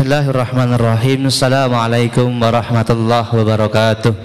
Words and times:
Bismillahirrahmanirrahim. 0.00 1.28
Assalamualaikum 1.28 2.32
warahmatullahi 2.40 3.36
wabarakatuh. 3.36 4.16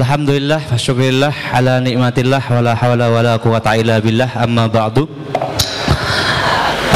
Alhamdulillah 0.00 0.64
wa 0.64 0.72
syukurillah 0.80 1.36
ala 1.52 1.84
nikmatillah 1.84 2.40
wa 2.40 2.64
la 2.64 2.72
hawla 2.72 3.12
wa 3.12 3.20
la 3.20 3.34
quwata 3.36 3.76
illa 3.76 4.00
billah. 4.00 4.32
Amma 4.40 4.72
ba'du. 4.72 5.04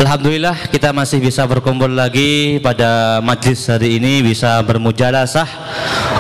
Alhamdulillah 0.00 0.72
kita 0.72 0.96
masih 0.96 1.20
bisa 1.20 1.44
berkumpul 1.44 1.92
lagi 1.92 2.56
pada 2.64 3.20
majlis 3.20 3.68
hari 3.68 4.00
ini 4.00 4.24
bisa 4.24 4.64
bermujalasah 4.64 5.48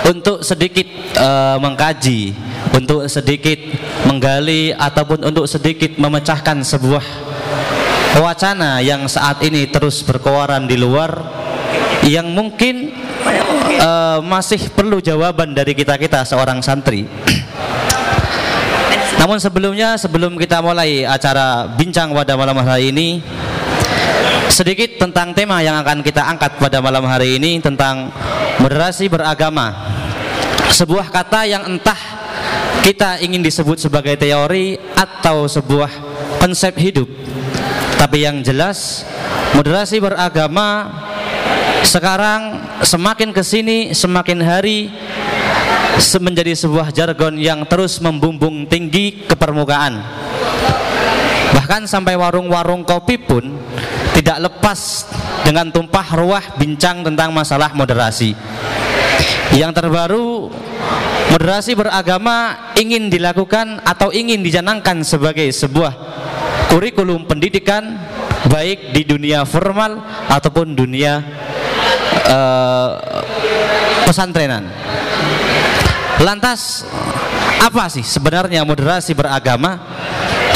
untuk 0.04 0.44
sedikit 0.44 0.84
uh, 1.16 1.56
mengkaji 1.64 2.36
untuk 2.76 3.08
sedikit 3.08 3.56
menggali 4.04 4.76
ataupun 4.76 5.32
untuk 5.32 5.48
sedikit 5.48 5.96
memecahkan 5.96 6.60
sebuah 6.60 7.35
wacana 8.20 8.80
yang 8.80 9.04
saat 9.10 9.42
ini 9.44 9.68
terus 9.68 10.00
berkeluaran 10.00 10.64
di 10.64 10.76
luar 10.78 11.12
yang 12.06 12.30
mungkin 12.30 12.94
uh, 13.82 14.22
masih 14.22 14.70
perlu 14.72 15.02
jawaban 15.02 15.52
dari 15.52 15.74
kita-kita 15.74 16.22
seorang 16.22 16.62
santri. 16.62 17.04
Namun 19.20 19.40
sebelumnya 19.40 19.96
sebelum 19.96 20.36
kita 20.36 20.60
mulai 20.60 21.02
acara 21.02 21.66
bincang 21.72 22.12
pada 22.12 22.36
malam 22.36 22.56
hari 22.62 22.94
ini 22.94 23.24
sedikit 24.52 25.02
tentang 25.02 25.34
tema 25.34 25.58
yang 25.60 25.82
akan 25.82 26.00
kita 26.00 26.22
angkat 26.22 26.62
pada 26.62 26.78
malam 26.78 27.02
hari 27.04 27.36
ini 27.36 27.58
tentang 27.58 28.12
moderasi 28.62 29.10
beragama. 29.10 29.74
Sebuah 30.70 31.10
kata 31.10 31.48
yang 31.48 31.66
entah 31.66 31.98
kita 32.86 33.18
ingin 33.18 33.42
disebut 33.42 33.82
sebagai 33.82 34.14
teori 34.14 34.78
atau 34.94 35.50
sebuah 35.50 35.90
konsep 36.38 36.78
hidup 36.78 37.10
tapi 37.96 38.28
yang 38.28 38.44
jelas 38.44 39.08
moderasi 39.56 39.96
beragama 39.98 40.92
sekarang 41.86 42.60
semakin 42.84 43.30
ke 43.32 43.40
sini 43.40 43.96
semakin 43.96 44.40
hari 44.44 44.92
menjadi 46.20 46.52
sebuah 46.52 46.92
jargon 46.92 47.40
yang 47.40 47.64
terus 47.64 47.96
membumbung 48.04 48.68
tinggi 48.68 49.24
ke 49.24 49.32
permukaan. 49.32 49.96
Bahkan 51.56 51.88
sampai 51.88 52.20
warung-warung 52.20 52.84
kopi 52.84 53.16
pun 53.16 53.56
tidak 54.12 54.44
lepas 54.44 55.08
dengan 55.40 55.72
tumpah 55.72 56.06
ruah 56.12 56.44
bincang 56.60 57.00
tentang 57.00 57.32
masalah 57.32 57.72
moderasi. 57.72 58.36
Yang 59.56 59.72
terbaru 59.72 60.52
moderasi 61.32 61.72
beragama 61.72 62.68
ingin 62.76 63.08
dilakukan 63.08 63.80
atau 63.86 64.12
ingin 64.12 64.44
dicanangkan 64.44 65.00
sebagai 65.00 65.48
sebuah 65.48 65.96
kurikulum 66.70 67.24
pendidikan 67.24 67.98
baik 68.46 68.94
di 68.94 69.02
dunia 69.02 69.42
formal 69.42 69.98
ataupun 70.30 70.74
dunia 70.74 71.22
uh, 72.30 72.90
pesantrenan. 74.06 74.66
Lantas 76.22 76.86
apa 77.60 77.88
sih 77.92 78.04
sebenarnya 78.04 78.64
moderasi 78.64 79.12
beragama 79.12 79.76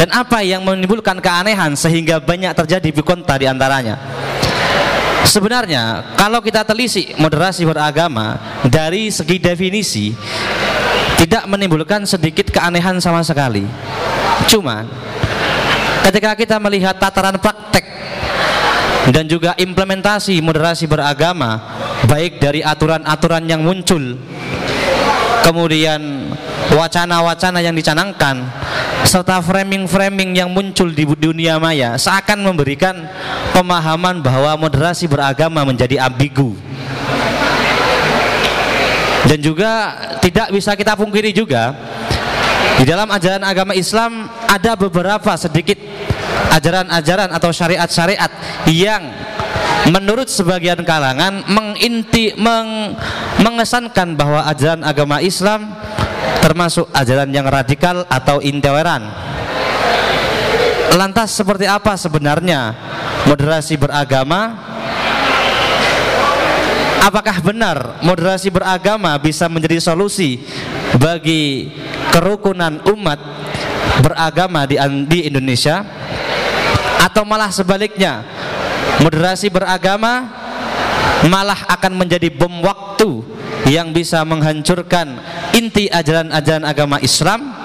dan 0.01 0.09
apa 0.17 0.41
yang 0.41 0.65
menimbulkan 0.65 1.21
keanehan 1.21 1.77
sehingga 1.77 2.17
banyak 2.23 2.57
terjadi 2.57 2.89
bikonta 2.89 3.37
di 3.37 3.45
antaranya? 3.45 4.01
Sebenarnya 5.21 6.17
kalau 6.17 6.41
kita 6.41 6.65
telisik 6.65 7.13
moderasi 7.21 7.69
beragama 7.69 8.41
dari 8.65 9.13
segi 9.13 9.37
definisi 9.37 10.17
tidak 11.21 11.45
menimbulkan 11.45 12.09
sedikit 12.09 12.49
keanehan 12.49 12.97
sama 12.97 13.21
sekali. 13.21 13.69
Cuma 14.49 14.89
ketika 16.09 16.33
kita 16.39 16.57
melihat 16.63 16.97
tataran 16.97 17.37
praktek 17.37 17.85
dan 19.11 19.25
juga 19.27 19.57
implementasi 19.59 20.39
moderasi 20.41 20.87
beragama 20.87 21.61
baik 22.07 22.39
dari 22.39 22.61
aturan-aturan 22.63 23.45
yang 23.49 23.61
muncul 23.65 24.17
kemudian 25.43 26.31
wacana-wacana 26.71 27.59
yang 27.65 27.75
dicanangkan 27.75 28.47
serta 29.03 29.41
framing-framing 29.43 30.37
yang 30.37 30.53
muncul 30.53 30.87
di 30.93 31.03
dunia 31.03 31.57
maya 31.57 31.97
seakan 31.97 32.45
memberikan 32.45 33.09
pemahaman 33.57 34.21
bahwa 34.21 34.55
moderasi 34.69 35.09
beragama 35.11 35.65
menjadi 35.67 36.07
ambigu. 36.07 36.55
Dan 39.21 39.39
juga 39.45 39.95
tidak 40.25 40.49
bisa 40.49 40.73
kita 40.75 40.97
pungkiri 40.97 41.31
juga 41.31 41.77
di 42.81 42.89
dalam 42.89 43.13
ajaran 43.13 43.45
agama 43.45 43.77
Islam 43.77 44.25
ada 44.49 44.73
beberapa 44.73 45.37
sedikit 45.37 45.77
ajaran-ajaran 46.49 47.29
atau 47.29 47.53
syariat-syariat 47.53 48.33
yang 48.73 49.05
menurut 49.93 50.33
sebagian 50.33 50.81
kalangan 50.89 51.45
menginti 51.45 52.33
meng, 52.41 52.97
mengesankan 53.45 54.17
bahwa 54.17 54.49
ajaran 54.49 54.81
agama 54.81 55.21
Islam 55.21 55.77
termasuk 56.41 56.89
ajaran 56.97 57.29
yang 57.29 57.45
radikal 57.45 58.09
atau 58.09 58.41
intoleran. 58.41 59.05
Lantas 60.97 61.37
seperti 61.37 61.69
apa 61.69 62.01
sebenarnya 62.01 62.73
moderasi 63.29 63.77
beragama? 63.77 64.57
Apakah 67.01 67.41
benar 67.41 67.97
moderasi 68.05 68.53
beragama 68.53 69.17
bisa 69.17 69.49
menjadi 69.49 69.81
solusi 69.81 70.45
bagi 71.01 71.73
kerukunan 72.13 72.77
umat 72.93 73.17
beragama 74.05 74.69
di, 74.69 74.77
di 75.09 75.33
Indonesia? 75.33 75.81
Atau 77.01 77.25
malah 77.25 77.49
sebaliknya 77.49 78.21
moderasi 79.01 79.49
beragama 79.49 80.29
malah 81.25 81.65
akan 81.73 82.05
menjadi 82.05 82.29
bom 82.29 82.61
waktu 82.61 83.25
yang 83.73 83.97
bisa 83.97 84.21
menghancurkan 84.29 85.17
inti 85.57 85.89
ajaran-ajaran 85.89 86.69
agama 86.69 87.01
Islam? 87.01 87.57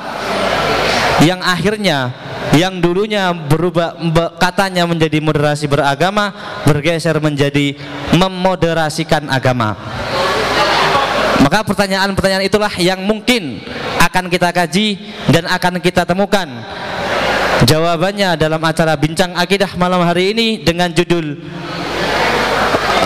Yang 1.20 1.42
akhirnya 1.44 2.12
yang 2.54 2.78
dulunya 2.78 3.34
berubah 3.34 3.98
katanya 4.38 4.86
menjadi 4.86 5.18
moderasi 5.18 5.66
beragama 5.66 6.30
bergeser 6.68 7.18
menjadi 7.18 7.74
memoderasikan 8.14 9.26
agama. 9.32 9.74
Maka 11.42 11.66
pertanyaan-pertanyaan 11.66 12.46
itulah 12.46 12.72
yang 12.80 13.02
mungkin 13.04 13.60
akan 14.02 14.30
kita 14.30 14.50
kaji 14.54 14.98
dan 15.30 15.50
akan 15.50 15.82
kita 15.82 16.06
temukan. 16.06 16.48
Jawabannya 17.66 18.36
dalam 18.36 18.60
acara 18.62 19.00
bincang 19.00 19.32
akidah 19.34 19.74
malam 19.80 20.04
hari 20.04 20.36
ini 20.36 20.60
dengan 20.60 20.92
judul 20.92 21.40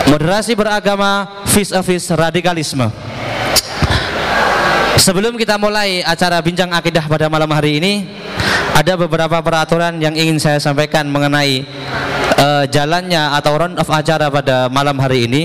moderasi 0.10 0.58
beragama 0.58 1.46
vis 1.46 1.70
a 1.70 1.86
vis 1.86 2.10
radikalisme 2.10 2.90
sebelum 5.00 5.40
kita 5.40 5.56
mulai 5.56 6.04
acara 6.04 6.44
bincang 6.44 6.70
akidah 6.76 7.08
pada 7.08 7.32
malam 7.32 7.48
hari 7.50 7.80
ini 7.80 8.04
ada 8.76 9.00
beberapa 9.00 9.40
peraturan 9.40 9.98
yang 10.04 10.14
ingin 10.14 10.38
saya 10.38 10.60
sampaikan 10.60 11.08
mengenai 11.08 11.64
uh, 12.36 12.68
jalannya 12.68 13.34
atau 13.40 13.56
round 13.56 13.76
of 13.80 13.88
acara 13.88 14.28
pada 14.28 14.68
malam 14.68 15.00
hari 15.00 15.26
ini 15.26 15.42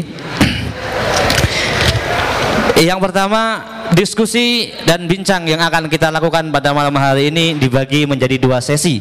yang 2.84 2.98
pertama, 3.00 3.62
diskusi 3.94 4.75
dan 4.84 5.06
bincang 5.09 5.47
yang 5.48 5.62
akan 5.62 5.88
kita 5.88 6.10
lakukan 6.10 6.53
pada 6.53 6.75
malam 6.76 6.92
hari 6.98 7.32
ini 7.32 7.56
dibagi 7.56 8.04
menjadi 8.04 8.36
dua 8.36 8.60
sesi. 8.60 9.00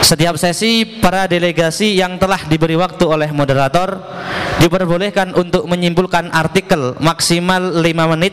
Setiap 0.00 0.40
sesi 0.40 0.88
para 1.04 1.28
delegasi 1.28 2.00
yang 2.00 2.16
telah 2.16 2.40
diberi 2.48 2.74
waktu 2.74 3.04
oleh 3.04 3.28
moderator 3.28 4.00
diperbolehkan 4.56 5.36
untuk 5.36 5.68
menyimpulkan 5.68 6.32
artikel 6.32 6.96
maksimal 6.96 7.82
5 7.84 8.12
menit 8.16 8.32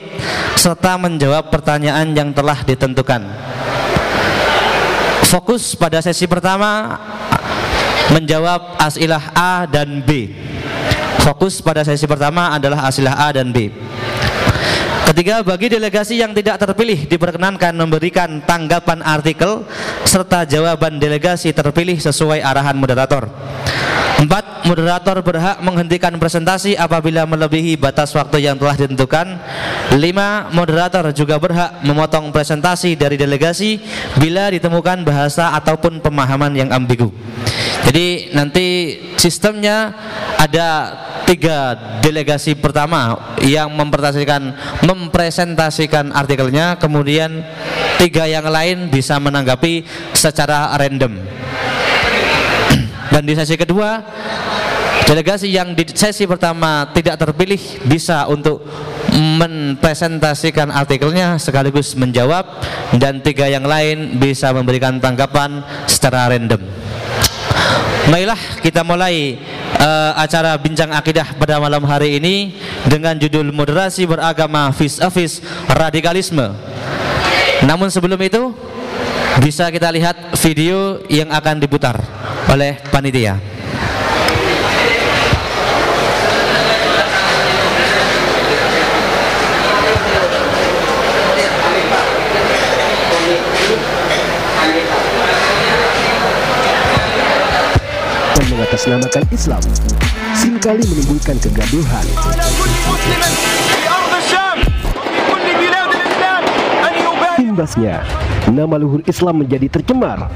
serta 0.56 0.96
menjawab 0.96 1.52
pertanyaan 1.52 2.16
yang 2.16 2.32
telah 2.32 2.64
ditentukan. 2.64 3.28
Fokus 5.28 5.78
pada 5.78 6.02
sesi 6.02 6.26
pertama 6.26 6.98
menjawab 8.10 8.80
asilah 8.82 9.30
A 9.38 9.70
dan 9.70 10.02
B. 10.02 10.34
Fokus 11.22 11.62
pada 11.62 11.86
sesi 11.86 12.10
pertama 12.10 12.50
adalah 12.56 12.90
asilah 12.90 13.14
A 13.14 13.30
dan 13.30 13.54
B. 13.54 13.70
Ketiga, 15.10 15.42
bagi 15.42 15.74
delegasi 15.74 16.22
yang 16.22 16.38
tidak 16.38 16.62
terpilih 16.62 17.10
diperkenankan 17.10 17.74
memberikan 17.74 18.46
tanggapan 18.46 19.02
artikel 19.02 19.66
serta 20.06 20.46
jawaban 20.46 21.02
delegasi 21.02 21.50
terpilih 21.50 21.98
sesuai 21.98 22.46
arahan 22.46 22.78
moderator. 22.78 23.26
Empat, 24.22 24.70
moderator 24.70 25.18
berhak 25.26 25.66
menghentikan 25.66 26.14
presentasi 26.22 26.78
apabila 26.78 27.26
melebihi 27.26 27.74
batas 27.74 28.14
waktu 28.14 28.46
yang 28.46 28.62
telah 28.62 28.78
ditentukan. 28.78 29.34
Lima, 29.98 30.54
moderator 30.54 31.10
juga 31.10 31.42
berhak 31.42 31.82
memotong 31.82 32.30
presentasi 32.30 32.94
dari 32.94 33.18
delegasi 33.18 33.82
bila 34.22 34.54
ditemukan 34.54 35.02
bahasa 35.02 35.58
ataupun 35.58 36.06
pemahaman 36.06 36.54
yang 36.54 36.70
ambigu. 36.70 37.10
Jadi 37.82 38.30
nanti 38.38 38.68
sistemnya 39.18 39.90
ada 40.38 40.94
tiga 41.30 41.78
delegasi 42.02 42.58
pertama 42.58 43.38
yang 43.46 43.70
mempresentasikan 43.70 44.58
mempresentasikan 44.82 46.10
artikelnya, 46.10 46.82
kemudian 46.82 47.46
tiga 48.02 48.26
yang 48.26 48.50
lain 48.50 48.90
bisa 48.90 49.22
menanggapi 49.22 49.86
secara 50.18 50.74
random. 50.74 51.14
dan 53.14 53.22
di 53.22 53.38
sesi 53.38 53.54
kedua 53.54 54.02
delegasi 55.06 55.50
yang 55.50 55.74
di 55.74 55.86
sesi 55.90 56.26
pertama 56.26 56.90
tidak 56.94 57.18
terpilih 57.18 57.60
bisa 57.86 58.26
untuk 58.30 58.62
mempresentasikan 59.14 60.70
artikelnya 60.70 61.42
sekaligus 61.42 61.98
menjawab 61.98 62.46
dan 62.98 63.22
tiga 63.22 63.50
yang 63.50 63.66
lain 63.66 64.22
bisa 64.22 64.54
memberikan 64.54 65.02
tanggapan 65.02 65.66
secara 65.90 66.30
random. 66.30 66.62
Baiklah, 68.10 68.42
kita 68.66 68.82
mulai 68.82 69.38
uh, 69.78 70.18
acara 70.18 70.58
bincang 70.58 70.90
akidah 70.90 71.38
pada 71.38 71.62
malam 71.62 71.86
hari 71.86 72.18
ini 72.18 72.58
dengan 72.90 73.14
judul 73.14 73.54
moderasi 73.54 74.10
beragama 74.10 74.74
vis 74.74 74.98
a 74.98 75.14
vis 75.14 75.46
radikalisme. 75.70 76.50
Namun 77.64 77.94
sebelum 77.94 78.18
itu 78.18 78.50
bisa 79.46 79.70
kita 79.70 79.94
lihat 79.94 80.34
video 80.42 81.06
yang 81.06 81.30
akan 81.30 81.62
diputar 81.62 82.02
oleh 82.50 82.82
panitia. 82.90 83.38
Mengatasnamakan 98.38 99.24
Islam 99.34 99.62
sering 100.38 100.62
kali 100.62 100.84
menimbulkan 100.86 101.36
kegaduhan. 101.42 102.06
Imbasnya, 107.40 108.06
nama 108.52 108.76
luhur 108.80 109.04
Islam 109.04 109.44
menjadi 109.44 109.68
tercemar, 109.68 110.32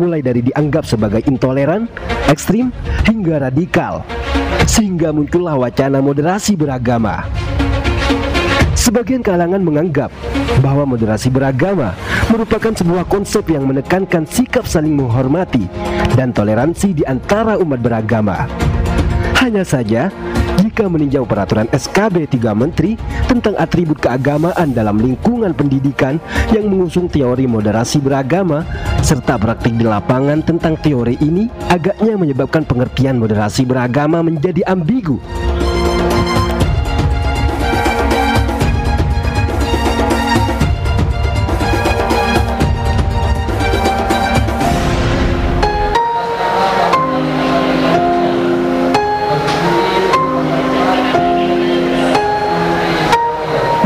mulai 0.00 0.24
dari 0.24 0.40
dianggap 0.40 0.88
sebagai 0.88 1.20
intoleran, 1.28 1.90
ekstrim, 2.32 2.72
hingga 3.04 3.50
radikal, 3.50 4.00
sehingga 4.64 5.12
muncullah 5.12 5.60
wacana 5.60 6.00
moderasi 6.00 6.56
beragama. 6.56 7.28
Sebagian 8.74 9.24
kalangan 9.24 9.60
menganggap 9.64 10.12
bahwa 10.60 10.84
moderasi 10.84 11.32
beragama 11.32 11.96
merupakan 12.30 12.72
sebuah 12.72 13.04
konsep 13.08 13.48
yang 13.50 13.68
menekankan 13.68 14.24
sikap 14.24 14.64
saling 14.64 14.94
menghormati 14.94 15.68
dan 16.14 16.30
toleransi 16.30 16.96
di 16.96 17.04
antara 17.04 17.58
umat 17.60 17.80
beragama. 17.80 18.48
Hanya 19.40 19.66
saja, 19.66 20.08
jika 20.62 20.86
meninjau 20.86 21.26
peraturan 21.26 21.66
SKB 21.74 22.30
3 22.30 22.54
Menteri 22.54 22.94
tentang 23.26 23.58
atribut 23.58 23.98
keagamaan 23.98 24.70
dalam 24.72 24.96
lingkungan 25.02 25.52
pendidikan 25.52 26.22
yang 26.54 26.70
mengusung 26.70 27.10
teori 27.10 27.44
moderasi 27.44 27.98
beragama 27.98 28.62
serta 29.02 29.36
praktik 29.36 29.76
di 29.76 29.84
lapangan 29.84 30.40
tentang 30.40 30.78
teori 30.80 31.18
ini 31.20 31.50
agaknya 31.68 32.14
menyebabkan 32.16 32.64
pengertian 32.64 33.20
moderasi 33.20 33.66
beragama 33.66 34.22
menjadi 34.22 34.64
ambigu 34.64 35.18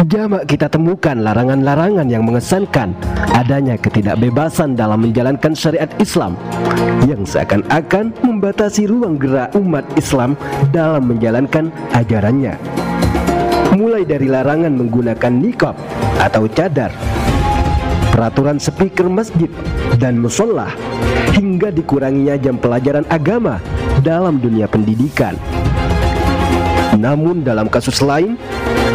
Jamak 0.07 0.47
kita 0.47 0.71
temukan 0.71 1.19
larangan-larangan 1.19 2.07
yang 2.07 2.23
mengesankan 2.23 2.95
adanya 3.35 3.75
ketidakbebasan 3.75 4.79
dalam 4.79 5.03
menjalankan 5.03 5.59
syariat 5.59 5.91
Islam 5.99 6.39
yang 7.11 7.27
seakan-akan 7.27 8.15
membatasi 8.23 8.87
ruang 8.87 9.19
gerak 9.19 9.51
umat 9.59 9.83
Islam 9.99 10.39
dalam 10.71 11.11
menjalankan 11.11 11.75
ajarannya. 11.99 12.55
Mulai 13.75 14.07
dari 14.07 14.31
larangan 14.31 14.71
menggunakan 14.79 15.35
nikab 15.35 15.75
atau 16.23 16.47
cadar, 16.47 16.95
peraturan 18.15 18.63
speaker 18.63 19.11
masjid 19.11 19.51
dan 19.99 20.15
musola, 20.23 20.71
hingga 21.35 21.75
dikuranginya 21.75 22.39
jam 22.39 22.55
pelajaran 22.55 23.03
agama 23.11 23.59
dalam 24.07 24.39
dunia 24.39 24.71
pendidikan. 24.71 25.35
Namun 26.95 27.43
dalam 27.43 27.67
kasus 27.67 27.99
lain, 27.99 28.39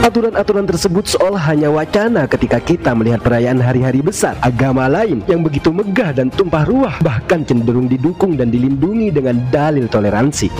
Aturan-aturan 0.03 0.67
tersebut 0.67 1.15
seolah 1.15 1.39
hanya 1.47 1.71
wacana 1.71 2.27
ketika 2.27 2.59
kita 2.59 2.91
melihat 2.91 3.23
perayaan 3.23 3.55
hari-hari 3.63 4.03
besar 4.03 4.35
agama 4.43 4.83
lain 4.91 5.23
yang 5.31 5.39
begitu 5.39 5.71
megah 5.71 6.11
dan 6.11 6.27
tumpah 6.27 6.67
ruah 6.67 6.99
bahkan 6.99 7.47
cenderung 7.47 7.87
didukung 7.87 8.35
dan 8.35 8.51
dilindungi 8.51 9.15
dengan 9.15 9.39
dalil 9.47 9.87
toleransi, 9.87 10.51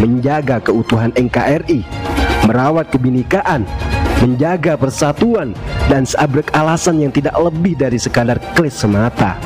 menjaga 0.00 0.64
keutuhan 0.64 1.12
NKRI, 1.20 1.84
merawat 2.48 2.88
kebinekaan, 2.88 3.68
menjaga 4.24 4.80
persatuan 4.80 5.52
dan 5.92 6.08
seabrek 6.08 6.48
alasan 6.56 7.04
yang 7.04 7.12
tidak 7.12 7.36
lebih 7.36 7.76
dari 7.76 8.00
sekadar 8.00 8.40
klis 8.56 8.72
semata. 8.72 9.36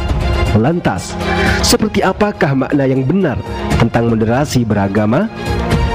Lantas, 0.55 1.19
seperti 1.67 1.99
apakah 1.99 2.55
makna 2.55 2.87
yang 2.87 3.03
benar 3.03 3.43
tentang 3.83 4.07
moderasi 4.07 4.63
beragama? 4.63 5.27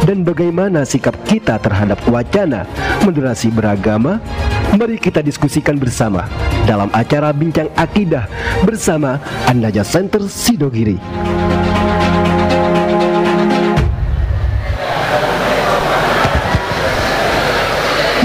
Dan 0.07 0.23
bagaimana 0.23 0.87
sikap 0.87 1.19
kita 1.27 1.59
terhadap 1.59 1.99
wacana 2.07 2.63
moderasi 3.03 3.51
beragama? 3.51 4.23
Mari 4.79 4.95
kita 4.95 5.19
diskusikan 5.19 5.75
bersama 5.75 6.23
dalam 6.63 6.87
acara 6.95 7.35
Bincang 7.35 7.67
Akidah 7.75 8.23
bersama 8.63 9.19
Andaja 9.43 9.83
Center 9.83 10.23
Sidogiri. 10.31 10.95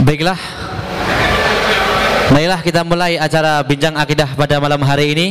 Baiklah, 0.06 0.38
Baiklah 2.30 2.60
kita 2.62 2.86
mulai 2.86 3.18
acara 3.18 3.58
Bincang 3.66 3.98
Akidah 3.98 4.30
pada 4.38 4.62
malam 4.62 4.78
hari 4.86 5.18
ini 5.18 5.26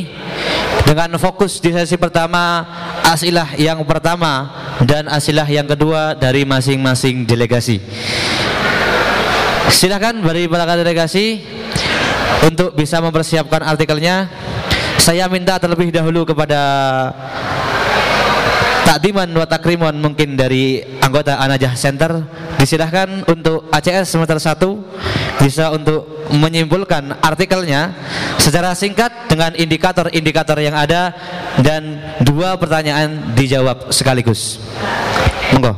dengan 0.86 1.16
fokus 1.16 1.64
di 1.64 1.72
sesi 1.72 1.96
pertama 1.96 2.68
asilah 3.08 3.56
yang 3.56 3.80
pertama 3.88 4.52
dan 4.84 5.08
asilah 5.08 5.48
yang 5.48 5.68
kedua 5.68 6.16
dari 6.18 6.44
masing-masing 6.44 7.24
delegasi. 7.24 7.80
Silakan 9.72 10.20
dari 10.20 10.52
para 10.52 10.68
delegasi 10.76 11.40
untuk 12.44 12.76
bisa 12.76 13.00
mempersiapkan 13.00 13.64
artikelnya. 13.64 14.28
Saya 15.02 15.26
minta 15.32 15.58
terlebih 15.58 15.90
dahulu 15.90 16.28
kepada 16.28 16.60
takdiman 18.92 19.32
wa 19.32 19.48
takrimon 19.48 19.96
mungkin 20.04 20.36
dari 20.36 20.84
anggota 21.00 21.40
Anajah 21.40 21.80
Center. 21.80 22.28
Disilahkan 22.60 23.24
untuk 23.32 23.72
ACS 23.72 24.12
semester 24.12 24.36
1 24.36 25.40
bisa 25.40 25.72
untuk 25.72 26.28
menyimpulkan 26.28 27.24
artikelnya 27.24 27.96
secara 28.36 28.76
singkat 28.76 29.32
dengan 29.32 29.56
indikator-indikator 29.56 30.60
yang 30.60 30.76
ada 30.76 31.16
dan 31.64 32.04
dua 32.20 32.60
pertanyaan 32.60 33.32
dijawab 33.32 33.96
sekaligus. 33.96 34.60
Monggo 35.56 35.74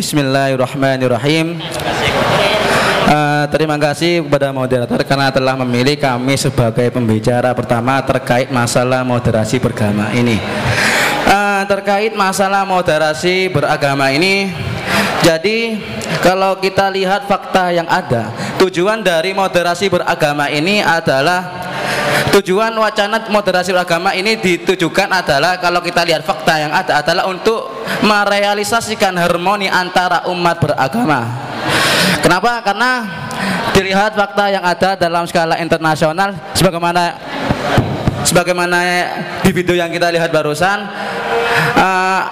Bismillahirrahmanirrahim. 0.00 1.60
Uh, 3.04 3.44
terima 3.52 3.76
kasih 3.76 4.24
kepada 4.24 4.48
moderator 4.48 4.96
karena 5.04 5.28
telah 5.28 5.52
memilih 5.60 6.00
kami 6.00 6.40
sebagai 6.40 6.88
pembicara 6.88 7.52
pertama 7.52 8.00
terkait 8.00 8.48
masalah 8.48 9.04
moderasi 9.04 9.60
beragama 9.60 10.08
ini. 10.16 10.40
Uh, 11.28 11.68
terkait 11.68 12.16
masalah 12.16 12.64
moderasi 12.64 13.52
beragama 13.52 14.08
ini, 14.08 14.48
jadi 15.20 15.76
kalau 16.24 16.56
kita 16.56 16.88
lihat 16.88 17.28
fakta 17.28 17.68
yang 17.68 17.84
ada, 17.84 18.32
tujuan 18.56 19.04
dari 19.04 19.36
moderasi 19.36 19.92
beragama 19.92 20.48
ini 20.48 20.80
adalah 20.80 21.68
Tujuan 22.30 22.70
wacana 22.76 23.26
moderasi 23.26 23.74
agama 23.74 24.14
ini 24.14 24.38
ditujukan 24.38 25.08
adalah 25.10 25.58
kalau 25.58 25.82
kita 25.82 26.04
lihat 26.06 26.22
fakta 26.22 26.62
yang 26.62 26.72
ada 26.72 27.00
adalah 27.02 27.26
untuk 27.26 27.82
merealisasikan 28.04 29.16
harmoni 29.18 29.66
antara 29.66 30.28
umat 30.30 30.60
beragama. 30.62 31.26
Kenapa? 32.20 32.60
Karena 32.62 32.90
dilihat 33.72 34.14
fakta 34.14 34.52
yang 34.52 34.62
ada 34.62 34.94
dalam 34.94 35.24
skala 35.24 35.56
internasional 35.58 36.36
sebagaimana 36.54 37.16
sebagaimana 38.22 38.78
di 39.40 39.50
video 39.50 39.74
yang 39.74 39.88
kita 39.88 40.12
lihat 40.12 40.28
barusan 40.30 40.86
uh, 41.74 42.22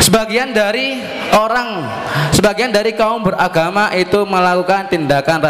sebagian 0.00 0.52
dari 0.52 1.00
orang 1.32 1.84
sebagian 2.32 2.72
dari 2.72 2.92
kaum 2.92 3.24
beragama 3.24 3.92
itu 3.96 4.22
melakukan 4.28 4.88
tindakan 4.92 5.40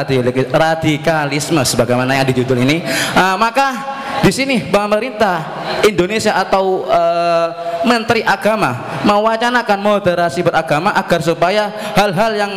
radikalisme 0.50 1.62
sebagaimana 1.66 2.14
yang 2.18 2.26
di 2.26 2.34
judul 2.42 2.62
ini 2.62 2.82
uh, 3.14 3.34
maka 3.34 3.96
di 4.24 4.32
sini 4.32 4.58
pemerintah 4.72 5.44
Indonesia 5.84 6.34
atau 6.34 6.88
uh, 6.88 7.48
Menteri 7.86 8.24
Agama 8.26 8.98
mewacanakan 9.06 9.78
moderasi 9.78 10.42
beragama 10.42 10.90
agar 10.96 11.20
supaya 11.22 11.70
hal-hal 11.94 12.32
yang 12.34 12.52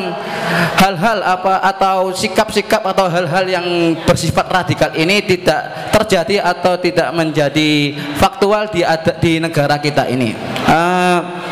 hal-hal 0.80 1.20
apa 1.22 1.62
atau 1.62 2.10
sikap-sikap 2.16 2.82
atau 2.82 3.06
hal-hal 3.12 3.46
yang 3.46 3.68
bersifat 4.08 4.50
radikal 4.50 4.90
ini 4.98 5.22
tidak 5.22 5.94
terjadi 5.94 6.42
atau 6.42 6.80
tidak 6.80 7.14
menjadi 7.14 7.94
faktual 8.18 8.72
di 8.74 8.82
di 9.22 9.38
negara 9.38 9.78
kita 9.78 10.10
ini. 10.10 10.34
Uh, 10.66 11.49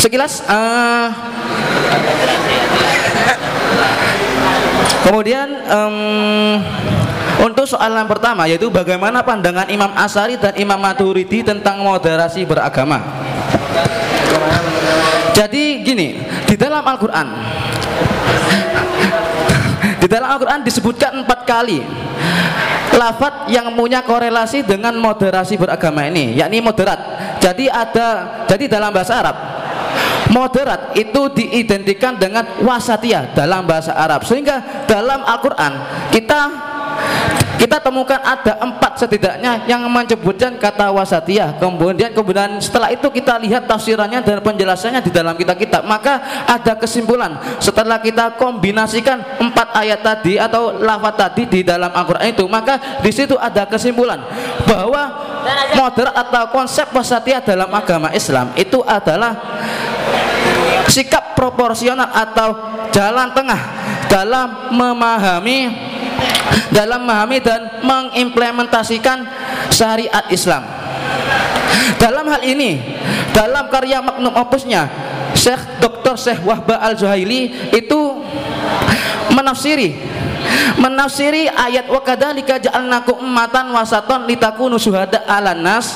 sekilas 0.00 0.40
uh, 0.48 1.12
kemudian 5.04 5.48
um, 5.68 5.96
untuk 7.44 7.68
soalan 7.68 8.08
pertama 8.08 8.48
yaitu 8.48 8.72
bagaimana 8.72 9.20
pandangan 9.20 9.68
Imam 9.68 9.92
Asari 9.92 10.40
dan 10.40 10.56
Imam 10.56 10.80
Maturidi 10.80 11.44
tentang 11.44 11.84
moderasi 11.84 12.44
beragama. 12.48 13.00
Jadi 15.36 15.80
gini, 15.80 16.20
di 16.44 16.56
dalam 16.56 16.84
Al-Qur'an 16.84 17.28
di 20.00 20.06
dalam 20.08 20.28
Al-Qur'an 20.36 20.60
disebutkan 20.64 21.24
empat 21.24 21.48
kali 21.48 21.80
lafat 22.92 23.48
yang 23.48 23.72
punya 23.72 24.04
korelasi 24.04 24.64
dengan 24.64 24.96
moderasi 25.00 25.56
beragama 25.56 26.04
ini, 26.08 26.36
yakni 26.36 26.60
moderat. 26.60 27.00
Jadi 27.40 27.72
ada 27.72 28.44
jadi 28.44 28.68
dalam 28.68 28.92
bahasa 28.92 29.16
Arab 29.16 29.59
moderat 30.30 30.94
itu 30.96 31.28
diidentikan 31.34 32.16
dengan 32.16 32.62
wasatiyah 32.62 33.34
dalam 33.34 33.66
bahasa 33.66 33.92
Arab. 33.94 34.24
Sehingga 34.24 34.86
dalam 34.86 35.26
Al-Quran 35.26 35.72
kita 36.14 36.40
kita 37.60 37.76
temukan 37.76 38.16
ada 38.24 38.56
empat 38.56 39.04
setidaknya 39.04 39.68
yang 39.68 39.84
menyebutkan 39.84 40.56
kata 40.56 40.88
wasatiyah. 40.96 41.60
Kemudian 41.60 42.16
kemudian 42.16 42.56
setelah 42.56 42.88
itu 42.88 43.04
kita 43.12 43.36
lihat 43.36 43.68
tafsirannya 43.68 44.24
dan 44.24 44.40
penjelasannya 44.40 45.04
di 45.04 45.12
dalam 45.12 45.36
kita 45.36 45.52
kitab 45.52 45.84
maka 45.84 46.24
ada 46.48 46.72
kesimpulan. 46.80 47.36
Setelah 47.60 48.00
kita 48.00 48.40
kombinasikan 48.40 49.20
empat 49.36 49.76
ayat 49.76 50.00
tadi 50.00 50.40
atau 50.40 50.72
lafaz 50.72 51.20
tadi 51.20 51.44
di 51.44 51.60
dalam 51.60 51.92
Al-Quran 51.92 52.32
itu 52.32 52.48
maka 52.48 53.04
di 53.04 53.12
situ 53.12 53.36
ada 53.36 53.68
kesimpulan 53.68 54.24
bahwa 54.64 55.12
moderat 55.76 56.16
atau 56.16 56.48
konsep 56.56 56.88
wasatiyah 56.88 57.44
dalam 57.44 57.68
agama 57.76 58.08
Islam 58.16 58.56
itu 58.56 58.80
adalah 58.88 59.36
sikap 60.88 61.36
proporsional 61.36 62.08
atau 62.08 62.56
jalan 62.88 63.36
tengah 63.36 63.60
dalam 64.08 64.72
memahami 64.72 65.99
dalam 66.70 67.02
memahami 67.04 67.38
dan 67.42 67.82
mengimplementasikan 67.82 69.26
syariat 69.70 70.24
Islam. 70.30 70.62
Dalam 71.96 72.26
hal 72.26 72.42
ini, 72.46 72.80
dalam 73.30 73.68
karya 73.68 74.02
magnum 74.02 74.34
opusnya, 74.34 74.88
Syekh 75.34 75.78
Dr. 75.78 76.18
Syekh 76.18 76.40
Wahba 76.42 76.82
Al-Zuhaili 76.82 77.72
itu 77.74 78.00
menafsiri 79.30 80.10
menafsiri 80.80 81.46
ayat 81.46 81.86
wa 81.86 82.00
kadzalika 82.00 82.56
ja'alnakum 82.56 83.20
ummatan 83.20 83.70
wasatan 83.70 84.24
litakunu 84.24 84.80
syuhada 84.80 85.22
'alan 85.28 85.60
nas. 85.60 85.94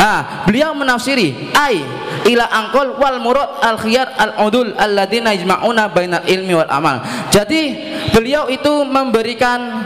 Ah, 0.00 0.44
beliau 0.48 0.72
menafsiri 0.72 1.52
ai 1.54 1.84
ila 2.28 2.44
angkol 2.50 3.00
wal 3.00 3.18
murad 3.22 3.62
al 3.64 3.80
khiyar 3.80 4.12
al 4.18 4.36
udul 4.44 4.76
alladzina 4.76 5.32
yajma'una 5.32 5.88
bainal 5.88 6.24
ilmi 6.28 6.52
wal 6.56 6.70
amal. 6.70 7.00
Jadi 7.32 7.76
beliau 8.12 8.50
itu 8.52 8.84
memberikan 8.84 9.84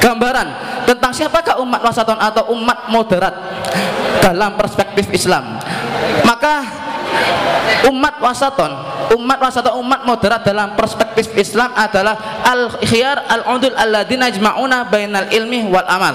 gambaran 0.00 0.48
tentang 0.88 1.12
siapakah 1.14 1.60
umat 1.62 1.80
wasaton 1.84 2.18
atau 2.18 2.50
umat 2.56 2.88
moderat 2.90 3.34
dalam 4.20 4.58
perspektif 4.58 5.06
Islam 5.14 5.60
maka 6.24 6.66
umat 7.88 8.18
wasaton 8.18 8.70
umat 9.16 9.38
wasaton 9.42 9.74
umat 9.82 10.06
moderat 10.06 10.46
dalam 10.46 10.78
perspektif 10.78 11.34
Islam 11.34 11.74
adalah 11.74 12.42
al 12.46 12.70
khiyar 12.84 13.26
al 13.26 13.42
udul 13.58 13.74
alladzina 13.74 14.30
yajma'una 14.30 14.86
bainal 14.86 15.26
ilmi 15.34 15.66
wal 15.66 15.86
amal 15.86 16.14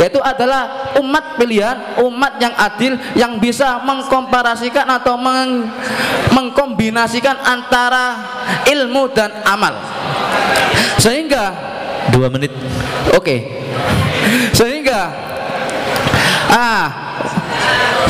yaitu 0.00 0.18
adalah 0.24 0.92
umat 1.00 1.36
pilihan 1.36 2.00
umat 2.00 2.40
yang 2.40 2.54
adil 2.56 2.96
yang 3.12 3.36
bisa 3.36 3.84
mengkomparasikan 3.84 4.88
atau 4.88 5.20
meng 5.20 5.68
mengkombinasikan 6.32 7.36
antara 7.44 8.16
ilmu 8.64 9.12
dan 9.12 9.44
amal 9.44 9.76
sehingga 11.00 11.52
dua 12.12 12.28
menit. 12.28 12.52
Oke. 13.12 13.20
Okay. 13.20 13.38
Sehingga 14.52 15.00
ah 16.50 16.86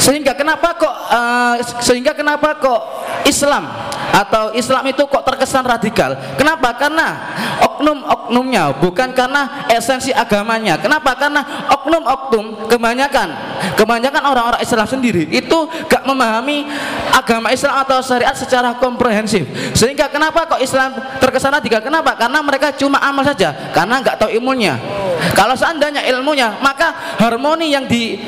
sehingga 0.01 0.33
kenapa 0.33 0.75
kok 0.81 0.95
uh, 1.13 1.55
sehingga 1.85 2.17
kenapa 2.17 2.57
kok 2.57 2.81
Islam 3.29 3.69
atau 4.11 4.51
Islam 4.55 4.85
itu 4.91 5.03
kok 5.07 5.23
terkesan 5.23 5.65
radikal? 5.65 6.19
Kenapa? 6.35 6.75
Karena 6.75 7.17
oknum-oknumnya 7.63 8.77
bukan 8.79 9.15
karena 9.15 9.67
esensi 9.71 10.11
agamanya. 10.13 10.77
Kenapa? 10.77 11.15
Karena 11.17 11.67
oknum-oknum 11.71 12.69
kebanyakan 12.69 13.29
kebanyakan 13.79 14.23
orang-orang 14.25 14.61
Islam 14.61 14.87
sendiri 14.87 15.25
itu 15.31 15.59
gak 15.89 16.05
memahami 16.05 16.69
agama 17.13 17.49
Islam 17.55 17.81
atau 17.81 18.05
syariat 18.05 18.37
secara 18.37 18.77
komprehensif. 18.77 19.49
Sehingga 19.73 20.13
kenapa 20.13 20.45
kok 20.45 20.61
Islam 20.61 20.93
terkesan 21.23 21.57
radikal? 21.57 21.81
Kenapa? 21.81 22.17
Karena 22.17 22.45
mereka 22.45 22.73
cuma 22.77 23.01
amal 23.01 23.25
saja 23.25 23.73
karena 23.73 24.03
gak 24.05 24.21
tahu 24.21 24.31
ilmunya. 24.33 24.77
Kalau 25.33 25.57
seandainya 25.57 26.05
ilmunya 26.09 26.61
maka 26.61 27.17
harmoni 27.21 27.73
yang 27.73 27.85
di 27.89 28.21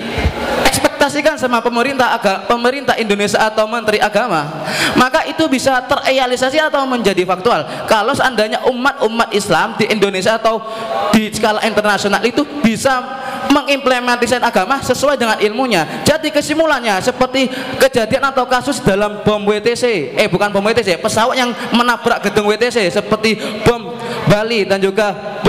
ekspektasikan 1.03 1.35
sama 1.35 1.59
pemerintah 1.59 2.15
agama, 2.15 2.47
pemerintah 2.47 2.95
Indonesia 2.95 3.35
atau 3.43 3.67
menteri 3.67 3.99
agama 3.99 4.47
maka 4.95 5.27
itu 5.27 5.51
bisa 5.51 5.83
terrealisasi 5.83 6.63
atau 6.63 6.87
menjadi 6.87 7.27
faktual. 7.27 7.67
Kalau 7.91 8.15
seandainya 8.15 8.63
umat-umat 8.71 9.35
Islam 9.35 9.75
di 9.75 9.91
Indonesia 9.91 10.39
atau 10.39 10.63
di 11.11 11.27
skala 11.35 11.59
internasional 11.67 12.23
itu 12.23 12.47
bisa 12.63 13.03
mengimplementasikan 13.51 14.47
agama 14.47 14.79
sesuai 14.79 15.19
dengan 15.19 15.43
ilmunya. 15.43 16.07
Jadi 16.07 16.31
kesimpulannya 16.31 17.03
seperti 17.03 17.51
kejadian 17.83 18.31
atau 18.31 18.47
kasus 18.47 18.79
dalam 18.79 19.27
bom 19.27 19.43
WTC 19.43 20.15
eh 20.15 20.31
bukan 20.31 20.55
bom 20.55 20.63
WTC 20.63 21.03
pesawat 21.03 21.35
yang 21.35 21.51
menabrak 21.75 22.31
gedung 22.31 22.47
WTC 22.47 22.95
seperti 22.95 23.43
bom 23.67 23.99
Bali 24.31 24.63
dan 24.63 24.79
juga 24.79 25.42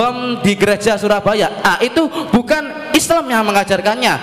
bom 0.00 0.40
di 0.40 0.56
gereja 0.56 0.96
Surabaya. 0.96 1.60
Ah 1.60 1.76
itu 1.84 2.08
bukan 2.32 2.88
Islam 2.96 3.28
yang 3.28 3.44
mengajarkannya. 3.44 4.16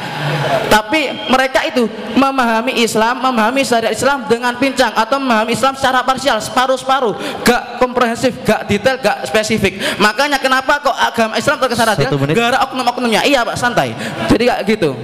Tapi 0.73 1.29
mereka 1.29 1.61
itu 1.69 1.85
memahami 2.17 2.81
Islam 2.81 3.21
memahami 3.21 3.61
syariat 3.61 3.93
Islam 3.93 4.25
dengan 4.25 4.57
pincang 4.57 4.89
atau 4.97 5.21
memahami 5.21 5.53
Islam 5.53 5.77
secara 5.77 6.01
parsial 6.01 6.41
separuh-separuh. 6.41 7.45
Gak 7.45 7.77
komprehensif 7.77 8.33
gak 8.41 8.65
detail 8.65 8.97
gak 8.97 9.29
spesifik. 9.29 9.77
Makanya 10.01 10.41
kenapa 10.41 10.81
kok 10.81 10.97
agama 10.97 11.37
Islam 11.37 11.61
terkesan 11.61 11.93
radikal 11.93 12.17
gara 12.33 12.57
oknum-oknumnya. 12.65 13.21
Iya 13.29 13.45
pak 13.45 13.61
santai. 13.61 13.93
Jadi 14.33 14.43
gak 14.49 14.59
gitu. 14.65 14.97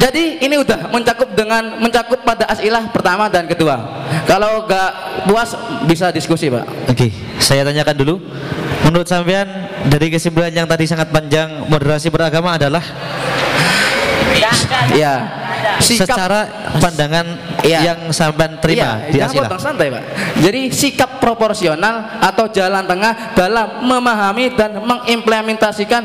Jadi 0.00 0.40
ini 0.40 0.56
udah 0.56 0.88
mencakup 0.88 1.36
dengan 1.36 1.76
mencakup 1.76 2.24
pada 2.24 2.48
asilah 2.48 2.88
pertama 2.88 3.28
dan 3.28 3.44
kedua. 3.44 4.08
Kalau 4.24 4.64
gak 4.64 4.90
puas 5.28 5.52
bisa 5.84 6.08
diskusi 6.08 6.48
pak. 6.48 6.64
Oke 6.88 7.12
saya 7.36 7.68
tanyakan 7.68 7.96
dulu 8.00 8.16
Menurut 8.92 9.08
sampean 9.08 9.48
dari 9.88 10.12
kesimpulan 10.12 10.52
yang 10.52 10.68
tadi 10.68 10.84
sangat 10.84 11.08
panjang 11.08 11.64
moderasi 11.64 12.12
beragama 12.12 12.60
adalah 12.60 12.84
ya 14.92 15.32
sikap, 15.80 16.12
secara 16.12 16.40
pandangan 16.76 17.51
ya. 17.64 17.92
yang 17.92 18.10
sampean 18.10 18.58
terima 18.58 19.02
ya, 19.06 19.10
di 19.10 19.18
Asila. 19.22 19.58
santai, 19.58 19.88
Pak. 19.90 20.02
Jadi 20.42 20.60
sikap 20.70 21.18
proporsional 21.22 22.20
atau 22.20 22.50
jalan 22.50 22.84
tengah 22.84 23.34
dalam 23.34 23.86
memahami 23.86 24.54
dan 24.54 24.78
mengimplementasikan 24.82 26.02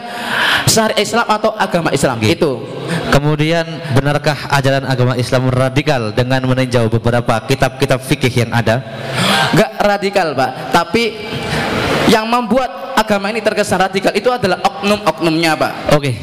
syariat 0.70 1.00
Islam 1.02 1.28
atau 1.28 1.52
agama 1.58 1.90
Islam. 1.94 2.18
Itu. 2.22 2.64
Kemudian 3.12 3.66
benarkah 3.98 4.48
ajaran 4.54 4.88
agama 4.88 5.14
Islam 5.20 5.52
radikal 5.52 6.16
dengan 6.16 6.46
meninjau 6.48 6.88
beberapa 6.88 7.42
kitab-kitab 7.44 8.00
fikih 8.00 8.48
yang 8.48 8.52
ada? 8.56 8.80
Enggak 9.52 9.72
radikal, 9.82 10.28
Pak. 10.38 10.52
Tapi 10.72 11.04
yang 12.08 12.26
membuat 12.28 12.96
agama 12.96 13.30
ini 13.30 13.44
terkesan 13.44 13.78
radikal 13.78 14.12
itu 14.16 14.32
adalah 14.32 14.58
oknum-oknumnya 14.64 15.54
Pak 15.60 15.72
oke 15.94 16.02
okay. 16.02 16.14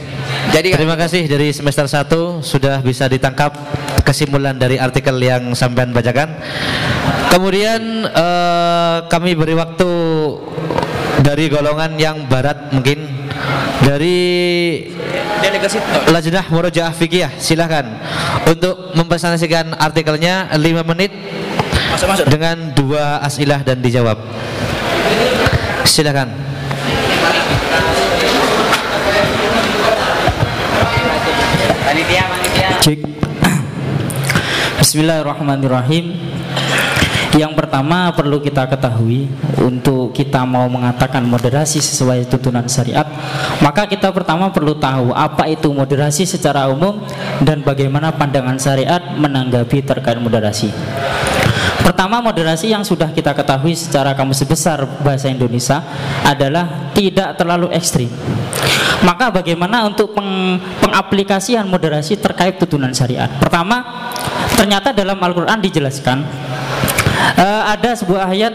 Jadi 0.54 0.70
terima 0.70 0.94
kasih 0.94 1.26
dari 1.26 1.50
semester 1.50 1.82
1 1.90 2.38
sudah 2.38 2.78
bisa 2.78 3.10
ditangkap 3.10 3.58
kesimpulan 4.06 4.54
dari 4.54 4.78
artikel 4.78 5.18
yang 5.18 5.50
sampean 5.50 5.90
bacakan. 5.90 6.30
Kemudian 7.34 8.06
uh, 8.06 9.02
kami 9.10 9.34
beri 9.34 9.58
waktu 9.58 9.90
dari 11.26 11.50
golongan 11.50 11.98
yang 11.98 12.30
barat 12.30 12.70
mungkin. 12.70 13.26
Dari 13.82 14.14
delegasi. 15.42 15.82
Lajnah 16.14 16.46
Murojaah 16.46 16.94
Fikih 16.94 17.34
silahkan 17.42 17.90
untuk 18.46 18.94
mempresentasikan 18.94 19.74
artikelnya 19.74 20.54
5 20.54 20.90
menit. 20.94 21.10
Masuk, 21.90 22.06
masuk. 22.14 22.26
dengan 22.30 22.70
dua 22.78 23.18
asilah 23.26 23.58
dan 23.66 23.82
dijawab. 23.82 24.22
Silakan 25.82 26.53
Cek. 32.80 33.00
Bismillahirrahmanirrahim. 34.80 36.16
Yang 37.36 37.52
pertama 37.60 38.08
perlu 38.14 38.40
kita 38.40 38.64
ketahui 38.64 39.28
untuk 39.60 40.16
kita 40.16 40.48
mau 40.48 40.64
mengatakan 40.70 41.20
moderasi 41.26 41.84
sesuai 41.84 42.30
tuntunan 42.30 42.64
syariat, 42.70 43.04
maka 43.60 43.84
kita 43.84 44.08
pertama 44.16 44.48
perlu 44.48 44.78
tahu 44.80 45.12
apa 45.12 45.44
itu 45.50 45.68
moderasi 45.74 46.24
secara 46.24 46.70
umum 46.72 47.04
dan 47.44 47.60
bagaimana 47.60 48.14
pandangan 48.16 48.56
syariat 48.56 49.02
menanggapi 49.20 49.84
terkait 49.84 50.16
moderasi. 50.16 50.72
Pertama 51.84 52.24
moderasi 52.24 52.72
yang 52.72 52.80
sudah 52.80 53.12
kita 53.12 53.36
ketahui 53.36 53.76
secara 53.76 54.16
kamus 54.16 54.40
besar 54.48 54.88
bahasa 55.04 55.28
Indonesia 55.28 55.84
adalah 56.24 56.88
tidak 56.96 57.36
terlalu 57.36 57.68
ekstrim. 57.76 58.08
Maka 59.04 59.28
bagaimana 59.28 59.84
untuk 59.84 60.16
peng, 60.16 60.56
pengaplikasian 60.80 61.68
moderasi 61.68 62.16
terkait 62.16 62.56
tuntunan 62.56 62.88
syariat? 62.96 63.28
Pertama, 63.36 63.84
ternyata 64.56 64.96
dalam 64.96 65.20
Al-Qur'an 65.20 65.60
dijelaskan 65.60 66.24
uh, 67.36 67.62
ada 67.68 67.92
sebuah 67.92 68.32
ayat 68.32 68.54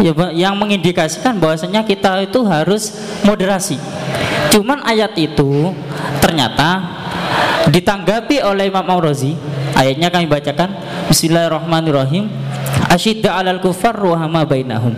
ya, 0.00 0.12
yang 0.32 0.56
mengindikasikan 0.56 1.36
bahwasanya 1.36 1.84
kita 1.84 2.24
itu 2.24 2.40
harus 2.48 2.96
moderasi. 3.20 3.76
Cuman 4.48 4.80
ayat 4.88 5.12
itu 5.20 5.76
ternyata 6.24 6.88
ditanggapi 7.68 8.40
oleh 8.40 8.72
Imam 8.72 8.88
Maurozi. 8.88 9.36
Ayatnya 9.76 10.08
kami 10.08 10.24
bacakan. 10.24 10.72
Bismillahirrahmanirrahim 11.12 12.41
asyidda 12.92 13.36
alal 13.38 13.60
kufar 13.60 13.96
ruhama 13.96 14.44
bainahum 14.44 14.96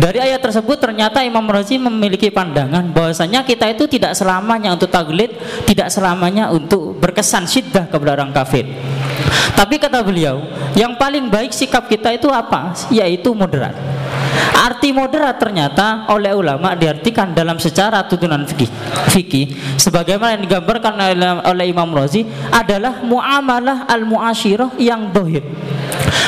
dari 0.00 0.18
ayat 0.24 0.40
tersebut 0.40 0.80
ternyata 0.80 1.20
Imam 1.20 1.44
Razi 1.44 1.76
memiliki 1.76 2.32
pandangan 2.32 2.88
bahwasanya 2.96 3.44
kita 3.44 3.68
itu 3.68 3.84
tidak 3.84 4.16
selamanya 4.16 4.72
untuk 4.72 4.88
taglid, 4.88 5.36
tidak 5.68 5.92
selamanya 5.92 6.48
untuk 6.48 6.96
berkesan 6.96 7.44
syiddah 7.44 7.90
kepada 7.92 8.16
orang 8.16 8.32
kafir. 8.32 8.64
Tapi 9.52 9.76
kata 9.76 10.00
beliau, 10.00 10.40
yang 10.72 10.96
paling 10.96 11.28
baik 11.28 11.52
sikap 11.52 11.92
kita 11.92 12.16
itu 12.16 12.32
apa? 12.32 12.72
Yaitu 12.88 13.36
moderat. 13.36 13.76
Arti 14.62 14.94
moderat 14.94 15.42
ternyata 15.42 16.06
oleh 16.12 16.30
ulama 16.36 16.78
diartikan 16.78 17.34
dalam 17.34 17.58
secara 17.58 18.06
tuntunan 18.06 18.46
fikih. 18.46 18.70
Fikih 19.10 19.46
sebagaimana 19.80 20.38
yang 20.38 20.44
digambarkan 20.46 20.94
oleh, 21.50 21.66
Imam 21.66 21.90
Razi 21.90 22.22
adalah 22.52 23.02
muamalah 23.02 23.90
al-muasyirah 23.90 24.78
yang 24.78 25.10
dohir 25.10 25.42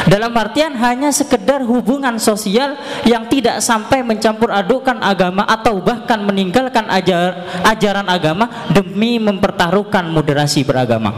dalam 0.04 0.36
artian 0.36 0.76
hanya 0.76 1.08
sekedar 1.08 1.64
hubungan 1.64 2.20
sosial 2.20 2.76
yang 3.08 3.24
tidak 3.28 3.64
sampai 3.64 4.04
mencampur 4.04 4.52
adukan 4.52 5.00
agama 5.00 5.48
atau 5.48 5.80
bahkan 5.80 6.20
meninggalkan 6.20 6.84
ajar, 6.92 7.48
ajaran 7.64 8.04
agama 8.08 8.68
demi 8.68 9.16
mempertaruhkan 9.16 10.04
moderasi 10.12 10.60
beragama. 10.62 11.12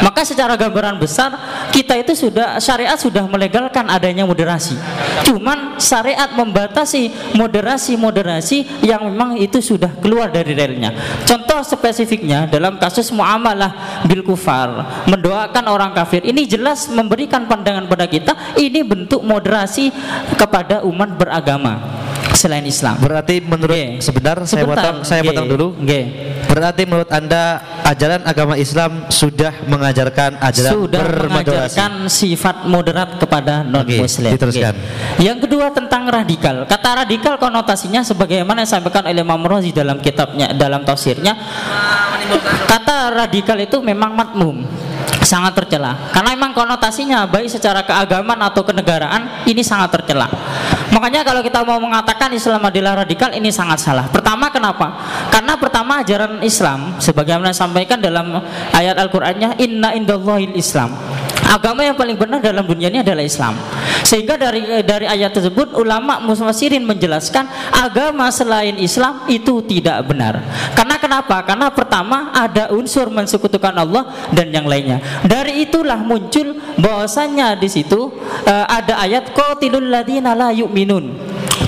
Maka 0.00 0.24
secara 0.24 0.56
gambaran 0.56 0.96
besar 0.96 1.36
kita 1.68 2.00
itu 2.00 2.16
sudah 2.16 2.56
syariat 2.58 2.96
sudah 2.96 3.28
melegalkan 3.28 3.84
adanya 3.92 4.24
moderasi. 4.24 4.76
Cuman 5.28 5.76
syariat 5.82 6.30
membatasi 6.34 7.34
moderasi-moderasi 7.34 8.84
yang 8.86 9.10
memang 9.10 9.38
itu 9.40 9.58
sudah 9.58 9.90
keluar 9.98 10.30
dari 10.30 10.54
relnya. 10.54 10.94
Contoh 11.24 11.62
spesifiknya 11.64 12.46
dalam 12.46 12.78
kasus 12.78 13.10
muamalah 13.10 14.02
bil 14.06 14.22
kufar, 14.22 15.02
mendoakan 15.10 15.64
orang 15.66 15.90
kafir. 15.96 16.22
Ini 16.22 16.46
jelas 16.46 16.86
memberikan 16.90 17.48
pandangan 17.50 17.90
kepada 17.90 18.06
kita 18.06 18.32
ini 18.60 18.84
bentuk 18.86 19.22
moderasi 19.24 19.90
kepada 20.38 20.86
umat 20.86 21.18
beragama 21.18 21.97
selain 22.38 22.62
Islam. 22.62 23.02
Berarti 23.02 23.42
menurut 23.42 23.74
G. 23.74 23.98
sebentar, 23.98 24.38
saya 24.46 24.62
potong 24.62 25.02
saya 25.02 25.26
potong 25.26 25.48
dulu. 25.50 25.66
G. 25.82 25.92
Berarti 26.46 26.82
menurut 26.86 27.10
Anda 27.10 27.58
ajaran 27.82 28.22
agama 28.22 28.54
Islam 28.54 29.10
sudah 29.10 29.66
mengajarkan 29.66 30.38
ajaran 30.38 30.72
sudah 30.78 31.02
mengajarkan 31.26 31.90
sifat 32.06 32.70
moderat 32.70 33.18
kepada 33.18 33.66
non 33.66 33.82
muslim. 33.84 34.30
diteruskan. 34.30 34.74
Yang 35.18 35.50
kedua 35.50 35.74
tentang 35.74 36.06
radikal. 36.06 36.62
Kata 36.70 37.04
radikal 37.04 37.34
konotasinya 37.42 38.06
sebagaimana 38.06 38.62
yang 38.62 38.68
disampaikan 38.70 39.02
oleh 39.02 39.26
Imam 39.26 39.42
Razi 39.42 39.74
dalam 39.74 39.98
kitabnya 39.98 40.54
dalam 40.54 40.86
tafsirnya. 40.86 41.34
Kata 42.68 43.10
radikal 43.12 43.58
itu 43.58 43.80
memang 43.82 44.14
matmum 44.14 44.87
sangat 45.24 45.56
tercela. 45.56 45.96
Karena 46.12 46.34
memang 46.36 46.52
konotasinya 46.52 47.24
baik 47.24 47.48
secara 47.48 47.84
keagamaan 47.86 48.40
atau 48.44 48.64
kenegaraan 48.66 49.46
ini 49.48 49.62
sangat 49.64 50.00
tercela. 50.00 50.28
Makanya 50.92 51.24
kalau 51.24 51.40
kita 51.44 51.64
mau 51.64 51.78
mengatakan 51.80 52.32
Islam 52.32 52.64
adalah 52.64 53.04
radikal 53.04 53.32
ini 53.32 53.52
sangat 53.52 53.80
salah. 53.80 54.08
Pertama 54.08 54.48
kenapa? 54.48 54.96
Karena 55.28 55.47
pertama 55.58 56.00
ajaran 56.00 56.40
Islam 56.40 56.96
sebagaimana 57.02 57.52
disampaikan 57.52 57.98
dalam 57.98 58.38
ayat 58.72 58.96
Al-Qur'annya 58.96 59.58
inna 59.58 59.92
indallahil 59.92 60.54
Islam 60.54 60.94
agama 61.48 61.80
yang 61.80 61.96
paling 61.96 62.14
benar 62.20 62.44
dalam 62.44 62.68
dunia 62.68 62.92
ini 62.92 63.00
adalah 63.00 63.24
Islam. 63.24 63.56
Sehingga 64.04 64.36
dari 64.36 64.84
dari 64.84 65.08
ayat 65.08 65.32
tersebut 65.32 65.72
ulama 65.80 66.20
mufassirin 66.20 66.84
menjelaskan 66.84 67.48
agama 67.72 68.28
selain 68.28 68.76
Islam 68.76 69.24
itu 69.26 69.64
tidak 69.64 70.04
benar. 70.04 70.44
Karena 70.76 71.00
kenapa? 71.00 71.40
Karena 71.42 71.72
pertama 71.72 72.30
ada 72.36 72.68
unsur 72.76 73.08
mensekutukan 73.08 73.72
Allah 73.72 74.12
dan 74.30 74.52
yang 74.52 74.68
lainnya. 74.68 75.00
Dari 75.24 75.64
itulah 75.64 75.98
muncul 75.98 76.60
bahwasanya 76.76 77.56
di 77.56 77.68
situ 77.72 78.12
uh, 78.44 78.66
ada 78.68 79.00
ayat 79.00 79.32
qatilul 79.32 79.88
ladina 79.88 80.36
la 80.36 80.52
yu'minun. 80.52 81.16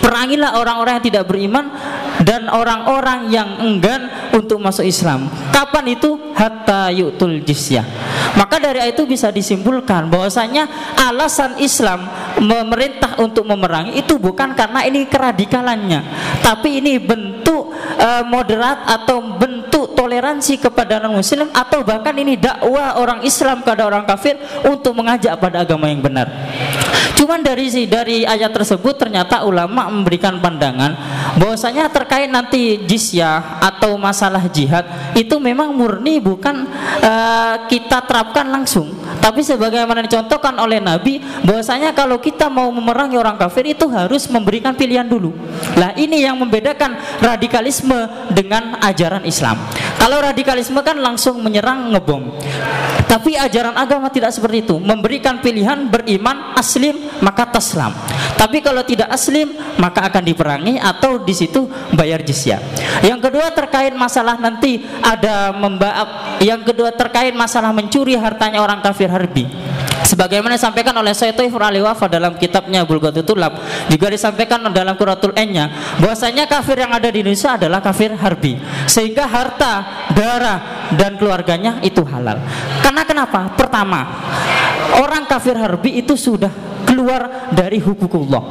Perangilah 0.00 0.56
orang-orang 0.60 1.00
yang 1.00 1.06
tidak 1.12 1.24
beriman 1.28 1.66
dan 2.20 2.48
orang-orang 2.52 3.32
yang 3.32 3.48
enggan 3.60 4.32
untuk 4.36 4.60
masuk 4.60 4.84
Islam. 4.84 5.28
Kapan 5.52 5.96
itu? 5.96 6.16
Hatta 6.36 6.88
yu'tul 6.92 7.44
jizyah. 7.44 7.84
Maka 8.36 8.62
dari 8.62 8.80
itu 8.88 9.04
bisa 9.04 9.28
disimpulkan 9.28 10.08
bahwasanya 10.08 10.94
alasan 10.96 11.58
Islam 11.60 12.06
memerintah 12.40 13.20
untuk 13.20 13.44
memerangi 13.44 14.00
itu 14.00 14.16
bukan 14.16 14.56
karena 14.56 14.86
ini 14.86 15.04
keradikalannya, 15.04 16.00
tapi 16.40 16.80
ini 16.80 16.96
bentuk 16.96 17.59
uh, 17.98 18.22
moderat 18.26 18.84
atau 18.84 19.22
bentuk 19.36 19.96
toleransi 19.96 20.60
kepada 20.60 21.00
non 21.00 21.18
muslim 21.18 21.48
atau 21.52 21.80
bahkan 21.80 22.12
ini 22.16 22.36
dakwah 22.36 23.00
orang 23.00 23.24
Islam 23.24 23.64
kepada 23.64 23.88
orang 23.88 24.04
kafir 24.04 24.36
untuk 24.64 24.96
mengajak 24.96 25.36
pada 25.40 25.64
agama 25.64 25.88
yang 25.88 26.04
benar. 26.04 26.28
Cuman 27.16 27.44
dari 27.44 27.68
dari 27.84 28.24
ayat 28.24 28.48
tersebut 28.48 28.96
ternyata 28.96 29.44
ulama 29.44 29.92
memberikan 29.92 30.40
pandangan 30.40 30.96
bahwasanya 31.36 31.92
terkait 31.92 32.32
nanti 32.32 32.80
jizyah 32.88 33.60
atau 33.60 34.00
masalah 34.00 34.48
jihad 34.48 34.88
itu 35.12 35.36
memang 35.36 35.68
murni 35.76 36.16
bukan 36.16 36.64
uh, 37.04 37.68
kita 37.68 38.00
terapkan 38.08 38.48
langsung, 38.48 38.96
tapi 39.20 39.44
sebagaimana 39.44 40.00
dicontohkan 40.08 40.56
oleh 40.64 40.80
Nabi 40.80 41.20
bahwasanya 41.44 41.92
kalau 41.92 42.16
kita 42.16 42.48
mau 42.48 42.72
memerangi 42.72 43.20
orang 43.20 43.36
kafir 43.36 43.68
itu 43.68 43.84
harus 43.92 44.24
memberikan 44.32 44.72
pilihan 44.72 45.04
dulu. 45.04 45.36
Lah 45.76 45.92
ini 46.00 46.24
yang 46.24 46.40
membedakan 46.40 47.20
radikalisme 47.20 47.69
dengan 48.34 48.82
ajaran 48.82 49.22
Islam. 49.22 49.56
Kalau 49.96 50.18
radikalisme 50.18 50.82
kan 50.82 50.98
langsung 50.98 51.38
menyerang 51.38 51.94
ngebom. 51.94 52.34
Tapi 53.06 53.34
ajaran 53.34 53.74
agama 53.74 54.06
tidak 54.06 54.30
seperti 54.30 54.62
itu, 54.62 54.78
memberikan 54.78 55.42
pilihan 55.42 55.90
beriman 55.90 56.54
aslim 56.54 56.94
maka 57.18 57.42
taslam. 57.50 57.90
Tapi 58.38 58.62
kalau 58.62 58.86
tidak 58.86 59.10
aslim 59.10 59.50
maka 59.82 60.06
akan 60.06 60.22
diperangi 60.22 60.78
atau 60.78 61.18
di 61.18 61.34
situ 61.34 61.66
bayar 61.90 62.22
jizyah. 62.22 62.62
Yang 63.02 63.30
kedua 63.30 63.50
terkait 63.50 63.90
masalah 63.98 64.38
nanti 64.38 64.86
ada 65.02 65.50
membaab. 65.50 66.38
Yang 66.38 66.70
kedua 66.70 66.94
terkait 66.94 67.34
masalah 67.34 67.74
mencuri 67.74 68.14
hartanya 68.14 68.62
orang 68.62 68.78
kafir 68.78 69.10
harbi 69.10 69.50
sebagaimana 70.10 70.58
disampaikan 70.58 70.90
oleh 70.98 71.14
Syekh 71.14 71.38
Taifur 71.38 71.62
Ali 71.62 71.78
Wafa 71.78 72.10
dalam 72.10 72.34
kitabnya 72.34 72.82
Bulghatul 72.82 73.22
Tulab 73.22 73.62
juga 73.86 74.10
disampaikan 74.10 74.66
dalam 74.74 74.98
Quratul 74.98 75.30
N-nya 75.38 75.70
bahwasanya 76.02 76.50
kafir 76.50 76.82
yang 76.82 76.90
ada 76.90 77.06
di 77.06 77.22
Indonesia 77.22 77.54
adalah 77.54 77.78
kafir 77.78 78.10
harbi 78.18 78.58
sehingga 78.90 79.30
harta, 79.30 79.72
darah 80.10 80.90
dan 80.98 81.14
keluarganya 81.14 81.78
itu 81.86 82.02
halal 82.02 82.42
karena 82.82 83.02
kenapa? 83.06 83.54
pertama 83.54 84.00
orang 84.98 85.22
kafir 85.30 85.54
harbi 85.54 86.02
itu 86.02 86.18
sudah 86.18 86.50
keluar 86.90 87.54
dari 87.54 87.78
hukukullah 87.78 88.42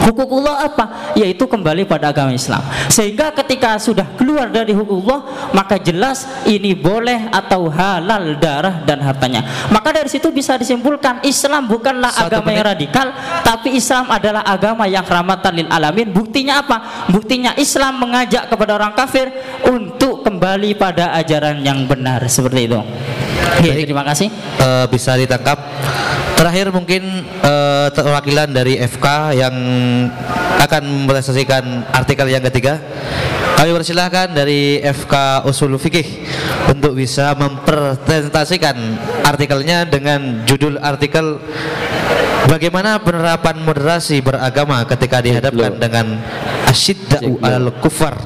Hukukullah 0.00 0.64
apa? 0.64 1.12
Yaitu 1.12 1.44
kembali 1.44 1.84
pada 1.84 2.10
agama 2.10 2.32
Islam. 2.32 2.64
Sehingga 2.88 3.30
ketika 3.36 3.76
sudah 3.76 4.08
keluar 4.16 4.48
dari 4.48 4.72
hukumullah, 4.72 5.52
maka 5.52 5.76
jelas 5.76 6.24
ini 6.48 6.72
boleh 6.72 7.28
atau 7.28 7.68
halal 7.68 8.40
darah 8.40 8.80
dan 8.88 9.04
hartanya. 9.04 9.44
Maka 9.68 9.92
dari 9.92 10.08
situ 10.08 10.32
bisa 10.32 10.56
disimpulkan 10.56 11.20
Islam 11.22 11.68
bukanlah 11.68 12.10
Satu 12.10 12.32
agama 12.32 12.48
menit. 12.48 12.56
yang 12.56 12.66
radikal, 12.72 13.06
tapi 13.44 13.76
Islam 13.76 14.08
adalah 14.08 14.42
agama 14.48 14.88
yang 14.88 15.04
rahmatan 15.04 15.52
lil 15.52 15.68
alamin. 15.68 16.08
Buktinya 16.10 16.64
apa? 16.64 17.06
Buktinya 17.12 17.52
Islam 17.60 18.00
mengajak 18.00 18.48
kepada 18.48 18.80
orang 18.80 18.96
kafir 18.96 19.28
untuk 19.68 19.99
kembali 20.22 20.76
pada 20.76 21.16
ajaran 21.16 21.60
yang 21.64 21.84
benar 21.88 22.24
seperti 22.28 22.70
itu. 22.70 22.80
Oke, 23.60 23.70
Baik. 23.72 23.88
terima 23.88 24.04
kasih. 24.06 24.28
Eh, 24.60 24.86
bisa 24.88 25.16
ditangkap. 25.16 25.58
Terakhir 26.36 26.72
mungkin 26.72 27.24
eh, 27.24 27.88
perwakilan 27.92 28.48
dari 28.48 28.80
FK 28.80 29.06
yang 29.36 29.54
akan 30.60 30.82
mempresentasikan 31.04 31.92
artikel 31.92 32.26
yang 32.28 32.44
ketiga. 32.48 32.80
Kami 33.60 33.76
persilahkan 33.76 34.32
dari 34.32 34.80
FK 34.80 35.44
Usul 35.44 35.76
Fikih 35.76 36.24
untuk 36.72 36.96
bisa 36.96 37.36
mempresentasikan 37.36 38.72
artikelnya 39.20 39.84
dengan 39.84 40.48
judul 40.48 40.80
artikel 40.80 41.36
Bagaimana 42.48 42.96
penerapan 43.04 43.60
moderasi 43.62 44.24
beragama 44.24 44.80
ketika 44.88 45.20
dihadapkan 45.20 45.76
dengan 45.76 46.16
asyidda'u 46.66 47.36
alal 47.44 47.68
kufar 47.84 48.16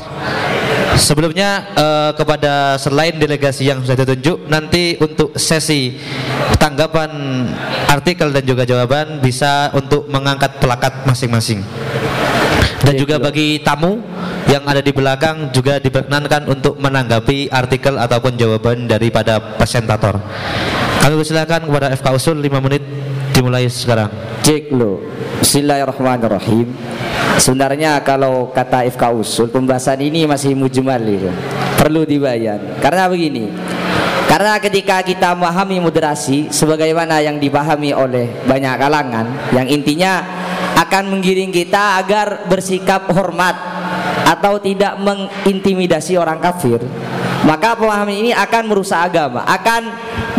Sebelumnya 0.95 1.75
eh, 1.75 2.11
kepada 2.15 2.79
selain 2.79 3.19
delegasi 3.19 3.67
yang 3.67 3.83
sudah 3.83 3.99
ditunjuk 4.07 4.47
nanti 4.47 4.95
untuk 5.03 5.35
sesi 5.35 5.99
tanggapan 6.63 7.11
artikel 7.91 8.31
dan 8.31 8.47
juga 8.47 8.63
jawaban 8.63 9.19
bisa 9.19 9.75
untuk 9.75 10.07
mengangkat 10.07 10.63
pelakat 10.63 11.03
masing-masing. 11.03 11.61
Dan 12.85 13.01
juga 13.01 13.17
bagi 13.17 13.65
tamu 13.65 13.97
yang 14.45 14.63
ada 14.69 14.85
di 14.85 14.93
belakang 14.93 15.49
juga 15.57 15.81
diperkenankan 15.81 16.53
untuk 16.53 16.77
menanggapi 16.77 17.49
artikel 17.49 17.97
ataupun 17.97 18.37
jawaban 18.37 18.85
daripada 18.85 19.41
presentator. 19.57 20.21
Kami 21.01 21.15
persilakan 21.17 21.69
kepada 21.69 21.87
FK 21.97 22.07
Usul 22.13 22.37
5 22.45 22.65
menit 22.65 22.85
dimulai 23.35 23.67
sekarang. 23.67 24.09
Cek 24.47 24.71
lo. 24.71 25.03
Bismillahirrahmanirrahim. 25.43 26.71
Sebenarnya 27.43 27.99
kalau 28.07 28.55
kata 28.55 28.87
FK 28.87 29.11
usul 29.11 29.51
pembahasan 29.51 29.99
ini 29.99 30.23
masih 30.25 30.55
mujmal 30.55 31.03
itu. 31.03 31.29
Perlu 31.75 32.07
dibayar. 32.07 32.63
Karena 32.79 33.11
begini. 33.11 33.51
Karena 34.31 34.57
ketika 34.63 35.03
kita 35.05 35.37
memahami 35.37 35.83
moderasi 35.83 36.49
sebagaimana 36.49 37.21
yang 37.21 37.37
dipahami 37.37 37.93
oleh 37.93 38.33
banyak 38.49 38.75
kalangan 38.81 39.27
yang 39.53 39.69
intinya 39.69 40.25
akan 40.81 41.13
menggiring 41.13 41.53
kita 41.53 42.01
agar 42.01 42.49
bersikap 42.49 43.05
hormat 43.13 43.53
atau 44.25 44.57
tidak 44.59 44.97
mengintimidasi 44.97 46.17
orang 46.17 46.41
kafir 46.41 46.81
maka 47.45 47.77
pemahaman 47.77 48.17
ini 48.17 48.31
akan 48.33 48.63
merusak 48.67 48.99
agama 49.13 49.45
akan 49.45 49.83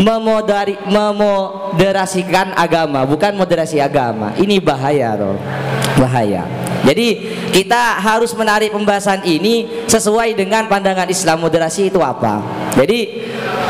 memodari, 0.01 0.75
memoderasikan 0.89 2.51
agama 2.57 3.05
bukan 3.05 3.37
moderasi 3.37 3.79
agama. 3.79 4.33
Ini 4.35 4.59
bahaya 4.59 5.15
loh 5.15 5.37
bahaya. 5.95 6.43
Jadi 6.85 7.07
kita 7.49 7.97
harus 7.97 8.35
menarik 8.37 8.69
pembahasan 8.69 9.23
ini 9.25 9.87
sesuai 9.89 10.37
dengan 10.37 10.67
pandangan 10.67 11.07
Islam. 11.07 11.41
Moderasi 11.41 11.89
itu 11.89 12.03
apa? 12.03 12.43
Jadi 12.75 13.25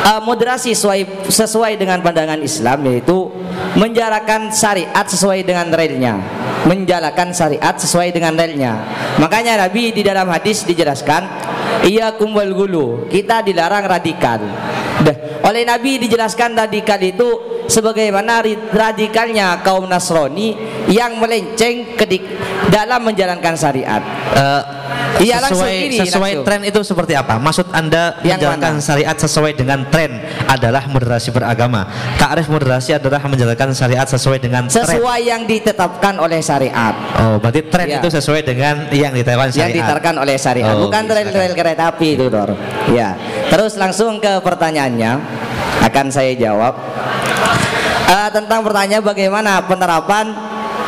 eh, 0.06 0.22
moderasi 0.26 0.74
sesuai 0.74 1.30
sesuai 1.30 1.74
dengan 1.78 2.02
pandangan 2.02 2.42
Islam 2.42 2.82
yaitu 2.90 3.30
menjalankan 3.76 4.52
syariat 4.52 5.06
sesuai 5.06 5.44
dengan 5.44 5.68
relnya 5.72 6.16
menjalankan 6.66 7.30
syariat 7.30 7.76
sesuai 7.78 8.10
dengan 8.10 8.34
relnya 8.34 8.74
makanya 9.22 9.68
Nabi 9.68 9.94
di 9.94 10.02
dalam 10.02 10.26
hadis 10.32 10.66
dijelaskan 10.66 11.28
iya 11.86 12.14
kumbal 12.16 12.52
gulu. 12.54 13.08
Kita 13.10 13.42
dilarang 13.46 13.86
radikal 13.86 14.42
Dah, 14.98 15.16
oleh 15.44 15.64
Nabi 15.64 16.00
dijelaskan 16.00 16.56
radikal 16.56 16.98
itu 16.98 17.28
sebagaimana 17.68 18.40
radikalnya 18.72 19.60
kaum 19.60 19.84
Nasrani 19.86 20.56
yang 20.88 21.18
melenceng 21.18 21.96
kedik 21.96 22.24
dalam 22.68 23.04
menjalankan 23.04 23.54
syariat 23.54 24.02
Eh, 24.32 24.64
Iya, 25.16 25.40
langsung 25.40 25.64
ini, 25.64 25.96
sesuai 25.98 26.32
langsung. 26.34 26.46
tren 26.46 26.62
itu 26.62 26.80
seperti 26.84 27.16
apa? 27.16 27.40
Maksud 27.40 27.72
Anda 27.72 28.20
Yang 28.20 28.36
menjalankan 28.38 28.74
mana? 28.74 28.84
syariat 28.84 29.16
sesuai 29.18 29.52
dengan 29.56 29.80
tren 29.88 30.12
adalah 30.46 30.84
moderasi 30.86 31.32
beragama. 31.32 31.88
Takrif 32.16 32.52
moderasi 32.52 32.92
adalah 32.94 33.24
menjalankan 33.24 33.72
syariat 33.72 34.04
sesuai 34.04 34.38
dengan 34.38 34.68
tren. 34.68 34.84
sesuai 34.86 35.20
yang 35.24 35.42
ditetapkan 35.46 36.20
oleh 36.20 36.40
syariat 36.40 36.92
Oh, 37.16 37.40
berarti 37.40 37.64
tren 37.66 37.88
Iya. 37.88 37.98
itu 37.98 38.08
sesuai 38.12 38.42
dengan 38.44 38.92
yang 38.92 39.12
ditetapkan 39.14 39.48
yang 39.48 39.56
syariat. 39.58 39.76
diterapkan 39.80 40.16
oleh 40.20 40.36
syariat 40.36 40.74
Oh, 40.74 40.84
bukan 40.84 41.02
silakan. 41.02 41.26
rel-rel 41.26 41.54
kereta 41.56 41.84
api 41.88 42.08
itu 42.12 42.26
Dor 42.28 42.50
ya 42.90 43.10
terus 43.48 43.74
langsung 43.76 44.20
ke 44.20 44.44
pertanyaannya 44.86 45.14
akan 45.90 46.06
saya 46.14 46.34
jawab. 46.38 46.74
Eh, 48.06 48.30
tentang 48.30 48.62
pertanyaan 48.62 49.02
bagaimana 49.02 49.66
penerapan 49.66 50.30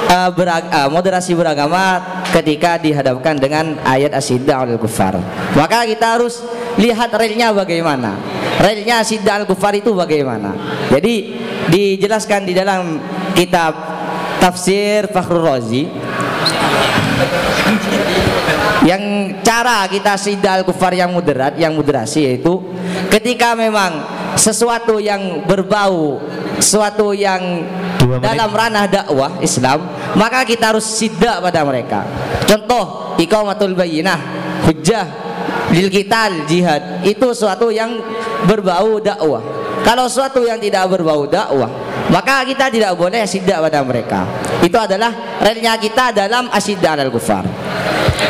eh, 0.05 0.29
berag- 0.37 0.69
eh, 0.69 0.89
moderasi 0.93 1.33
beragama 1.33 1.97
ketika 2.29 2.77
dihadapkan 2.77 3.41
dengan 3.41 3.81
ayat 3.81 4.13
asyidda 4.13 4.53
al 4.53 4.77
kufar. 4.77 5.17
Maka 5.57 5.89
kita 5.89 6.21
harus 6.21 6.45
lihat 6.77 7.09
relnya 7.17 7.49
bagaimana. 7.49 8.13
Relnya 8.61 9.01
asyidda 9.01 9.41
al 9.41 9.45
kufar 9.49 9.73
itu 9.73 9.97
bagaimana. 9.97 10.53
Jadi 10.93 11.33
dijelaskan 11.73 12.45
di 12.45 12.53
dalam 12.53 13.01
kitab 13.33 13.73
tafsir 14.37 15.09
Fakhrul 15.09 15.41
Razi 15.41 15.89
yang 18.85 19.33
cara 19.41 19.83
kita 19.89 20.15
sidal 20.15 20.63
kufar 20.63 20.95
yang 20.95 21.11
moderat 21.11 21.57
yang 21.59 21.75
moderasi 21.75 22.23
yaitu 22.23 22.61
ketika 23.09 23.53
memang 23.53 24.03
sesuatu 24.37 25.01
yang 25.01 25.43
berbau 25.45 26.21
sesuatu 26.57 27.13
yang 27.13 27.65
dalam 28.21 28.49
ranah 28.49 28.85
dakwah 28.89 29.37
Islam 29.41 29.85
maka 30.17 30.41
kita 30.45 30.73
harus 30.73 30.85
sidak 30.85 31.41
pada 31.41 31.61
mereka. 31.65 32.05
Contoh 32.45 33.17
iqamatul 33.21 33.77
bayyinah 33.77 34.19
hujjah 34.65 35.05
lil 35.73 35.89
qital 35.91 36.45
jihad. 36.49 37.05
Itu 37.05 37.33
suatu 37.33 37.69
yang 37.69 38.01
berbau 38.45 38.97
dakwah. 39.01 39.41
Kalau 39.85 40.09
suatu 40.09 40.43
yang 40.43 40.57
tidak 40.57 40.89
berbau 40.89 41.29
dakwah 41.29 41.69
maka 42.07 42.41
kita 42.47 42.71
tidak 42.71 42.95
boleh 42.95 43.27
sidak 43.27 43.61
pada 43.61 43.83
mereka. 43.83 44.25
Itu 44.63 44.79
adalah 44.79 45.39
relnya 45.43 45.77
kita 45.77 46.15
dalam 46.15 46.49
asyidda 46.49 46.97
al 46.97 47.13
kufar 47.13 47.45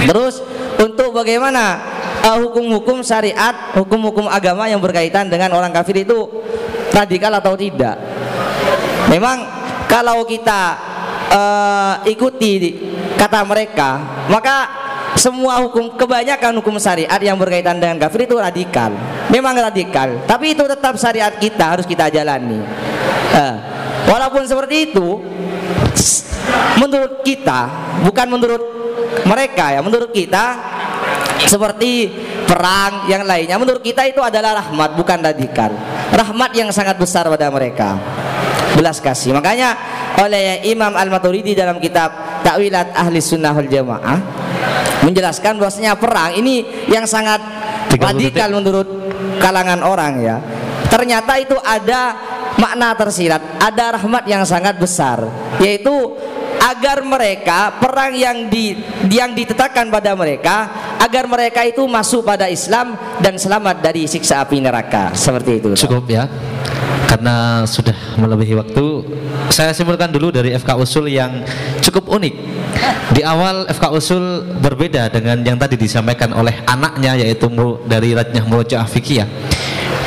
Terus 0.03 0.43
untuk 0.77 1.15
bagaimana 1.15 1.96
uh, 2.23 2.37
hukum-hukum 2.41 3.03
syariat, 3.05 3.75
hukum-hukum 3.77 4.25
agama 4.29 4.65
yang 4.71 4.81
berkaitan 4.81 5.27
dengan 5.27 5.53
orang 5.53 5.69
kafir 5.73 6.01
itu 6.05 6.29
radikal 6.95 7.33
atau 7.37 7.53
tidak? 7.53 7.99
Memang 9.11 9.43
kalau 9.87 10.23
kita 10.27 10.75
uh, 11.31 11.93
ikuti 12.07 12.75
kata 13.15 13.43
mereka, 13.43 13.99
maka 14.27 14.87
semua 15.17 15.59
hukum 15.65 15.97
kebanyakan 15.97 16.61
hukum 16.61 16.77
syariat 16.77 17.17
yang 17.17 17.35
berkaitan 17.35 17.81
dengan 17.81 17.97
kafir 17.97 18.29
itu 18.29 18.37
radikal. 18.37 18.93
Memang 19.33 19.57
radikal, 19.57 20.23
tapi 20.29 20.53
itu 20.53 20.63
tetap 20.63 20.95
syariat 20.95 21.33
kita 21.35 21.65
harus 21.77 21.85
kita 21.89 22.07
jalani. 22.07 22.61
Eh, 23.33 23.55
walaupun 24.07 24.45
seperti 24.45 24.93
itu, 24.93 25.19
menurut 26.79 27.25
kita 27.25 27.67
bukan 28.05 28.27
menurut 28.29 28.63
mereka 29.25 29.73
ya, 29.73 29.81
menurut 29.81 30.13
kita 30.13 30.76
seperti 31.45 32.09
perang 32.49 33.05
yang 33.05 33.21
lainnya. 33.21 33.61
Menurut 33.61 33.85
kita 33.85 34.09
itu 34.09 34.23
adalah 34.23 34.63
rahmat 34.63 34.97
bukan 34.97 35.19
radikal 35.21 35.69
rahmat 36.17 36.51
yang 36.57 36.69
sangat 36.73 36.97
besar 36.97 37.29
pada 37.29 37.47
mereka. 37.53 37.99
Belas 38.77 39.01
kasih. 39.01 39.33
Makanya 39.33 39.73
oleh 40.21 40.61
Imam 40.69 40.93
Al-Maturidi 40.93 41.57
dalam 41.57 41.81
kitab 41.81 42.41
Takwilat 42.45 42.93
Ahli 42.93 43.17
Sunnah 43.21 43.53
wal 43.53 43.69
Jamaah 43.69 44.19
menjelaskan 45.01 45.57
bahwasanya 45.57 45.97
perang 45.97 46.37
ini 46.37 46.65
yang 46.89 47.05
sangat 47.09 47.41
30 47.89 48.01
radikal 48.01 48.49
menurut 48.53 48.87
kalangan 49.41 49.81
orang 49.81 50.13
ya. 50.21 50.37
Ternyata 50.87 51.41
itu 51.41 51.57
ada 51.61 52.15
makna 52.57 52.93
tersirat 52.97 53.61
ada 53.61 54.01
rahmat 54.01 54.25
yang 54.25 54.41
sangat 54.41 54.81
besar 54.81 55.21
yaitu 55.61 55.93
agar 56.61 57.05
mereka 57.05 57.77
perang 57.77 58.13
yang 58.13 58.49
di 58.49 58.77
yang 59.07 59.31
ditetapkan 59.33 59.87
pada 59.87 60.13
mereka 60.17 60.55
agar 60.99 61.29
mereka 61.29 61.63
itu 61.63 61.85
masuk 61.85 62.25
pada 62.25 62.49
Islam 62.49 62.97
dan 63.21 63.37
selamat 63.37 63.79
dari 63.79 64.09
siksa 64.09 64.43
api 64.43 64.59
neraka 64.59 65.13
seperti 65.13 65.61
itu 65.61 65.69
Cukup 65.87 66.09
ya. 66.09 66.25
Karena 67.07 67.63
sudah 67.63 67.95
melebihi 68.19 68.59
waktu, 68.59 68.85
saya 69.47 69.71
simpulkan 69.71 70.11
dulu 70.11 70.27
dari 70.27 70.51
FK 70.51 70.75
Usul 70.75 71.07
yang 71.07 71.39
cukup 71.79 72.11
unik. 72.11 72.35
Di 73.15 73.23
awal 73.23 73.63
FK 73.71 73.85
Usul 73.95 74.43
berbeda 74.59 75.07
dengan 75.07 75.39
yang 75.39 75.55
tadi 75.55 75.79
disampaikan 75.79 76.35
oleh 76.35 76.67
anaknya 76.67 77.15
yaitu 77.15 77.47
dari 77.87 78.11
Rajnah 78.11 78.43
Murojaah 78.43 78.85
Fikih 78.91 79.23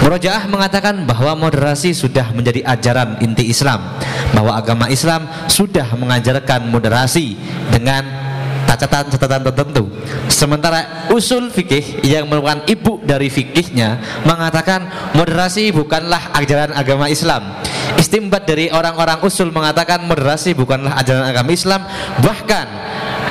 Murojaah 0.00 0.48
mengatakan 0.48 1.04
bahwa 1.04 1.36
moderasi 1.36 1.92
sudah 1.92 2.32
menjadi 2.32 2.64
ajaran 2.64 3.20
inti 3.20 3.52
Islam, 3.52 4.00
bahwa 4.32 4.56
agama 4.56 4.88
Islam 4.88 5.28
sudah 5.46 5.92
mengajarkan 5.92 6.72
moderasi 6.72 7.36
dengan 7.68 8.30
catatan-catatan 8.64 9.42
tertentu. 9.52 9.84
Sementara 10.32 11.10
usul 11.12 11.52
fikih 11.52 12.00
yang 12.06 12.30
merupakan 12.30 12.64
ibu 12.64 13.02
dari 13.04 13.28
fikihnya 13.28 14.22
mengatakan 14.24 15.12
moderasi 15.12 15.68
bukanlah 15.74 16.32
ajaran 16.32 16.72
agama 16.72 17.12
Islam. 17.12 17.60
Istimbat 17.98 18.48
dari 18.48 18.72
orang-orang 18.72 19.20
usul 19.20 19.52
mengatakan 19.52 20.06
moderasi 20.08 20.56
bukanlah 20.56 20.96
ajaran 20.96 21.28
agama 21.28 21.50
Islam, 21.52 21.84
bahkan 22.24 22.66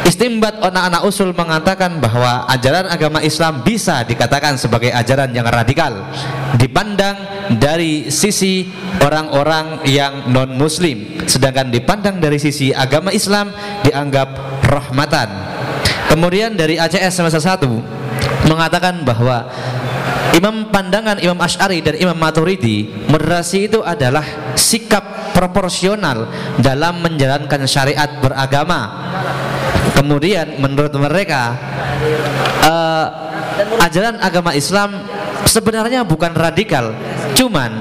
Istimbat 0.10 0.58
anak-anak 0.58 1.06
usul 1.06 1.38
mengatakan 1.38 2.02
bahwa 2.02 2.50
ajaran 2.50 2.89
agama 2.89 3.22
Islam 3.22 3.62
bisa 3.62 4.02
dikatakan 4.02 4.58
sebagai 4.58 4.89
ajaran 4.89 5.30
yang 5.30 5.45
radikal 5.45 6.02
dipandang 6.58 7.13
dari 7.62 8.10
sisi 8.10 8.65
orang-orang 9.06 9.86
yang 9.86 10.34
non 10.34 10.58
muslim 10.58 11.22
sedangkan 11.30 11.69
dipandang 11.69 12.17
dari 12.17 12.41
sisi 12.41 12.74
agama 12.74 13.13
Islam 13.13 13.54
dianggap 13.86 14.34
rahmatan. 14.65 15.30
Kemudian 16.10 16.58
dari 16.58 16.82
ACS 16.82 17.22
semester 17.22 17.45
1 17.45 18.50
mengatakan 18.50 19.06
bahwa 19.06 19.45
Imam 20.34 20.74
pandangan 20.74 21.22
Imam 21.22 21.38
Ash'ari 21.38 21.86
dan 21.86 21.93
Imam 22.02 22.17
Maturidi 22.17 22.89
moderasi 23.06 23.69
itu 23.69 23.86
adalah 23.86 24.26
sikap 24.58 25.34
proporsional 25.38 26.26
dalam 26.58 27.02
menjalankan 27.02 27.65
syariat 27.69 28.10
beragama 28.22 29.09
kemudian 29.93 30.58
menurut 30.62 30.93
mereka 30.97 31.56
uh, 32.65 33.06
ajaran 33.84 34.17
agama 34.21 34.56
Islam 34.56 35.04
sebenarnya 35.45 36.06
bukan 36.06 36.32
radikal 36.36 36.93
cuman 37.34 37.71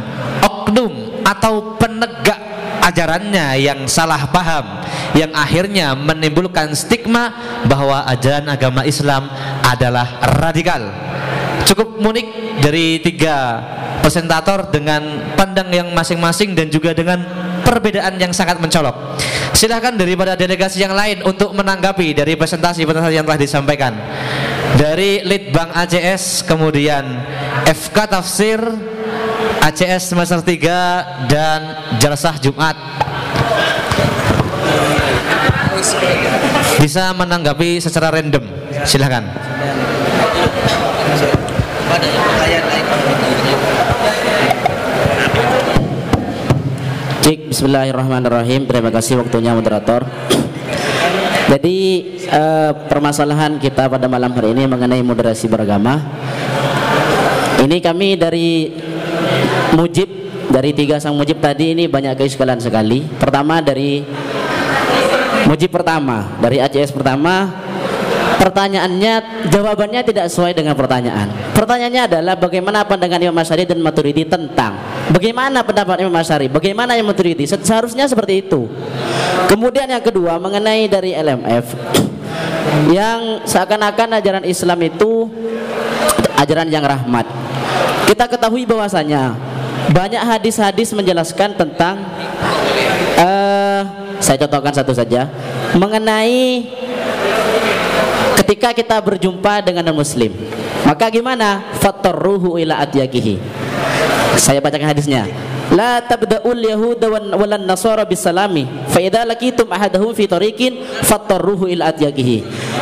oknum 0.42 1.22
atau 1.26 1.76
penegak 1.76 2.40
ajarannya 2.88 3.60
yang 3.60 3.84
salah 3.84 4.24
paham 4.32 4.80
yang 5.16 5.32
akhirnya 5.32 5.92
menimbulkan 5.96 6.72
stigma 6.72 7.32
bahwa 7.68 8.04
ajaran 8.08 8.48
agama 8.48 8.84
Islam 8.84 9.28
adalah 9.64 10.20
radikal. 10.40 10.88
Cukup 11.68 12.00
unik 12.00 12.28
dari 12.64 13.02
tiga 13.04 13.60
presentator 14.00 14.72
dengan 14.72 15.34
pandang 15.36 15.68
yang 15.68 15.88
masing-masing 15.92 16.56
dan 16.56 16.72
juga 16.72 16.96
dengan 16.96 17.20
perbedaan 17.68 18.16
yang 18.16 18.32
sangat 18.32 18.56
mencolok. 18.56 19.20
Silahkan 19.52 19.92
daripada 19.92 20.32
delegasi 20.32 20.80
yang 20.80 20.96
lain 20.96 21.20
untuk 21.28 21.52
menanggapi 21.52 22.16
dari 22.16 22.32
presentasi-presentasi 22.32 23.12
yang 23.12 23.28
telah 23.28 23.36
disampaikan. 23.36 23.92
Dari 24.80 25.20
Litbang 25.20 25.76
ACS, 25.76 26.48
kemudian 26.48 27.04
FK 27.68 27.96
Tafsir, 28.08 28.60
ACS 29.60 30.16
semester 30.16 30.40
3 30.40 31.28
dan 31.28 31.60
Jalsah 32.00 32.40
Jumat. 32.40 32.76
Bisa 36.78 37.12
menanggapi 37.12 37.82
secara 37.82 38.14
random. 38.14 38.44
Silahkan. 38.88 39.24
Cik, 47.28 47.52
Bismillahirrahmanirrahim. 47.52 48.64
Terima 48.64 48.88
kasih 48.88 49.20
waktunya 49.20 49.52
moderator. 49.52 50.00
Jadi 51.52 51.76
eh, 52.24 52.72
permasalahan 52.88 53.60
kita 53.60 53.84
pada 53.84 54.08
malam 54.08 54.32
hari 54.32 54.56
ini 54.56 54.64
mengenai 54.64 55.04
moderasi 55.04 55.44
beragama. 55.44 56.00
Ini 57.60 57.84
kami 57.84 58.16
dari 58.16 58.72
Mujib 59.76 60.08
dari 60.48 60.72
tiga 60.72 60.96
sang 61.04 61.20
Mujib 61.20 61.36
tadi 61.36 61.76
ini 61.76 61.84
banyak 61.84 62.16
keiskalan 62.16 62.64
sekali. 62.64 63.04
Pertama 63.04 63.60
dari 63.60 64.00
Mujib 65.44 65.68
pertama 65.68 66.32
dari 66.40 66.64
ACS 66.64 66.96
pertama 66.96 67.52
pertanyaannya 68.38 69.44
jawabannya 69.50 70.00
tidak 70.06 70.30
sesuai 70.30 70.54
dengan 70.54 70.78
pertanyaan. 70.78 71.28
Pertanyaannya 71.52 72.02
adalah 72.06 72.34
bagaimana 72.38 72.86
pandangan 72.86 73.20
Imam 73.20 73.36
Masyari 73.36 73.66
dan 73.66 73.82
Maturidi 73.82 74.24
tentang 74.24 74.78
bagaimana 75.10 75.66
pendapat 75.66 76.00
Imam 76.00 76.14
Masyari 76.14 76.46
bagaimana 76.46 76.94
Imam 76.94 77.10
Maturidi. 77.10 77.44
Seharusnya 77.44 78.06
seperti 78.06 78.46
itu. 78.46 78.70
Kemudian 79.50 79.90
yang 79.90 80.02
kedua 80.02 80.38
mengenai 80.38 80.86
dari 80.86 81.12
LMF 81.12 81.66
yang 82.92 83.42
seakan-akan 83.44 84.22
ajaran 84.22 84.44
Islam 84.46 84.78
itu 84.86 85.26
ajaran 86.38 86.68
yang 86.70 86.84
rahmat. 86.86 87.26
Kita 88.06 88.24
ketahui 88.30 88.64
bahwasanya 88.64 89.36
banyak 89.92 90.20
hadis-hadis 90.20 90.92
menjelaskan 90.92 91.56
tentang 91.56 91.96
uh, 93.16 93.82
saya 94.18 94.36
contohkan 94.44 94.72
satu 94.74 94.92
saja 94.92 95.30
mengenai 95.74 96.66
ketika 98.44 98.70
kita 98.72 98.96
berjumpa 99.02 99.66
dengan 99.66 99.82
non 99.90 99.98
muslim 99.98 100.30
maka 100.86 101.10
gimana? 101.12 101.62
Fatarruhu 101.82 102.56
ila 102.56 102.80
atyakihi 102.80 103.36
saya 104.38 104.62
bacakan 104.62 104.94
hadisnya. 104.94 105.26
La 105.68 106.00
tabda'ul 106.00 106.64
yahuda 106.64 107.12
walan 107.12 107.68
nasara 107.68 108.08
bisalami. 108.08 108.64
Fa 108.88 109.04
idza 109.04 109.20
laqitum 109.28 109.68
ahadahum 109.68 110.16
fi 110.16 110.24
tariqin 110.24 110.80
fatarruhu 111.04 111.68
ila 111.68 111.92
atyakihi 111.92 112.38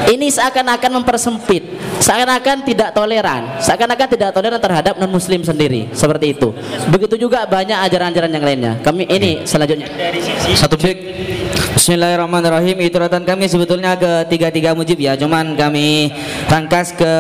ini 0.07 0.31
seakan-akan 0.31 1.03
mempersempit 1.03 1.67
seakan-akan 1.99 2.63
tidak 2.63 2.95
toleran 2.95 3.59
seakan-akan 3.59 4.07
tidak 4.07 4.31
toleran 4.31 4.61
terhadap 4.63 4.95
non 5.03 5.11
muslim 5.11 5.43
sendiri. 5.43 5.91
Seperti 5.91 6.39
itu. 6.39 6.55
Begitu 6.87 7.27
juga 7.27 7.43
banyak 7.49 7.75
ajaran-ajaran 7.91 8.31
yang 8.31 8.45
lainnya. 8.45 8.73
Kami 8.87 9.03
ini 9.11 9.43
selanjutnya. 9.43 9.91
Satu 10.55 10.79
Bismillahirrahmanirrahim. 11.77 12.89
Ituratan 12.89 13.29
kami 13.29 13.53
sebetulnya 13.53 13.93
ke 14.01 14.25
tiga-tiga 14.33 14.73
mujib 14.73 14.97
ya. 14.97 15.13
Cuman 15.13 15.61
kami 15.61 16.09
rangkas 16.49 16.97
ke 16.97 17.13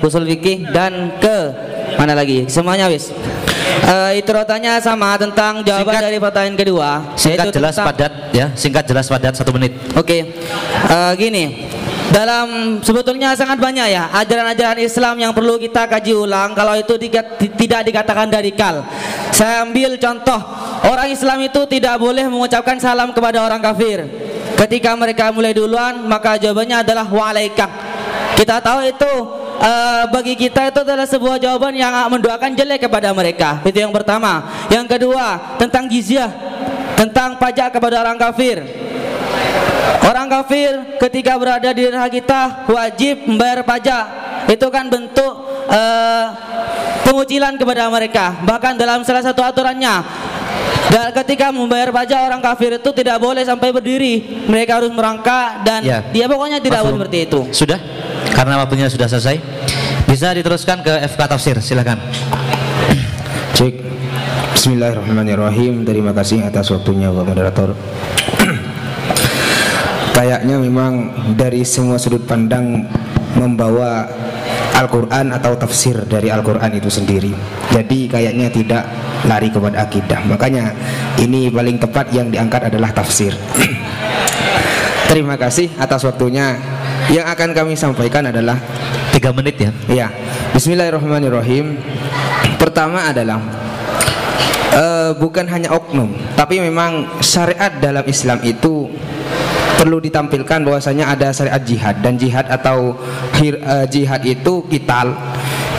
usul 0.00 0.24
fikih 0.24 0.64
dan 0.72 1.12
ke 1.20 1.52
mana 2.00 2.16
lagi? 2.16 2.48
Semuanya 2.48 2.88
wis. 2.88 3.12
Uh, 3.84 4.16
ituratannya 4.16 4.80
sama 4.80 5.20
tentang 5.20 5.60
jawaban 5.60 5.92
singkat, 5.92 6.02
dari 6.08 6.18
pertanyaan 6.18 6.56
kedua 6.56 6.88
singkat 7.20 7.52
jelas 7.52 7.76
tentang, 7.76 7.88
padat 7.92 8.12
ya. 8.32 8.46
Singkat 8.56 8.84
jelas 8.88 9.06
padat 9.12 9.36
satu 9.36 9.52
menit. 9.52 9.76
Oke. 9.92 10.00
Okay. 10.00 10.20
uh, 10.88 11.12
eh, 11.12 11.12
gini 11.20 11.44
dalam 12.08 12.80
sebetulnya 12.80 13.36
sangat 13.36 13.60
banyak 13.60 13.88
ya 13.92 14.08
ajaran-ajaran 14.16 14.80
Islam 14.80 15.20
yang 15.20 15.32
perlu 15.36 15.60
kita 15.60 15.84
kaji 15.84 16.16
ulang 16.16 16.56
kalau 16.56 16.74
itu 16.74 16.96
tidak 17.56 17.82
dikatakan 17.84 18.32
radikal. 18.32 18.84
Saya 19.30 19.62
ambil 19.68 20.00
contoh 20.00 20.40
orang 20.88 21.12
Islam 21.12 21.38
itu 21.44 21.60
tidak 21.68 22.00
boleh 22.00 22.24
mengucapkan 22.26 22.80
salam 22.80 23.12
kepada 23.12 23.44
orang 23.44 23.60
kafir. 23.60 24.08
Ketika 24.56 24.96
mereka 24.98 25.30
mulai 25.30 25.54
duluan 25.54 26.08
maka 26.08 26.40
jawabannya 26.40 26.82
adalah 26.82 27.06
waalaikum. 27.06 27.68
Kita 28.34 28.62
tahu 28.62 28.86
itu 28.86 29.12
uh, 29.58 30.06
bagi 30.14 30.38
kita 30.38 30.70
itu 30.70 30.78
adalah 30.86 31.06
sebuah 31.06 31.36
jawaban 31.42 31.74
yang 31.74 31.92
mendoakan 32.08 32.54
jelek 32.54 32.86
kepada 32.86 33.10
mereka. 33.12 33.58
Itu 33.66 33.78
yang 33.82 33.90
pertama. 33.90 34.46
Yang 34.70 34.96
kedua 34.96 35.58
tentang 35.58 35.90
jizyah, 35.90 36.30
tentang 36.94 37.36
pajak 37.36 37.74
kepada 37.74 38.00
orang 38.02 38.16
kafir. 38.16 38.62
Orang 40.08 40.30
kafir 40.32 40.98
ketika 41.02 41.36
berada 41.36 41.68
di 41.74 41.84
negara 41.84 42.08
kita 42.08 42.64
wajib 42.70 43.28
membayar 43.28 43.60
pajak. 43.60 44.04
Itu 44.48 44.72
kan 44.72 44.88
bentuk 44.88 45.32
uh, 45.68 46.26
pengucilan 47.04 47.60
kepada 47.60 47.92
mereka. 47.92 48.40
Bahkan 48.40 48.80
dalam 48.80 49.04
salah 49.04 49.20
satu 49.20 49.44
aturannya 49.44 50.00
dan 50.88 51.12
ketika 51.12 51.52
membayar 51.52 51.92
pajak 51.92 52.32
orang 52.32 52.40
kafir 52.40 52.80
itu 52.80 52.90
tidak 52.96 53.20
boleh 53.20 53.44
sampai 53.44 53.68
berdiri. 53.68 54.44
Mereka 54.48 54.80
harus 54.80 54.88
merangkak 54.88 55.60
dan 55.60 55.84
ya. 55.84 56.00
dia 56.08 56.24
pokoknya 56.24 56.64
tidak 56.64 56.80
boleh 56.80 56.96
seperti 57.04 57.18
itu. 57.28 57.40
Sudah? 57.52 57.78
Karena 58.32 58.56
waktunya 58.56 58.88
sudah 58.88 59.04
selesai. 59.04 59.36
Bisa 60.08 60.32
diteruskan 60.32 60.80
ke 60.80 61.04
FK 61.04 61.20
Tafsir, 61.28 61.56
silakan. 61.60 62.00
Cek. 63.52 63.74
Bismillahirrahmanirrahim. 64.56 65.84
Terima 65.84 66.16
kasih 66.16 66.48
atas 66.48 66.72
waktunya 66.72 67.12
Bapak 67.12 67.36
moderator 67.36 67.68
kayaknya 70.18 70.58
memang 70.58 71.14
dari 71.38 71.62
semua 71.62 71.94
sudut 71.94 72.26
pandang 72.26 72.82
membawa 73.38 74.02
Al-Quran 74.74 75.30
atau 75.30 75.54
tafsir 75.54 75.94
dari 76.10 76.26
Al-Quran 76.26 76.74
itu 76.74 76.90
sendiri. 76.90 77.30
Jadi 77.70 78.10
kayaknya 78.10 78.50
tidak 78.50 78.82
lari 79.30 79.46
kepada 79.46 79.86
akidah. 79.86 80.18
Makanya 80.26 80.74
ini 81.22 81.46
paling 81.46 81.78
tepat 81.78 82.10
yang 82.10 82.34
diangkat 82.34 82.66
adalah 82.66 82.90
tafsir. 82.90 83.30
Terima 85.10 85.38
kasih 85.38 85.70
atas 85.78 86.02
waktunya. 86.02 86.58
Yang 87.08 87.26
akan 87.38 87.50
kami 87.54 87.72
sampaikan 87.78 88.26
adalah 88.26 88.58
tiga 89.14 89.30
menit 89.30 89.54
ya. 89.54 89.70
Ya 89.86 90.06
Bismillahirrahmanirrahim. 90.50 91.78
Pertama 92.58 93.06
adalah 93.06 93.38
uh, 94.74 95.10
bukan 95.14 95.46
hanya 95.46 95.72
oknum 95.72 96.10
tapi 96.34 96.58
memang 96.58 97.22
syariat 97.22 97.72
dalam 97.78 98.04
Islam 98.04 98.42
itu 98.44 98.90
perlu 99.78 100.02
ditampilkan 100.02 100.66
bahwasanya 100.66 101.14
ada 101.14 101.30
syariat 101.30 101.62
jihad 101.62 102.02
dan 102.02 102.18
jihad 102.18 102.50
atau 102.50 102.98
uh, 103.38 103.86
jihad 103.86 104.26
itu 104.26 104.66
kital. 104.66 105.14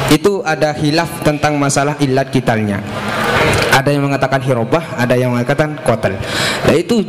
Itu 0.10 0.42
ada 0.42 0.74
hilaf 0.74 1.22
tentang 1.22 1.60
masalah 1.60 2.00
ilat 2.02 2.32
kitalnya. 2.32 2.80
Ada 3.70 3.94
yang 3.94 4.10
mengatakan 4.10 4.42
hirobah 4.42 4.98
ada 4.98 5.14
yang 5.14 5.36
mengatakan 5.36 5.78
kotel. 5.86 6.18
Nah 6.66 6.74
itu 6.74 7.06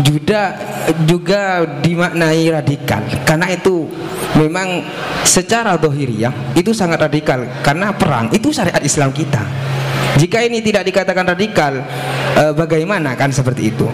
juga 0.00 0.56
juga 1.04 1.66
dimaknai 1.84 2.48
radikal. 2.48 3.04
Karena 3.28 3.52
itu 3.52 3.84
memang 4.40 4.80
secara 5.28 5.76
dohiriyah 5.76 6.56
itu 6.56 6.72
sangat 6.72 7.04
radikal. 7.04 7.44
Karena 7.60 7.92
perang 7.92 8.32
itu 8.32 8.48
syariat 8.48 8.80
Islam 8.80 9.12
kita 9.12 9.44
Jika 10.20 10.44
ini 10.44 10.60
tidak 10.60 10.84
dikatakan 10.88 11.24
radikal, 11.24 11.72
eh, 12.36 12.52
bagaimana 12.52 13.16
kan 13.16 13.32
seperti 13.32 13.72
itu? 13.72 13.88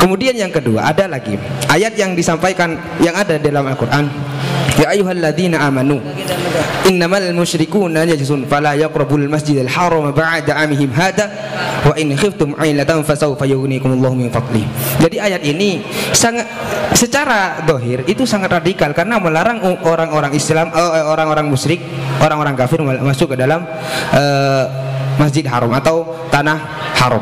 Kemudian 0.00 0.32
yang 0.32 0.48
kedua 0.48 0.88
ada 0.88 1.04
lagi 1.04 1.36
ayat 1.68 1.92
yang 1.92 2.16
disampaikan 2.16 2.72
yang 3.04 3.12
ada 3.12 3.36
dalam 3.36 3.68
Al-Qur'an. 3.68 4.08
Ya 4.80 4.96
ayyuhalladzina 4.96 5.60
amanu 5.60 6.00
innamal 6.88 7.36
musyrikuuna 7.36 8.08
najasun 8.08 8.48
fala 8.48 8.72
yaqrabul 8.72 9.28
masjidal 9.28 9.68
haram 9.68 10.08
ba'da 10.08 10.56
amihim 10.56 10.88
hada 10.96 11.28
wa 11.84 11.92
in 12.00 12.16
khiftum 12.16 12.56
'ailatan 12.56 13.04
fasawfa 13.04 13.44
yughnikumullahu 13.44 14.16
min 14.16 14.32
fadli. 14.32 14.64
Jadi 15.04 15.20
ayat 15.20 15.44
ini 15.44 15.84
sangat 16.16 16.48
secara 16.96 17.60
dohir 17.68 18.00
itu 18.08 18.24
sangat 18.24 18.56
radikal 18.56 18.96
karena 18.96 19.20
melarang 19.20 19.60
orang-orang 19.84 20.32
Islam 20.32 20.72
eh, 20.72 21.04
orang-orang 21.04 21.44
musyrik, 21.44 21.84
orang-orang 22.24 22.56
kafir 22.56 22.80
masuk 22.80 23.36
ke 23.36 23.36
dalam 23.36 23.68
eh, 24.16 24.89
masjid 25.20 25.44
haram 25.44 25.68
atau 25.76 26.08
tanah 26.32 26.56
haram. 26.96 27.20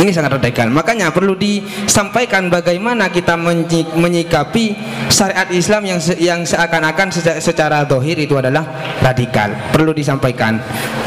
Ini 0.00 0.08
sangat 0.10 0.40
radikal. 0.40 0.72
Makanya 0.72 1.12
perlu 1.12 1.36
disampaikan 1.36 2.48
bagaimana 2.48 3.12
kita 3.12 3.36
menyi- 3.36 3.86
menyikapi 3.92 4.74
syariat 5.12 5.46
Islam 5.52 5.84
yang 5.84 6.00
yang 6.16 6.40
seakan-akan 6.42 7.12
seca- 7.12 7.38
secara 7.38 7.84
dohir 7.84 8.16
itu 8.16 8.34
adalah 8.34 8.64
radikal. 9.04 9.52
Perlu 9.70 9.92
disampaikan 9.92 10.58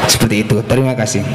seperti 0.06 0.46
itu. 0.46 0.62
Terima 0.64 0.94
kasih. 0.94 1.26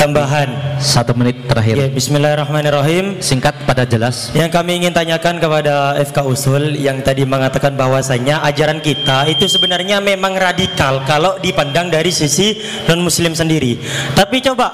Tambahan. 0.00 0.80
Satu 0.80 1.12
menit 1.12 1.44
terakhir. 1.44 1.76
Ya, 1.76 1.88
Bismillahirrahmanirrahim. 1.92 3.20
Singkat 3.20 3.68
pada 3.68 3.84
jelas. 3.84 4.32
Yang 4.32 4.56
kami 4.56 4.80
ingin 4.80 4.96
tanyakan 4.96 5.36
kepada 5.36 5.92
FK 6.00 6.24
Usul 6.24 6.72
yang 6.72 7.04
tadi 7.04 7.28
mengatakan 7.28 7.76
bahwasanya 7.76 8.40
ajaran 8.48 8.80
kita 8.80 9.28
itu 9.28 9.44
sebenarnya 9.44 10.00
memang 10.00 10.40
radikal 10.40 11.04
kalau 11.04 11.36
dipandang 11.44 11.92
dari 11.92 12.08
sisi 12.08 12.56
non 12.88 13.04
muslim 13.04 13.36
sendiri. 13.36 13.76
Tapi 14.16 14.40
coba 14.40 14.72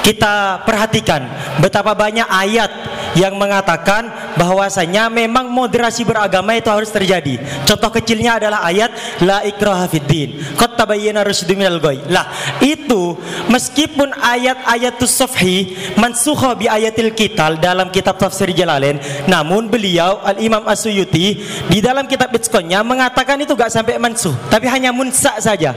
kita 0.00 0.64
perhatikan 0.64 1.20
betapa 1.60 1.92
banyak 1.92 2.24
ayat 2.32 2.72
yang 3.18 3.36
mengatakan 3.36 4.08
bahwasanya 4.40 5.12
memang 5.12 5.48
moderasi 5.52 6.04
beragama 6.06 6.56
itu 6.56 6.68
harus 6.72 6.88
terjadi. 6.88 7.36
Contoh 7.68 7.92
kecilnya 7.92 8.40
adalah 8.40 8.64
ayat 8.64 8.90
la 9.24 9.44
ikraha 9.44 9.88
fiddin. 9.88 10.40
Qad 10.56 10.80
tabayyana 10.80 11.24
rusydu 11.24 11.56
minal 11.56 11.76
ghoi. 11.80 12.00
Lah, 12.08 12.28
itu 12.64 13.16
meskipun 13.52 14.16
ayat-ayatus 14.16 15.12
safhi 15.12 15.76
mansukha 16.00 16.56
bi 16.56 16.66
ayatil 16.68 17.12
kital 17.12 17.60
dalam 17.60 17.92
kitab 17.92 18.16
tafsir 18.16 18.48
Jalalain, 18.52 19.00
namun 19.28 19.68
beliau 19.68 20.20
Al 20.24 20.40
Imam 20.40 20.64
As-Suyuti 20.64 21.40
di 21.68 21.78
dalam 21.80 22.04
kitab 22.08 22.32
Itqannya 22.32 22.80
mengatakan 22.84 23.40
itu 23.40 23.56
gak 23.56 23.72
sampai 23.72 23.96
mansuh, 23.96 24.32
tapi 24.48 24.68
hanya 24.68 24.92
munsa 24.92 25.36
saja. 25.40 25.76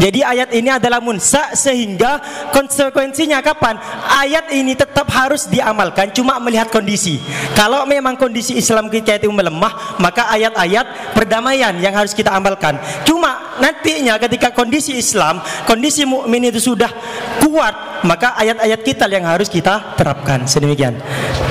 Jadi 0.00 0.24
ayat 0.24 0.52
ini 0.52 0.72
adalah 0.72 1.00
munsa 1.00 1.52
sehingga 1.52 2.20
konsekuensinya 2.52 3.40
kapan? 3.44 3.76
Ayat 4.08 4.52
ini 4.52 4.72
tetap 4.76 5.08
harus 5.12 5.48
diamalkan 5.48 6.10
cuma 6.12 6.36
melihat 6.40 6.73
kondisi. 6.74 7.22
Kalau 7.54 7.86
memang 7.86 8.18
kondisi 8.18 8.58
Islam 8.58 8.90
kita 8.90 9.22
itu 9.22 9.30
melemah, 9.30 9.94
maka 10.02 10.26
ayat-ayat 10.34 11.14
perdamaian 11.14 11.70
yang 11.78 11.94
harus 11.94 12.10
kita 12.10 12.34
amalkan. 12.34 12.74
Cuma 13.06 13.54
nantinya 13.62 14.18
ketika 14.18 14.50
kondisi 14.50 14.98
Islam, 14.98 15.38
kondisi 15.70 16.02
mukmin 16.02 16.50
itu 16.50 16.58
sudah 16.58 16.90
kuat, 17.38 17.93
maka 18.04 18.36
ayat-ayat 18.36 18.80
kita 18.84 19.08
yang 19.08 19.24
harus 19.24 19.48
kita 19.48 19.96
terapkan. 19.96 20.44
Sedemikian. 20.44 20.94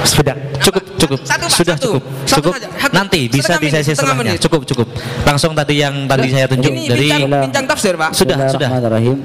Sudah. 0.05 0.37
Cukup, 0.61 0.83
cukup. 1.01 1.19
Satu, 1.25 1.45
Pak, 1.49 1.51
Sudah 1.51 1.75
satu. 1.75 1.85
cukup. 1.97 2.01
Satu 2.23 2.39
Cukup. 2.39 2.53
Satu. 2.55 2.93
Nanti 2.93 3.19
bisa 3.27 3.57
di 3.57 3.67
sesi 3.73 3.91
menit. 4.15 4.39
Cukup, 4.39 4.61
cukup. 4.63 4.87
Langsung 5.25 5.51
tadi 5.57 5.81
yang 5.81 6.05
tadi 6.05 6.29
saya 6.29 6.45
tunjuk 6.47 6.71
Ini 6.71 6.87
dari 6.87 7.07
bincang, 7.09 7.43
bincang 7.49 7.65
tafsir, 7.67 7.93
Pak. 7.97 8.09
sudah, 8.13 8.37
sudah. 8.47 8.69
Bismillahirrahmanirrahim. 8.69 9.17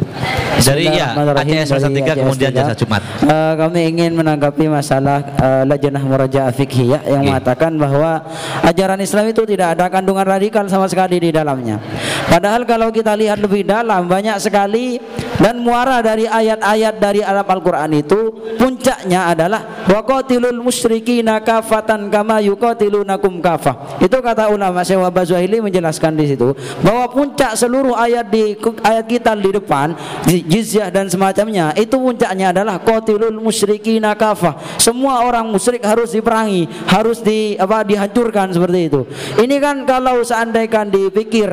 Dari 0.58 0.84
ya. 0.90 1.08
ACS 1.14 1.68
Masa 1.78 1.88
Tiga, 1.92 2.12
kemudian. 2.18 2.50
Jasa 2.50 2.74
Jumat. 2.74 3.02
Eh, 3.22 3.52
kami 3.54 3.80
ingin 3.94 4.12
menanggapi 4.16 4.64
masalah 4.66 5.22
eh, 5.22 5.62
Lajnah 5.68 6.02
Murajaah 6.02 6.50
Fikhiyah 6.50 7.06
yang 7.06 7.22
Oke. 7.22 7.28
mengatakan 7.30 7.72
bahwa 7.78 8.24
ajaran 8.66 8.98
Islam 8.98 9.30
itu 9.30 9.44
tidak 9.46 9.78
ada 9.78 9.86
kandungan 9.92 10.26
radikal 10.26 10.64
sama 10.66 10.90
sekali 10.90 11.22
di 11.22 11.30
dalamnya. 11.30 11.78
Padahal 12.26 12.66
kalau 12.66 12.90
kita 12.90 13.14
lihat 13.14 13.38
lebih 13.38 13.62
dalam 13.62 14.10
banyak 14.10 14.40
sekali 14.42 14.98
dan 15.38 15.62
muara 15.62 16.02
dari 16.02 16.26
ayat-ayat 16.26 16.94
dari 16.98 17.17
Arab 17.22 17.46
Al-Qur'an 17.48 17.90
itu 17.94 18.32
puncaknya 18.56 19.32
adalah 19.32 19.86
waqatilul 19.88 20.60
musyrikina 20.60 21.40
kafatan 21.42 22.10
kama 22.12 22.42
yuqatilunakum 22.44 23.40
kafah. 23.40 24.00
Itu 24.02 24.18
kata 24.20 24.50
ulama 24.52 24.82
Syekh 24.84 25.00
Wahbah 25.00 25.24
Zuhaili 25.24 25.62
menjelaskan 25.62 26.14
di 26.18 26.34
situ 26.34 26.54
bahwa 26.82 27.08
puncak 27.10 27.54
seluruh 27.54 27.94
ayat 27.94 28.28
di 28.28 28.54
ayat 28.82 29.06
kita 29.06 29.32
di 29.38 29.50
depan 29.54 29.94
jizyah 30.26 30.88
dan 30.92 31.06
semacamnya 31.08 31.72
itu 31.76 31.96
puncaknya 31.96 32.50
adalah 32.52 32.80
qatilul 32.82 33.38
musyrikina 33.38 34.14
kafah. 34.18 34.78
Semua 34.78 35.24
orang 35.24 35.48
musyrik 35.48 35.82
harus 35.84 36.12
diperangi, 36.12 36.66
harus 36.90 37.22
di 37.22 37.54
apa 37.58 37.82
dihancurkan 37.84 38.52
seperti 38.52 38.80
itu. 38.90 39.00
Ini 39.38 39.56
kan 39.62 39.86
kalau 39.86 40.20
seandainya 40.22 40.84
dipikir 40.88 41.48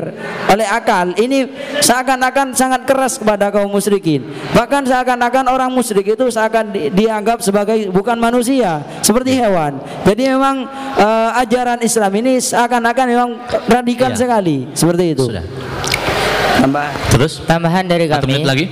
oleh 0.50 0.66
akal, 0.66 1.14
ini 1.18 1.46
seakan-akan 1.80 2.52
sangat 2.52 2.84
keras 2.84 3.18
kepada 3.20 3.50
kaum 3.54 3.70
musyrikin. 3.70 4.26
Bahkan 4.52 4.86
seakan-akan 4.86 5.46
orang 5.56 5.70
musyrik 5.70 6.06
itu 6.06 6.24
seakan 6.26 6.68
di- 6.68 6.88
dianggap 6.88 7.40
sebagai 7.40 7.88
bukan 7.88 8.14
manusia, 8.14 8.84
seperti 9.00 9.34
hewan. 9.34 9.76
Jadi 10.02 10.28
memang 10.28 10.68
eh, 10.94 11.40
ajaran 11.40 11.80
Islam 11.80 12.12
ini 12.14 12.36
seakan-akan 12.36 13.06
memang 13.06 13.30
radikal 13.66 14.12
Iya. 14.12 14.18
sekali, 14.18 14.68
seperti 14.70 15.04
itu. 15.12 15.24
Sudah. 15.26 15.44
Tambah. 16.56 16.88
Terus 17.10 17.32
Tambahan 17.42 17.84
dari 17.84 18.04
satu 18.06 18.24
kami. 18.24 18.32
menit 18.34 18.46
lagi. 18.46 18.64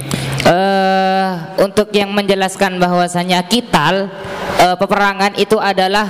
eh 0.44 1.30
untuk 1.58 1.88
yang 1.90 2.12
menjelaskan 2.12 2.76
bahwasanya 2.76 3.40
kital 3.44 4.12
eh, 4.58 4.76
peperangan 4.76 5.32
itu 5.34 5.56
adalah 5.56 6.04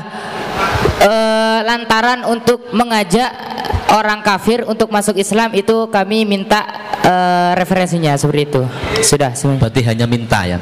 eh, 0.99 1.59
lantaran 1.63 2.23
untuk 2.25 2.71
mengajak 2.71 3.31
orang 3.95 4.21
kafir 4.27 4.67
untuk 4.67 4.91
masuk 4.91 5.15
Islam 5.15 5.55
itu 5.55 5.87
kami 5.89 6.27
minta 6.27 6.67
eh, 7.07 7.51
referensinya 7.55 8.19
seperti 8.19 8.43
itu. 8.51 8.63
Sudah 9.07 9.31
semuanya. 9.39 9.63
Berarti 9.63 9.81
hanya 9.87 10.07
minta 10.11 10.43
ya. 10.43 10.59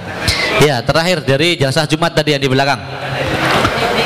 Ya, 0.61 0.85
terakhir 0.85 1.25
dari 1.25 1.57
jasa 1.57 1.89
Jumat 1.89 2.13
tadi 2.13 2.37
yang 2.37 2.43
di 2.45 2.51
belakang. 2.53 2.79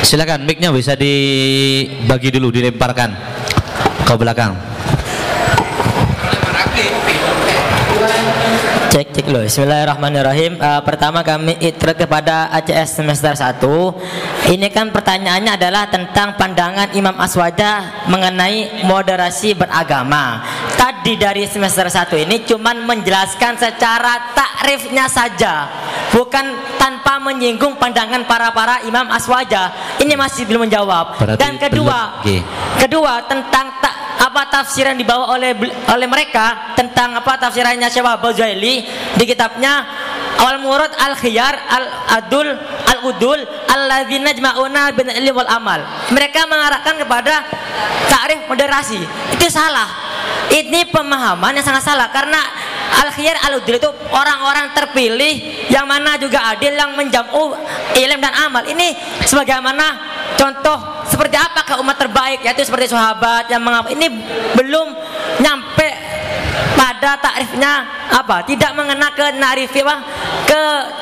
Silakan 0.01 0.47
mic-nya 0.47 0.71
bisa 0.71 0.95
dibagi 0.95 2.31
dulu, 2.31 2.53
dilemparkan 2.53 3.11
ke 4.07 4.13
belakang. 4.15 4.55
Cek 8.97 9.13
cek 9.13 9.27
loh. 9.29 9.45
Bismillahirrahmanirrahim. 9.45 10.57
Eh, 10.57 10.81
pertama 10.81 11.21
kami 11.21 11.53
itro 11.61 11.93
kepada 11.93 12.49
ACS 12.49 12.97
semester 12.97 13.29
1. 13.37 13.93
Ini 14.49 14.73
kan 14.73 14.89
pertanyaannya 14.89 15.53
adalah 15.53 15.85
tentang 15.85 16.33
pandangan 16.33 16.89
Imam 16.97 17.13
Aswada 17.21 18.01
mengenai 18.09 18.81
moderasi 18.89 19.53
beragama. 19.53 20.41
Tadi 20.73 21.13
dari 21.13 21.45
semester 21.45 21.85
1 21.93 22.17
ini 22.17 22.41
cuman 22.41 22.89
menjelaskan 22.89 23.61
secara 23.61 24.33
takrifnya 24.33 25.05
saja, 25.05 25.69
bukan 26.09 26.57
tanpa 26.81 27.21
menyinggung 27.21 27.77
pandangan 27.77 28.25
para-para 28.25 28.81
Imam 28.89 29.05
Aswaja. 29.13 29.77
Ini 30.01 30.17
masih 30.17 30.49
belum 30.49 30.65
menjawab. 30.65 31.21
Berarti 31.21 31.37
Dan 31.37 31.61
kedua, 31.61 32.25
belum. 32.25 32.41
Kedua 32.81 33.21
tentang 33.29 33.77
tak 33.77 33.96
apa 34.17 34.49
tafsiran 34.49 34.97
dibawa 34.97 35.37
oleh 35.37 35.53
oleh 35.93 36.07
mereka 36.09 36.73
tentang 36.73 37.13
apa 37.13 37.37
tafsirannya 37.37 37.85
Syekh 37.87 38.01
Wahbah 38.01 38.33
Zuhaili 38.33 38.81
di 39.13 39.23
kitabnya 39.29 39.85
Awal 40.37 40.61
Murad 40.61 40.93
Al 40.97 41.17
Khiyar 41.17 41.53
Al 41.53 41.85
Adul 42.21 42.49
Al 42.85 42.99
Udul 43.05 43.41
Alladzina 43.69 44.33
jama'una 44.33 44.93
bin 44.93 45.09
ilmi 45.09 45.33
wal 45.33 45.49
amal. 45.49 45.81
Mereka 46.13 46.45
mengarahkan 46.49 46.97
kepada 46.97 47.45
takrif 48.09 48.45
moderasi. 48.49 49.01
Itu 49.33 49.49
salah. 49.49 49.85
Ini 50.47 50.89
pemahaman 50.89 51.59
yang 51.59 51.65
sangat 51.65 51.85
salah 51.85 52.09
karena 52.09 52.39
Al 53.05 53.09
Khiyar 53.13 53.37
Al 53.45 53.61
Udul 53.61 53.77
itu 53.77 53.89
orang-orang 54.09 54.73
terpilih 54.73 55.67
yang 55.69 55.85
mana 55.85 56.17
juga 56.17 56.53
adil 56.53 56.73
yang 56.73 56.93
menjamu 56.97 57.53
ilmu 57.93 58.21
dan 58.21 58.33
amal. 58.49 58.63
Ini 58.65 58.93
sebagaimana 59.25 60.16
contoh 60.37 60.77
seperti 61.09 61.35
apa 61.35 61.65
ke 61.65 61.73
umat 61.81 61.97
terbaik 61.97 62.39
yaitu 62.45 62.63
seperti 62.63 62.93
sahabat 62.93 63.49
yang 63.49 63.59
mengapa 63.59 63.89
ini 63.89 64.07
belum 64.53 64.87
nyampe 65.41 65.87
pada 66.77 67.17
takrifnya 67.17 67.85
apa 68.13 68.45
tidak 68.45 68.71
mengena 68.77 69.09
ke 69.11 69.25
narifi 69.35 69.81
apa 69.81 69.97
ke 70.45 70.61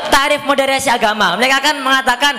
tarif 0.10 0.42
moderasi 0.48 0.88
agama 0.88 1.36
mereka 1.36 1.60
kan 1.60 1.76
mengatakan 1.84 2.34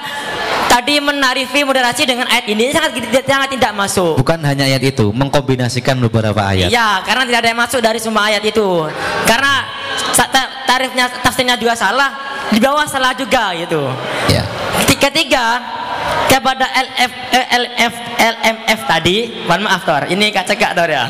tadi 0.73 1.01
menarifi 1.01 1.65
moderasi 1.65 2.09
dengan 2.09 2.29
ayat 2.29 2.47
ini 2.49 2.73
sangat 2.73 2.97
sangat 3.25 3.49
tidak 3.57 3.73
masuk 3.77 4.17
Bukan 4.27 4.43
hanya 4.43 4.67
ayat 4.67 4.83
itu, 4.83 5.15
mengkombinasikan 5.15 6.03
beberapa 6.03 6.43
ayat. 6.43 6.67
Iya, 6.67 6.99
karena 7.07 7.23
tidak 7.31 7.39
ada 7.47 7.49
yang 7.55 7.61
masuk 7.63 7.79
dari 7.79 8.03
semua 8.03 8.27
ayat 8.27 8.43
itu. 8.43 8.91
Karena 9.23 9.63
tarifnya 10.67 11.07
tafsirnya 11.23 11.55
juga 11.55 11.79
salah, 11.79 12.11
di 12.51 12.59
bawah 12.59 12.83
salah 12.91 13.15
juga 13.15 13.55
gitu. 13.55 13.87
Ya. 14.27 14.43
Ketiga 14.99 15.63
kepada 16.27 16.67
LF 16.69 17.13
eh, 17.33 17.47
LF 17.57 17.95
LMF 18.17 18.81
tadi, 18.87 19.17
mohon 19.47 19.67
maaf 19.67 19.83
Tor, 19.87 20.07
ini 20.11 20.31
kak 20.35 20.47
cekak 20.49 20.73
Tor 20.75 20.89
ya. 20.91 21.05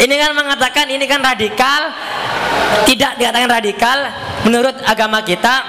Ini 0.00 0.14
kan 0.20 0.30
mengatakan 0.34 0.86
ini 0.90 1.04
kan 1.06 1.22
radikal, 1.22 1.92
tidak 2.84 3.16
dikatakan 3.16 3.50
radikal, 3.50 3.98
menurut 4.44 4.76
agama 4.84 5.24
kita 5.24 5.64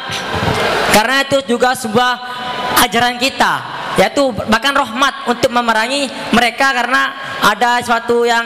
karena 0.92 1.24
itu 1.28 1.38
juga 1.48 1.76
sebuah 1.76 2.12
ajaran 2.88 3.16
kita 3.20 3.54
yaitu 3.96 4.28
bahkan 4.52 4.76
rahmat 4.76 5.24
untuk 5.32 5.48
memerangi 5.52 6.12
mereka 6.36 6.76
karena 6.76 7.16
ada 7.40 7.80
suatu 7.80 8.28
yang 8.28 8.44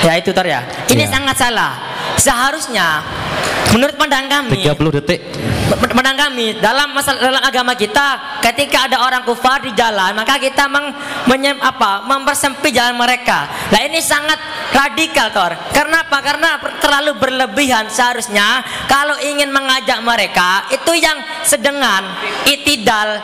ya 0.00 0.16
itu 0.16 0.32
tar 0.32 0.48
ya 0.48 0.64
ini 0.88 1.04
Ya. 1.04 1.12
sangat 1.12 1.36
salah 1.36 1.72
seharusnya 2.16 3.04
menurut 3.76 3.96
pandang 4.00 4.32
kami 4.32 4.64
30 4.64 4.96
detik 5.00 5.20
Menang 5.92 6.16
kami 6.18 6.58
dalam 6.60 6.92
masalah 6.92 7.20
dalam 7.20 7.42
agama 7.42 7.72
kita 7.72 8.40
ketika 8.44 8.90
ada 8.90 9.04
orang 9.04 9.22
kufar 9.24 9.62
di 9.64 9.72
jalan 9.72 10.12
maka 10.16 10.36
kita 10.36 10.68
meng, 10.68 10.92
menyem, 11.28 11.56
apa 11.60 12.04
mempersempit 12.04 12.72
jalan 12.74 12.96
mereka. 12.98 13.48
Nah 13.72 13.80
ini 13.84 14.00
sangat 14.02 14.36
radikal 14.72 15.32
Tor. 15.32 15.52
Karena 15.72 16.04
apa? 16.04 16.18
Karena 16.20 16.60
terlalu 16.80 17.16
berlebihan 17.16 17.88
seharusnya 17.88 18.64
kalau 18.88 19.16
ingin 19.22 19.48
mengajak 19.48 20.00
mereka 20.04 20.66
itu 20.72 20.92
yang 20.98 21.16
sedengan, 21.44 22.04
itidal, 22.44 23.20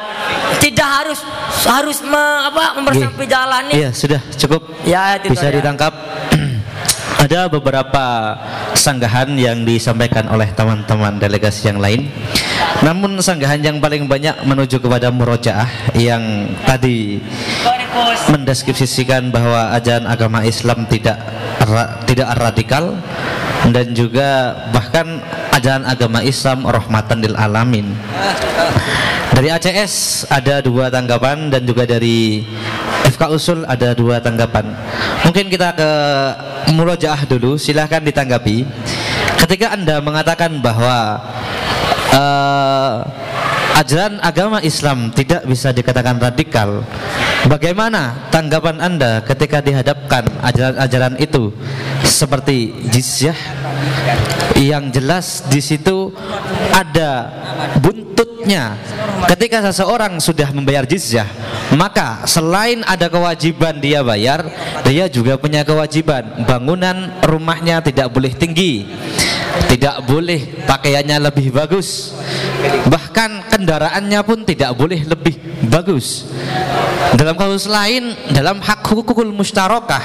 tidak 0.62 0.88
harus 0.88 1.20
harus 1.66 1.99
me, 2.05 2.24
apa 2.49 2.76
mempersempit 2.78 3.26
jalan 3.28 3.68
ini. 3.68 3.84
Iya 3.84 3.90
sudah 3.92 4.20
cukup 4.38 4.62
Ya, 4.88 5.20
itu 5.20 5.34
bisa 5.36 5.53
ya. 5.53 5.61
ditangkap 5.61 5.92
ada 7.19 7.51
beberapa 7.51 8.39
sanggahan 8.79 9.35
yang 9.35 9.66
disampaikan 9.66 10.31
oleh 10.31 10.55
teman-teman 10.55 11.19
delegasi 11.19 11.66
yang 11.66 11.83
lain. 11.83 12.07
Namun 12.87 13.19
sanggahan 13.19 13.59
yang 13.59 13.83
paling 13.83 14.07
banyak 14.07 14.47
menuju 14.47 14.79
kepada 14.79 15.11
murojaah 15.11 15.66
yang 15.99 16.47
tadi 16.62 17.19
mendeskripsikan 18.31 19.35
bahwa 19.35 19.75
ajaran 19.75 20.07
agama 20.07 20.47
Islam 20.47 20.87
tidak 20.87 21.19
tidak 22.07 22.29
radikal 22.39 22.95
dan 23.75 23.91
juga 23.93 24.55
bahkan 24.71 25.19
ajaran 25.59 25.85
agama 25.85 26.23
Islam 26.23 26.63
rahmatan 26.65 27.19
lil 27.21 27.35
alamin 27.35 27.93
dari 29.39 29.55
ACS 29.55 30.27
ada 30.27 30.59
dua 30.59 30.91
tanggapan 30.91 31.47
dan 31.47 31.63
juga 31.63 31.87
dari 31.87 32.43
FK 33.07 33.23
Usul 33.31 33.63
ada 33.71 33.95
dua 33.95 34.19
tanggapan. 34.19 34.75
Mungkin 35.23 35.47
kita 35.47 35.79
ke 35.79 35.91
murojaah 36.75 37.23
dulu, 37.23 37.55
silahkan 37.55 38.03
ditanggapi. 38.03 38.67
Ketika 39.39 39.79
Anda 39.79 40.03
mengatakan 40.03 40.59
bahwa 40.59 41.23
eh, 42.11 42.95
ajaran 43.79 44.19
agama 44.27 44.59
Islam 44.59 45.15
tidak 45.15 45.47
bisa 45.47 45.71
dikatakan 45.71 46.19
radikal, 46.19 46.83
bagaimana 47.47 48.29
tanggapan 48.35 48.83
Anda 48.83 49.23
ketika 49.23 49.63
dihadapkan 49.63 50.27
ajaran-ajaran 50.43 51.15
itu 51.23 51.55
seperti 52.03 52.75
jizyah 52.91 53.39
yang 54.59 54.91
jelas 54.91 55.47
di 55.47 55.62
situ 55.62 56.11
ada 56.74 57.31
buntutnya 58.49 58.80
ketika 59.28 59.59
seseorang 59.68 60.16
sudah 60.24 60.49
membayar 60.57 60.88
jizyah 60.88 61.28
maka 61.76 62.24
selain 62.24 62.80
ada 62.88 63.12
kewajiban 63.12 63.76
dia 63.76 64.01
bayar 64.01 64.49
dia 64.88 65.05
juga 65.05 65.36
punya 65.36 65.61
kewajiban. 65.68 66.49
Bangunan 66.49 67.20
rumahnya 67.20 67.84
tidak 67.84 68.09
boleh 68.09 68.32
tinggi 68.32 68.88
tidak 69.68 70.01
boleh 70.09 70.64
pakaiannya 70.64 71.28
lebih 71.28 71.53
bagus 71.53 72.16
bahkan 72.88 73.44
kendaraannya 73.53 74.20
pun 74.24 74.46
tidak 74.46 74.72
boleh 74.72 75.03
lebih 75.05 75.36
bagus. 75.68 76.24
Dalam 77.18 77.34
kasus 77.36 77.68
lain 77.68 78.16
dalam 78.32 78.62
hak 78.64 78.84
hukukul 78.86 79.28
mustarokah 79.34 80.01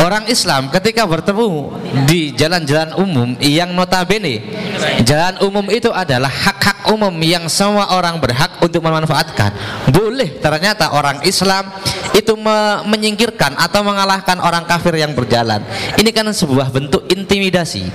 orang 0.00 0.24
Islam 0.30 0.68
ketika 0.72 1.04
bertemu 1.04 1.76
di 2.06 2.32
jalan-jalan 2.36 2.94
umum 2.96 3.28
yang 3.42 3.72
notabene 3.74 4.44
jalan 5.02 5.40
umum 5.42 5.66
itu 5.72 5.90
adalah 5.90 6.30
hak-hak 6.30 6.69
umum 6.90 7.14
yang 7.22 7.46
semua 7.46 7.94
orang 7.94 8.18
berhak 8.18 8.58
untuk 8.58 8.82
memanfaatkan. 8.82 9.54
Boleh 9.94 10.42
ternyata 10.42 10.90
orang 10.90 11.22
Islam 11.22 11.70
itu 12.10 12.34
me- 12.34 12.82
menyingkirkan 12.90 13.54
atau 13.54 13.86
mengalahkan 13.86 14.42
orang 14.42 14.66
kafir 14.66 14.98
yang 14.98 15.14
berjalan. 15.14 15.62
Ini 15.94 16.10
kan 16.10 16.26
sebuah 16.28 16.74
bentuk 16.74 17.06
intimidasi. 17.06 17.86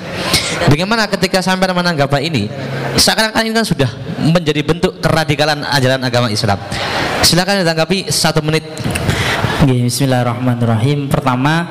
Bagaimana 0.72 1.06
ketika 1.12 1.44
sampai 1.44 1.70
menanggapi 1.76 2.20
ini? 2.24 2.48
Seakan-akan 2.96 3.44
ini 3.44 3.54
kan 3.54 3.68
sudah 3.68 3.90
menjadi 4.24 4.64
bentuk 4.64 5.04
keradikalan 5.04 5.68
ajaran 5.68 6.00
agama 6.00 6.32
Islam. 6.32 6.58
Silakan 7.22 7.62
ditanggapi 7.62 8.08
satu 8.08 8.40
menit. 8.40 8.64
Bismillahirrahmanirrahim. 9.68 11.12
Pertama 11.12 11.68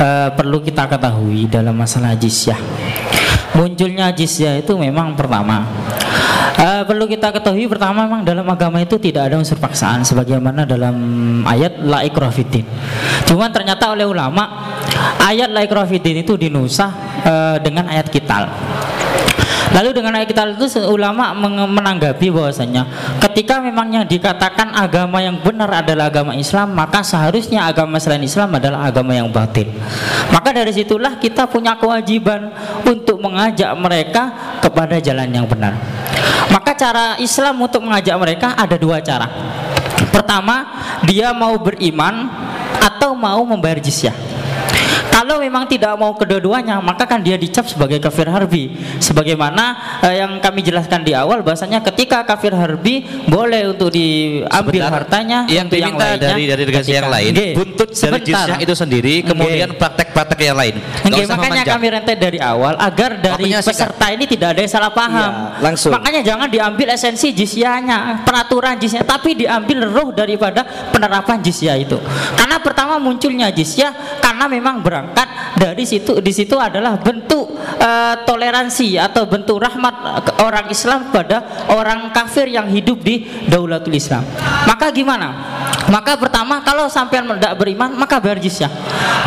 eh, 0.00 0.28
perlu 0.32 0.64
kita 0.64 0.88
ketahui 0.88 1.50
dalam 1.50 1.76
masalah 1.76 2.16
jizyah. 2.16 2.56
Munculnya 3.54 4.10
jizyah 4.10 4.58
itu 4.58 4.74
memang 4.74 5.14
pertama 5.14 5.62
eh, 6.58 6.82
perlu 6.86 7.04
kita 7.06 7.30
ketahui 7.34 7.66
pertama 7.66 8.06
memang 8.06 8.22
dalam 8.22 8.46
agama 8.46 8.80
itu 8.82 8.98
tidak 8.98 9.30
ada 9.32 9.36
unsur 9.40 9.58
paksaan 9.58 10.02
sebagaimana 10.06 10.66
dalam 10.66 10.94
ayat 11.46 11.82
la 11.82 12.02
ikrah 12.06 12.30
fiddin. 12.30 12.66
Cuman 13.26 13.50
ternyata 13.50 13.90
oleh 13.92 14.06
ulama 14.06 14.72
ayat 15.22 15.50
la 15.50 15.62
ikrah 15.64 15.86
fiddin 15.86 16.22
itu 16.22 16.38
dinusah 16.38 16.90
eh, 17.24 17.56
dengan 17.62 17.90
ayat 17.90 18.08
kital. 18.10 18.50
Lalu 19.74 19.90
dengan 19.90 20.14
ayat 20.14 20.30
kita 20.30 20.54
itu 20.54 20.86
ulama 20.86 21.34
menanggapi 21.66 22.30
bahwasanya 22.30 22.86
ketika 23.26 23.58
memang 23.58 23.90
yang 23.90 24.06
dikatakan 24.06 24.70
agama 24.70 25.18
yang 25.18 25.42
benar 25.42 25.82
adalah 25.82 26.06
agama 26.06 26.30
Islam, 26.38 26.78
maka 26.78 27.02
seharusnya 27.02 27.66
agama 27.66 27.98
selain 27.98 28.22
Islam 28.22 28.54
adalah 28.54 28.86
agama 28.86 29.18
yang 29.18 29.26
batil. 29.34 29.66
Maka 30.30 30.54
dari 30.54 30.70
situlah 30.70 31.18
kita 31.18 31.50
punya 31.50 31.74
kewajiban 31.74 32.54
untuk 32.86 33.18
mengajak 33.18 33.74
mereka 33.74 34.22
kepada 34.62 35.02
jalan 35.02 35.26
yang 35.34 35.46
benar. 35.50 35.74
Cara 36.74 37.14
Islam 37.22 37.54
untuk 37.62 37.80
mengajak 37.86 38.16
mereka 38.18 38.48
ada 38.58 38.74
dua 38.74 38.98
cara. 38.98 39.30
Pertama, 40.10 40.66
dia 41.06 41.30
mau 41.30 41.54
beriman 41.58 42.26
atau 42.82 43.14
mau 43.14 43.46
membayar 43.46 43.78
jizyah. 43.78 44.33
Kalau 45.14 45.38
memang 45.38 45.70
tidak 45.70 45.94
mau 45.94 46.10
kedua-duanya, 46.18 46.82
maka 46.82 47.06
kan 47.06 47.22
dia 47.22 47.38
dicap 47.38 47.70
sebagai 47.70 48.02
kafir 48.02 48.26
harbi. 48.26 48.74
Sebagaimana 48.98 49.78
eh, 50.02 50.18
yang 50.18 50.42
kami 50.42 50.66
jelaskan 50.66 51.06
di 51.06 51.14
awal, 51.14 51.46
bahasanya 51.46 51.78
ketika 51.86 52.26
kafir 52.26 52.50
harbi 52.50 53.06
boleh 53.30 53.70
untuk 53.70 53.94
diambil 53.94 54.82
Sebentar. 54.82 54.94
hartanya 54.98 55.38
yang 55.46 55.70
untuk 55.70 55.78
diminta 55.78 56.04
lainnya 56.04 56.28
dari 56.34 56.44
dari 56.50 56.62
yang 56.90 57.10
lain 57.10 57.32
Nggih. 57.34 57.52
buntut 57.54 57.90
dari 57.94 58.20
jizyah 58.26 58.58
itu 58.58 58.74
sendiri 58.74 59.14
kemudian 59.22 59.68
praktek-praktek 59.78 60.38
yang 60.40 60.56
lain 60.58 60.74
usah 61.24 61.36
makanya 61.36 61.62
memanjang. 61.64 61.74
kami 61.76 61.86
rentet 61.90 62.18
dari 62.20 62.38
awal 62.38 62.74
agar 62.78 63.10
dari 63.18 63.32
Waktunya 63.34 63.60
peserta 63.60 64.06
ini 64.12 64.24
tidak 64.28 64.48
ada 64.54 64.60
yang 64.62 64.72
salah 64.72 64.92
paham. 64.92 65.30
Iya, 65.32 65.62
langsung. 65.64 65.92
Makanya 65.92 66.20
jangan 66.22 66.48
diambil 66.48 66.86
esensi 66.94 67.28
jizyahnya, 67.34 68.22
peraturan 68.22 68.76
jizyah, 68.78 69.04
tapi 69.04 69.34
diambil 69.34 69.88
roh 69.90 70.08
daripada 70.14 70.62
penerapan 70.92 71.40
jizyah 71.42 71.76
itu. 71.76 71.98
Karena 72.38 72.56
pertama 72.60 73.00
munculnya 73.00 73.50
jizyah 73.50 73.92
karena 74.20 74.46
memang 74.46 74.84
berangkat 75.04 75.28
dari 75.60 75.84
situ 75.84 76.18
di 76.18 76.32
situ 76.32 76.56
adalah 76.56 76.96
bentuk 76.96 77.52
eh, 77.78 78.14
toleransi 78.24 78.96
atau 78.96 79.28
bentuk 79.28 79.60
rahmat 79.60 79.94
orang 80.40 80.66
Islam 80.72 81.12
pada 81.12 81.68
orang 81.68 82.08
kafir 82.10 82.48
yang 82.48 82.66
hidup 82.72 83.04
di 83.04 83.28
Daulatul 83.44 83.94
Islam. 83.94 84.24
Maka 84.64 84.88
gimana? 84.88 85.28
Maka 85.92 86.16
pertama 86.16 86.64
kalau 86.64 86.88
sampean 86.88 87.28
tidak 87.36 87.60
beriman 87.60 87.92
maka 87.92 88.16
bayar 88.16 88.40
jizyah. 88.40 88.72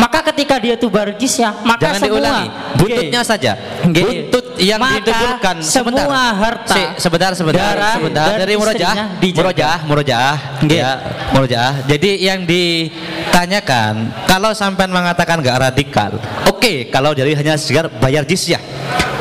Maka 0.01 0.25
ketika 0.34 0.57
dia 0.57 0.73
tuh 0.78 0.89
bayar 0.89 1.13
jizyah, 1.13 1.53
maka 1.61 1.93
Jangan 1.93 1.99
semua 2.01 2.09
diulangi, 2.17 2.47
buntutnya 2.78 3.21
Nggih. 3.21 3.30
saja. 3.30 3.51
Nggih. 3.86 4.05
Buntut 4.05 4.45
yang 4.57 4.82
Maka 4.82 5.61
sebentar. 5.61 6.01
semua 6.09 6.21
harta 6.34 6.73
Si, 6.73 6.82
sebentar 6.97 7.32
sebentar 7.38 7.78
darah 7.78 7.93
sebentar 8.01 8.28
dari 8.41 8.53
murojaah 8.57 9.21
dijaga. 9.21 9.41
murojaah 9.45 9.80
murojaah 9.86 10.38
Nggih. 10.65 10.80
ya 10.82 10.91
murojaah. 11.30 11.73
Jadi 11.86 12.09
yang 12.25 12.41
ditanyakan 12.49 13.93
kalau 14.25 14.51
sampai 14.57 14.89
mengatakan 14.89 15.45
gak 15.45 15.57
radikal. 15.68 16.15
Oke, 16.47 16.88
kalau 16.88 17.11
dari 17.11 17.36
hanya 17.36 17.59
segar 17.59 17.91
bayar 17.99 18.24
jizyah. 18.24 18.59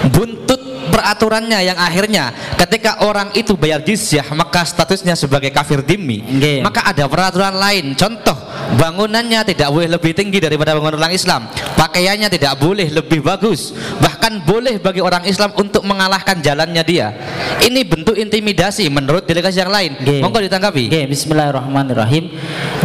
Buntut 0.09 0.67
peraturannya 0.87 1.61
yang 1.67 1.79
akhirnya 1.79 2.31
ketika 2.57 3.03
orang 3.05 3.35
itu 3.35 3.59
bayar 3.59 3.83
jizyah 3.83 4.25
maka 4.33 4.63
statusnya 4.65 5.19
sebagai 5.19 5.51
kafir 5.51 5.83
dimi 5.83 6.23
Nggih. 6.23 6.63
maka 6.63 6.87
ada 6.87 7.05
peraturan 7.11 7.59
lain 7.59 7.93
contoh 7.99 8.39
bangunannya 8.75 9.47
tidak 9.47 9.71
boleh 9.71 9.89
lebih 9.89 10.13
tinggi 10.13 10.43
daripada 10.43 10.75
bangunan 10.75 10.99
orang 10.99 11.15
Islam 11.15 11.47
pakaiannya 11.79 12.29
tidak 12.33 12.59
boleh 12.59 12.91
lebih 12.91 13.23
bagus 13.23 13.71
bahkan 14.03 14.43
boleh 14.43 14.83
bagi 14.83 14.99
orang 14.99 15.23
Islam 15.29 15.55
untuk 15.55 15.87
mengalahkan 15.87 16.43
jalannya 16.43 16.83
dia 16.83 17.15
ini 17.63 17.87
bentuk 17.87 18.19
intimidasi 18.19 18.91
menurut 18.91 19.23
delegasi 19.23 19.63
yang 19.63 19.71
lain 19.71 19.95
Nggih. 20.03 20.21
monggo 20.25 20.43
ditanggapi 20.43 20.97
Oke, 20.97 21.13
bismillahirrahmanirrahim. 21.13 22.25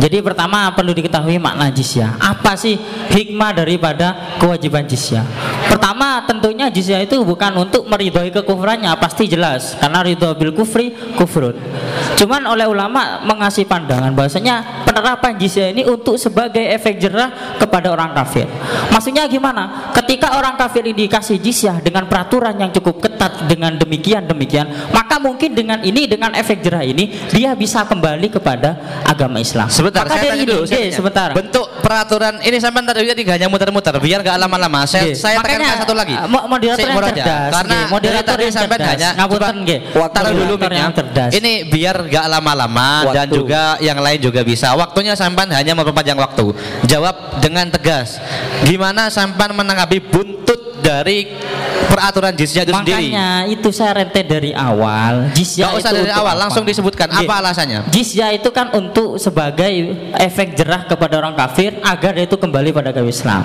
Jadi 0.02 0.18
pertama 0.20 0.68
perlu 0.76 0.92
diketahui 0.92 1.40
makna 1.40 1.72
jizyah. 1.72 2.20
Apa 2.20 2.60
sih 2.60 2.76
hikmah 3.14 3.56
daripada 3.56 4.36
kewajiban 4.36 4.84
jizyah? 4.84 5.24
Pertama, 5.70 6.26
tentunya 6.28 6.68
jizyah 6.68 7.06
itu 7.06 7.22
bukan 7.24 7.56
untuk 7.56 7.88
meridhoi 7.88 8.34
kekufurannya, 8.36 8.92
pasti 9.00 9.32
jelas. 9.32 9.80
Karena 9.80 10.04
ridho 10.04 10.28
bil 10.36 10.52
kufri 10.52 10.92
kufrun. 11.16 11.56
Cuman 12.20 12.44
oleh 12.50 12.68
ulama 12.68 13.24
mengasih 13.24 13.64
pandangan 13.64 14.12
bahwasanya 14.12 14.84
penerapan 14.84 15.40
ini 15.68 15.84
untuk 15.84 16.16
sebagai 16.16 16.64
efek 16.64 16.96
jerah 17.02 17.60
kepada 17.60 17.92
orang 17.92 18.16
kafir. 18.16 18.48
Maksudnya 18.88 19.28
gimana? 19.28 19.92
Ketika 19.92 20.40
orang 20.40 20.56
kafir 20.56 20.88
ini 20.88 21.06
dikasih 21.06 21.38
jizyah 21.44 21.84
dengan 21.84 22.08
peraturan 22.08 22.56
yang 22.56 22.72
cukup 22.72 23.04
ketat 23.04 23.50
dengan 23.52 23.76
demikian 23.76 24.24
demikian, 24.24 24.70
maka 24.96 25.11
mungkin 25.22 25.54
dengan 25.54 25.80
ini 25.82 26.10
dengan 26.10 26.34
efek 26.34 26.60
jerah 26.60 26.82
ini 26.82 27.30
dia 27.30 27.54
bisa 27.54 27.86
kembali 27.86 28.28
kepada 28.28 28.76
agama 29.06 29.38
Islam. 29.38 29.70
Sebentar, 29.70 30.04
maka 30.04 30.18
saya 30.18 30.22
dari 30.22 30.32
tanya 30.34 30.44
ini, 30.44 30.50
dulu. 30.50 30.64
saya 30.66 30.80
tanya. 30.82 30.96
sebentar. 30.98 31.30
Bentuk 31.32 31.66
peraturan 31.80 32.34
ini 32.42 32.58
sampai 32.58 32.82
tadi 32.84 33.14
tiga 33.14 33.32
hanya 33.38 33.48
muter-muter 33.48 33.94
biar 33.96 34.20
nggak 34.20 34.38
lama-lama. 34.38 34.84
Saya 34.84 35.12
Oke. 35.12 35.16
saya 35.16 35.38
Makanya, 35.38 35.58
tekankan 35.62 35.78
satu 35.86 35.94
lagi. 35.94 36.16
mo- 36.26 36.46
moderator 36.50 36.82
Si 36.82 36.90
yang 36.90 37.04
cerdas, 37.06 37.52
Karena 37.52 37.78
oke, 37.78 37.92
moderator 37.92 38.38
yang 38.40 38.54
sampai 38.54 38.78
hanya 38.82 39.10
Ngapunten, 39.14 39.56
nggih. 39.62 39.80
taruh 40.12 40.34
dulu 40.34 40.54
Moderator 40.58 40.58
mic-nya. 40.66 40.82
yang 40.82 40.94
cerdas. 40.96 41.32
Ini 41.32 41.52
biar 41.70 41.96
nggak 42.10 42.26
lama-lama 42.28 42.90
dan 43.12 43.28
juga 43.28 43.62
yang 43.80 44.00
lain 44.02 44.20
juga 44.20 44.42
bisa. 44.42 44.74
Waktunya 44.74 45.14
sampan 45.14 45.48
hanya 45.52 45.78
memperpanjang 45.78 46.18
waktu. 46.18 46.46
Jawab 46.88 47.16
dengan 47.40 47.70
tegas. 47.70 48.18
Gimana 48.64 49.08
sampan 49.08 49.52
menanggapi 49.52 50.00
buntut 50.02 50.61
dari 50.82 51.30
peraturan 51.92 52.34
jizya 52.34 52.64
itu 52.64 52.74
sendiri? 52.74 53.12
Makanya 53.12 53.30
itu 53.52 53.70
saya 53.70 53.92
rentet 54.04 54.26
dari 54.26 54.52
awal. 54.56 55.32
Jizya 55.36 55.68
Nggak 55.68 55.80
usah 55.84 55.92
dari 55.92 56.12
awal, 56.12 56.36
apa? 56.36 56.42
langsung 56.48 56.64
disebutkan. 56.64 57.08
Oke. 57.12 57.28
Apa 57.28 57.34
alasannya? 57.44 57.80
Jizya 57.92 58.32
itu 58.36 58.50
kan 58.50 58.72
untuk 58.72 59.20
sebagai 59.20 59.72
efek 60.16 60.56
jerah 60.56 60.88
kepada 60.88 61.20
orang 61.20 61.36
kafir 61.36 61.78
agar 61.84 62.16
dia 62.16 62.26
itu 62.26 62.38
kembali 62.40 62.70
pada 62.72 62.90
agama 62.96 63.12
Islam. 63.12 63.42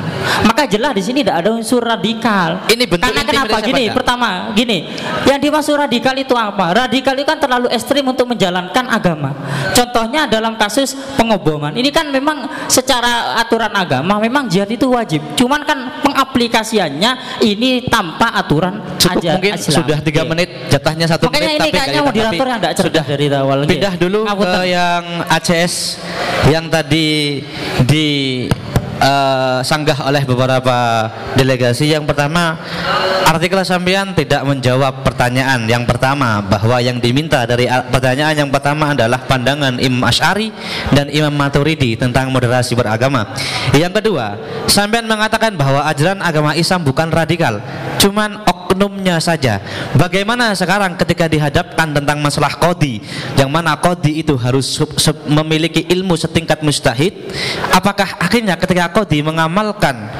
Maka 0.46 0.64
jelas 0.70 0.94
di 0.94 1.02
sini 1.02 1.18
tidak 1.26 1.44
ada 1.44 1.50
unsur 1.52 1.82
radikal. 1.82 2.64
Ini 2.70 2.84
bentuk 2.86 3.10
Karena 3.10 3.22
kenapa 3.26 3.56
gini? 3.60 3.84
Pertama, 3.90 4.30
gini. 4.54 4.78
Yang 5.26 5.38
dimaksud 5.42 5.74
radikal 5.76 6.14
itu 6.14 6.34
apa? 6.38 6.86
Radikal 6.86 7.14
itu 7.18 7.26
kan 7.26 7.38
terlalu 7.42 7.66
ekstrim 7.74 8.06
untuk 8.06 8.30
menjalankan 8.30 8.84
agama. 8.88 9.34
Contohnya 9.74 10.30
dalam 10.30 10.54
kasus 10.54 10.94
pengoboman. 11.18 11.74
Ini 11.74 11.90
kan 11.90 12.08
memang 12.08 12.46
secara 12.70 13.36
aturan 13.42 13.72
agama 13.74 14.16
memang 14.22 14.46
jihad 14.46 14.70
itu 14.70 14.86
wajib. 14.88 15.20
Cuman 15.34 15.66
kan 15.66 16.00
pengaplikasiannya 16.00 17.10
ini 17.44 17.84
tanpa 17.86 18.32
aturan 18.34 18.80
Cukup 18.96 19.22
aja 19.22 19.30
mungkin 19.36 19.52
Islam. 19.54 19.76
sudah 19.82 19.98
tiga 20.02 20.22
Oke. 20.24 20.30
menit 20.34 20.48
jatahnya 20.72 21.06
satu 21.06 21.28
Makanya 21.28 21.40
menit 21.42 21.50
ini 21.50 21.60
tapi 21.60 21.70
kayaknya 21.76 22.02
moderator 22.02 22.46
yang 22.46 22.60
tidak 22.60 22.74
cerdas 22.78 23.06
dari 23.06 23.26
awal. 23.32 23.56
Pindah 23.66 23.94
dulu 23.98 24.20
ke 24.26 24.52
yang 24.66 25.02
ACS 25.28 25.74
yang 26.48 26.64
tadi 26.70 27.42
di 27.86 28.08
eh, 28.98 29.58
sanggah 29.62 30.08
oleh 30.08 30.22
beberapa 30.24 31.08
delegasi. 31.36 31.92
Yang 31.92 32.08
pertama, 32.10 32.56
artikel 33.28 33.60
sampean 33.62 34.16
tidak 34.16 34.42
menjawab 34.46 35.04
pertanyaan 35.04 35.68
yang 35.68 35.84
pertama 35.84 36.40
bahwa 36.40 36.80
yang 36.80 36.98
diminta 37.02 37.44
dari 37.44 37.68
pertanyaan 37.68 38.46
yang 38.46 38.50
pertama 38.50 38.96
adalah 38.96 39.20
pandangan 39.24 39.76
Imam 39.78 40.02
Ash'ari 40.06 40.50
dan 40.94 41.12
Imam 41.12 41.34
Maturidi 41.34 41.94
tentang 41.94 42.32
moderasi 42.32 42.72
beragama. 42.72 43.36
Yang 43.76 44.02
kedua, 44.02 44.40
sampean 44.66 45.04
mengatakan 45.04 45.52
bahwa 45.54 45.84
ajaran 45.84 46.22
agama 46.24 46.56
Islam 46.56 46.86
bukan 46.86 47.12
radikal, 47.12 47.60
cuman 48.00 48.40
oknumnya 48.66 49.22
saja. 49.22 49.62
Bagaimana 49.94 50.50
sekarang 50.58 50.98
ketika 50.98 51.30
dihadapkan 51.30 51.94
tentang 51.94 52.18
masalah 52.18 52.58
kodi, 52.58 52.98
yang 53.38 53.46
mana 53.46 53.78
kodi 53.78 54.26
itu 54.26 54.34
harus 54.34 54.82
memiliki 55.30 55.86
ilmu 55.86 56.18
setingkat 56.18 56.66
mustahid? 56.66 57.14
Apakah 57.70 58.18
akhirnya 58.18 58.58
ketika 58.58 58.90
kodi 58.90 59.22
mengamalkan 59.22 60.10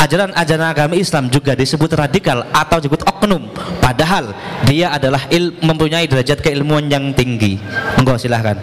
ajaran-ajaran 0.00 0.72
agama 0.72 0.94
Islam 0.96 1.28
juga 1.28 1.52
disebut 1.52 1.92
radikal 1.92 2.48
atau 2.48 2.80
disebut 2.80 3.04
oknum? 3.04 3.52
Padahal 3.84 4.32
dia 4.64 4.88
adalah 4.96 5.28
il- 5.28 5.52
mempunyai 5.60 6.08
derajat 6.08 6.40
keilmuan 6.40 6.88
yang 6.88 7.12
tinggi. 7.12 7.60
Monggo 8.00 8.16
silahkan. 8.16 8.56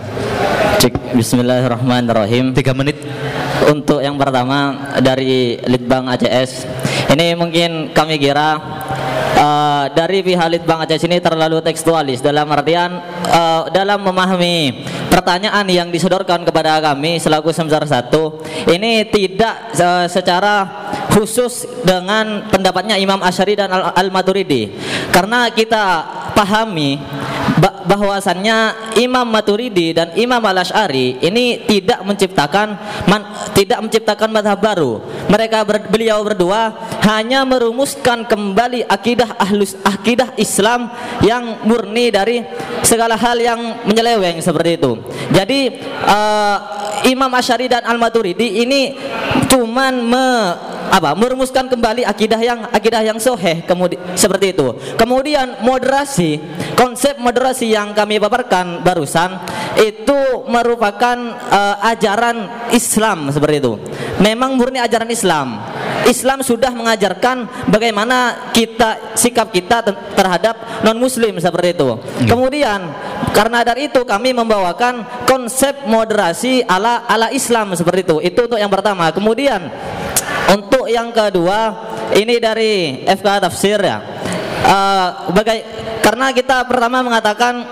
Cek 0.79 1.11
Bismillahirrahmanirrahim. 1.13 2.55
Tiga 2.55 2.71
menit. 2.71 2.95
Untuk 3.67 3.99
yang 3.99 4.15
pertama 4.15 4.89
dari 5.03 5.59
Litbang 5.67 6.07
ACS, 6.07 6.63
ini 7.09 7.33
mungkin 7.33 7.89
kami 7.89 8.21
kira 8.21 8.53
eh, 9.33 9.83
dari 9.97 10.21
pihak 10.21 10.47
Litbang 10.49 10.85
ACS 10.85 11.09
ini 11.09 11.17
terlalu 11.17 11.57
tekstualis 11.65 12.21
dalam 12.21 12.45
artian 12.53 13.01
eh, 13.25 13.61
dalam 13.73 14.05
memahami 14.05 14.85
pertanyaan 15.09 15.65
yang 15.65 15.89
disodorkan 15.89 16.45
kepada 16.45 16.77
kami 16.79 17.17
selaku 17.17 17.49
Semsar 17.49 17.81
satu. 17.89 18.45
Ini 18.69 19.09
tidak 19.09 19.73
eh, 19.73 20.05
secara 20.05 20.55
khusus 21.09 21.65
dengan 21.81 22.45
pendapatnya 22.53 22.95
Imam 23.01 23.17
Asyari 23.25 23.57
dan 23.57 23.73
Al- 23.73 23.97
Al-Maturidi. 23.97 24.69
Karena 25.09 25.49
kita 25.49 26.05
pahami 26.37 27.01
bahwasannya 27.89 28.93
Imam 29.01 29.25
Maturidi 29.25 29.97
dan 29.97 30.13
Imam 30.13 30.37
Al 30.45 30.61
Ashari 30.61 31.17
ini 31.25 31.65
tidak 31.65 32.05
menciptakan 32.05 32.77
man- 33.09 33.49
tidak 33.57 33.81
menciptakan 33.81 34.29
madhab 34.29 34.61
baru. 34.61 35.01
Mereka 35.25 35.65
ber- 35.65 35.89
beliau 35.89 36.21
berdua 36.21 36.69
hanya 37.09 37.41
merumuskan 37.49 38.29
kembali 38.29 38.85
akidah 38.85 39.33
ahlus 39.41 39.73
akidah 39.81 40.37
Islam 40.37 40.93
yang 41.25 41.65
murni 41.65 42.13
dari 42.13 42.45
segala 42.85 43.17
hal 43.17 43.41
yang 43.41 43.81
menyeleweng 43.89 44.37
seperti 44.37 44.77
itu. 44.77 45.01
Jadi 45.33 45.81
eh, 46.05 46.57
Imam 47.09 47.31
Ashari 47.33 47.65
dan 47.65 47.81
Al 47.89 47.97
Maturidi 47.97 48.61
ini 48.61 48.93
cuman 49.49 49.93
me 50.05 50.27
apa? 50.87 51.11
Merumuskan 51.13 51.67
kembali 51.67 52.07
akidah 52.07 52.39
yang 52.39 52.59
akidah 52.71 53.01
yang 53.03 53.19
soheh 53.19 53.61
kemudian 53.67 53.99
seperti 54.15 54.55
itu. 54.55 54.73
Kemudian 54.95 55.61
moderasi 55.61 56.39
konsep 56.79 57.19
moderasi 57.19 57.69
yang 57.69 57.91
kami 57.91 58.17
paparkan 58.17 58.81
barusan 58.81 59.35
itu 59.77 60.47
merupakan 60.47 61.17
eh, 61.51 61.75
ajaran 61.93 62.69
Islam 62.71 63.29
seperti 63.29 63.55
itu. 63.61 63.73
Memang 64.23 64.57
murni 64.57 64.81
ajaran 64.81 65.09
Islam. 65.11 65.47
Islam 66.09 66.41
sudah 66.41 66.73
mengajarkan 66.73 67.69
bagaimana 67.69 68.49
kita 68.55 69.13
sikap 69.13 69.53
kita 69.53 69.85
ter- 69.85 69.99
terhadap 70.17 70.81
non 70.81 70.97
muslim 70.97 71.37
seperti 71.37 71.77
itu. 71.77 71.89
Kemudian 72.25 72.81
karena 73.35 73.61
dari 73.61 73.91
itu 73.91 74.01
kami 74.07 74.33
membawakan 74.33 75.05
konsep 75.29 75.85
moderasi 75.85 76.65
ala 76.65 77.05
ala 77.05 77.29
Islam 77.29 77.77
seperti 77.77 78.01
itu. 78.09 78.17
Itu 78.25 78.49
untuk 78.49 78.57
yang 78.57 78.71
pertama. 78.71 79.13
Kemudian 79.13 79.69
untuk 80.49 80.89
yang 80.89 81.13
kedua 81.13 81.89
ini 82.17 82.41
dari 82.41 83.05
FK 83.05 83.27
Tafsir 83.45 83.77
ya. 83.77 83.97
Eh, 84.59 85.07
bagai 85.31 85.59
karena 86.01 86.33
kita 86.33 86.65
pertama 86.65 87.05
mengatakan 87.05 87.63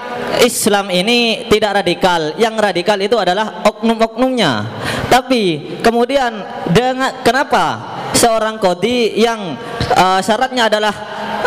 Islam 0.45 0.93
ini 0.93 1.49
tidak 1.49 1.82
radikal. 1.84 2.38
Yang 2.38 2.55
radikal 2.61 2.97
itu 3.01 3.17
adalah 3.17 3.65
oknum-oknumnya. 3.65 4.69
Tapi 5.09 5.78
kemudian 5.82 6.38
dengan 6.69 7.17
kenapa 7.25 7.97
seorang 8.13 8.61
kodi 8.61 9.17
yang 9.17 9.57
eh, 9.97 10.19
syaratnya 10.21 10.69
adalah 10.69 10.93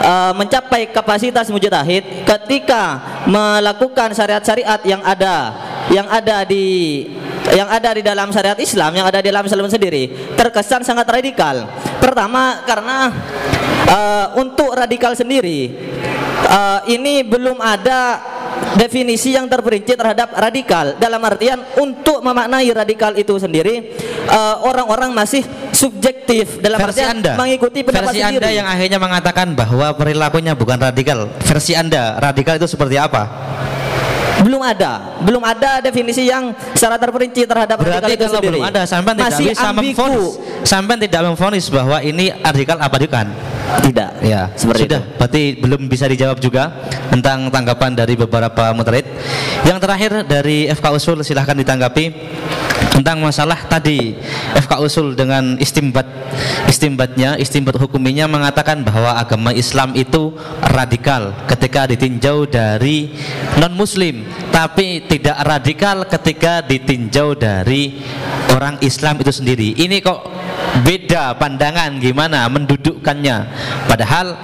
eh, 0.03 0.33
mencapai 0.35 0.91
kapasitas 0.91 1.47
mujtahid 1.47 2.27
ketika 2.27 2.99
melakukan 3.31 4.11
syariat-syariat 4.11 4.83
yang 4.83 5.03
ada 5.07 5.55
yang 5.91 6.07
ada 6.07 6.47
di 6.47 7.07
yang 7.55 7.69
ada 7.69 7.91
di 7.97 8.03
dalam 8.03 8.29
syariat 8.31 8.59
Islam 8.59 8.91
yang 8.95 9.07
ada 9.07 9.19
di 9.23 9.29
dalam 9.31 9.45
Islam 9.47 9.71
sendiri 9.71 10.35
terkesan 10.35 10.87
sangat 10.87 11.07
radikal. 11.07 11.67
Pertama 11.99 12.63
karena 12.65 13.11
eh, 13.87 14.27
untuk 14.39 14.73
radikal 14.75 15.15
sendiri 15.15 15.71
eh, 16.47 16.81
ini 16.91 17.27
belum 17.27 17.59
ada 17.59 18.21
definisi 18.77 19.35
yang 19.35 19.51
terperinci 19.51 19.95
terhadap 19.97 20.37
radikal. 20.37 20.95
Dalam 21.01 21.21
artian 21.25 21.59
untuk 21.79 22.23
memaknai 22.23 22.71
radikal 22.71 23.13
itu 23.19 23.35
sendiri 23.39 23.95
eh, 24.27 24.57
orang-orang 24.63 25.11
masih 25.11 25.43
subjektif. 25.75 26.63
Dalam 26.63 26.79
versi 26.79 27.03
artian 27.03 27.19
Anda. 27.19 27.33
mengikuti 27.35 27.83
pendapat 27.83 28.15
versi 28.15 28.21
sendiri. 28.23 28.45
Anda 28.47 28.51
yang 28.55 28.69
akhirnya 28.69 28.99
mengatakan 29.03 29.47
bahwa 29.59 29.95
perilakunya 29.99 30.53
bukan 30.55 30.79
radikal. 30.79 31.27
Versi 31.43 31.75
Anda 31.75 32.19
radikal 32.21 32.57
itu 32.61 32.69
seperti 32.71 32.97
apa 33.01 33.23
belum 34.41 34.63
ada, 34.65 35.21
belum 35.21 35.43
ada 35.45 35.85
definisi 35.85 36.25
yang 36.25 36.57
secara 36.73 36.97
terperinci 36.97 37.45
terhadap 37.45 37.77
berarti 37.77 38.17
itu 38.17 38.25
kalau 38.25 38.41
sendiri. 38.41 38.57
belum 38.57 38.65
ada 38.73 38.83
sampai 38.89 39.13
tidak 39.13 39.29
Masih 39.29 39.45
bisa 39.53 39.67
ambigu. 39.69 39.85
memfonis. 40.01 40.27
Sampai 40.61 40.95
tidak 40.97 41.21
memfonis 41.29 41.67
bahwa 41.69 41.99
ini 42.01 42.33
radikal 42.41 42.77
apa 42.81 42.97
bukan 42.97 43.27
Tidak. 43.85 44.11
ya. 44.25 44.51
Seperti 44.57 44.89
sudah. 44.91 45.03
berarti 45.21 45.43
belum 45.61 45.81
bisa 45.87 46.09
dijawab 46.09 46.41
juga 46.41 46.73
tentang 47.13 47.53
tanggapan 47.53 47.93
dari 47.95 48.17
beberapa 48.17 48.73
muterid 48.73 49.05
yang 49.63 49.79
terakhir 49.79 50.25
dari 50.25 50.67
FK 50.69 50.87
Usul 50.97 51.21
silahkan 51.21 51.55
ditanggapi. 51.55 52.05
Tentang 52.91 53.21
masalah 53.23 53.65
tadi 53.65 54.13
FK 54.57 54.73
Usul 54.83 55.17
dengan 55.17 55.57
istimbat. 55.57 56.05
Istimbatnya 56.67 57.37
istimbat 57.37 57.77
hukuminya 57.81 58.29
mengatakan 58.29 58.85
bahwa 58.85 59.17
agama 59.17 59.53
Islam 59.53 59.93
itu 59.97 60.33
radikal 60.69 61.33
ketika 61.49 61.89
ditinjau 61.89 62.45
dari 62.45 63.13
non 63.57 63.73
muslim 63.73 64.27
tapi 64.51 65.07
tidak 65.07 65.39
radikal 65.47 66.05
ketika 66.05 66.61
ditinjau 66.65 67.39
dari 67.39 68.03
orang 68.53 68.77
Islam 68.83 69.21
itu 69.23 69.33
sendiri. 69.33 69.69
Ini 69.79 70.03
kok 70.03 70.21
beda 70.83 71.39
pandangan 71.39 71.97
gimana 71.99 72.47
mendudukkannya. 72.51 73.37
Padahal 73.87 74.35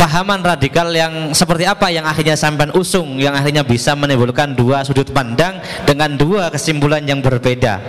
pahaman 0.00 0.40
radikal 0.40 0.88
yang 0.92 1.32
seperti 1.36 1.68
apa 1.68 1.92
yang 1.92 2.08
akhirnya 2.08 2.36
sampai 2.36 2.72
usung 2.76 3.20
yang 3.20 3.36
akhirnya 3.36 3.64
bisa 3.66 3.92
menimbulkan 3.92 4.56
dua 4.56 4.80
sudut 4.86 5.08
pandang 5.12 5.60
dengan 5.84 6.16
dua 6.16 6.48
kesimpulan 6.48 7.04
yang 7.04 7.20
berbeda. 7.20 7.80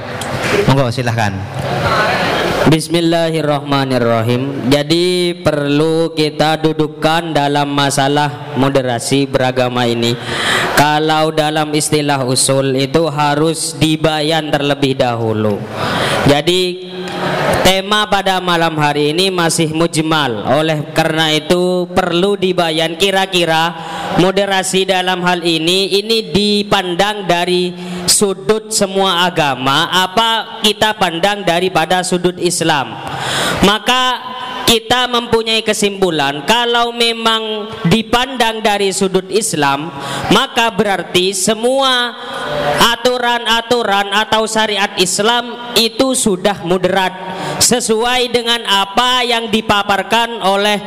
Monggo 0.68 0.92
silahkan 0.92 1.32
Bismillahirrahmanirrahim. 2.70 4.70
Jadi 4.70 5.34
perlu 5.42 6.14
kita 6.14 6.62
dudukkan 6.62 7.34
dalam 7.34 7.74
masalah 7.74 8.54
moderasi 8.54 9.26
beragama 9.26 9.90
ini. 9.90 10.14
Kalau 10.78 11.34
dalam 11.34 11.74
istilah 11.74 12.22
usul 12.22 12.78
itu 12.78 13.10
harus 13.10 13.74
dibayan 13.82 14.54
terlebih 14.54 14.94
dahulu. 14.94 15.58
Jadi 16.30 16.86
tema 17.62 18.08
pada 18.10 18.44
malam 18.44 18.76
hari 18.76 19.16
ini 19.16 19.32
masih 19.32 19.72
mujmal. 19.72 20.44
Oleh 20.60 20.92
karena 20.92 21.32
itu 21.32 21.88
perlu 21.92 22.36
dibayan 22.36 23.00
kira-kira 23.00 23.74
moderasi 24.20 24.84
dalam 24.84 25.24
hal 25.24 25.40
ini 25.46 26.02
ini 26.04 26.34
dipandang 26.34 27.26
dari 27.26 27.72
sudut 28.12 28.70
semua 28.74 29.24
agama 29.26 29.88
apa 29.88 30.60
kita 30.66 31.00
pandang 31.00 31.48
daripada 31.48 32.04
sudut 32.04 32.36
Islam 32.36 32.92
maka 33.64 34.20
kita 34.68 35.10
mempunyai 35.10 35.62
kesimpulan 35.66 36.44
kalau 36.48 36.96
memang 36.96 37.68
dipandang 37.88 38.64
dari 38.64 38.94
sudut 38.96 39.28
Islam 39.28 39.92
maka 40.32 40.72
berarti 40.72 41.36
semua 41.36 42.16
aturan-aturan 42.94 44.12
atau 44.16 44.48
syariat 44.48 44.92
Islam 44.98 45.74
itu 45.78 46.14
sudah 46.18 46.64
moderat 46.64 47.14
sesuai 47.62 48.34
dengan 48.34 48.62
apa 48.66 49.22
yang 49.26 49.50
dipaparkan 49.54 50.42
oleh 50.42 50.80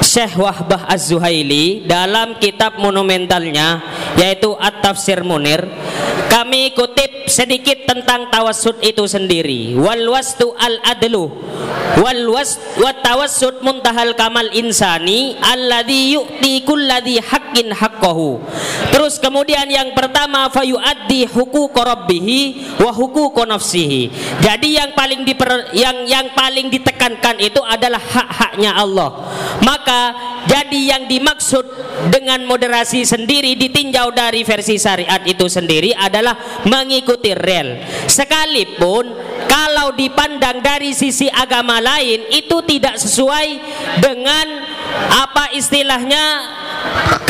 Syekh 0.00 0.40
Wahbah 0.40 0.88
Az-Zuhaili 0.88 1.84
dalam 1.84 2.40
kitab 2.40 2.80
monumentalnya 2.80 3.84
yaitu 4.16 4.56
At-Tafsir 4.56 5.20
Munir. 5.20 5.68
Kami 6.32 6.72
kutip 6.72 7.28
sedikit 7.28 7.84
tentang 7.84 8.32
tawassut 8.32 8.80
itu 8.80 9.04
sendiri. 9.04 9.76
Wal 9.76 10.08
wastu 10.08 10.56
al 10.56 10.80
adlu 10.82 11.28
wal 12.00 12.22
was 12.32 12.56
wa 12.80 12.90
tawassut 13.10 13.58
muntahal 13.66 14.14
kamal 14.14 14.46
insani 14.54 15.34
alladhi 15.42 16.14
yu'ti 16.14 16.62
kulladhi 16.62 17.18
haqqin 17.18 17.74
haqqahu. 17.74 18.38
Terus 18.94 19.18
kemudian 19.18 19.66
yang 19.66 19.90
pertama 19.98 20.46
fayuaddi 20.46 21.26
huquq 21.26 21.74
rabbihi 21.74 22.38
wa 22.78 22.94
huquq 22.94 23.34
nafsihi. 23.50 24.14
Jadi 24.38 24.78
yang 24.78 24.94
paling 24.94 25.26
diper, 25.26 25.74
yang 25.74 26.06
yang 26.06 26.30
paling 26.38 26.70
ditekankan 26.70 27.42
itu 27.42 27.58
adalah 27.66 27.98
hak-haknya 27.98 28.78
Allah. 28.78 29.10
Maka 29.66 30.00
jadi 30.46 30.94
yang 30.94 31.02
dimaksud 31.10 31.66
dengan 32.14 32.46
moderasi 32.46 33.02
sendiri 33.02 33.58
ditinjau 33.58 34.14
dari 34.14 34.46
versi 34.46 34.78
syariat 34.78 35.18
itu 35.26 35.50
sendiri 35.50 35.90
adalah 35.98 36.62
mengikuti 36.62 37.34
rel. 37.34 37.82
Sekalipun 38.06 39.10
kalau 39.50 39.90
dipandang 39.98 40.62
dari 40.62 40.94
sisi 40.94 41.26
agama 41.26 41.82
lain 41.82 42.30
itu 42.30 42.62
tidak 42.62 42.94
sesuai 43.02 43.48
dengan 43.98 44.46
apa 45.10 45.50
istilahnya 45.58 46.24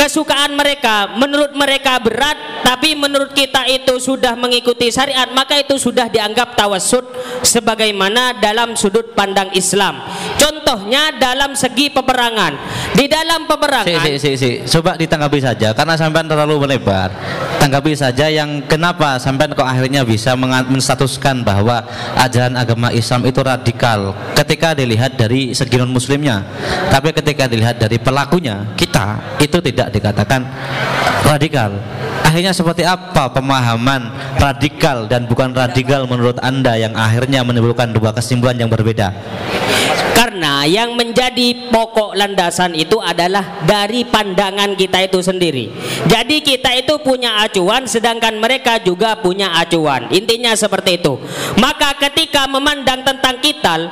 kesukaan 0.01 0.57
mereka 0.57 1.13
menurut 1.17 1.53
mereka 1.53 2.01
berat 2.01 2.65
tapi 2.65 2.97
menurut 2.97 3.37
kita 3.37 3.69
itu 3.69 4.01
sudah 4.01 4.33
mengikuti 4.33 4.89
syariat 4.89 5.29
maka 5.37 5.61
itu 5.61 5.77
sudah 5.77 6.09
dianggap 6.09 6.57
tawassut 6.57 7.05
sebagaimana 7.45 8.39
dalam 8.41 8.73
sudut 8.79 9.13
pandang 9.13 9.53
Islam. 9.53 10.01
Contohnya 10.41 11.13
dalam 11.21 11.53
segi 11.53 11.93
peperangan. 11.93 12.57
Di 12.97 13.05
dalam 13.11 13.45
peperangan 13.45 14.07
si, 14.07 14.17
si, 14.17 14.17
si, 14.19 14.31
si. 14.39 14.51
coba 14.79 14.97
ditanggapi 14.97 15.39
saja 15.43 15.77
karena 15.77 15.95
sampai 15.99 16.25
terlalu 16.25 16.65
melebar. 16.65 17.13
Tanggapi 17.61 17.93
saja 17.93 18.33
yang 18.33 18.65
kenapa 18.65 19.21
sampai 19.21 19.53
kok 19.53 19.67
akhirnya 19.67 20.01
bisa 20.07 20.33
menstatuskan 20.39 21.45
bahwa 21.45 21.85
ajaran 22.17 22.57
agama 22.57 22.89
Islam 22.95 23.29
itu 23.29 23.41
radikal. 23.45 24.17
Ketika 24.33 24.73
dilihat 24.73 25.21
dari 25.21 25.53
segi 25.53 25.77
non 25.77 25.93
muslimnya 25.93 26.41
tapi 26.89 27.13
ketika 27.13 27.45
dilihat 27.47 27.77
dari 27.77 28.01
pelakunya 28.01 28.65
kita 28.75 29.39
itu 29.41 29.59
tidak 29.65 29.89
dikatakan 29.91 30.45
radikal 31.25 31.73
akhirnya 32.31 32.55
seperti 32.55 32.87
apa 32.87 33.27
pemahaman 33.35 34.07
radikal 34.39 35.11
dan 35.11 35.27
bukan 35.27 35.51
radikal 35.51 36.07
menurut 36.07 36.39
anda 36.39 36.79
yang 36.79 36.95
akhirnya 36.95 37.43
menimbulkan 37.43 37.91
dua 37.91 38.15
kesimpulan 38.15 38.55
yang 38.55 38.71
berbeda 38.71 39.11
karena 40.21 40.69
yang 40.69 41.01
menjadi 41.01 41.73
pokok 41.73 42.13
landasan 42.13 42.77
itu 42.77 43.01
adalah 43.01 43.65
dari 43.65 44.05
pandangan 44.05 44.77
kita 44.77 45.09
itu 45.09 45.25
sendiri. 45.25 45.73
Jadi 46.13 46.45
kita 46.45 46.77
itu 46.77 47.01
punya 47.01 47.41
acuan 47.41 47.89
sedangkan 47.89 48.37
mereka 48.37 48.77
juga 48.85 49.17
punya 49.17 49.57
acuan. 49.57 50.13
Intinya 50.13 50.53
seperti 50.53 51.01
itu. 51.01 51.17
Maka 51.57 51.97
ketika 51.97 52.45
memandang 52.45 53.01
tentang 53.01 53.41
kital, 53.41 53.89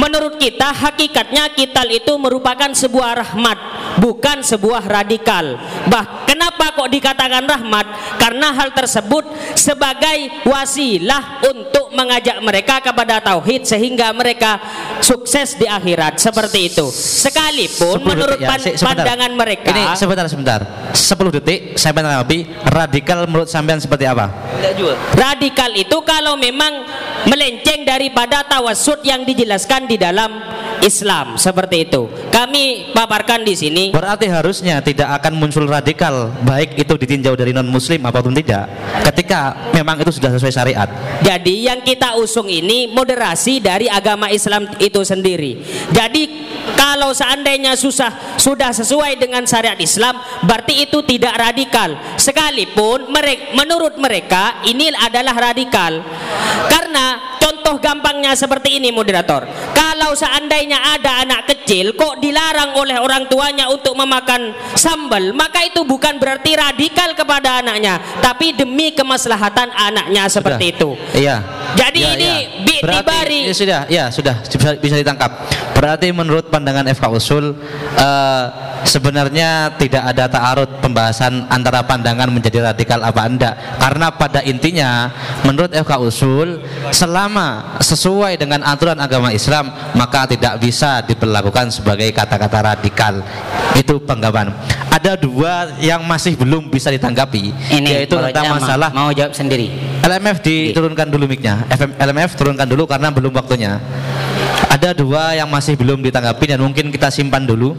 menurut 0.00 0.40
kita 0.40 0.72
hakikatnya 0.72 1.52
kital 1.52 1.84
itu 1.92 2.16
merupakan 2.16 2.72
sebuah 2.72 3.20
rahmat, 3.20 3.58
bukan 4.00 4.40
sebuah 4.40 4.88
radikal. 4.88 5.60
Bah, 5.92 6.24
kenapa 6.24 6.72
kok 6.80 6.88
dikatakan 6.88 7.44
rahmat? 7.44 7.67
Karena 8.16 8.56
hal 8.56 8.72
tersebut 8.72 9.28
sebagai 9.54 10.42
wasilah 10.48 11.44
untuk 11.44 11.92
mengajak 11.92 12.40
mereka 12.40 12.80
kepada 12.80 13.20
tauhid 13.20 13.64
sehingga 13.68 14.10
mereka 14.16 14.58
sukses 15.04 15.56
di 15.56 15.68
akhirat. 15.68 16.16
Seperti 16.16 16.72
itu. 16.72 16.86
Sekalipun 16.92 18.00
menurut 18.02 18.38
ya, 18.40 18.48
pan 18.48 18.60
si- 18.60 18.74
sebentar. 18.76 19.04
pandangan 19.04 19.30
mereka 19.36 19.70
ini 19.72 19.84
sebentar 19.94 20.26
sebentar. 20.26 20.60
10 20.94 21.34
detik 21.40 21.58
sampai 21.76 22.00
tanggapi 22.04 22.38
radikal 22.68 23.18
menurut 23.28 23.48
sampean 23.50 23.78
seperti 23.78 24.08
apa? 24.08 24.30
Radikal 25.14 25.70
itu 25.76 25.98
kalau 26.04 26.38
memang 26.38 26.86
melenceng 27.26 27.82
daripada 27.84 28.44
tawassut 28.46 29.02
yang 29.02 29.26
dijelaskan 29.26 29.84
di 29.90 29.96
dalam 29.98 30.30
Islam. 30.84 31.34
Seperti 31.34 31.90
itu. 31.90 32.06
Kami 32.30 32.94
paparkan 32.94 33.42
di 33.42 33.54
sini. 33.58 33.84
Berarti 33.90 34.30
harusnya 34.30 34.78
tidak 34.78 35.18
akan 35.18 35.34
muncul 35.34 35.66
radikal 35.66 36.30
baik 36.46 36.78
itu 36.78 36.94
ditinjau 36.94 37.34
dari 37.34 37.50
non 37.58 37.66
muslim 37.66 37.98
apa 38.06 38.22
pun 38.22 38.30
tidak 38.30 38.70
ketika 39.10 39.70
memang 39.74 39.98
itu 39.98 40.14
sudah 40.14 40.30
sesuai 40.30 40.54
syariat. 40.54 40.88
Jadi 41.26 41.66
yang 41.66 41.82
kita 41.82 42.14
usung 42.14 42.46
ini 42.46 42.86
moderasi 42.86 43.58
dari 43.58 43.90
agama 43.90 44.30
Islam 44.30 44.70
itu 44.78 45.02
sendiri. 45.02 45.58
Jadi 45.90 46.22
kalau 46.74 47.14
seandainya 47.14 47.78
susah 47.78 48.36
sudah 48.36 48.74
sesuai 48.74 49.16
dengan 49.20 49.46
syariat 49.46 49.78
Islam, 49.78 50.18
berarti 50.44 50.84
itu 50.88 51.00
tidak 51.06 51.34
radikal. 51.38 51.94
Sekalipun 52.18 53.08
mereka, 53.08 53.44
menurut 53.54 53.94
mereka 53.96 54.60
ini 54.66 54.90
adalah 54.92 55.52
radikal. 55.52 56.02
Karena 56.68 57.36
contoh 57.38 57.78
gampangnya 57.80 58.34
seperti 58.34 58.82
ini 58.82 58.90
moderator. 58.90 59.46
Kalau 59.72 60.12
seandainya 60.12 60.98
ada 60.98 61.24
anak 61.24 61.48
kecil 61.48 61.94
kok 61.94 62.20
dilarang 62.20 62.76
oleh 62.76 62.98
orang 62.98 63.30
tuanya 63.30 63.70
untuk 63.70 63.94
memakan 63.96 64.52
sambal, 64.74 65.32
maka 65.32 65.64
itu 65.64 65.84
bukan 65.86 66.18
berarti 66.18 66.58
radikal 66.58 67.14
kepada 67.14 67.62
anaknya, 67.64 68.00
tapi 68.20 68.52
demi 68.52 68.92
kemaslahatan 68.92 69.70
anaknya 69.72 70.26
seperti 70.28 70.76
itu. 70.76 70.98
Iya. 71.14 71.40
Jadi 71.76 71.98
Ya, 71.98 72.14
ini 72.14 72.30
ya. 72.30 72.38
Berarti, 72.82 73.02
dibari 73.02 73.40
ya 73.48 73.54
sudah, 73.54 73.80
ya 73.88 74.04
sudah. 74.10 74.36
Bisa, 74.44 74.70
bisa 74.78 74.94
ditangkap. 74.98 75.30
Berarti 75.74 76.10
menurut 76.10 76.50
pandangan 76.50 76.86
FK 76.90 77.04
Usul 77.14 77.54
eh, 77.94 78.44
sebenarnya 78.86 79.74
tidak 79.78 80.14
ada 80.14 80.24
ta'arud 80.30 80.82
pembahasan 80.82 81.46
antara 81.50 81.82
pandangan 81.82 82.30
menjadi 82.30 82.70
radikal 82.70 83.02
apa 83.02 83.20
anda 83.26 83.50
karena 83.78 84.10
pada 84.14 84.40
intinya 84.46 85.10
menurut 85.42 85.70
FK 85.74 85.92
Usul 86.02 86.62
selama 86.94 87.78
sesuai 87.82 88.38
dengan 88.38 88.62
aturan 88.66 88.98
agama 88.98 89.34
Islam 89.34 89.70
maka 89.94 90.26
tidak 90.30 90.58
bisa 90.62 91.02
diperlakukan 91.02 91.70
sebagai 91.74 92.10
kata-kata 92.14 92.74
radikal. 92.74 93.22
Itu 93.74 94.02
penggaman 94.02 94.50
ada 94.98 95.14
dua 95.14 95.78
yang 95.78 96.02
masih 96.02 96.34
belum 96.34 96.66
bisa 96.66 96.90
ditanggapi 96.90 97.54
Ini 97.70 98.02
yaitu 98.02 98.18
tentang 98.18 98.58
masalah 98.58 98.90
mau 98.90 99.14
jawab 99.14 99.30
sendiri. 99.30 99.70
LMF 100.02 100.42
diturunkan 100.42 101.06
dulu 101.06 101.30
mic-nya. 101.30 101.62
FM, 101.70 101.94
LMF 101.94 102.34
turunkan 102.34 102.66
dulu 102.66 102.82
karena 102.90 103.14
belum 103.14 103.30
waktunya. 103.30 103.78
Ada 104.68 104.92
dua 104.92 105.38
yang 105.38 105.46
masih 105.48 105.78
belum 105.78 106.02
ditanggapi 106.02 106.44
dan 106.50 106.58
mungkin 106.60 106.90
kita 106.90 107.08
simpan 107.14 107.46
dulu. 107.46 107.78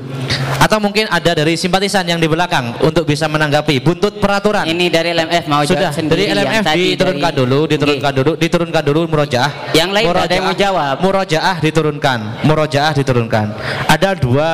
Atau 0.60 0.80
mungkin 0.80 1.12
ada 1.12 1.36
dari 1.36 1.60
simpatisan 1.60 2.08
yang 2.08 2.20
di 2.20 2.28
belakang 2.28 2.76
untuk 2.80 3.04
bisa 3.04 3.28
menanggapi 3.28 3.84
buntut 3.84 4.18
peraturan. 4.24 4.64
Ini 4.64 4.86
dari 4.88 5.12
LMF 5.12 5.44
mau 5.52 5.62
Sudah 5.68 5.92
jawab 5.92 5.96
sendiri. 6.00 6.24
dari 6.32 6.40
LMF 6.40 6.64
diturunkan 6.72 7.32
dari- 7.32 7.40
dulu, 7.44 7.60
diturunkan 7.68 8.12
dulu, 8.16 8.32
diturunkan 8.40 8.84
dulu 8.84 9.00
murojaah. 9.12 9.52
Yang 9.76 9.90
lain 9.92 10.06
ada 10.08 10.34
yang 10.34 10.48
mau 10.48 10.56
jawab. 10.58 10.96
Murojaah 11.04 11.56
diturunkan, 11.60 12.20
murojaah 12.48 12.94
diturunkan. 12.96 13.46
Ada 13.88 14.10
dua 14.16 14.50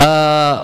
eh, 0.00 0.54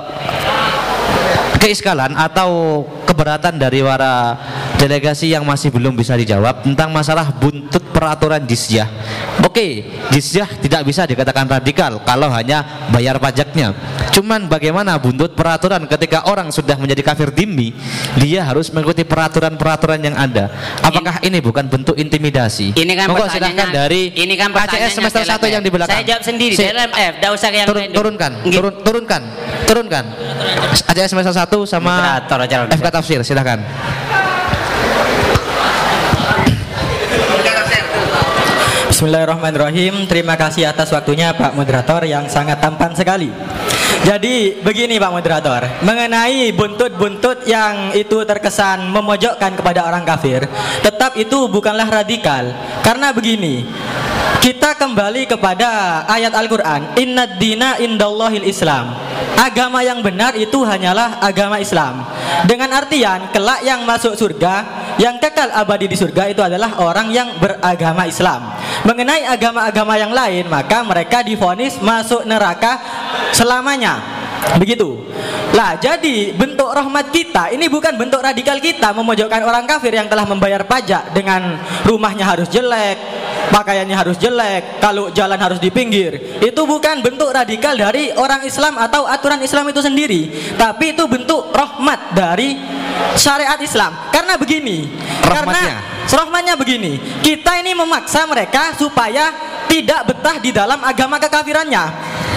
keiskalan 1.58 2.12
atau 2.14 2.82
keberatan 3.06 3.56
dari 3.56 3.80
para 3.80 4.36
delegasi 4.76 5.32
yang 5.32 5.42
masih 5.42 5.72
belum 5.72 5.96
bisa 5.96 6.12
dijawab 6.14 6.62
tentang 6.62 6.92
masalah 6.92 7.32
buntut 7.32 7.80
peraturan 7.90 8.44
jizyah. 8.44 8.86
Oke, 9.40 9.88
jizyah 10.12 10.46
tidak 10.60 10.84
bisa 10.84 11.08
dikatakan 11.08 11.48
radikal 11.48 12.02
kalau 12.04 12.28
hanya 12.28 12.88
bayar 12.92 13.16
pajaknya. 13.16 13.72
Cuman 14.12 14.48
bagaimana 14.48 14.96
buntut 15.00 15.32
peraturan 15.32 15.88
ketika 15.88 16.28
orang 16.28 16.52
sudah 16.52 16.76
menjadi 16.76 17.00
kafir 17.04 17.32
dimmi, 17.32 17.72
dia 18.20 18.44
harus 18.44 18.68
mengikuti 18.72 19.04
peraturan-peraturan 19.04 20.00
yang 20.00 20.16
ada. 20.16 20.52
Apakah 20.84 21.20
ini 21.24 21.40
bukan 21.40 21.68
bentuk 21.72 21.96
intimidasi? 21.96 22.76
Ini 22.76 22.92
kan 22.96 23.12
Monggo 23.12 23.28
pertanyaannya- 23.28 23.52
silahkan 23.56 23.68
dari 23.72 24.12
ini 24.12 24.34
kan 24.36 24.52
ACS 24.52 24.92
semester 25.00 25.24
ke 25.24 25.28
1 25.28 25.46
yang 25.48 25.62
di 25.64 25.70
belakang. 25.72 25.96
Saya 25.96 26.04
jawab 26.04 26.22
sendiri, 26.24 26.54
LMF, 26.56 27.12
enggak 27.20 27.32
usah 27.32 27.48
yang 27.52 27.66
turun, 27.68 27.84
turunkan, 27.92 28.32
Nggih. 28.44 28.56
turun, 28.60 28.74
turunkan, 28.84 29.22
turunkan. 29.68 30.04
ACS 30.84 31.10
semester 31.12 31.32
1 31.32 31.45
sama 31.66 31.98
Moderator 31.98 32.38
acara 32.42 32.62
FK 32.70 32.88
Tafsir, 32.90 33.20
silahkan. 33.22 33.58
Bismillahirrahmanirrahim. 38.96 40.08
Terima 40.08 40.40
kasih 40.40 40.72
atas 40.72 40.88
waktunya 40.88 41.28
Pak 41.36 41.52
Moderator 41.52 42.00
yang 42.08 42.32
sangat 42.32 42.64
tampan 42.64 42.96
sekali. 42.96 43.28
Jadi 44.08 44.64
begini 44.64 44.96
Pak 44.96 45.12
Moderator, 45.12 45.84
mengenai 45.84 46.48
buntut-buntut 46.56 47.44
yang 47.44 47.92
itu 47.92 48.24
terkesan 48.24 48.88
memojokkan 48.88 49.52
kepada 49.52 49.84
orang 49.84 50.00
kafir, 50.08 50.48
tetap 50.80 51.12
itu 51.20 51.44
bukanlah 51.44 51.84
radikal. 51.84 52.48
Karena 52.80 53.12
begini, 53.12 53.68
kita 54.40 54.78
kembali 54.78 55.26
kepada 55.26 56.02
ayat 56.06 56.30
Al-Quran 56.30 56.94
Inna 57.02 57.26
dina 57.36 57.82
indallahil 57.82 58.46
Islam 58.46 58.94
Agama 59.36 59.84
yang 59.84 60.00
benar 60.00 60.32
itu 60.34 60.64
hanyalah 60.64 61.20
agama 61.20 61.60
Islam. 61.60 62.08
Dengan 62.48 62.72
artian 62.72 63.28
kelak 63.30 63.60
yang 63.64 63.84
masuk 63.84 64.16
surga 64.16 64.64
Yang 64.96 65.28
kekal 65.28 65.52
abadi 65.52 65.86
di 65.92 65.96
surga 65.96 66.32
itu 66.32 66.40
adalah 66.40 66.80
orang 66.80 67.12
yang 67.12 67.28
beragama 67.36 68.08
Islam. 68.08 68.56
Mengenai 68.88 69.28
agama-agama 69.28 69.94
yang 70.00 70.12
lain 70.12 70.48
Maka 70.48 70.80
mereka 70.80 71.20
difonis 71.20 71.76
masuk 71.84 72.24
neraka 72.24 72.80
selamanya. 73.36 74.00
Begitu. 74.56 74.96
Lah, 75.56 75.80
jadi 75.80 76.36
bentuk 76.36 76.68
rahmat 76.68 77.10
kita 77.10 77.48
ini 77.50 77.66
bukan 77.66 77.96
bentuk 77.96 78.20
radikal 78.20 78.60
kita 78.60 78.92
memojokkan 78.92 79.42
orang 79.42 79.64
kafir 79.64 79.90
yang 79.96 80.06
telah 80.06 80.28
membayar 80.28 80.62
pajak 80.68 81.16
dengan 81.16 81.56
rumahnya 81.82 82.28
harus 82.28 82.48
jelek, 82.52 82.98
pakaiannya 83.50 83.96
harus 83.96 84.16
jelek, 84.18 84.82
kalau 84.82 85.10
jalan 85.12 85.38
harus 85.38 85.58
di 85.62 85.70
pinggir. 85.70 86.38
Itu 86.42 86.66
bukan 86.66 87.02
bentuk 87.02 87.30
radikal 87.30 87.74
dari 87.76 88.10
orang 88.14 88.46
Islam 88.46 88.78
atau 88.78 89.06
aturan 89.06 89.40
Islam 89.42 89.68
itu 89.70 89.80
sendiri, 89.82 90.30
tapi 90.56 90.94
itu 90.94 91.04
bentuk 91.06 91.50
rahmat 91.52 92.14
dari 92.14 92.58
syariat 93.18 93.58
Islam. 93.58 93.94
Karena 94.10 94.38
begini, 94.38 94.86
Rahmatnya. 95.24 95.80
karena 96.06 96.16
rahmatnya 96.16 96.54
begini, 96.54 96.98
kita 97.20 97.58
ini 97.60 97.74
memaksa 97.74 98.24
mereka 98.24 98.72
supaya 98.78 99.55
tidak 99.66 100.06
betah 100.06 100.36
di 100.38 100.50
dalam 100.50 100.80
agama 100.80 101.18
kekafirannya. 101.18 101.84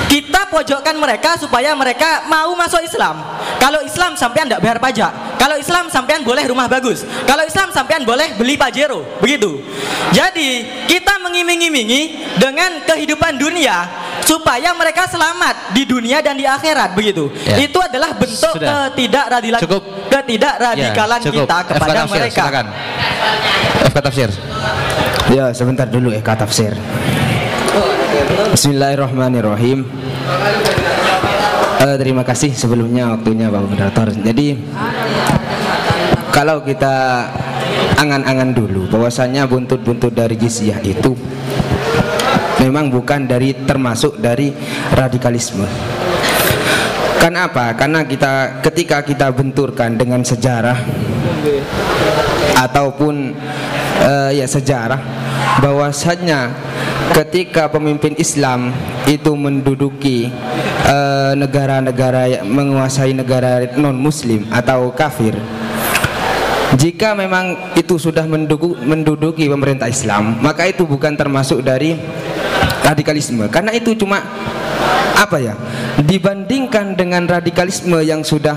Kita 0.10 0.50
pojokkan 0.50 0.98
mereka 0.98 1.38
supaya 1.38 1.78
mereka 1.78 2.26
mau 2.26 2.50
masuk 2.58 2.82
Islam. 2.82 3.22
Kalau 3.62 3.78
Islam 3.86 4.18
sampean 4.18 4.50
tidak 4.50 4.58
bayar 4.60 4.82
pajak. 4.82 5.38
Kalau 5.38 5.54
Islam 5.54 5.86
sampean 5.86 6.26
boleh 6.26 6.50
rumah 6.50 6.66
bagus. 6.66 7.06
Kalau 7.30 7.46
Islam 7.46 7.70
sampean 7.70 8.02
boleh 8.02 8.34
beli 8.34 8.58
pajero. 8.58 9.06
Begitu. 9.22 9.62
Jadi 10.10 10.66
kita 10.90 11.22
mengiming-imingi 11.22 12.26
dengan 12.42 12.82
kehidupan 12.90 13.38
dunia 13.38 13.86
supaya 14.26 14.74
mereka 14.74 15.06
selamat 15.06 15.78
di 15.78 15.86
dunia 15.86 16.26
dan 16.26 16.34
di 16.34 16.50
akhirat 16.50 16.98
begitu. 16.98 17.30
Ya. 17.46 17.62
Itu 17.62 17.78
adalah 17.78 18.10
bentuk 18.18 18.50
Sudah. 18.50 18.90
ketidakradilan 18.90 19.62
Cukup. 19.62 19.82
ketidakradikalan 20.10 21.20
Ya, 21.22 21.26
cukup. 21.30 21.46
kita 21.46 21.58
FK 21.60 21.70
kepada 21.70 21.94
Tafsir, 21.94 22.14
mereka. 22.18 22.42
silakan. 22.42 22.66
FK 23.86 23.98
Tafsir. 24.02 24.30
Ya, 25.30 25.46
sebentar 25.54 25.86
dulu 25.86 26.10
Eka 26.10 26.34
tafsir. 26.34 26.74
Bismillahirrahmanirrahim. 28.10 29.86
Eh, 31.80 31.96
terima 32.02 32.26
kasih 32.26 32.58
sebelumnya 32.58 33.14
waktunya 33.14 33.54
Pak 33.54 33.62
Moderator. 33.62 34.08
Jadi 34.26 34.58
kalau 36.34 36.66
kita 36.66 37.30
angan-angan 38.02 38.50
dulu 38.58 38.90
bahwasanya 38.90 39.46
buntut-buntut 39.46 40.10
dari 40.10 40.34
jizyah 40.42 40.82
itu 40.82 41.14
memang 42.66 42.90
bukan 42.90 43.30
dari 43.30 43.54
termasuk 43.54 44.18
dari 44.18 44.58
radikalisme. 44.98 45.70
Karena 47.22 47.46
apa? 47.46 47.78
Karena 47.78 48.10
kita 48.10 48.64
ketika 48.66 49.06
kita 49.06 49.30
benturkan 49.30 49.94
dengan 49.94 50.26
sejarah 50.26 50.82
ataupun 52.58 53.38
eh, 54.02 54.42
ya 54.42 54.50
sejarah 54.50 55.29
bahwasanya 55.60 56.56
ketika 57.14 57.68
pemimpin 57.68 58.16
Islam 58.16 58.72
itu 59.06 59.32
menduduki 59.36 60.32
eh, 60.88 61.34
negara-negara 61.36 62.40
yang 62.40 62.46
menguasai 62.48 63.12
negara 63.12 63.68
non 63.76 63.96
muslim 64.00 64.48
atau 64.50 64.92
kafir 64.96 65.36
jika 66.78 67.18
memang 67.18 67.74
itu 67.74 67.98
sudah 67.98 68.28
menduduki 68.84 69.50
pemerintah 69.50 69.90
Islam 69.90 70.38
maka 70.44 70.70
itu 70.70 70.86
bukan 70.86 71.18
termasuk 71.18 71.66
dari 71.66 71.98
radikalisme. 72.86 73.46
Karena 73.54 73.70
itu 73.74 73.94
cuma 73.94 74.22
apa 75.20 75.36
ya 75.36 75.54
dibandingkan 76.00 76.96
dengan 76.96 77.28
radikalisme 77.28 78.00
yang 78.00 78.24
sudah 78.24 78.56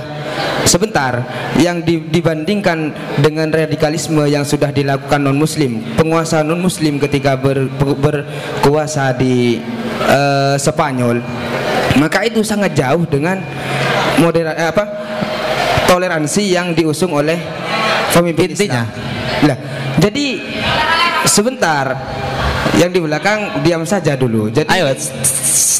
sebentar 0.62 1.26
yang 1.58 1.82
di- 1.82 2.06
dibandingkan 2.06 2.94
dengan 3.18 3.50
radikalisme 3.50 4.22
yang 4.30 4.46
sudah 4.46 4.70
dilakukan 4.70 5.26
non 5.26 5.34
muslim 5.34 5.82
penguasa 5.98 6.46
non 6.46 6.62
muslim 6.62 7.02
ketika 7.02 7.34
ber- 7.34 7.66
berkuasa 7.98 9.10
di 9.18 9.58
eh, 10.06 10.54
Spanyol 10.54 11.18
maka 11.98 12.22
itu 12.30 12.46
sangat 12.46 12.78
jauh 12.78 13.10
dengan 13.10 13.42
modera 14.22 14.54
eh, 14.54 14.70
apa 14.70 14.84
toleransi 15.92 16.56
yang 16.56 16.72
diusung 16.72 17.12
oleh 17.12 17.36
pemimpin 18.16 18.56
Islam. 18.56 18.88
Lah, 19.44 19.58
jadi 20.00 20.40
sebentar 21.28 21.92
yang 22.76 22.90
di 22.90 22.98
belakang 22.98 23.60
diam 23.60 23.82
saja 23.84 24.16
dulu. 24.16 24.48
Jadi 24.48 24.68
Ayo, 24.68 24.88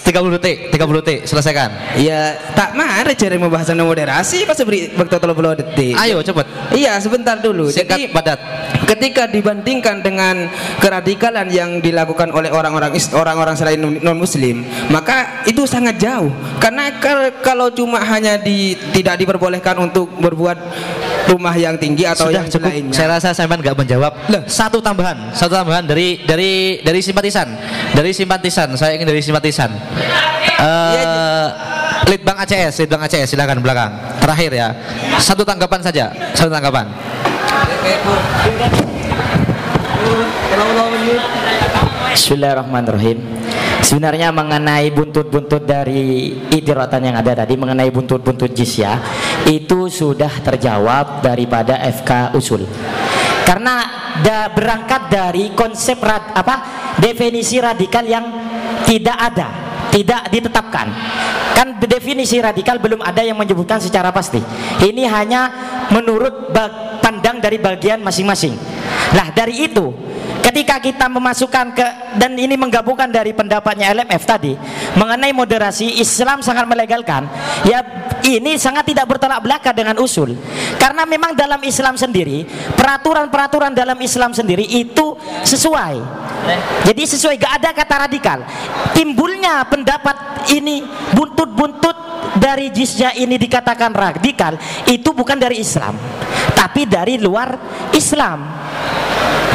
30 0.03 0.35
detik, 0.35 0.57
30 0.75 0.99
detik, 1.01 1.19
selesaikan. 1.25 1.71
Ya, 1.95 2.35
tak 2.53 2.75
marah 2.75 3.15
cari 3.15 3.39
pembahasan 3.39 3.79
moderasi 3.79 4.43
pas 4.45 4.59
beri 4.61 4.91
waktu 4.93 5.15
30 5.15 5.55
detik. 5.63 5.95
Ayo, 5.95 6.19
cepat. 6.21 6.47
Iya, 6.75 6.99
sebentar 6.99 7.39
dulu. 7.39 7.71
Singkat, 7.71 7.97
Jadi 7.97 8.03
padat. 8.11 8.39
ketika 8.83 9.25
dibandingkan 9.25 10.03
dengan 10.03 10.51
keradikalan 10.77 11.49
yang 11.49 11.79
dilakukan 11.79 12.29
oleh 12.29 12.53
orang-orang 12.53 12.93
orang-orang 13.15 13.55
selain 13.57 13.79
non 13.81 14.19
muslim, 14.19 14.67
maka 14.91 15.47
itu 15.47 15.65
sangat 15.65 15.97
jauh. 15.97 16.29
Karena 16.61 16.99
kal- 17.01 17.33
kalau 17.41 17.71
cuma 17.73 18.03
hanya 18.03 18.37
di 18.37 18.75
tidak 18.93 19.17
diperbolehkan 19.17 19.79
untuk 19.81 20.11
berbuat 20.19 20.59
rumah 21.31 21.55
yang 21.55 21.79
tinggi 21.79 22.05
atau 22.05 22.29
Sudah 22.29 22.43
yang 22.43 22.47
cukup. 22.51 22.69
lainnya. 22.69 22.93
Saya 22.93 23.09
rasa 23.17 23.29
Simon 23.33 23.63
nggak 23.63 23.79
menjawab. 23.79 24.13
Satu 24.45 24.83
tambahan, 24.83 25.31
satu 25.33 25.55
tambahan 25.55 25.87
dari 25.87 26.21
dari 26.27 26.72
dari 26.81 27.05
simpatisan, 27.05 27.53
dari 27.93 28.17
simpatisan. 28.17 28.73
Saya 28.81 28.97
ingin 28.97 29.05
dari 29.05 29.21
simpatisan. 29.21 29.69
Eh, 30.63 31.47
Litbang 32.09 32.39
ACS, 32.41 32.81
Litbang 32.81 33.05
ACS, 33.05 33.37
silakan 33.37 33.61
belakang. 33.61 33.93
Terakhir 34.19 34.51
ya, 34.57 34.69
satu 35.21 35.45
tanggapan 35.45 35.81
saja, 35.85 36.09
satu 36.33 36.49
tanggapan. 36.49 36.89
Bismillahirrahmanirrahim. 42.13 43.19
Sebenarnya 43.83 44.31
mengenai 44.31 44.95
buntut-buntut 44.95 45.67
dari 45.67 46.31
itiratan 46.55 47.03
yang 47.03 47.17
ada 47.19 47.43
tadi 47.43 47.59
mengenai 47.59 47.91
buntut-buntut 47.91 48.55
jizyah 48.55 49.03
itu 49.51 49.91
sudah 49.91 50.31
terjawab 50.45 51.25
daripada 51.25 51.83
FK 51.83 52.37
usul. 52.39 52.63
Karena 53.43 53.75
da, 54.23 54.51
berangkat 54.51 55.03
dari 55.11 55.45
konsep 55.53 55.99
rad, 55.99 56.35
apa 56.35 56.55
definisi 56.99 57.59
radikal 57.59 58.07
yang 58.07 58.27
tidak 58.87 59.19
ada, 59.19 59.49
tidak 59.93 60.33
ditetapkan. 60.33 60.89
Kan 61.53 61.77
definisi 61.85 62.41
radikal 62.41 62.81
belum 62.81 63.05
ada 63.05 63.21
yang 63.21 63.37
menyebutkan 63.37 63.77
secara 63.77 64.09
pasti. 64.09 64.41
Ini 64.81 65.05
hanya 65.13 65.43
menurut 65.93 66.49
pandang 67.05 67.39
dari 67.39 67.61
bagian 67.61 68.01
masing-masing. 68.01 68.57
Nah, 69.13 69.29
dari 69.37 69.69
itu 69.69 69.93
ketika 70.43 70.83
kita 70.83 71.07
memasukkan 71.07 71.67
ke 71.73 71.87
dan 72.19 72.35
ini 72.35 72.59
menggabungkan 72.59 73.09
dari 73.09 73.31
pendapatnya 73.31 73.95
LMF 73.95 74.23
tadi 74.27 74.53
mengenai 74.99 75.31
moderasi 75.31 76.03
Islam 76.03 76.43
sangat 76.43 76.67
melegalkan 76.67 77.31
ya 77.63 77.81
ini 78.27 78.59
sangat 78.59 78.91
tidak 78.91 79.07
bertolak 79.07 79.39
belakang 79.41 79.73
dengan 79.73 79.97
usul 80.03 80.35
karena 80.77 81.07
memang 81.07 81.39
dalam 81.39 81.63
Islam 81.63 81.95
sendiri 81.95 82.45
peraturan-peraturan 82.75 83.73
dalam 83.73 83.97
Islam 84.03 84.35
sendiri 84.35 84.67
itu 84.67 85.15
sesuai 85.47 85.97
jadi 86.91 87.03
sesuai 87.07 87.39
gak 87.39 87.55
ada 87.63 87.71
kata 87.71 87.95
radikal 88.11 88.39
timbulnya 88.99 89.63
pendapat 89.83 90.47
ini 90.55 90.87
buntut-buntut 91.11 91.97
dari 92.39 92.71
jizya 92.71 93.19
ini 93.19 93.35
dikatakan 93.35 93.91
radikal 93.91 94.55
itu 94.87 95.11
bukan 95.11 95.35
dari 95.43 95.59
Islam, 95.59 95.99
tapi 96.55 96.87
dari 96.87 97.19
luar 97.19 97.59
Islam. 97.91 98.62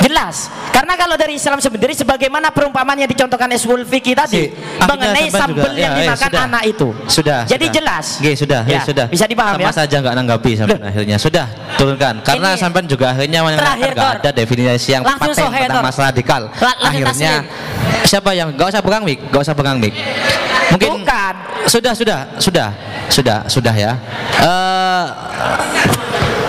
Jelas. 0.07 0.35
Karena 0.71 0.93
kalau 0.95 1.19
dari 1.19 1.35
Islam 1.35 1.59
sendiri 1.59 1.91
sebagaimana 1.91 2.47
perumpamaan 2.49 2.95
yang 2.95 3.11
dicontohkan 3.11 3.51
Esul 3.51 3.83
Fikih 3.83 4.15
tadi 4.15 4.47
akhirnya 4.47 4.87
mengenai 4.87 5.27
sampai 5.27 5.39
sambel 5.59 5.73
yang 5.75 5.91
Ya, 5.91 5.91
ya, 5.91 6.01
dimakan 6.07 6.29
sudah. 6.31 6.47
anak 6.47 6.63
itu. 6.63 6.87
Sudah. 7.11 7.39
Jadi 7.43 7.65
sudah. 7.65 7.75
jelas. 7.75 8.05
Oke, 8.17 8.31
sudah, 8.33 8.61
ya, 8.63 8.71
Ya, 8.71 8.81
sudah. 8.81 9.05
bisa 9.11 9.25
dipahami 9.27 9.61
Sama 9.61 9.67
ya? 9.67 9.75
saja 9.75 9.95
nggak 9.99 10.15
nanggapi 10.15 10.51
sampai 10.55 10.77
akhirnya. 10.79 11.17
Sudah, 11.19 11.45
turunkan. 11.75 12.13
Karena 12.23 12.49
Ini- 12.55 12.61
sampai 12.61 12.81
juga 12.87 13.05
akhirnya 13.11 13.39
Terakhir, 13.57 13.91
Tor. 13.93 14.15
ada 14.23 14.31
definisi 14.31 14.89
yang 14.95 15.03
Langsung 15.03 15.33
paten 15.35 15.43
sohe, 15.43 15.59
tentang 15.67 15.83
masalah 15.83 16.07
radikal. 16.09 16.41
Akhirnya 16.79 17.11
taslim. 17.11 17.43
siapa 18.07 18.29
yang 18.31 18.47
nggak 18.55 18.67
usah 18.71 18.81
pegang 18.81 19.03
mic, 19.03 19.19
nggak 19.27 19.41
usah 19.43 19.55
pegang 19.57 19.75
mic. 19.75 19.93
Mungkin 20.67 20.89
Bukan. 20.99 21.33
sudah, 21.65 21.93
sudah, 21.95 22.19
sudah, 22.39 22.69
sudah, 23.07 23.37
sudah 23.47 23.73
ya. 23.73 23.91
Eh, 24.39 25.05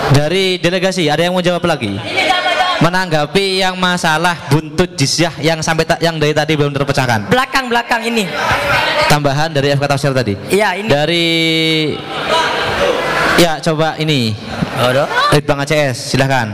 dari 0.09 0.57
delegasi 0.57 1.05
ada 1.05 1.21
yang 1.21 1.31
mau 1.31 1.39
jawab 1.39 1.61
lagi? 1.63 1.95
Menanggapi 2.79 3.59
yang 3.59 3.75
masalah 3.75 4.47
buntut 4.47 4.95
jizyah 4.95 5.35
yang 5.37 5.59
sampai 5.59 5.83
ta- 5.83 5.99
yang 5.99 6.15
dari 6.15 6.31
tadi 6.31 6.55
belum 6.55 6.71
terpecahkan. 6.71 7.27
Belakang 7.27 7.67
belakang 7.67 8.01
ini. 8.01 8.23
Tambahan 9.05 9.51
dari 9.51 9.75
FK 9.75 9.83
Tafsir 9.83 10.11
tadi. 10.15 10.39
Iya, 10.47 10.79
ini. 10.79 10.87
Dari 10.87 11.27
Ya, 13.35 13.55
coba 13.59 13.95
ini. 13.95 14.35
Ridbang 15.31 15.59
ACS, 15.59 16.11
silahkan. 16.11 16.51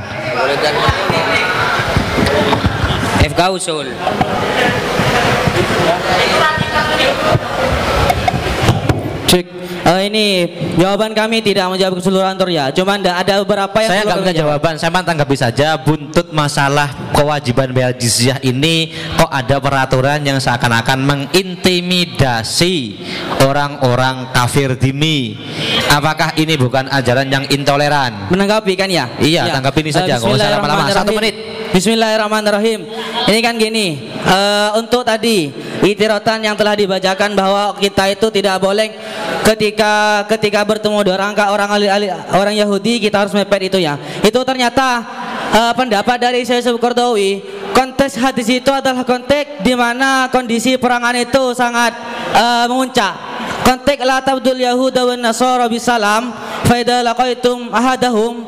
FK 3.24 3.42
usul. 3.52 3.90
Cek. 9.26 9.65
Eh, 9.86 10.10
ini 10.10 10.26
jawaban 10.82 11.14
kami 11.14 11.46
tidak 11.46 11.70
menjawab 11.70 12.02
keseluruhan 12.02 12.34
Tor 12.34 12.50
ya. 12.50 12.74
Cuman 12.74 13.06
ada- 13.06 13.22
ada 13.22 13.34
beberapa 13.46 13.78
yang 13.86 13.92
Saya 13.94 14.02
nggak 14.02 14.18
minta 14.18 14.34
jawaban, 14.34 14.74
saya 14.82 14.90
tanggapi 14.90 15.36
saja 15.38 15.78
buntut 15.78 16.34
masalah 16.34 16.90
kewajiban 17.14 17.70
bayar 17.70 17.94
jizyah 17.94 18.42
ini 18.42 18.90
kok 19.14 19.30
ada 19.30 19.62
peraturan 19.62 20.26
yang 20.26 20.42
seakan-akan 20.42 21.06
mengintimidasi 21.06 22.98
orang-orang 23.46 24.34
kafir 24.34 24.74
dimi. 24.74 25.38
Apakah 25.94 26.34
ini 26.34 26.58
bukan 26.58 26.90
ajaran 26.90 27.30
yang 27.30 27.46
intoleran? 27.54 28.34
menanggapi 28.34 28.74
kan 28.74 28.90
ya? 28.90 29.06
Iya, 29.22 29.54
tanggapi 29.54 29.86
ini 29.86 29.92
saja, 29.94 30.18
nggak 30.18 30.34
usah 30.34 30.50
lama-lama. 30.50 30.90
Satu 30.90 31.14
menit. 31.14 31.38
Bismillahirrahmanirrahim. 31.78 32.90
Ini 33.30 33.40
kan 33.44 33.54
gini, 33.62 34.15
eh, 34.26 34.70
untuk 34.78 35.06
tadi 35.06 35.54
itirotan 35.86 36.42
yang 36.42 36.58
telah 36.58 36.74
dibacakan 36.74 37.38
bahwa 37.38 37.78
kita 37.78 38.10
itu 38.10 38.28
tidak 38.34 38.58
boleh 38.58 38.90
ketika 39.46 40.26
ketika 40.26 40.66
bertemu 40.66 41.06
dengan 41.06 41.18
orang 41.22 41.34
orang 41.54 41.70
orang 42.34 42.56
Yahudi 42.58 42.98
kita 42.98 43.26
harus 43.26 43.34
mepet 43.38 43.70
itu 43.70 43.78
ya. 43.78 43.96
Itu 44.26 44.42
ternyata 44.42 45.06
eh, 45.54 45.74
pendapat 45.78 46.18
dari 46.18 46.42
Syekh 46.42 46.76
Qardawi 46.82 47.42
konteks 47.76 48.18
hadis 48.18 48.48
itu 48.50 48.72
adalah 48.72 49.04
konteks 49.04 49.62
di 49.62 49.74
mana 49.76 50.32
kondisi 50.32 50.80
perangan 50.80 51.14
itu 51.16 51.54
sangat 51.54 51.94
eh, 52.34 52.66
memuncak. 52.66 53.14
Konteks 53.66 54.06
la 54.06 54.22
tabdul 54.22 54.62
yahuda 54.62 55.10
wan 55.10 55.22
nasara 55.26 55.66
bisalam 55.66 56.30
fa 56.66 56.76
idza 56.82 57.06
laqaitum 57.06 57.70
ahadahum 57.70 58.42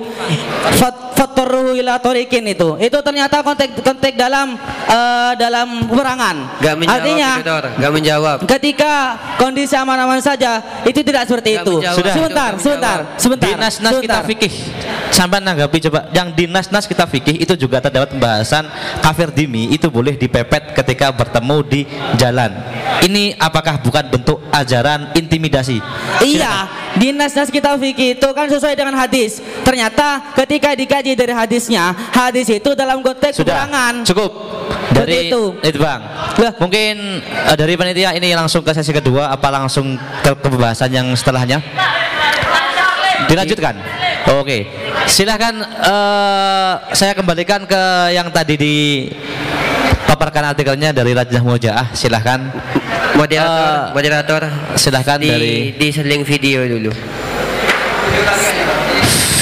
fat- 0.76 1.14
fattaruhu 1.14 1.78
ila 1.78 1.98
tariqin 2.02 2.46
itu. 2.50 2.78
Itu 2.78 2.98
ternyata 3.02 3.42
konteks 3.42 3.82
konteks 3.82 4.18
dalam 4.18 4.58
eh, 4.90 5.32
dalam 5.38 5.86
peperangan. 5.86 6.36
Gak 6.62 6.76
menjawab 6.78 6.98
Artinya 6.98 7.30
itu, 7.38 7.46
Dor. 7.46 7.66
Gak 7.78 7.92
menjawab. 7.94 8.38
ketika 8.46 8.94
kondisi 9.38 9.74
aman-aman 9.78 10.18
saja 10.18 10.62
itu 10.86 11.02
tidak 11.02 11.30
seperti 11.30 11.62
itu. 11.62 11.74
Sudah. 11.82 12.14
Sebentar, 12.14 12.52
sebentar, 12.58 12.98
sebentar. 13.18 13.50
Di 13.50 13.54
nas-nas 13.58 13.94
kita 14.02 14.20
fikih 14.26 14.54
sampai 15.08 15.42
nanggapi 15.42 15.78
coba 15.90 16.10
yang 16.14 16.30
di 16.34 16.46
nas-nas 16.46 16.86
kita 16.86 17.08
fikih 17.10 17.42
itu 17.42 17.54
juga 17.58 17.82
terdapat 17.82 18.14
pembahasan 18.14 18.70
kafir 19.02 19.34
dimi 19.34 19.72
itu 19.72 19.88
boleh 19.90 20.14
dipepet 20.14 20.76
ketika 20.78 21.10
bertemu 21.10 21.58
di 21.66 21.82
jalan 22.20 22.54
ini 23.02 23.34
apakah 23.40 23.82
bukan 23.82 24.06
bentuk 24.14 24.38
ajaran 24.52 25.10
intimidasi 25.16 25.80
Iya, 26.22 26.68
di 27.00 27.16
nas-nas 27.16 27.50
kita 27.50 27.80
fikih 27.80 28.07
itu 28.16 28.28
kan 28.32 28.46
sesuai 28.48 28.78
dengan 28.78 28.96
hadis. 28.96 29.44
Ternyata 29.66 30.36
ketika 30.44 30.78
dikaji 30.78 31.18
dari 31.18 31.34
hadisnya, 31.34 31.92
hadis 32.14 32.48
itu 32.48 32.70
dalam 32.78 33.04
konteks 33.04 33.42
sudah 33.42 33.68
cukup. 34.06 34.32
Dari 34.94 35.30
itu. 35.30 35.54
itu 35.62 35.78
bang. 35.78 36.02
Mungkin 36.58 37.22
eh, 37.22 37.56
dari 37.58 37.74
panitia 37.76 38.16
ini 38.16 38.34
langsung 38.34 38.64
ke 38.64 38.72
sesi 38.74 38.96
kedua 38.96 39.30
apa 39.30 39.48
langsung 39.52 40.00
ke, 40.24 40.32
ke 40.34 40.48
pembahasan 40.48 40.90
yang 40.90 41.08
setelahnya? 41.14 41.62
Dilanjutkan. 43.28 43.76
Oke. 44.40 44.68
Silahkan 45.08 45.54
eh, 45.64 46.74
saya 46.96 47.14
kembalikan 47.14 47.64
ke 47.68 47.82
yang 48.16 48.32
tadi 48.32 48.56
di 48.58 48.76
paparkan 50.08 50.56
artikelnya 50.56 50.96
dari 50.96 51.12
Rajah 51.12 51.44
Mujaah 51.44 51.88
silahkan. 51.92 52.40
Moderator, 53.18 53.98
moderator. 53.98 54.42
silahkan 54.78 55.18
di, 55.18 55.30
dari 55.30 55.56
diseling 55.74 56.22
video 56.22 56.62
dulu. 56.70 56.92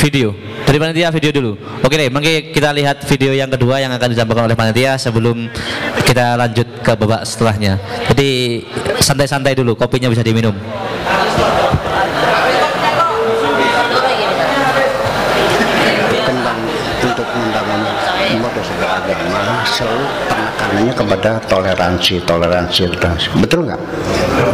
Video 0.06 0.30
dari 0.66 0.78
panitia 0.82 1.10
video 1.10 1.32
dulu 1.34 1.52
oke 1.82 1.96
deh 1.98 2.10
mungkin 2.14 2.54
kita 2.54 2.70
lihat 2.74 3.02
video 3.06 3.32
yang 3.34 3.50
kedua 3.50 3.82
yang 3.82 3.90
akan 3.94 4.10
disampaikan 4.14 4.46
oleh 4.46 4.58
panitia 4.58 4.98
sebelum 5.02 5.50
kita 6.06 6.38
lanjut 6.38 6.68
ke 6.86 6.92
babak 6.94 7.26
setelahnya 7.26 7.82
jadi 8.14 8.62
santai-santai 9.02 9.58
dulu 9.58 9.74
kopinya 9.74 10.10
bisa 10.10 10.22
diminum 10.22 10.54
berkembang 16.10 16.60
untuk 17.06 17.28
penekanannya 20.30 20.94
kepada 20.96 21.32
toleransi, 21.46 22.24
toleransi, 22.26 22.82
toleransi. 22.90 23.28
Betul 23.40 23.70
nggak? 23.70 23.82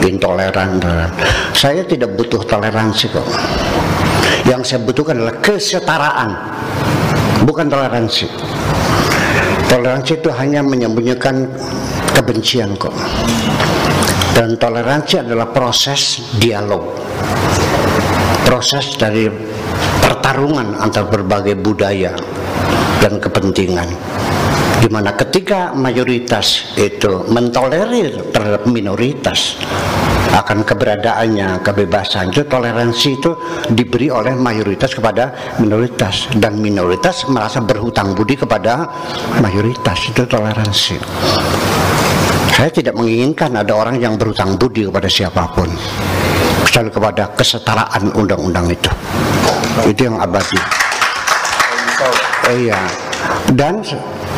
Intoleran, 0.06 0.70
toleran. 0.82 1.12
Saya 1.56 1.82
tidak 1.88 2.14
butuh 2.18 2.44
toleransi 2.44 3.06
kok. 3.14 3.28
Yang 4.46 4.62
saya 4.74 4.80
butuhkan 4.82 5.22
adalah 5.22 5.38
kesetaraan, 5.40 6.30
bukan 7.46 7.70
toleransi. 7.70 8.26
Toleransi 9.70 10.12
itu 10.20 10.30
hanya 10.34 10.66
menyembunyikan 10.66 11.48
kebencian 12.12 12.76
kok. 12.76 12.94
Dan 14.32 14.58
toleransi 14.58 15.24
adalah 15.28 15.48
proses 15.52 16.24
dialog. 16.42 16.98
Proses 18.48 18.98
dari 19.00 19.30
pertarungan 20.02 20.76
antar 20.82 21.08
berbagai 21.08 21.56
budaya 21.56 22.12
dan 23.00 23.18
kepentingan 23.18 23.90
di 24.82 24.90
mana 24.90 25.14
ketika 25.14 25.78
mayoritas 25.78 26.74
itu 26.74 27.30
mentolerir 27.30 28.34
terhadap 28.34 28.66
minoritas 28.66 29.62
akan 30.32 30.64
keberadaannya 30.64 31.60
kebebasan. 31.60 32.32
Itu 32.32 32.48
toleransi 32.48 33.10
itu 33.20 33.32
diberi 33.72 34.08
oleh 34.08 34.32
mayoritas 34.36 34.96
kepada 34.96 35.56
minoritas. 35.60 36.32
Dan 36.32 36.64
minoritas 36.64 37.28
merasa 37.28 37.60
berhutang 37.60 38.16
budi 38.16 38.40
kepada 38.40 38.88
mayoritas. 39.44 40.08
Itu 40.08 40.24
toleransi. 40.24 40.96
Saya 42.52 42.72
tidak 42.72 42.96
menginginkan 42.96 43.52
ada 43.56 43.74
orang 43.76 44.00
yang 44.00 44.16
berhutang 44.16 44.56
budi 44.56 44.88
kepada 44.88 45.08
siapa 45.12 45.52
pun. 45.52 45.68
Kecuali 46.68 46.90
kepada 46.92 47.24
kesetaraan 47.36 48.16
undang-undang 48.16 48.72
itu. 48.72 48.92
Itu 49.84 50.08
yang 50.08 50.20
abadi. 50.20 50.60
Iya. 52.52 52.80
Dan 53.52 53.84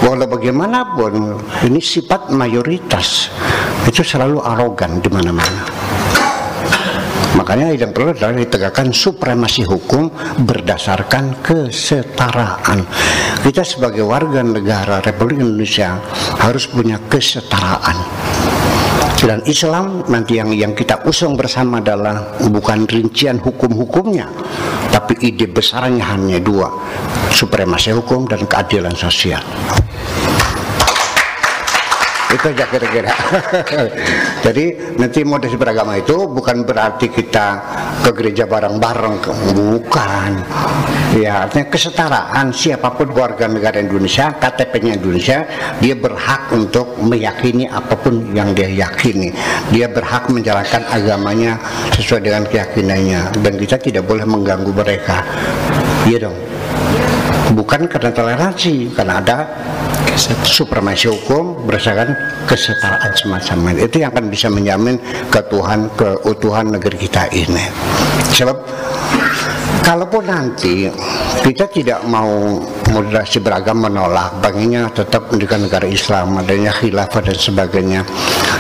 walau 0.06 0.26
bagaimanapun 0.30 1.38
ini 1.66 1.82
sifat 1.82 2.34
mayoritas. 2.34 3.30
Itu 3.84 4.00
selalu 4.02 4.40
arogan 4.40 5.04
di 5.04 5.10
mana-mana 5.12 5.83
makanya 7.44 7.76
yang 7.76 7.92
perlu 7.92 8.16
adalah 8.16 8.40
ditegakkan 8.40 8.96
supremasi 8.96 9.68
hukum 9.68 10.08
berdasarkan 10.48 11.44
kesetaraan. 11.44 12.88
Kita 13.44 13.68
sebagai 13.68 14.08
warga 14.08 14.40
negara 14.40 15.04
Republik 15.04 15.44
Indonesia 15.44 16.00
harus 16.40 16.72
punya 16.72 17.04
kesetaraan. 17.04 18.00
Dan 19.20 19.44
Islam 19.44 20.08
nanti 20.08 20.40
yang 20.40 20.56
yang 20.56 20.72
kita 20.72 21.04
usung 21.04 21.36
bersama 21.36 21.84
adalah 21.84 22.40
bukan 22.48 22.88
rincian 22.88 23.40
hukum-hukumnya 23.40 24.28
tapi 24.92 25.16
ide 25.24 25.48
besarnya 25.50 26.12
hanya 26.12 26.44
dua 26.44 26.68
supremasi 27.34 27.96
hukum 27.98 28.28
dan 28.28 28.44
keadilan 28.44 28.92
sosial 28.94 29.42
itu 32.34 32.46
aja 32.50 32.66
kira-kira. 32.66 33.14
Jadi 34.46 34.98
nanti 34.98 35.22
moderasi 35.22 35.56
beragama 35.56 36.02
itu 36.02 36.26
bukan 36.26 36.66
berarti 36.66 37.08
kita 37.14 37.48
ke 38.02 38.12
gereja 38.12 38.50
bareng-bareng 38.50 39.16
bukan. 39.54 40.32
Ya 41.14 41.46
artinya 41.46 41.70
kesetaraan. 41.70 42.50
Siapa 42.50 42.98
pun 42.98 43.14
warga 43.14 43.46
negara 43.46 43.78
Indonesia 43.78 44.34
KTP-nya 44.34 44.98
Indonesia 44.98 45.46
dia 45.78 45.94
berhak 45.94 46.50
untuk 46.50 46.98
meyakini 46.98 47.70
apa 47.70 47.94
pun 47.94 48.34
yang 48.34 48.58
dia 48.58 48.90
yakini. 48.90 49.30
Dia 49.70 49.86
berhak 49.88 50.28
menjalankan 50.34 50.90
agamanya 50.90 51.62
sesuai 51.94 52.22
dengan 52.26 52.44
keyakinannya. 52.50 53.38
Dan 53.46 53.54
kita 53.62 53.78
tidak 53.78 54.10
boleh 54.10 54.26
mengganggu 54.26 54.74
mereka. 54.74 55.22
Iya 56.10 56.28
dong. 56.30 56.38
Bukan 57.54 57.86
karena 57.86 58.10
toleransi 58.10 58.90
karena 58.98 59.22
ada 59.22 59.38
supremasi 60.46 61.10
hukum 61.10 61.66
berdasarkan 61.66 62.14
kesetaraan 62.46 63.12
semacam 63.18 63.58
itu 63.78 64.04
yang 64.04 64.12
akan 64.14 64.26
bisa 64.30 64.48
menjamin 64.48 64.96
ketuhan 65.34 65.90
keutuhan 65.98 66.70
negeri 66.70 66.98
kita 67.08 67.30
ini. 67.34 67.66
Sebab 68.34 68.58
kalaupun 69.84 70.24
nanti 70.26 70.88
kita 71.44 71.68
tidak 71.68 72.00
mau 72.08 72.62
moderasi 72.94 73.44
beragam 73.44 73.84
menolak 73.84 74.40
pengennya 74.40 74.88
tetap 74.94 75.28
mendidikan 75.28 75.66
negara 75.66 75.88
Islam 75.90 76.40
adanya 76.40 76.72
khilafah 76.72 77.22
dan 77.26 77.38
sebagainya 77.38 78.02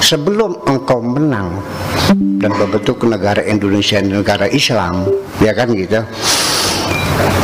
sebelum 0.03 0.57
engkau 0.67 0.99
menang 0.99 1.63
dan 2.41 2.51
membentuk 2.51 3.05
negara 3.07 3.39
Indonesia 3.45 4.03
negara 4.03 4.51
Islam 4.51 5.07
ya 5.39 5.55
kan 5.55 5.71
gitu 5.71 6.03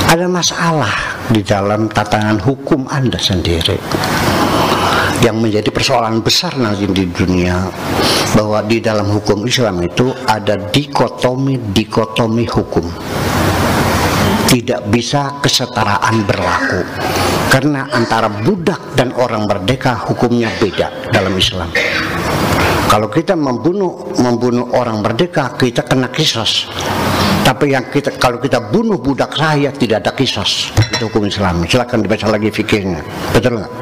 ada 0.09 0.25
masalah 0.25 0.93
di 1.29 1.45
dalam 1.45 1.85
tatanan 1.85 2.41
hukum 2.41 2.89
Anda 2.89 3.21
sendiri 3.21 3.77
yang 5.19 5.37
menjadi 5.37 5.69
persoalan 5.69 6.23
besar 6.23 6.55
nanti 6.55 6.87
di 6.87 7.05
dunia 7.05 7.67
bahwa 8.33 8.63
di 8.63 8.79
dalam 8.79 9.05
hukum 9.11 9.43
Islam 9.45 9.83
itu 9.83 10.09
ada 10.25 10.55
dikotomi-dikotomi 10.57 12.45
hukum. 12.47 12.85
Tidak 14.49 14.89
bisa 14.89 15.37
kesetaraan 15.45 16.25
berlaku 16.25 16.81
karena 17.53 17.85
antara 17.93 18.25
budak 18.25 18.97
dan 18.97 19.13
orang 19.13 19.45
merdeka 19.45 19.93
hukumnya 20.09 20.49
beda 20.57 21.13
dalam 21.13 21.37
Islam. 21.37 21.69
Kalau 22.89 23.13
kita 23.13 23.37
membunuh 23.37 24.09
membunuh 24.17 24.73
orang 24.73 25.05
merdeka 25.05 25.53
kita 25.53 25.85
kena 25.85 26.09
kisos 26.09 26.65
tapi 27.49 27.73
yang 27.73 27.89
kita 27.89 28.13
kalau 28.21 28.37
kita 28.37 28.61
bunuh 28.61 29.01
budak 29.01 29.33
rakyat 29.33 29.73
tidak 29.81 30.05
ada 30.05 30.13
kisos 30.13 30.69
itu 30.77 31.09
hukum 31.09 31.25
Islam. 31.25 31.65
Silakan 31.65 32.05
dibaca 32.05 32.29
lagi 32.29 32.53
fikirnya 32.53 33.01
betul 33.33 33.57
nggak? 33.57 33.73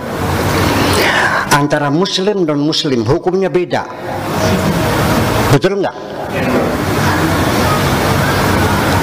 Antara 1.51 1.91
muslim 1.91 2.47
dan 2.47 2.63
muslim 2.63 3.03
hukumnya 3.03 3.51
beda. 3.51 3.83
Betul 5.51 5.83
nggak? 5.83 5.95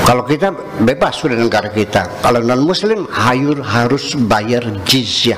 Kalau 0.08 0.24
kita 0.24 0.48
bebas 0.80 1.12
sudah 1.12 1.36
negara 1.36 1.68
kita. 1.68 2.24
Kalau 2.24 2.40
non 2.40 2.64
muslim 2.64 3.04
hayur 3.12 3.60
harus 3.60 4.16
bayar 4.16 4.64
jizyah. 4.88 5.36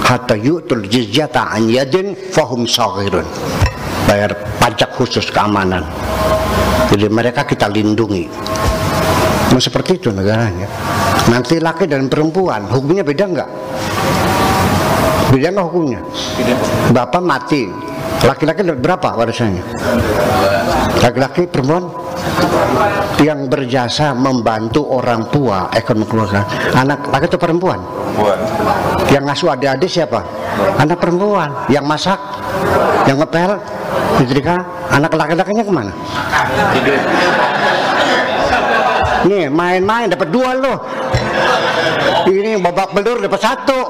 Hatta 0.00 0.32
yu'tul 0.32 0.88
jizyata 0.88 1.52
an 1.52 1.68
yadin 1.68 2.16
fahum 2.32 2.64
saghirun. 2.64 3.28
Bayar 4.08 4.32
pajak 4.56 4.96
khusus 4.96 5.28
keamanan 5.28 5.84
jadi 6.90 7.06
mereka 7.10 7.42
kita 7.42 7.66
lindungi 7.70 8.30
Nah, 9.56 9.62
seperti 9.64 9.96
itu 9.96 10.12
negaranya. 10.12 10.68
Nanti 11.32 11.56
laki 11.56 11.88
dan 11.88 12.12
perempuan 12.12 12.68
hukumnya 12.68 13.00
beda 13.00 13.24
nggak? 13.24 13.48
Beda 15.32 15.48
nggak 15.48 15.64
hukumnya? 15.64 16.00
Bapak 16.92 17.22
mati, 17.24 17.64
laki-laki 18.20 18.60
dapat 18.66 18.84
berapa 18.84 19.08
warisannya? 19.16 19.64
Laki-laki 21.00 21.48
perempuan 21.48 21.88
yang 23.22 23.48
berjasa 23.48 24.12
membantu 24.12 24.84
orang 24.92 25.24
tua 25.32 25.72
ekonomi 25.72 26.04
keluarga. 26.04 26.44
Anak 26.76 27.08
laki 27.08 27.24
atau 27.24 27.40
perempuan? 27.40 27.80
Yang 29.08 29.24
ngasuh 29.24 29.56
adik-adik 29.56 29.88
siapa? 29.88 30.20
Anak 30.76 31.00
perempuan. 31.00 31.48
Yang 31.72 31.84
masak? 31.88 32.18
Yang 33.06 33.16
ngepel? 33.22 33.50
Nyetrika? 34.18 34.56
Anak 34.90 35.12
laki-lakinya 35.14 35.62
ke 35.62 35.72
mana? 35.72 35.92
Nih 39.26 39.50
main-main 39.50 40.06
dapat 40.10 40.28
dua 40.30 40.54
loh. 40.54 40.78
Ini 42.26 42.58
babak 42.58 42.90
belur 42.94 43.22
dapat 43.22 43.40
satu. 43.42 43.80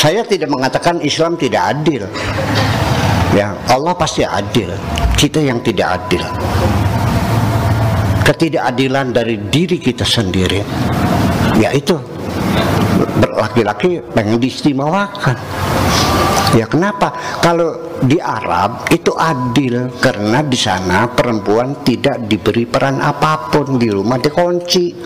Saya 0.00 0.24
tidak 0.24 0.48
mengatakan 0.48 0.96
Islam 1.04 1.36
tidak 1.36 1.76
adil. 1.76 2.08
Ya, 3.36 3.52
Allah 3.68 3.92
pasti 3.94 4.24
adil. 4.24 4.72
Kita 5.14 5.38
yang 5.38 5.60
tidak 5.60 6.00
adil. 6.00 6.24
Ketidakadilan 8.24 9.12
dari 9.12 9.36
diri 9.52 9.76
kita 9.76 10.08
sendiri. 10.08 10.64
Ya 11.60 11.74
itu. 11.76 12.19
Laki-laki 13.36 14.00
pengen 14.12 14.36
diistimewakan. 14.40 15.36
Ya 16.50 16.66
kenapa? 16.66 17.14
Kalau 17.38 17.94
di 18.02 18.18
Arab 18.18 18.90
itu 18.90 19.14
adil 19.14 19.86
karena 20.02 20.42
di 20.42 20.58
sana 20.58 21.06
perempuan 21.06 21.86
tidak 21.86 22.26
diberi 22.26 22.66
peran 22.66 22.98
apa 22.98 23.52
pun 23.54 23.78
di 23.78 23.86
rumah 23.86 24.18
dikunci. 24.18 24.98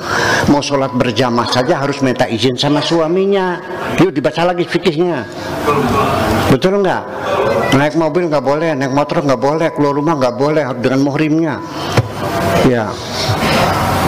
Mau 0.49 0.65
sholat 0.65 0.97
berjamaah 0.97 1.45
saja 1.45 1.85
harus 1.85 2.01
minta 2.01 2.25
izin 2.25 2.57
sama 2.57 2.81
suaminya. 2.81 3.61
Yuk 4.01 4.17
dibaca 4.17 4.41
lagi 4.41 4.65
fikihnya. 4.65 5.29
Betul 6.49 6.81
nggak? 6.81 7.03
Naik 7.77 8.01
mobil 8.01 8.33
nggak 8.33 8.45
boleh, 8.45 8.73
naik 8.73 8.97
motor 8.97 9.21
nggak 9.21 9.43
boleh, 9.43 9.69
keluar 9.77 9.93
rumah 9.93 10.15
nggak 10.17 10.37
boleh 10.41 10.65
dengan 10.81 11.01
muhrimnya. 11.05 11.55
Ya, 12.65 12.89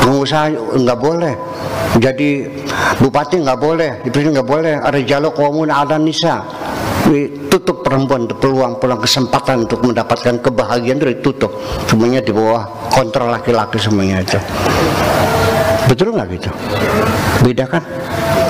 pengusaha 0.03 0.53
nggak 0.53 0.99
boleh. 0.99 1.35
Jadi 1.97 2.45
bupati 3.01 3.41
nggak 3.41 3.61
boleh, 3.61 3.91
presiden 4.13 4.37
nggak 4.37 4.49
boleh, 4.49 4.75
ada 4.85 4.99
jalur 5.01 5.33
komun 5.33 5.73
ada 5.73 5.97
nisa. 5.97 6.45
Ditutup 7.07 7.87
perempuan 7.87 8.27
peluang-peluang 8.27 9.01
kesempatan 9.01 9.65
untuk 9.65 9.81
mendapatkan 9.87 10.43
kebahagiaan 10.43 10.99
itu 11.01 11.07
ditutup. 11.17 11.55
Semuanya 11.87 12.21
di 12.21 12.35
bawah 12.35 12.67
kontrol 12.91 13.31
laki-laki 13.31 13.79
semuanya 13.79 14.21
itu. 14.21 14.37
Betul 15.87 16.13
nggak 16.13 16.27
gitu? 16.35 16.51
Beda 17.47 17.65
kan? 17.71 17.83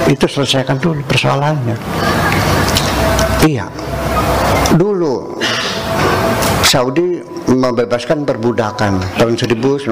Itu 0.08 0.24
selesaikan 0.24 0.80
dulu 0.80 1.04
persoalannya. 1.04 1.76
Iya. 3.44 3.68
Dulu 4.74 5.38
Saudi 6.66 7.22
membebaskan 7.46 8.26
perbudakan 8.26 8.98
tahun 9.20 9.34
1960 9.38 9.86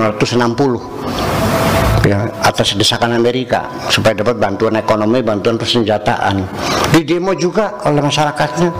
ya, 2.04 2.28
atas 2.44 2.76
desakan 2.76 3.16
Amerika 3.16 3.66
supaya 3.88 4.14
dapat 4.14 4.36
bantuan 4.36 4.76
ekonomi, 4.76 5.24
bantuan 5.24 5.56
persenjataan. 5.56 6.44
Di 6.92 7.02
demo 7.02 7.32
juga 7.34 7.80
oleh 7.88 8.04
masyarakatnya 8.04 8.70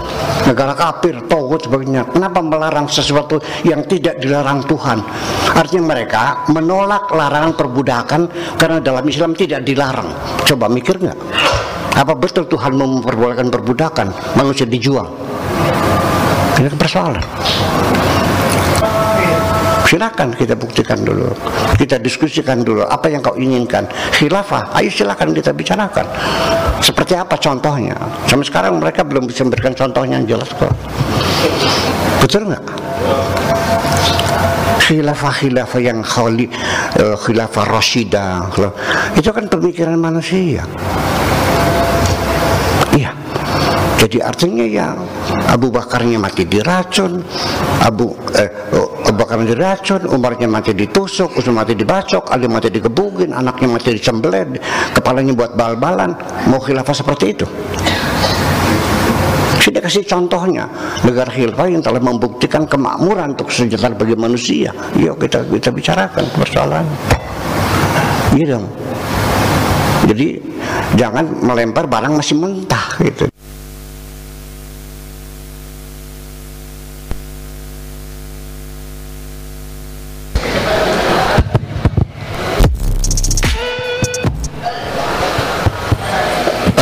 negara 0.47 0.77
kafir, 0.77 1.25
togut 1.27 1.67
sebagainya. 1.67 2.07
Kenapa 2.13 2.39
melarang 2.45 2.87
sesuatu 2.87 3.41
yang 3.65 3.83
tidak 3.89 4.21
dilarang 4.21 4.63
Tuhan? 4.69 5.01
Artinya 5.57 5.85
mereka 5.97 6.45
menolak 6.53 7.11
larangan 7.11 7.57
perbudakan 7.57 8.21
karena 8.61 8.79
dalam 8.79 9.05
Islam 9.09 9.33
tidak 9.33 9.65
dilarang. 9.65 10.13
Coba 10.45 10.69
mikir 10.69 11.01
nggak? 11.01 11.19
Apa 11.95 12.13
betul 12.19 12.47
Tuhan 12.51 12.75
memperbolehkan 12.75 13.49
perbudakan? 13.49 14.37
Manusia 14.39 14.67
dijual. 14.67 15.07
Ini 16.55 16.71
persoalan 16.71 17.23
silakan 19.85 20.33
kita 20.35 20.57
buktikan 20.57 21.01
dulu. 21.01 21.31
Kita 21.77 22.01
diskusikan 22.01 22.65
dulu 22.65 22.85
apa 22.85 23.07
yang 23.13 23.21
kau 23.21 23.37
inginkan. 23.37 23.85
Khilafah 24.17 24.73
ayo 24.81 24.91
silakan 24.91 25.37
kita 25.37 25.53
bicarakan. 25.53 26.07
Seperti 26.81 27.15
apa 27.17 27.37
contohnya? 27.39 27.97
Sampai 28.29 28.47
sekarang 28.49 28.81
mereka 28.81 29.05
belum 29.05 29.29
bisa 29.29 29.45
memberikan 29.45 29.77
contohnya 29.77 30.21
yang 30.21 30.37
jelas 30.37 30.51
kok. 30.53 30.73
Betul 32.21 32.51
nggak? 32.53 32.65
Khilafah-khilafah 34.85 35.81
yang 35.81 36.05
khali, 36.05 36.45
uh, 37.01 37.17
khilafah 37.17 37.65
rasyidah 37.65 38.53
itu 39.17 39.31
kan 39.33 39.49
pemikiran 39.49 39.97
manusia. 39.97 40.61
Iya 42.93 43.24
jadi 44.05 44.21
artinya 44.21 44.69
ya 44.69 44.93
Abu 45.49 45.73
Bakarnya 45.73 46.21
mati 46.21 46.45
diracun, 46.45 47.25
Abu 47.81 48.13
eh, 48.37 48.53
Abu 49.09 49.17
Bakar 49.17 49.41
diracun, 49.41 50.05
Umarnya 50.13 50.45
mati 50.45 50.77
ditusuk, 50.77 51.41
Usman 51.41 51.65
mati 51.65 51.73
dibacok, 51.73 52.29
Ali 52.29 52.45
mati 52.45 52.69
digebugin, 52.69 53.33
anaknya 53.33 53.81
mati 53.81 53.97
dicembelet, 53.97 54.61
kepalanya 54.93 55.33
buat 55.33 55.57
bal-balan. 55.57 56.13
Mau 56.53 56.61
khilafah 56.61 56.93
seperti 56.93 57.33
itu? 57.33 57.47
Saya 59.65 59.81
kasih 59.81 60.05
contohnya 60.05 60.69
negara 61.01 61.33
khilafah 61.33 61.65
yang 61.73 61.81
telah 61.81 61.97
membuktikan 62.05 62.69
kemakmuran 62.69 63.33
untuk 63.33 63.49
kesejahteraan 63.49 63.97
bagi 63.97 64.17
manusia. 64.21 64.69
Yuk 65.01 65.17
kita 65.17 65.49
kita 65.49 65.73
bicarakan 65.73 66.25
persoalan. 66.37 66.85
Gitu. 68.37 68.61
Jadi 70.05 70.29
jangan 71.01 71.25
melempar 71.41 71.89
barang 71.89 72.21
masih 72.21 72.37
mentah 72.37 73.01
gitu. 73.01 73.25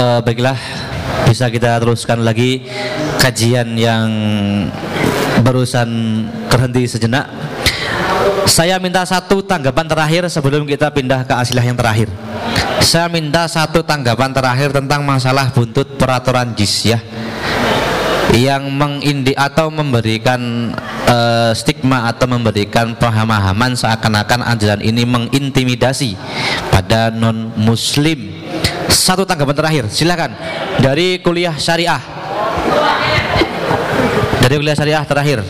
Eh, 0.03 0.21
baiklah, 0.27 0.59
bisa 1.31 1.47
kita 1.47 1.79
teruskan 1.79 2.27
lagi 2.27 2.67
kajian 3.23 3.79
yang 3.79 4.11
barusan 5.47 5.87
terhenti 6.51 6.91
sejenak. 6.91 7.31
Saya 8.51 8.83
minta 8.83 9.07
satu 9.07 9.47
tanggapan 9.47 9.87
terakhir 9.87 10.27
sebelum 10.27 10.67
kita 10.67 10.91
pindah 10.91 11.23
ke 11.23 11.39
asilah 11.39 11.63
yang 11.63 11.79
terakhir. 11.79 12.11
Saya 12.83 13.07
minta 13.07 13.47
satu 13.47 13.87
tanggapan 13.87 14.35
terakhir 14.35 14.75
tentang 14.75 15.07
masalah 15.07 15.55
buntut 15.55 15.87
peraturan 15.95 16.51
jizyah 16.51 16.99
yang 18.35 18.67
mengindi 18.75 19.39
atau 19.39 19.71
memberikan 19.71 20.75
eh, 21.07 21.55
stigma 21.55 22.11
atau 22.11 22.27
memberikan 22.27 22.99
pemahaman 22.99 23.79
seakan-akan 23.79 24.51
ajaran 24.51 24.83
ini 24.83 25.07
mengintimidasi 25.07 26.19
pada 26.75 27.15
non 27.15 27.55
muslim. 27.55 28.43
Satu 28.93 29.25
tanggapan 29.25 29.57
terakhir, 29.57 29.85
silakan 29.89 30.37
dari 30.85 31.17
kuliah 31.25 31.57
syariah. 31.57 31.99
Dari 34.45 34.55
kuliah 34.61 34.77
syariah 34.77 35.03
terakhir. 35.09 35.41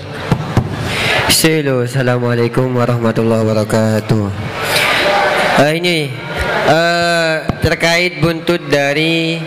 Halo, 1.27 1.83
Assalamualaikum 1.83 2.71
warahmatullahi 2.71 3.43
wabarakatuh. 3.43 4.25
Eh, 5.59 5.73
ini 5.83 6.07
eh, 6.71 7.35
terkait 7.59 8.23
buntut 8.23 8.63
dari 8.71 9.43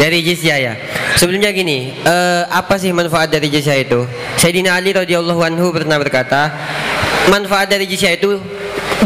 dari 0.00 0.18
jizyah 0.24 0.58
ya. 0.58 0.74
Sebelumnya 1.12 1.52
gini, 1.52 1.92
eh, 1.92 2.42
apa 2.48 2.80
sih 2.80 2.88
manfaat 2.96 3.28
dari 3.28 3.52
jizyah 3.52 3.84
itu? 3.84 4.08
Sayyidina 4.40 4.80
Ali 4.80 4.96
radhiyallahu 4.96 5.44
anhu 5.44 5.76
pernah 5.76 6.00
berkata, 6.00 6.56
manfaat 7.28 7.68
dari 7.68 7.84
jizyah 7.84 8.16
itu 8.16 8.40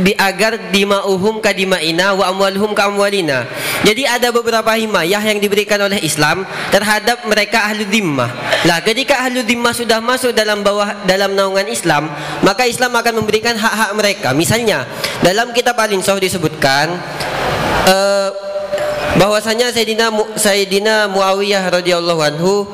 di 0.01 0.17
agar 0.17 0.73
dima'uhum 0.73 1.45
kadima'ina 1.45 2.17
wa 2.17 2.33
amwaluhum 2.33 2.73
ka 2.73 2.89
amwalina. 2.89 3.45
Jadi 3.85 4.09
ada 4.09 4.33
beberapa 4.33 4.73
himayah 4.73 5.21
yang 5.21 5.37
diberikan 5.37 5.77
oleh 5.85 6.01
Islam 6.01 6.49
terhadap 6.73 7.23
mereka 7.29 7.69
ahlu 7.69 7.85
dhimmah. 7.85 8.31
Lah, 8.65 8.81
ketika 8.81 9.21
ahlu 9.21 9.45
dhimmah 9.45 9.77
sudah 9.77 10.01
masuk 10.01 10.33
dalam 10.33 10.65
bawah 10.65 11.05
dalam 11.05 11.37
naungan 11.37 11.69
Islam, 11.69 12.09
maka 12.41 12.65
Islam 12.65 12.97
akan 12.97 13.21
memberikan 13.21 13.55
hak-hak 13.59 13.91
mereka. 13.93 14.29
Misalnya, 14.33 14.89
dalam 15.21 15.53
kitab 15.53 15.77
Al-Insaf 15.77 16.17
disebutkan 16.23 16.97
eh, 17.85 18.29
bahwasanya 19.21 19.69
Sayyidina 19.75 20.09
Sayyidina 20.41 21.11
Muawiyah 21.13 21.69
radhiyallahu 21.69 22.21
anhu 22.23 22.65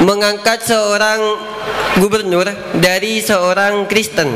mengangkat 0.00 0.64
seorang 0.64 1.51
gubernur 1.98 2.46
dari 2.78 3.20
seorang 3.20 3.84
Kristen. 3.86 4.32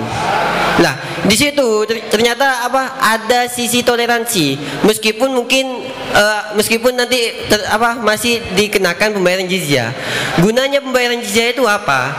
Lah, 0.77 0.93
di 1.24 1.33
situ 1.33 1.89
ter- 1.89 2.05
ternyata 2.12 2.68
apa? 2.68 3.01
Ada 3.01 3.49
sisi 3.49 3.81
toleransi. 3.81 4.61
Meskipun 4.85 5.33
mungkin 5.33 5.89
eh, 6.12 6.43
meskipun 6.53 7.01
nanti 7.01 7.49
ter- 7.49 7.64
apa 7.64 7.97
masih 7.97 8.45
dikenakan 8.53 9.16
pembayaran 9.16 9.49
jizyah. 9.49 9.97
Gunanya 10.37 10.85
pembayaran 10.85 11.24
jizyah 11.24 11.57
itu 11.57 11.64
apa? 11.64 12.12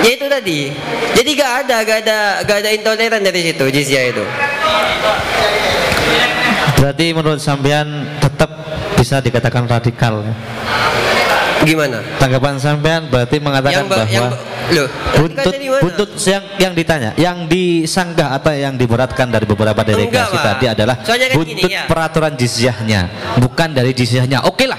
Yaitu 0.00 0.32
tadi. 0.32 0.72
Jadi 1.12 1.30
gak 1.36 1.52
ada 1.66 1.76
gak 1.84 1.98
ada 2.08 2.18
gak 2.48 2.58
ada 2.64 2.70
intoleran 2.72 3.20
dari 3.20 3.52
situ 3.52 3.64
jizyah 3.68 4.16
itu. 4.16 4.24
Berarti 6.80 7.12
menurut 7.12 7.40
sampean 7.44 8.08
tetap 8.16 8.48
bisa 8.96 9.20
dikatakan 9.20 9.68
radikal. 9.68 10.24
ya? 10.24 10.32
Gimana? 11.60 12.00
Tanggapan 12.16 12.56
sampean 12.56 13.06
berarti 13.06 13.36
mengatakan 13.36 13.76
Yang 13.76 13.86
ba- 13.86 13.96
bahwa 13.98 14.08
yang 14.10 14.26
ba- 14.26 14.40
loh, 14.70 14.88
buntut 15.12 15.54
buntut 15.82 16.10
yang 16.24 16.44
yang 16.56 16.72
ditanya, 16.72 17.10
yang 17.16 17.44
disanggah 17.44 18.32
atau 18.32 18.50
yang 18.50 18.74
diberatkan 18.74 19.26
dari 19.26 19.44
beberapa 19.44 19.82
delegasi 19.82 20.30
Pak. 20.32 20.44
tadi 20.46 20.66
adalah 20.68 20.96
Soalnya 21.02 21.26
kan 21.28 21.36
gini, 21.36 21.58
buntut 21.58 21.70
ya. 21.70 21.82
peraturan 21.84 22.32
jizyahnya, 22.34 23.00
bukan 23.36 23.68
dari 23.70 23.90
jizyahnya. 23.92 24.46
Oke 24.46 24.64
lah, 24.64 24.78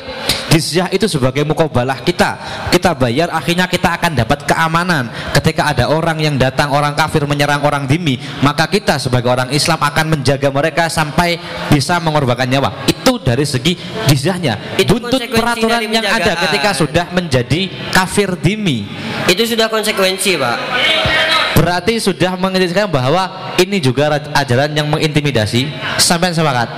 jizyah 0.52 0.92
itu 0.92 1.08
sebagai 1.08 1.42
mukobalah 1.48 2.04
kita. 2.04 2.38
Kita 2.70 2.92
bayar, 2.94 3.32
akhirnya 3.32 3.66
kita 3.72 3.96
akan 3.96 4.12
dapat 4.20 4.44
keamanan. 4.44 5.08
Ketika 5.32 5.72
ada 5.72 5.88
orang 5.88 6.20
yang 6.20 6.36
datang, 6.36 6.76
orang 6.76 6.94
kafir 6.94 7.24
menyerang 7.24 7.64
orang 7.64 7.88
dimi, 7.88 8.20
maka 8.44 8.68
kita 8.68 9.00
sebagai 9.00 9.32
orang 9.32 9.50
Islam 9.56 9.80
akan 9.80 10.06
menjaga 10.20 10.52
mereka 10.52 10.92
sampai 10.92 11.40
bisa 11.72 11.98
mengorbankan 12.04 12.48
nyawa. 12.52 12.70
Itu 12.88 13.18
dari 13.24 13.48
segi 13.48 13.80
jizyahnya. 14.12 14.80
Buntut 14.86 15.18
konsekuensi 15.18 15.40
peraturan 15.40 15.82
yang 15.88 16.06
ada 16.06 16.34
ketika 16.48 16.70
sudah 16.76 17.06
menjadi 17.16 17.72
kafir 17.96 18.36
dimi. 18.38 18.88
Itu 19.32 19.48
sudah 19.48 19.72
konsekuensi, 19.72 20.36
Pak. 20.36 20.58
Berarti 21.56 22.00
sudah 22.02 22.36
mengintimidasi 22.40 22.90
bahwa 22.90 23.54
ini 23.62 23.78
juga 23.78 24.18
ajaran 24.18 24.72
yang 24.74 24.88
mengintimidasi. 24.90 25.70
Sampai 26.02 26.34
sepakat. 26.34 26.70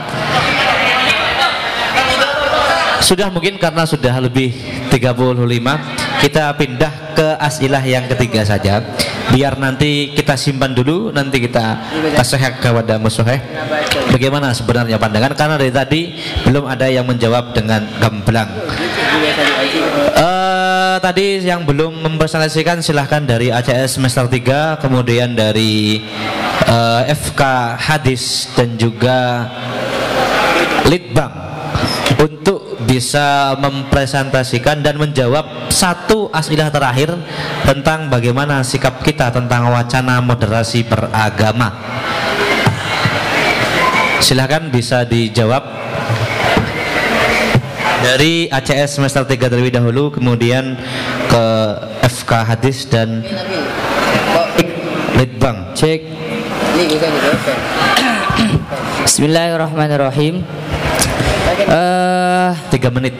Sudah 3.03 3.27
mungkin 3.27 3.59
karena 3.59 3.83
sudah 3.83 4.15
lebih 4.23 4.55
35 4.87 6.23
kita 6.23 6.55
pindah 6.55 6.93
ke 7.11 7.27
asilah 7.35 7.83
yang 7.83 8.07
ketiga 8.07 8.47
saja. 8.47 8.79
Biar 9.27 9.59
nanti 9.59 10.15
kita 10.15 10.39
simpan 10.39 10.71
dulu 10.71 11.11
nanti 11.11 11.43
kita 11.43 11.83
kasih 12.15 12.39
kepada 12.63 12.95
musuhnya. 12.95 13.43
Bagaimana 14.07 14.55
sebenarnya 14.55 14.95
pandangan? 14.95 15.35
Karena 15.35 15.55
dari 15.59 15.73
tadi 15.75 16.01
belum 16.47 16.63
ada 16.63 16.87
yang 16.87 17.03
menjawab 17.03 17.51
dengan 17.51 17.83
gamblang. 17.99 18.49
Eh, 20.15 20.95
tadi 21.03 21.43
yang 21.43 21.67
belum 21.67 22.07
mempresentasikan 22.07 22.79
silahkan 22.79 23.19
dari 23.19 23.51
ACS 23.51 23.99
semester 23.99 24.31
3 24.31 24.79
kemudian 24.79 25.35
dari 25.35 25.99
eh, 26.71 27.01
FK 27.11 27.41
Hadis 27.83 28.47
dan 28.55 28.79
juga 28.79 29.49
Litbang. 30.87 31.31
Untuk 32.19 32.62
bisa 32.93 33.57
mempresentasikan 33.57 34.85
dan 34.85 35.01
menjawab 35.01 35.65
satu 35.73 36.29
asilah 36.29 36.69
terakhir 36.69 37.09
tentang 37.65 38.05
bagaimana 38.05 38.61
sikap 38.61 39.01
kita 39.01 39.33
tentang 39.33 39.73
wacana 39.73 40.21
moderasi 40.21 40.85
beragama. 40.85 41.73
Silahkan 44.21 44.69
bisa 44.69 45.09
dijawab 45.09 45.65
dari 48.05 48.45
ACS 48.53 49.01
semester 49.01 49.25
3 49.25 49.41
terlebih 49.41 49.73
dahulu 49.73 50.13
kemudian 50.13 50.77
ke 51.25 51.45
FK 52.05 52.31
Hadis 52.45 52.85
dan 52.85 53.25
Litbang. 55.17 55.73
Cek. 55.73 56.05
Bismillahirrahmanirrahim. 59.01 60.45
Tiga 62.73 62.89
menit. 62.91 63.15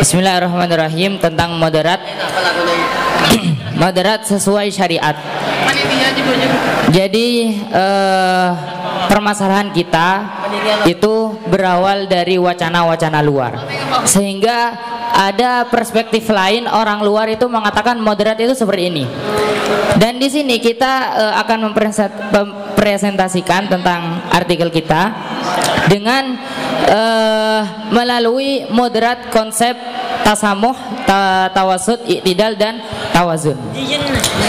Bismillahirrahmanirrahim 0.00 1.20
tentang 1.20 1.58
moderat. 1.60 2.00
moderat 3.82 4.24
sesuai 4.24 4.70
syariat. 4.70 5.16
Jadi 6.94 7.28
eh, 7.68 8.48
permasalahan 9.10 9.74
kita 9.74 10.08
itu 10.86 11.34
berawal 11.50 12.06
dari 12.06 12.38
wacana-wacana 12.38 13.20
luar, 13.20 13.52
sehingga 14.06 14.72
ada 15.14 15.70
perspektif 15.70 16.26
lain 16.26 16.66
orang 16.66 16.98
luar 17.06 17.30
itu 17.30 17.46
mengatakan 17.46 18.02
moderat 18.02 18.34
itu 18.42 18.50
seperti 18.50 18.90
ini. 18.90 19.04
Dan 19.94 20.18
di 20.18 20.26
sini 20.26 20.58
kita 20.58 20.92
eh, 21.14 21.34
akan 21.38 21.70
mempresent- 21.70 22.34
mempresentasikan 22.34 23.70
tentang 23.70 24.26
artikel 24.34 24.74
kita 24.74 25.14
dengan 25.86 26.34
eh, 26.90 27.62
melalui 27.94 28.66
moderat 28.74 29.30
konsep 29.30 29.78
tasamuh, 30.26 30.74
ta 31.06 31.46
tawasud, 31.54 32.02
iktidal 32.10 32.58
dan 32.58 32.82
tawazun. 33.14 33.54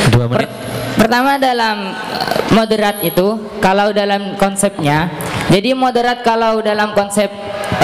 Dua 0.10 0.26
menit. 0.26 0.50
Pertama 0.98 1.38
dalam 1.38 1.94
eh, 1.94 2.42
moderat 2.58 3.06
itu 3.06 3.38
kalau 3.62 3.94
dalam 3.94 4.34
konsepnya, 4.42 5.14
jadi 5.54 5.78
moderat 5.78 6.26
kalau 6.26 6.58
dalam 6.66 6.98
konsep 6.98 7.30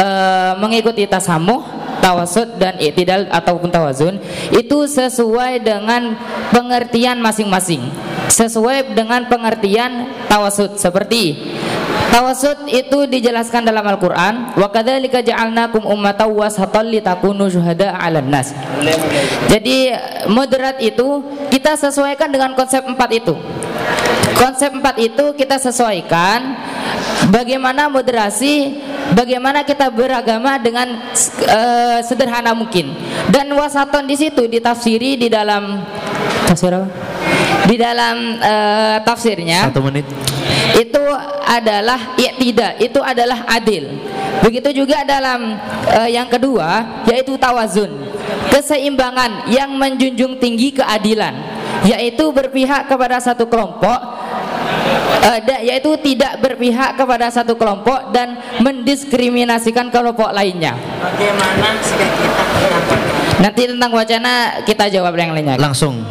eh, 0.01 0.51
mengikuti 0.57 1.05
tasamuh, 1.05 1.80
tawasud 2.01 2.57
dan 2.57 2.81
iktidal 2.81 3.29
ataupun 3.29 3.69
tawazun 3.69 4.17
itu 4.51 4.89
sesuai 4.89 5.61
dengan 5.61 6.17
pengertian 6.49 7.21
masing-masing. 7.21 7.87
Sesuai 8.27 8.97
dengan 8.97 9.29
pengertian 9.29 10.09
tawasud 10.27 10.75
seperti 10.75 11.53
Tawasud 12.11 12.67
itu 12.67 13.07
dijelaskan 13.07 13.63
dalam 13.63 13.87
Al-Qur'an, 13.87 14.51
wa 14.59 14.67
kadzalika 14.67 15.23
ja'alnakum 15.23 15.87
ummatan 15.87 16.27
wasatan 16.35 16.91
litakunu 16.91 17.47
syuhada 17.47 17.95
'alan 17.95 18.27
nas. 18.27 18.51
Jadi 19.47 19.95
moderat 20.27 20.83
itu 20.83 21.23
kita 21.47 21.79
sesuaikan 21.79 22.27
dengan 22.27 22.51
konsep 22.51 22.83
empat 22.83 23.09
itu. 23.15 23.31
Konsep 24.35 24.75
empat 24.75 24.99
itu 24.99 25.31
kita 25.39 25.55
sesuaikan 25.55 26.51
bagaimana 27.31 27.87
moderasi, 27.87 28.75
bagaimana 29.15 29.63
kita 29.63 29.91
beragama 29.91 30.57
dengan 30.59 30.87
eh, 31.45 31.99
sederhana 32.03 32.51
mungkin. 32.55 32.91
Dan 33.31 33.51
wasaton 33.55 34.07
di 34.07 34.15
situ 34.17 34.47
ditafsiri 34.47 35.19
di 35.19 35.27
dalam 35.27 35.83
tafsir 36.47 36.71
apa? 36.73 36.87
Di 37.67 37.75
dalam 37.77 38.41
eh, 38.41 38.97
tafsirnya 39.05 39.69
Satu 39.69 39.85
menit. 39.85 40.03
itu 40.75 41.03
adalah 41.45 42.15
tidak 42.17 42.79
itu 42.79 42.99
adalah 43.03 43.43
adil 43.45 43.91
begitu 44.41 44.83
juga 44.83 45.03
dalam 45.05 45.59
eh, 45.91 46.09
yang 46.15 46.25
kedua 46.25 47.03
yaitu 47.05 47.37
tawazun 47.37 47.91
keseimbangan 48.49 49.47
yang 49.51 49.71
menjunjung 49.75 50.37
tinggi 50.37 50.75
keadilan 50.75 51.33
yaitu 51.81 52.29
berpihak 52.29 52.85
kepada 52.85 53.17
satu 53.17 53.49
kelompok 53.49 53.99
eh, 55.25 55.39
da- 55.41 55.63
yaitu 55.63 55.97
tidak 56.01 56.37
berpihak 56.41 56.93
kepada 56.97 57.29
satu 57.33 57.57
kelompok 57.57 58.13
dan 58.13 58.37
mendiskriminasikan 58.61 59.89
kelompok 59.89 60.29
lainnya. 60.29 60.77
Bagaimana 61.01 61.69
sikap 61.81 62.11
kita 62.61 62.95
nanti 63.41 63.65
tentang 63.65 63.89
wacana 63.89 64.61
kita 64.61 64.85
jawab 64.93 65.17
yang 65.17 65.33
lainnya. 65.33 65.57
Langsung 65.57 66.05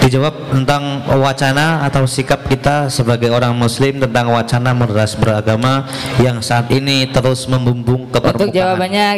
dijawab 0.00 0.32
tentang 0.48 1.04
wacana 1.20 1.84
atau 1.84 2.08
sikap 2.08 2.48
kita 2.48 2.88
sebagai 2.88 3.28
orang 3.28 3.52
muslim 3.52 4.00
tentang 4.00 4.32
wacana 4.32 4.72
moderasi 4.72 5.20
beragama 5.20 5.84
yang 6.16 6.40
saat 6.40 6.72
ini 6.72 7.04
terus 7.12 7.44
membumbung 7.44 8.08
ke 8.08 8.16
untuk 8.18 8.48
permukaan. 8.48 8.56
jawabannya 8.56 9.08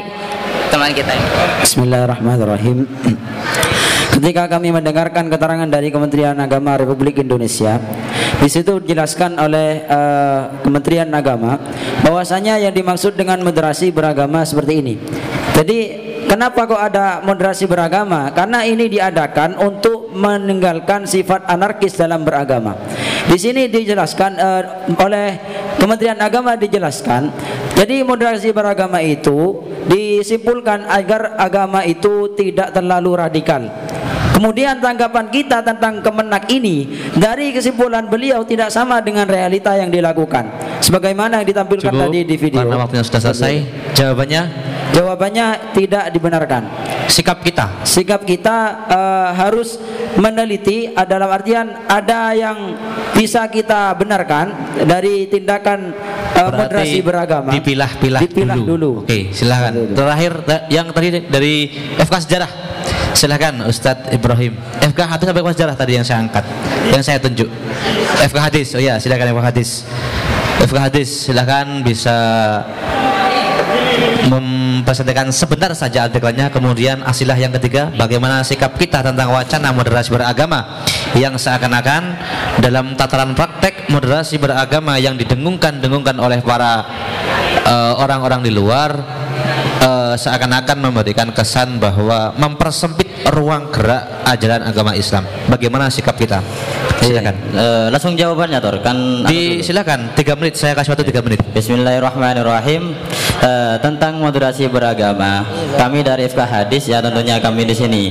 teman 0.70 0.90
kita 0.92 1.12
ini. 1.12 1.28
Bismillahirrahmanirrahim. 1.64 2.88
Ketika 4.14 4.46
kami 4.46 4.70
mendengarkan 4.70 5.26
keterangan 5.26 5.66
dari 5.66 5.90
Kementerian 5.90 6.38
Agama 6.38 6.78
Republik 6.78 7.18
Indonesia, 7.18 7.82
di 8.38 8.46
situ 8.46 8.78
dijelaskan 8.78 9.36
oleh 9.42 9.82
eh, 9.84 10.40
Kementerian 10.62 11.10
Agama 11.10 11.58
bahwasanya 12.06 12.62
yang 12.62 12.70
dimaksud 12.70 13.18
dengan 13.18 13.42
moderasi 13.42 13.90
beragama 13.90 14.46
seperti 14.46 14.72
ini. 14.80 14.94
Jadi 15.54 16.04
Kenapa 16.24 16.64
kok 16.64 16.80
ada 16.80 17.20
moderasi 17.20 17.68
beragama? 17.68 18.32
Karena 18.32 18.64
ini 18.64 18.88
diadakan 18.88 19.60
untuk 19.60 20.08
meninggalkan 20.10 21.04
sifat 21.04 21.44
anarkis 21.46 21.94
dalam 21.94 22.24
beragama. 22.24 22.74
Di 23.28 23.36
sini 23.36 23.68
dijelaskan 23.68 24.32
eh, 24.34 24.62
oleh 24.98 25.28
Kementerian 25.78 26.18
Agama 26.22 26.54
dijelaskan. 26.56 27.30
Jadi 27.74 28.06
moderasi 28.06 28.54
beragama 28.54 29.02
itu 29.02 29.60
disimpulkan 29.84 30.88
agar 30.88 31.36
agama 31.36 31.82
itu 31.84 32.32
tidak 32.38 32.72
terlalu 32.72 33.18
radikal. 33.18 33.62
Kemudian 34.34 34.82
tanggapan 34.82 35.30
kita 35.30 35.62
tentang 35.62 36.02
kemenak 36.02 36.50
ini 36.50 36.90
dari 37.14 37.54
kesimpulan 37.54 38.10
beliau 38.10 38.42
tidak 38.42 38.74
sama 38.74 38.98
dengan 38.98 39.30
realita 39.30 39.78
yang 39.78 39.94
dilakukan. 39.94 40.50
Sebagaimana 40.82 41.38
yang 41.38 41.48
ditampilkan 41.54 41.94
Cukup, 41.94 42.10
tadi 42.10 42.20
di 42.26 42.34
video. 42.34 42.66
karena 42.66 42.76
waktunya 42.82 43.04
sudah 43.06 43.22
selesai. 43.30 43.54
Jawabannya 43.94 44.42
Jawabannya 44.94 45.74
tidak 45.74 46.04
dibenarkan. 46.14 46.62
Sikap 47.10 47.42
kita. 47.42 47.82
Sikap 47.82 48.22
kita 48.22 48.86
eh, 48.86 49.28
harus 49.34 49.74
meneliti 50.14 50.94
dalam 50.94 51.26
artian 51.34 51.86
ada 51.90 52.30
yang 52.30 52.78
bisa 53.10 53.50
kita 53.50 53.90
benarkan 53.98 54.78
dari 54.86 55.26
tindakan 55.26 55.90
eh, 56.34 56.46
moderasi 56.46 56.98
beragama. 57.02 57.50
Dipilah-pilah 57.50 58.22
Dipilah 58.22 58.58
dulu. 58.58 59.02
Oke, 59.02 59.34
silakan. 59.34 59.94
Terakhir 59.94 60.32
yang 60.70 60.86
tadi 60.94 61.08
dari 61.26 61.54
FK 61.98 62.14
Sejarah. 62.22 62.73
Silakan 63.14 63.62
Ustadz 63.70 64.10
Ibrahim. 64.10 64.58
FK 64.82 65.00
Hadis 65.06 65.24
sampai 65.30 65.42
FK 65.46 65.50
Sejarah 65.54 65.76
tadi 65.78 65.92
yang 65.94 66.04
saya 66.04 66.18
angkat, 66.26 66.44
yang 66.90 67.02
saya 67.02 67.18
tunjuk. 67.22 67.46
FK 68.26 68.38
Hadis. 68.42 68.66
Oh 68.74 68.82
ya, 68.82 68.98
silakan 68.98 69.30
FK 69.30 69.42
Hadis. 69.54 69.70
FK 70.66 70.76
Hadis, 70.78 71.08
silakan 71.30 71.86
bisa 71.86 72.16
mempresentasikan 74.26 75.28
sebentar 75.30 75.70
saja 75.76 76.08
artikelnya 76.08 76.48
kemudian 76.48 77.04
asilah 77.04 77.36
yang 77.36 77.52
ketiga 77.60 77.92
bagaimana 77.94 78.40
sikap 78.42 78.74
kita 78.74 79.04
tentang 79.04 79.30
wacana 79.30 79.70
moderasi 79.70 80.10
beragama 80.10 80.82
yang 81.14 81.36
seakan-akan 81.36 82.16
dalam 82.58 82.96
tataran 82.96 83.36
praktek 83.36 83.92
moderasi 83.92 84.40
beragama 84.40 84.96
yang 84.96 85.14
didengungkan-dengungkan 85.20 86.16
oleh 86.16 86.40
para 86.40 86.84
eh, 87.62 87.92
orang-orang 88.00 88.40
di 88.42 88.52
luar 88.54 88.90
eh, 89.84 90.14
seakan-akan 90.16 90.78
memberikan 90.80 91.28
kesan 91.30 91.76
bahwa 91.76 92.32
mempersempit 92.40 93.03
ruang 93.32 93.72
gerak 93.72 94.24
ajaran 94.28 94.62
agama 94.64 94.92
Islam. 94.92 95.24
Bagaimana 95.48 95.88
sikap 95.88 96.16
kita? 96.18 96.44
Silakan. 97.00 97.36
Eh, 97.52 97.86
langsung 97.92 98.16
jawabannya 98.16 98.58
Tor 98.64 98.80
kan 98.80 98.96
Di 99.28 99.60
silakan 99.60 100.16
tiga 100.16 100.32
menit 100.36 100.56
saya 100.56 100.72
kasih 100.72 100.96
waktu 100.96 101.04
tiga 101.08 101.20
menit. 101.20 101.40
Bismillahirrahmanirrahim 101.52 102.96
Eh, 103.42 103.76
tentang 103.82 104.22
moderasi 104.22 104.70
beragama 104.70 105.42
kami 105.74 106.06
dari 106.06 106.30
FK 106.30 106.40
Hadis 106.46 106.86
ya 106.86 107.02
tentunya 107.02 107.42
kami 107.42 107.66
di 107.66 107.74
sini. 107.74 108.02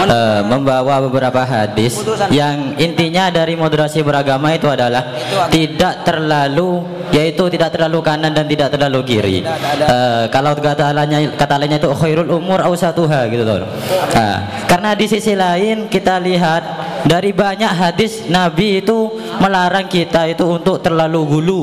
Eh, 0.00 0.40
membawa 0.48 1.04
beberapa 1.04 1.44
hadis 1.44 2.00
yang 2.32 2.74
intinya 2.80 3.28
dari 3.28 3.54
moderasi 3.54 4.00
beragama 4.00 4.56
itu 4.56 4.66
adalah 4.66 5.14
tidak 5.52 6.02
terlalu 6.02 6.82
yaitu 7.12 7.46
tidak 7.52 7.74
terlalu 7.76 8.00
kanan 8.00 8.32
dan 8.32 8.46
tidak 8.48 8.72
terlalu 8.72 9.00
kiri. 9.04 9.38
Eh, 9.44 10.24
kalau 10.32 10.56
kata 10.56 10.90
lainnya 10.96 11.28
kata 11.36 11.54
lainnya 11.60 11.78
itu 11.78 11.90
khairul 11.92 12.30
umur 12.30 12.64
ausatuha 12.64 13.28
gitu 13.28 13.42
Tor 13.44 13.62
Nah, 14.10 14.64
karena 14.66 14.90
di 14.96 15.06
sisi 15.06 15.34
lain 15.36 15.86
kita 15.86 16.18
lihat 16.18 16.62
dari 17.04 17.30
banyak 17.32 17.72
hadis 17.72 18.26
Nabi 18.28 18.82
itu 18.84 19.10
melarang 19.40 19.86
kita 19.86 20.28
itu 20.28 20.44
untuk 20.46 20.82
terlalu 20.82 21.20
gulu. 21.26 21.62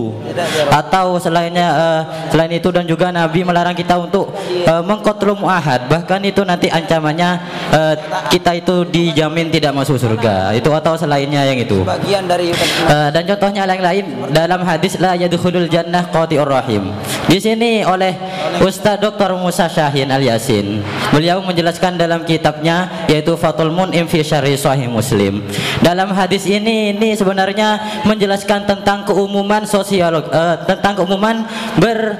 Atau 0.71 1.17
selainnya 1.21 1.67
eh, 1.75 2.01
selain 2.31 2.53
itu 2.53 2.69
dan 2.71 2.85
juga 2.85 3.06
Nabi 3.09 3.41
melarang 3.47 3.75
kita 3.77 3.95
untuk 3.97 4.33
uh, 4.67 4.83
mengkotlum 4.83 5.45
ahad 5.47 5.87
bahkan 5.87 6.19
itu 6.23 6.43
nanti 6.43 6.67
ancamannya 6.67 7.29
eh, 7.71 7.95
kita 8.33 8.51
itu 8.57 8.83
dijamin 8.87 9.49
tidak 9.53 9.71
masuk 9.75 9.95
surga 9.95 10.51
itu 10.53 10.69
atau 10.71 10.93
selainnya 10.97 11.45
yang 11.47 11.59
itu 11.59 11.83
Bagian 11.83 12.25
dari 12.27 12.51
Eh, 12.87 13.09
dan 13.11 13.23
contohnya 13.27 13.67
yang 13.67 13.83
lain 13.83 14.05
dalam 14.31 14.61
hadis 14.63 14.95
la 14.97 15.13
yadkhulul 15.17 15.67
jannah 15.67 16.07
qati'ur 16.07 16.47
rahim. 16.47 16.95
Di 17.27 17.37
sini 17.37 17.83
oleh 17.83 18.15
Ustaz 18.63 18.97
Dr. 19.03 19.35
Musa 19.35 19.67
Syahin 19.67 20.07
Al 20.07 20.23
Yasin. 20.23 20.79
Beliau 21.11 21.43
menjelaskan 21.43 21.99
dalam 21.99 22.23
kitabnya 22.23 23.07
yaitu 23.11 23.35
Fathul 23.35 23.75
Mun'im 23.75 24.07
fi 24.07 24.23
Syarhi 24.23 24.55
Sahih 24.55 24.87
Muslim. 24.87 25.43
Dalam 25.83 26.15
hadis 26.15 26.47
ini 26.47 26.95
ini 26.95 27.13
sebenarnya 27.13 28.01
menjelaskan 28.07 28.63
tentang 28.63 29.03
keumuman 29.03 29.67
sosiolog 29.67 30.31
eh, 30.31 30.55
tentang 30.63 31.03
keumuman 31.03 31.43
ber 31.77 32.15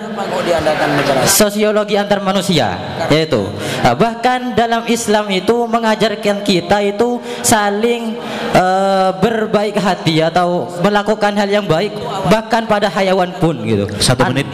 sosiologi 1.27 1.95
antar 1.99 2.19
manusia 2.23 2.77
yaitu 3.11 3.47
eh, 3.83 3.95
bahkan 3.95 4.53
dalam 4.53 4.85
Islam 4.87 5.29
itu 5.31 5.67
mengajarkan 5.67 6.43
kita 6.43 6.81
itu 6.83 7.19
saling 7.41 8.17
eh, 8.55 9.09
berbaik 9.19 9.77
hati 9.77 10.23
atau 10.23 10.67
melakukan 10.81 11.33
hal 11.35 11.49
yang 11.49 11.65
baik 11.65 11.93
bahkan 12.27 12.65
pada 12.65 12.87
hayawan 12.91 13.31
pun 13.37 13.55
gitu. 13.63 13.85
Satu 13.99 14.27
menit. 14.31 14.47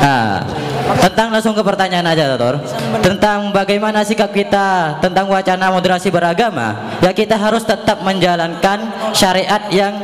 Nah, 0.00 0.42
tentang 1.00 1.32
langsung 1.32 1.54
ke 1.56 1.62
pertanyaan 1.64 2.06
aja 2.12 2.36
Tor 2.36 2.60
tentang 3.00 3.54
bagaimana 3.54 4.04
sikap 4.04 4.30
kita 4.34 4.98
tentang 5.00 5.30
wacana 5.30 5.72
moderasi 5.72 6.12
beragama 6.12 6.98
ya 7.00 7.14
kita 7.14 7.38
harus 7.38 7.64
tetap 7.64 8.02
menjalankan 8.04 8.92
syariat 9.16 9.62
yang 9.72 9.94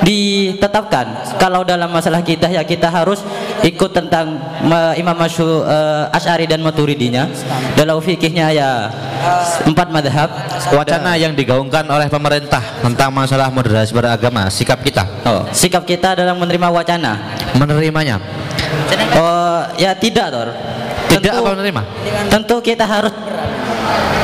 ditetapkan 0.00 1.36
kalau 1.36 1.60
dalam 1.60 1.92
masalah 1.92 2.24
kita 2.24 2.48
ya 2.48 2.64
kita 2.64 2.88
harus 2.88 3.20
ikut 3.60 3.90
tentang 3.92 4.40
ma- 4.64 4.96
Imam 4.96 5.12
Masyu 5.12 5.44
uh, 5.44 6.08
Ash'ari 6.08 6.48
dan 6.48 6.64
Maturidinya 6.64 7.28
dalam 7.76 8.00
fikihnya 8.00 8.52
ya 8.52 8.88
empat 9.68 9.92
madhab 9.92 10.30
Wacana 10.70 11.16
yang 11.16 11.32
digaungkan 11.32 11.84
oleh 11.88 12.06
pemerintah 12.06 12.60
tentang 12.84 13.10
masalah 13.10 13.48
moderasi 13.50 13.90
beragama, 13.90 14.46
sikap 14.52 14.78
kita. 14.84 15.02
Oh, 15.26 15.42
sikap 15.50 15.82
kita 15.88 16.14
dalam 16.14 16.38
menerima 16.38 16.68
wacana. 16.68 17.16
Menerimanya. 17.56 18.20
Oh, 19.16 19.60
ya 19.80 19.96
tidak, 19.96 20.30
Tor. 20.30 20.48
Tidak 21.10 21.32
apa 21.32 21.48
menerima? 21.58 21.82
Tentu 22.30 22.56
kita 22.62 22.84
harus 22.86 23.10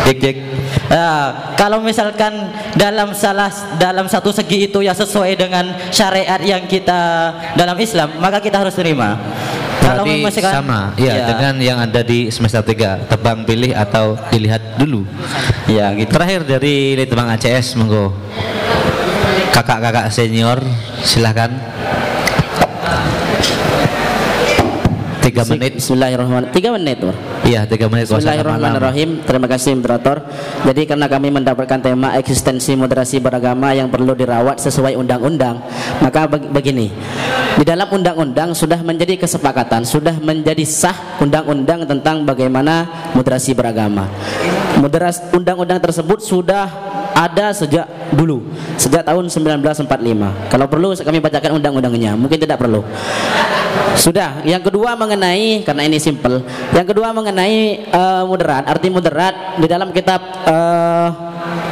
Jek, 0.07 0.17
jek. 0.23 0.37
Nah, 0.87 1.55
kalau 1.59 1.83
misalkan 1.83 2.51
dalam 2.79 3.11
salah 3.11 3.51
dalam 3.75 4.07
satu 4.07 4.31
segi 4.31 4.71
itu 4.71 4.79
ya 4.87 4.95
sesuai 4.95 5.35
dengan 5.35 5.75
syariat 5.91 6.39
yang 6.39 6.63
kita 6.71 7.33
dalam 7.59 7.75
Islam, 7.79 8.15
maka 8.23 8.39
kita 8.39 8.63
harus 8.63 8.75
terima. 8.77 9.19
Kalau 9.83 10.03
Berarti 10.03 10.23
misalkan 10.23 10.55
sama, 10.63 10.81
ya, 10.99 11.15
Ya. 11.15 11.27
dengan 11.31 11.55
yang 11.63 11.79
ada 11.79 12.03
di 12.03 12.27
semester 12.35 12.59
3 12.63 13.07
tebang 13.07 13.47
pilih 13.47 13.71
atau 13.71 14.19
dilihat 14.35 14.79
dulu. 14.79 15.07
Ya, 15.71 15.95
gitu. 15.95 16.11
Terakhir 16.11 16.43
dari 16.43 16.99
Litbang 16.99 17.31
ACS, 17.31 17.79
monggo. 17.79 18.11
Kakak-kakak 19.55 20.11
senior, 20.11 20.59
silahkan. 21.07 21.55
Tiga 25.37 25.53
menit. 25.53 25.73
Bismillahirrahmanirrahim. 25.77 26.57
Tiga 26.57 26.69
menit, 26.73 26.97
Bro. 26.97 27.13
Iya, 27.45 27.61
tiga 27.69 27.87
menit. 27.93 28.09
Bismillahirrahmanirrahim. 28.09 29.21
Terima 29.21 29.45
kasih 29.53 29.77
moderator. 29.77 30.25
Jadi 30.65 30.83
karena 30.89 31.07
kami 31.13 31.29
mendapatkan 31.29 31.77
tema 31.77 32.17
eksistensi 32.17 32.73
moderasi 32.73 33.21
beragama 33.21 33.77
yang 33.77 33.93
perlu 33.93 34.17
dirawat 34.17 34.57
sesuai 34.65 34.97
undang-undang, 34.97 35.61
maka 36.01 36.25
beg- 36.25 36.49
begini. 36.49 36.89
Di 37.61 37.69
dalam 37.69 37.85
undang-undang 37.85 38.57
sudah 38.57 38.81
menjadi 38.81 39.21
kesepakatan, 39.21 39.85
sudah 39.85 40.17
menjadi 40.25 40.65
sah 40.65 41.21
undang-undang 41.21 41.85
tentang 41.85 42.25
bagaimana 42.25 42.89
moderasi 43.13 43.53
beragama. 43.53 44.09
Moderasi 44.81 45.37
undang-undang 45.37 45.85
tersebut 45.85 46.25
sudah 46.25 46.65
ada 47.13 47.53
sejak 47.53 47.85
dulu, 48.17 48.41
sejak 48.81 49.05
tahun 49.05 49.29
1945. 49.29 50.49
Kalau 50.49 50.65
perlu 50.65 50.97
kami 50.97 51.21
bacakan 51.21 51.61
undang-undangnya, 51.61 52.17
mungkin 52.17 52.41
tidak 52.41 52.57
perlu. 52.57 52.81
Sudah, 53.97 54.45
yang 54.45 54.61
kedua 54.61 54.93
mengenai 54.93 55.65
karena 55.65 55.83
ini 55.89 55.97
simple. 55.97 56.45
Yang 56.77 56.93
kedua 56.93 57.17
mengenai 57.17 57.89
eh, 57.89 58.23
moderat, 58.29 58.69
arti 58.69 58.93
moderat 58.93 59.57
di 59.57 59.67
dalam 59.67 59.91
kitab 59.91 60.21
eh, 60.45 61.09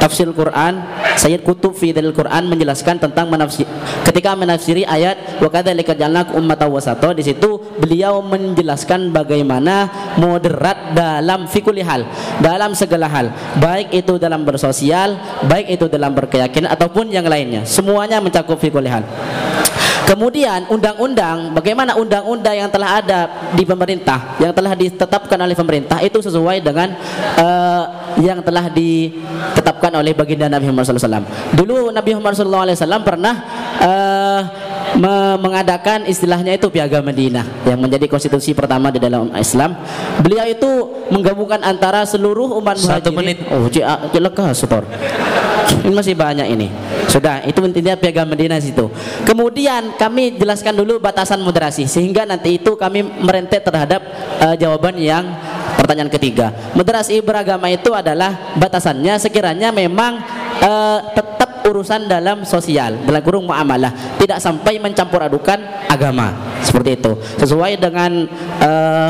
tafsir 0.01 0.29
Quran, 0.33 0.81
Sayyid 1.15 1.45
Kutub 1.45 1.77
fi 1.77 1.93
Dalil 1.93 2.11
Quran 2.11 2.49
menjelaskan 2.49 2.99
tentang 2.99 3.29
menafsir 3.29 3.65
ketika 4.05 4.31
menafsiri 4.37 4.87
ayat 4.87 5.41
wa 5.41 5.49
kadzalika 5.51 5.91
ja'alnakum 5.91 6.39
ummatan 6.39 6.71
wasata 6.71 7.11
di 7.11 7.23
situ 7.25 7.59
beliau 7.81 8.23
menjelaskan 8.23 9.11
bagaimana 9.11 9.89
moderat 10.15 10.95
dalam 10.95 11.49
fikul 11.49 11.75
hal, 11.83 12.07
dalam 12.39 12.71
segala 12.77 13.11
hal, 13.11 13.33
baik 13.59 13.91
itu 13.91 14.15
dalam 14.15 14.47
bersosial, 14.47 15.19
baik 15.47 15.75
itu 15.75 15.85
dalam 15.91 16.15
berkeyakinan 16.15 16.71
ataupun 16.71 17.11
yang 17.11 17.27
lainnya. 17.27 17.67
Semuanya 17.67 18.23
mencakup 18.23 18.55
fikul 18.55 18.87
hal. 18.87 19.03
Kemudian 20.05 20.69
undang-undang, 20.69 21.49
bagaimana 21.49 21.97
undang-undang 21.97 22.53
yang 22.53 22.69
telah 22.69 23.01
ada 23.01 23.19
di 23.57 23.65
pemerintah, 23.65 24.37
yang 24.37 24.53
telah 24.53 24.77
ditetapkan 24.77 25.39
oleh 25.41 25.57
pemerintah 25.57 25.97
itu 26.05 26.21
sesuai 26.21 26.61
dengan 26.61 26.93
eh, 27.35 27.83
yang 28.21 28.39
telah 28.45 28.69
ditetapkan 28.69 29.91
oleh 29.97 30.13
baginda 30.13 30.45
Nabi 30.45 30.69
Muhammad 30.69 30.93
SAW. 30.93 31.25
Dulu 31.57 31.89
Nabi 31.89 32.09
Muhammad 32.13 32.37
SAW 32.37 33.01
pernah 33.01 33.33
eh, 33.81 34.39
me- 34.95 35.37
mengadakan 35.39 36.07
istilahnya 36.07 36.55
itu 36.55 36.67
piagam 36.71 37.03
Madinah 37.03 37.45
yang 37.67 37.79
menjadi 37.79 38.07
konstitusi 38.07 38.55
pertama 38.55 38.89
di 38.89 38.99
dalam 38.99 39.29
Islam. 39.35 39.75
Beliau 40.23 40.47
itu 40.47 40.71
menggabungkan 41.11 41.61
antara 41.61 42.07
seluruh 42.07 42.57
umat 42.59 42.79
Satu 42.79 43.11
muhajirin. 43.11 43.37
Oh, 43.51 43.67
cik, 43.67 43.83
ah, 43.83 44.53
setor. 44.55 44.83
Ini 45.65 45.93
masih 45.93 46.13
banyak 46.13 46.47
ini. 46.49 46.67
Sudah, 47.09 47.41
itu 47.45 47.57
intinya 47.65 47.97
piagam 47.97 48.25
Madinah 48.29 48.61
situ. 48.61 48.89
Kemudian 49.25 49.97
kami 49.97 50.37
jelaskan 50.37 50.77
dulu 50.77 51.01
batasan 51.01 51.41
moderasi 51.41 51.89
sehingga 51.89 52.25
nanti 52.25 52.57
itu 52.61 52.77
kami 52.77 53.01
merentet 53.01 53.65
terhadap 53.65 54.01
eh, 54.41 54.55
jawaban 54.57 54.97
yang 54.97 55.25
pertanyaan 55.77 56.09
ketiga. 56.09 56.53
Moderasi 56.77 57.21
beragama 57.21 57.69
itu 57.69 57.93
adalah 57.93 58.55
batasannya 58.57 59.17
sekiranya 59.17 59.73
memang 59.73 60.21
eh, 60.61 60.99
tetap 61.13 61.49
urusan 61.65 62.05
dalam 62.05 62.45
sosial, 62.45 63.01
dalam 63.03 63.21
kurung 63.25 63.49
muamalah, 63.49 64.17
tidak 64.21 64.37
sampai 64.37 64.77
mencampur 64.77 65.19
adukan 65.19 65.57
agama. 65.89 66.57
Seperti 66.61 66.97
itu. 66.97 67.11
Sesuai 67.41 67.77
dengan 67.81 68.11
eh, 68.61 69.09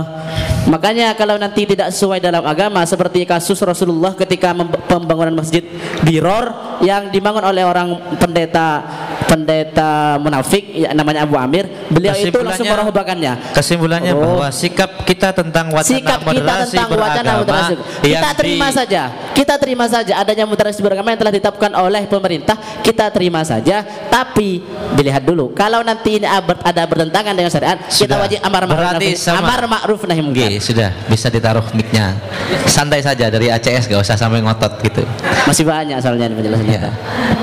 Makanya 0.66 1.14
kalau 1.14 1.38
nanti 1.38 1.70
tidak 1.70 1.94
sesuai 1.94 2.18
dalam 2.18 2.42
agama 2.42 2.82
seperti 2.90 3.22
kasus 3.22 3.62
Rasulullah 3.62 4.18
ketika 4.18 4.50
pembangunan 4.90 5.38
masjid 5.38 5.62
Diror 6.02 6.78
yang 6.82 7.14
dibangun 7.14 7.46
oleh 7.46 7.62
orang 7.62 8.18
pendeta 8.18 8.82
pendeta 9.26 10.16
munafik 10.18 10.64
ya, 10.72 10.94
namanya 10.94 11.26
Abu 11.26 11.36
Amir, 11.36 11.66
beliau 11.90 12.14
itu 12.14 12.38
langsung 12.38 12.66
merubahkannya. 12.66 13.54
Kesimpulannya 13.54 14.14
Oh. 14.16 14.22
bahwa 14.22 14.48
sikap 14.50 15.04
kita 15.04 15.34
tentang 15.34 15.70
wacana 15.70 15.86
Sikap 15.86 16.20
kita 16.22 16.30
moderasi 16.30 16.76
tentang 16.78 16.90
wacana 16.96 17.32
moderasi 17.42 17.74
kita 18.02 18.30
terima 18.38 18.68
di- 18.70 18.76
saja. 18.76 19.02
Kita 19.36 19.54
terima 19.60 19.86
saja 19.90 20.14
adanya 20.16 20.46
moderasi 20.48 20.80
beragama 20.80 21.12
yang 21.12 21.20
telah 21.20 21.34
ditetapkan 21.34 21.72
oleh 21.76 22.08
pemerintah, 22.08 22.56
kita 22.80 23.12
terima 23.12 23.44
saja. 23.44 23.84
Tapi 24.08 24.64
dilihat 24.96 25.26
dulu, 25.26 25.52
kalau 25.52 25.84
nanti 25.84 26.22
ini 26.22 26.28
ada 26.28 26.84
bertentangan 26.86 27.36
dengan 27.36 27.52
syariat, 27.52 27.78
kita 27.86 28.16
Sudah. 28.16 28.18
wajib 28.24 28.40
amar 28.40 28.64
ma'ruf 28.64 29.04
amar 29.28 29.62
ma'ruf 29.68 30.02
nahi 30.08 30.22
munkar. 30.24 30.50
Sudah 30.62 30.90
bisa 31.06 31.28
ditaruh 31.28 31.66
mic-nya. 31.74 32.16
Santai 32.66 33.04
saja 33.04 33.28
dari 33.28 33.52
ACS 33.52 33.88
gak 33.88 34.00
usah 34.00 34.16
sampai 34.16 34.40
ngotot 34.40 34.80
gitu. 34.82 35.04
Masih 35.46 35.66
banyak 35.68 35.98
soalnya 36.00 36.32
penjelasannya. 36.32 36.80
Ya. 36.80 36.92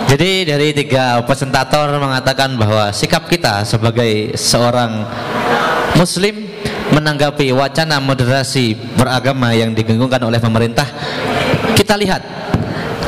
Jadi 0.09 0.31
dari 0.45 0.69
tiga 0.73 1.25
presentator 1.25 1.72
mengatakan 1.73 2.53
bahwa 2.61 2.93
sikap 2.93 3.25
kita 3.33 3.65
sebagai 3.65 4.37
seorang 4.37 5.09
muslim 5.97 6.45
menanggapi 6.93 7.49
wacana 7.57 7.97
moderasi 7.97 8.77
beragama 8.97 9.57
yang 9.57 9.73
digenggungkan 9.73 10.21
oleh 10.21 10.37
pemerintah 10.37 10.85
kita 11.73 11.97
lihat 11.97 12.21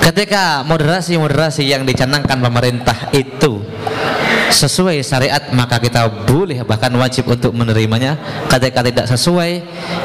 ketika 0.01 0.65
moderasi-moderasi 0.65 1.69
yang 1.69 1.85
dicanangkan 1.85 2.41
pemerintah 2.41 3.13
itu 3.13 3.61
sesuai 4.49 5.03
syariat 5.05 5.43
maka 5.53 5.77
kita 5.83 6.07
boleh 6.25 6.63
bahkan 6.63 6.93
wajib 6.95 7.27
untuk 7.27 7.51
menerimanya. 7.51 8.15
Ketika 8.47 8.87
tidak 8.87 9.07
sesuai 9.11 9.51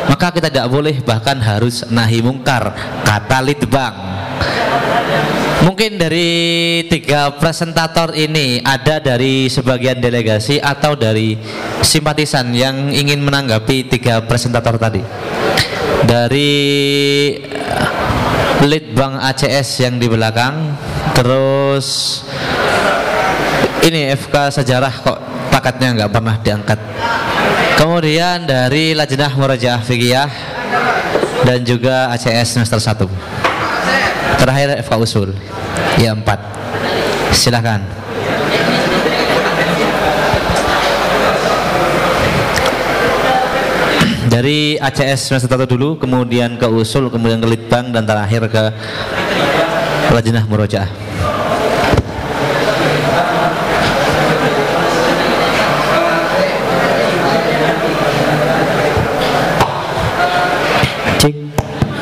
maka 0.09 0.33
kita 0.33 0.49
tidak 0.49 0.67
boleh 0.73 0.97
bahkan 1.05 1.37
harus 1.37 1.85
nahi 1.93 2.23
mungkar. 2.25 2.73
Kata 3.05 3.39
litbang 3.45 3.95
Mungkin 5.59 5.99
dari 5.99 6.29
tiga 6.87 7.35
presentator 7.35 8.15
ini 8.15 8.63
ada 8.63 9.03
dari 9.03 9.51
sebagian 9.51 9.99
delegasi 9.99 10.55
atau 10.55 10.95
dari 10.95 11.35
simpatisan 11.83 12.55
yang 12.55 12.87
ingin 12.95 13.19
menanggapi 13.19 13.91
tiga 13.91 14.23
presentator 14.23 14.79
tadi. 14.79 15.03
Dari 16.07 16.51
eh, 17.43 18.63
Litbang 18.63 19.19
ACS 19.19 19.83
yang 19.83 19.99
di 19.99 20.07
belakang, 20.07 20.79
terus 21.11 22.23
ini 23.83 24.15
FK 24.15 24.63
sejarah 24.63 24.93
kok 24.95 25.19
pakatnya 25.51 25.95
nggak 25.99 26.11
pernah 26.11 26.35
diangkat. 26.39 26.79
Kemudian 27.75 28.47
dari 28.47 28.95
Lajnah 28.95 29.35
Murajaah 29.35 29.83
Fikih 29.83 30.31
dan 31.43 31.59
juga 31.67 32.11
ACS 32.15 32.59
semester 32.59 32.79
1. 32.79 33.38
Terakhir 34.39 34.79
FK 34.87 34.93
Usul. 35.03 35.29
Ya 35.99 36.15
empat. 36.15 36.39
Silahkan. 37.35 37.83
Dari 44.29 44.79
ACS 44.79 45.27
semester 45.27 45.51
1 45.51 45.67
dulu, 45.67 45.99
kemudian 45.99 46.55
ke 46.55 46.69
Usul, 46.71 47.11
kemudian 47.11 47.43
ke 47.43 47.49
Litbang 47.49 47.91
dan 47.91 48.07
terakhir 48.07 48.47
ke 48.47 48.63
Lajnah 50.15 50.47
Murojaah. 50.47 50.89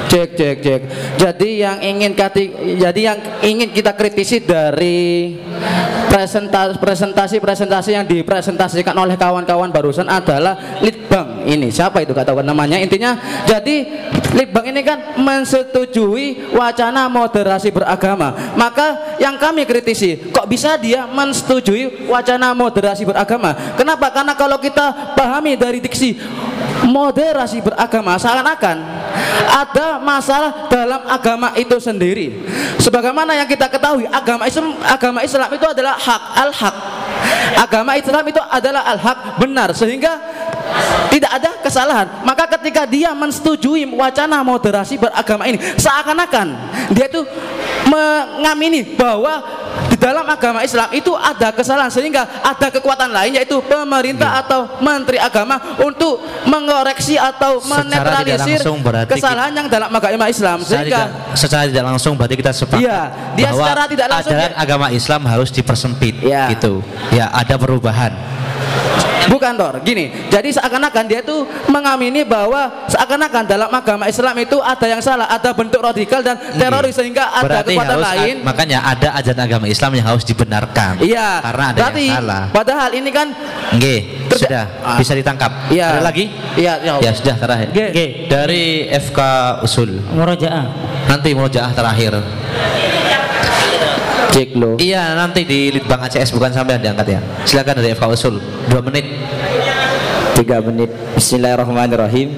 Cek 0.07 0.39
cek 0.39 0.57
cek. 0.63 0.81
Jadi 1.19 1.46
yang 1.57 1.77
ingin 1.81 2.13
kati, 2.13 2.77
jadi 2.77 3.01
yang 3.13 3.17
ingin 3.41 3.69
kita 3.73 3.97
kritisi 3.97 4.41
dari 4.41 5.33
presentasi 6.07 6.79
presentasi 6.79 7.35
presentasi 7.37 7.89
yang 7.93 8.05
dipresentasikan 8.07 8.95
oleh 8.95 9.19
kawan-kawan 9.19 9.69
barusan 9.69 10.07
adalah 10.07 10.79
Litbang 10.79 11.45
ini. 11.45 11.69
Siapa 11.69 12.01
itu 12.01 12.15
kata 12.15 12.31
namanya? 12.41 12.79
Intinya 12.79 13.17
jadi 13.45 13.85
Litbang 14.33 14.69
ini 14.69 14.81
kan 14.85 15.19
mensetujui 15.19 16.55
wacana 16.55 17.09
moderasi 17.11 17.73
beragama. 17.73 18.55
Maka 18.55 19.17
yang 19.17 19.35
kami 19.35 19.65
kritisi, 19.65 20.29
kok 20.29 20.47
bisa 20.47 20.77
dia 20.77 21.05
mensetujui 21.09 22.07
wacana 22.07 22.53
moderasi 22.53 23.03
beragama? 23.03 23.53
Kenapa? 23.75 24.13
Karena 24.13 24.33
kalau 24.37 24.57
kita 24.61 25.13
pahami 25.17 25.57
dari 25.57 25.81
diksi 25.81 26.17
moderasi 26.87 27.59
beragama 27.59 28.15
seakan-akan 28.15 28.77
ada 29.47 29.97
masalah 29.97 30.69
dalam 30.69 31.01
agama 31.09 31.46
itu 31.55 31.77
sendiri. 31.79 32.43
Sebagaimana 32.81 33.37
yang 33.37 33.47
kita 33.47 33.71
ketahui, 33.71 34.09
agama 34.09 34.49
Islam 34.49 34.75
agama 34.83 35.19
Islam 35.23 35.49
itu 35.53 35.65
adalah 35.69 35.95
hak 35.95 36.23
al-haq. 36.43 36.75
Agama 37.57 37.91
Islam 37.95 38.23
itu 38.27 38.41
adalah 38.51 38.83
al-haq 38.91 39.39
benar 39.39 39.71
sehingga 39.71 40.19
tidak 41.07 41.31
ada 41.31 41.49
kesalahan. 41.63 42.07
Maka 42.27 42.49
ketika 42.59 42.83
dia 42.83 43.15
mensetujui 43.15 43.87
wacana 43.95 44.43
moderasi 44.43 44.99
beragama 44.99 45.47
ini, 45.47 45.57
seakan-akan 45.79 46.47
dia 46.91 47.07
itu 47.07 47.23
mengamini 47.87 48.83
bahwa 48.93 49.39
di 49.87 49.95
dalam 49.95 50.25
agama 50.25 50.61
Islam 50.61 50.89
itu 50.91 51.13
ada 51.13 51.53
kesalahan 51.53 51.87
sehingga 51.87 52.25
ada 52.43 52.67
kekuatan 52.67 53.07
lain 53.07 53.37
yaitu 53.37 53.61
pemerintah 53.63 54.41
atau 54.41 54.67
menteri 54.79 55.15
agama 55.15 55.77
untuk 55.79 56.19
mengoreksi 56.43 57.15
atau 57.15 57.61
menetralisir 57.63 58.59
kesalahan 59.07 59.53
yang 59.53 59.67
dalam 59.69 59.89
agama 59.89 60.27
Islam 60.27 60.59
Secara 60.61 60.67
sehingga 60.67 61.01
tidak, 61.07 61.37
secara 61.37 61.63
tidak 61.69 61.85
langsung 61.85 62.13
berarti 62.17 62.35
kita 62.35 62.51
sepakat 62.51 62.81
Iya, 62.83 62.99
dia 63.33 63.45
bahwa 63.47 63.63
secara 63.63 63.83
tidak 63.87 64.07
langsung 64.09 64.33
ajaran 64.33 64.51
dia- 64.51 64.59
agama 64.59 64.87
Islam 64.91 65.21
harus 65.23 65.49
dipersempit 65.49 66.15
gitu. 66.51 66.73
Ya, 67.09 67.31
ada 67.31 67.55
perubahan. 67.55 68.11
Bukan 69.27 69.53
Tor, 69.59 69.75
gini. 69.83 70.09
Jadi 70.31 70.55
seakan-akan 70.55 71.03
dia 71.07 71.19
tuh 71.19 71.43
mengamini 71.67 72.23
bahwa 72.23 72.87
seakan-akan 72.87 73.43
dalam 73.43 73.69
agama 73.69 74.07
Islam 74.07 74.35
itu 74.39 74.57
ada 74.63 74.85
yang 74.87 75.01
salah, 75.03 75.27
ada 75.27 75.51
bentuk 75.51 75.83
radikal 75.83 76.23
dan 76.23 76.39
teroris 76.55 76.95
sehingga 76.95 77.31
ada 77.35 77.43
Berarti 77.43 77.75
kekuatan 77.75 77.97
harus 77.99 78.07
lain. 78.07 78.35
makanya 78.41 78.79
ada 78.87 79.09
ajaran 79.19 79.43
agama 79.43 79.65
Islam 79.67 79.91
yang 79.99 80.05
harus 80.07 80.23
dibenarkan. 80.23 81.03
Iya. 81.03 81.43
Karena 81.43 81.65
ada 81.75 81.79
berarti, 81.79 82.05
yang 82.07 82.15
salah. 82.23 82.43
Padahal 82.55 82.89
ini 82.95 83.09
kan 83.11 83.27
Nggih, 83.75 83.99
sudah 84.31 84.65
bisa 84.95 85.11
ditangkap. 85.11 85.51
Iya. 85.67 85.87
Ada 85.99 86.01
lagi? 86.07 86.25
Iya, 86.55 86.73
ya. 86.81 86.93
Ya 87.03 87.11
sudah 87.11 87.35
terakhir. 87.35 87.67
Dari 88.31 88.87
FK 88.89 89.19
Usul. 89.67 89.99
Murojaah. 90.15 90.65
Nanti 91.11 91.29
murojaah 91.35 91.71
terakhir. 91.75 92.15
Cek 94.31 94.49
lo. 94.59 94.75
Iya, 94.77 95.15
nanti 95.15 95.47
di 95.47 95.71
Litbang 95.71 96.03
ACS 96.03 96.35
bukan 96.35 96.51
sampai 96.51 96.79
diangkat 96.79 97.07
ya. 97.07 97.19
Silakan 97.47 97.79
dari 97.79 97.95
FK 97.95 98.05
Usul. 98.11 98.35
Dua 98.67 98.81
menit. 98.83 99.05
Tiga 100.35 100.61
menit. 100.61 100.91
Bismillahirrahmanirrahim. 101.15 102.29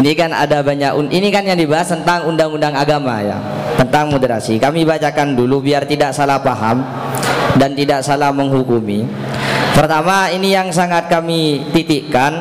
Ini 0.00 0.12
kan 0.16 0.32
ada 0.32 0.64
banyak 0.64 1.12
ini 1.12 1.28
kan 1.28 1.44
yang 1.44 1.60
dibahas 1.60 1.92
tentang 1.92 2.24
undang-undang 2.24 2.72
agama 2.72 3.20
ya, 3.20 3.36
tentang 3.76 4.08
moderasi. 4.08 4.56
Kami 4.56 4.88
bacakan 4.88 5.36
dulu 5.36 5.60
biar 5.60 5.84
tidak 5.84 6.16
salah 6.16 6.40
paham 6.40 6.80
dan 7.60 7.76
tidak 7.76 8.00
salah 8.00 8.32
menghukumi. 8.32 9.04
Pertama, 9.76 10.32
ini 10.32 10.56
yang 10.56 10.72
sangat 10.72 11.12
kami 11.12 11.68
titikkan 11.76 12.40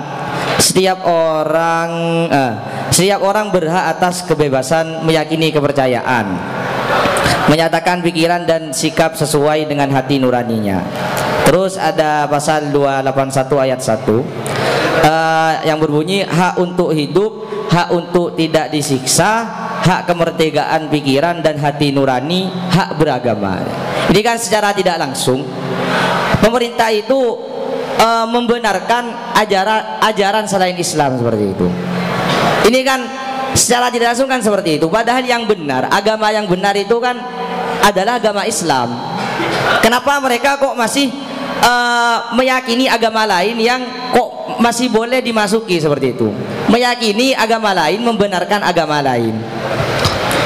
setiap 0.60 1.04
orang 1.04 1.92
eh, 2.32 2.54
setiap 2.92 3.24
orang 3.24 3.52
berhak 3.52 3.96
atas 3.96 4.24
kebebasan 4.28 5.04
meyakini 5.08 5.52
kepercayaan 5.52 6.26
menyatakan 7.50 8.06
pikiran 8.06 8.46
dan 8.46 8.70
sikap 8.70 9.18
sesuai 9.18 9.66
dengan 9.66 9.90
hati 9.90 10.22
nuraninya. 10.22 10.86
Terus 11.50 11.82
ada 11.82 12.30
pasal 12.30 12.70
281 12.70 13.66
ayat 13.66 13.82
1 13.82 14.06
eh, 15.02 15.54
yang 15.66 15.82
berbunyi 15.82 16.22
hak 16.22 16.62
untuk 16.62 16.94
hidup, 16.94 17.50
hak 17.74 17.90
untuk 17.90 18.38
tidak 18.38 18.70
disiksa, 18.70 19.50
hak 19.82 20.06
kemerdekaan 20.06 20.94
pikiran 20.94 21.42
dan 21.42 21.58
hati 21.58 21.90
nurani, 21.90 22.54
hak 22.70 23.02
beragama. 23.02 23.66
Ini 24.14 24.22
kan 24.22 24.38
secara 24.38 24.78
tidak 24.78 25.02
langsung 25.02 25.42
pemerintah 26.38 26.94
itu 26.94 27.18
eh, 27.98 28.26
membenarkan 28.30 29.34
ajaran 29.42 30.06
ajaran 30.06 30.46
selain 30.46 30.78
Islam 30.78 31.18
seperti 31.18 31.46
itu. 31.50 31.68
Ini 32.70 32.80
kan 32.86 33.00
secara 33.60 33.92
tidak 33.92 34.16
langsung 34.16 34.32
kan 34.32 34.40
seperti 34.40 34.80
itu. 34.80 34.88
Padahal 34.88 35.22
yang 35.28 35.44
benar, 35.44 35.92
agama 35.92 36.32
yang 36.32 36.48
benar 36.48 36.72
itu 36.80 36.96
kan 37.04 37.20
adalah 37.84 38.16
agama 38.16 38.48
Islam. 38.48 38.96
Kenapa 39.84 40.16
mereka 40.24 40.56
kok 40.56 40.74
masih 40.80 41.12
eh, 41.60 42.18
meyakini 42.34 42.88
agama 42.88 43.28
lain 43.28 43.60
yang 43.60 43.84
kok 44.16 44.60
masih 44.64 44.88
boleh 44.88 45.20
dimasuki 45.20 45.78
seperti 45.78 46.16
itu? 46.16 46.32
Meyakini 46.72 47.36
agama 47.36 47.76
lain, 47.76 48.00
membenarkan 48.00 48.64
agama 48.64 49.04
lain. 49.04 49.36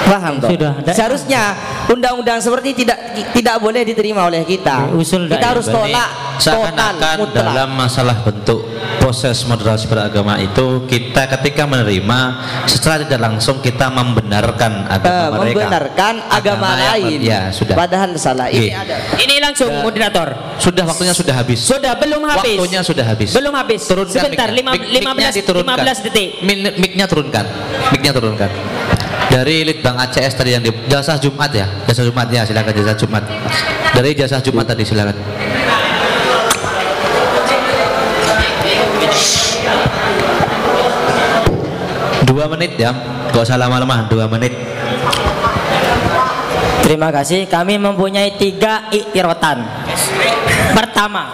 Paham 0.03 0.35
toh? 0.41 0.51
Sudah. 0.51 0.73
Seharusnya 0.91 1.55
undang-undang 1.87 2.43
seperti 2.43 2.83
tidak 2.83 2.99
tidak 3.31 3.55
boleh 3.63 3.87
diterima 3.87 4.27
oleh 4.27 4.43
kita. 4.43 4.91
Usul 4.91 5.31
kita 5.31 5.55
harus 5.55 5.63
tolak 5.71 6.09
total 6.43 6.93
mutlak. 7.23 7.31
dalam 7.31 7.69
masalah 7.71 8.19
bentuk 8.19 8.72
proses 9.03 9.43
moderasi 9.43 9.83
beragama 9.85 10.39
itu 10.39 10.87
kita 10.87 11.27
ketika 11.27 11.67
menerima 11.67 12.19
secara 12.63 13.03
tidak 13.03 13.19
langsung 13.19 13.59
kita 13.59 13.91
membenarkan 13.91 14.87
agama 14.87 15.11
Eh, 15.11 15.27
mereka 15.27 15.43
membenarkan 15.59 16.13
agama, 16.31 16.67
yang- 16.71 16.87
lain. 17.03 17.19
ya 17.19 17.41
sudah 17.51 17.75
Padahal 17.75 18.15
salah. 18.15 18.47
Ini 18.47 18.63
Oke. 18.63 18.71
ada. 18.71 18.95
Ini 19.19 19.35
langsung 19.43 19.75
moderator. 19.83 20.55
sudah 20.55 20.87
waktunya 20.87 21.11
sudah 21.11 21.35
habis 21.35 21.59
Sudah 21.59 21.99
belum 21.99 22.23
habis. 22.23 22.55
waktunya 22.55 22.79
sudah 22.79 23.03
habis 23.03 23.29
Belum 23.35 23.51
habis. 23.51 23.83
turunkan 23.83 24.23
Sebentar, 24.23 24.47
lima, 24.47 24.71
mic-nya 24.71 25.03
15 25.03 25.35
diturunkan. 25.35 25.75
15 25.75 25.97
detik. 25.99 26.29
Mic-nya 26.79 27.05
turunkan 27.05 27.45
mic-nya 27.91 28.11
turunkan 28.15 28.49
dari 29.27 29.65
Litbang 29.65 29.99
ACS 29.99 30.31
tadi 30.31 30.53
yang 30.53 30.63
di 30.63 30.71
jasa 30.87 31.17
Jumat 31.17 31.51
ya 31.51 31.67
jasa 31.83 32.05
Jumat 32.05 32.29
ya 32.29 32.45
silakan 32.45 32.71
jasa 32.71 32.93
Jumat 32.95 33.23
dari 33.91 34.13
jasa 34.13 34.37
Jumat 34.39 34.63
tadi 34.63 34.85
silakan 34.85 35.15
dua 42.33 42.49
menit 42.49 42.73
ya 42.81 42.89
gak 43.29 43.45
usah 43.45 43.61
lama-lama 43.61 44.09
dua 44.09 44.25
menit 44.25 44.57
Terima 46.83 47.15
kasih. 47.15 47.47
Kami 47.47 47.79
mempunyai 47.79 48.35
tiga 48.35 48.91
iktirotan. 48.91 49.63
Pertama, 50.75 51.31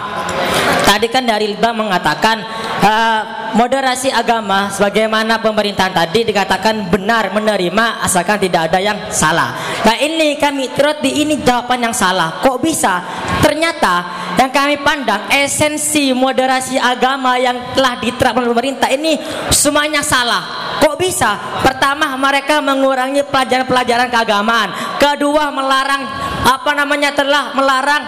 tadi 0.86 1.10
kan 1.10 1.26
dari 1.26 1.50
Litbang 1.50 1.74
mengatakan 1.74 2.38
eh, 2.78 3.20
moderasi 3.58 4.14
agama 4.14 4.70
sebagaimana 4.70 5.42
pemerintahan 5.42 5.90
tadi 5.90 6.22
dikatakan 6.22 6.86
benar 6.86 7.34
menerima 7.34 7.98
asalkan 8.06 8.38
tidak 8.38 8.70
ada 8.70 8.78
yang 8.78 9.10
salah. 9.10 9.58
Nah 9.82 9.98
ini 9.98 10.38
kami 10.38 10.70
iktirot 10.70 11.02
di 11.02 11.26
ini 11.26 11.42
jawaban 11.42 11.82
yang 11.82 11.94
salah. 11.98 12.38
Kok 12.46 12.62
bisa? 12.62 13.02
Ternyata 13.42 13.94
yang 14.38 14.54
kami 14.54 14.78
pandang 14.86 15.26
esensi 15.34 16.14
moderasi 16.14 16.78
agama 16.78 17.34
yang 17.42 17.74
telah 17.74 17.98
diterapkan 17.98 18.46
pemerintah 18.46 18.86
ini 18.86 19.18
semuanya 19.50 20.00
salah. 20.06 20.69
Kok 20.80 20.96
bisa? 20.96 21.36
Pertama, 21.60 22.16
mereka 22.16 22.64
mengurangi 22.64 23.20
pelajaran-pelajaran 23.28 24.08
keagamaan. 24.08 24.68
Kedua, 24.96 25.52
melarang 25.52 26.08
apa 26.40 26.70
namanya 26.72 27.12
telah 27.12 27.52
melarang 27.52 28.02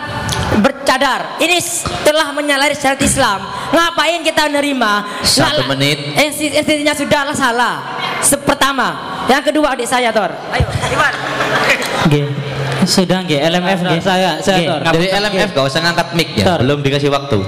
bercadar. 0.60 1.36
Ini 1.40 1.56
telah 2.04 2.32
menyalahi 2.32 2.72
syariat 2.76 3.00
Islam. 3.00 3.40
Ngapain 3.72 4.20
kita 4.24 4.48
menerima? 4.48 4.92
Satu 5.24 5.64
menit. 5.68 6.16
Intinya 6.16 6.92
sudahlah 6.96 7.36
salah. 7.36 7.74
Pertama, 8.44 8.88
yang 9.28 9.42
kedua 9.44 9.76
adik 9.76 9.88
saya 9.88 10.12
Tor. 10.12 10.32
Ayo, 10.52 10.66
Iwan. 10.92 11.14
Nggih. 12.08 12.24
Sudah 12.82 13.22
nggih, 13.22 13.38
LMF 13.38 13.78
nggih. 13.86 14.00
saya 14.02 14.42
saya 14.42 14.58
Tor. 14.66 14.80
dari 14.90 15.06
LMF 15.06 15.54
gak 15.54 15.66
usah 15.70 15.80
ngangkat 15.86 16.08
mic 16.18 16.34
ya 16.34 16.50
Tor. 16.50 16.66
belum 16.66 16.82
dikasih 16.82 17.14
waktu 17.14 17.38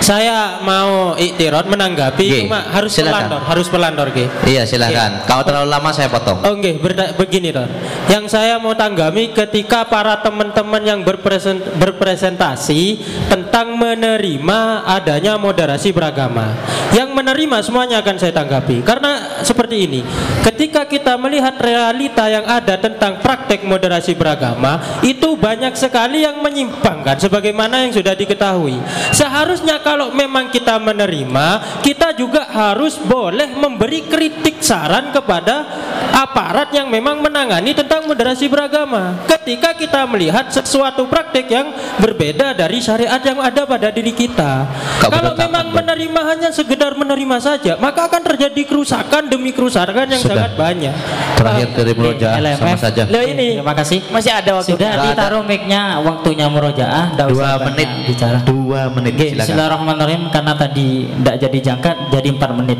Saya 0.00 0.58
mau 0.60 1.12
iktirot 1.14 1.68
menanggapi 1.68 2.24
Nggih, 2.24 2.42
cuma 2.48 2.60
harus 2.66 2.90
silakan. 2.90 3.12
pelandor, 3.28 3.40
harus 3.44 3.66
pelandor 3.68 4.06
nggih. 4.10 4.28
iya 4.48 4.62
silakan 4.64 5.22
kalau 5.24 5.44
terlalu 5.44 5.68
lama 5.68 5.90
saya 5.92 6.08
potong 6.08 6.40
Oh 6.40 6.56
nggih, 6.56 6.80
begini 7.14 7.52
toh. 7.52 7.68
Yang 8.08 8.32
saya 8.32 8.56
mau 8.56 8.72
tanggami 8.72 9.30
ketika 9.30 9.84
para 9.84 10.18
teman-teman 10.18 10.82
yang 10.82 11.00
berpresen- 11.04 11.62
berpresentasi 11.76 12.98
tentang 13.28 13.76
menerima 13.76 14.60
adanya 14.88 15.36
moderasi 15.36 15.92
beragama. 15.92 16.56
Yang 16.90 17.14
menerima 17.14 17.56
semuanya 17.62 18.02
akan 18.02 18.16
saya 18.18 18.32
tanggapi. 18.34 18.82
Karena 18.82 19.44
seperti 19.46 19.86
ini, 19.86 20.00
ketika 20.42 20.88
kita 20.88 21.14
melihat 21.14 21.54
realita 21.54 22.26
yang 22.26 22.42
ada 22.42 22.74
tentang 22.74 23.22
praktek 23.22 23.62
moderasi 23.62 24.18
beragama, 24.18 24.80
itu 25.04 25.38
banyak 25.38 25.76
sekali 25.78 26.26
yang 26.26 26.42
menyimpangkan 26.42 27.20
sebagaimana 27.20 27.86
yang 27.86 27.92
sudah 27.94 28.16
diketahui. 28.16 28.80
Seharusnya 29.14 29.78
kalau 29.90 30.14
memang 30.14 30.54
kita 30.54 30.78
menerima, 30.78 31.82
kita 31.82 32.14
juga 32.14 32.46
harus 32.46 32.94
boleh 32.94 33.58
memberi 33.58 34.06
kritik 34.06 34.62
saran 34.62 35.10
kepada 35.10 35.66
aparat 36.14 36.70
yang 36.70 36.86
memang 36.86 37.18
menangani 37.18 37.74
tentang 37.74 38.06
moderasi 38.06 38.46
beragama. 38.46 39.18
Ketika 39.26 39.74
kita 39.74 40.06
melihat 40.06 40.46
sesuatu 40.46 41.10
praktik 41.10 41.50
yang 41.50 41.74
berbeda 41.98 42.54
dari 42.54 42.78
syariat 42.78 43.18
yang 43.18 43.42
ada 43.42 43.66
pada 43.66 43.90
diri 43.90 44.14
kita. 44.14 44.70
Kau 45.02 45.10
Kalau 45.10 45.34
memang 45.34 45.74
menerima 45.74 46.20
hanya 46.22 46.50
sekedar 46.54 46.94
menerima 46.94 47.36
saja, 47.42 47.74
maka 47.82 48.06
akan 48.06 48.22
terjadi 48.30 48.62
kerusakan 48.70 49.26
demi 49.26 49.50
kerusakan 49.50 50.06
yang 50.06 50.22
Sudah. 50.22 50.46
sangat 50.46 50.52
banyak. 50.54 50.94
terakhir 51.40 51.68
dari 51.72 51.92
murojaah 51.96 52.36
sama 52.36 52.76
LMF. 52.76 52.78
saja 52.84 53.02
Loh 53.08 53.24
ini 53.24 53.48
Terima 53.56 53.72
kasih. 53.72 53.98
Masih 54.12 54.32
ada 54.36 54.50
waktu. 54.60 54.76
Sudah 54.76 54.92
ditaruh 55.08 55.40
mic-nya 55.40 56.04
waktunya 56.04 56.46
murojaah, 56.52 57.16
dua 57.16 57.56
menit 57.64 57.88
bicara. 58.04 58.38
dua 58.44 58.92
menit 58.92 59.16
Oke, 59.16 59.26
silakan 59.40 59.79
Bismillahirrahmanirrahim 59.80 60.28
karena 60.28 60.52
tadi 60.52 61.08
tidak 61.08 61.36
jadi 61.40 61.58
jangka 61.72 61.90
jadi 62.12 62.28
4 62.36 62.52
menit. 62.60 62.78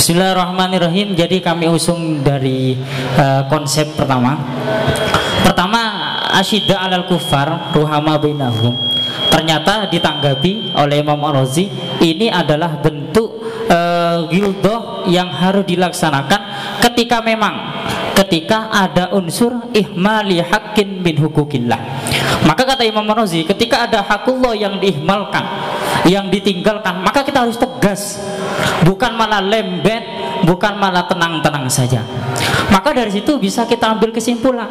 Bismillahirrahmanirrahim. 0.00 1.12
Jadi 1.12 1.44
kami 1.44 1.68
usung 1.68 2.24
dari 2.24 2.72
eh, 3.20 3.42
konsep 3.52 3.92
pertama. 3.92 4.40
Pertama 5.44 5.80
asyidda 6.32 6.88
alal 6.88 7.04
kufar 7.04 7.76
ruhama 7.76 8.16
bainahum. 8.16 8.72
Ternyata 9.28 9.92
ditanggapi 9.92 10.72
oleh 10.72 11.04
Imam 11.04 11.20
Ar-Razi 11.20 11.68
ini 12.00 12.32
adalah 12.32 12.80
bentuk 12.80 13.44
uh, 13.68 14.28
gildoh 14.28 15.04
yang 15.08 15.28
harus 15.32 15.64
dilaksanakan 15.64 16.40
ketika 16.82 17.22
memang 17.22 17.54
ketika 18.12 18.68
ada 18.68 19.14
unsur 19.14 19.70
ihmali 19.72 20.42
hakin 20.42 21.00
min 21.00 21.16
hukukillah. 21.16 21.78
Maka 22.42 22.66
kata 22.66 22.82
Imam 22.82 23.06
Ar-Razi 23.06 23.46
ketika 23.46 23.86
ada 23.86 24.02
hakullah 24.02 24.52
yang 24.58 24.82
diihmalkan 24.82 25.46
yang 26.10 26.26
ditinggalkan 26.28 27.00
maka 27.00 27.22
kita 27.22 27.46
harus 27.46 27.56
tegas. 27.56 28.18
Bukan 28.82 29.14
malah 29.14 29.38
lembet 29.38 30.02
bukan 30.42 30.74
malah 30.76 31.06
tenang-tenang 31.06 31.70
saja. 31.70 32.02
Maka 32.70 32.90
dari 32.90 33.12
situ 33.14 33.38
bisa 33.38 33.68
kita 33.68 33.94
ambil 33.94 34.10
kesimpulan. 34.10 34.66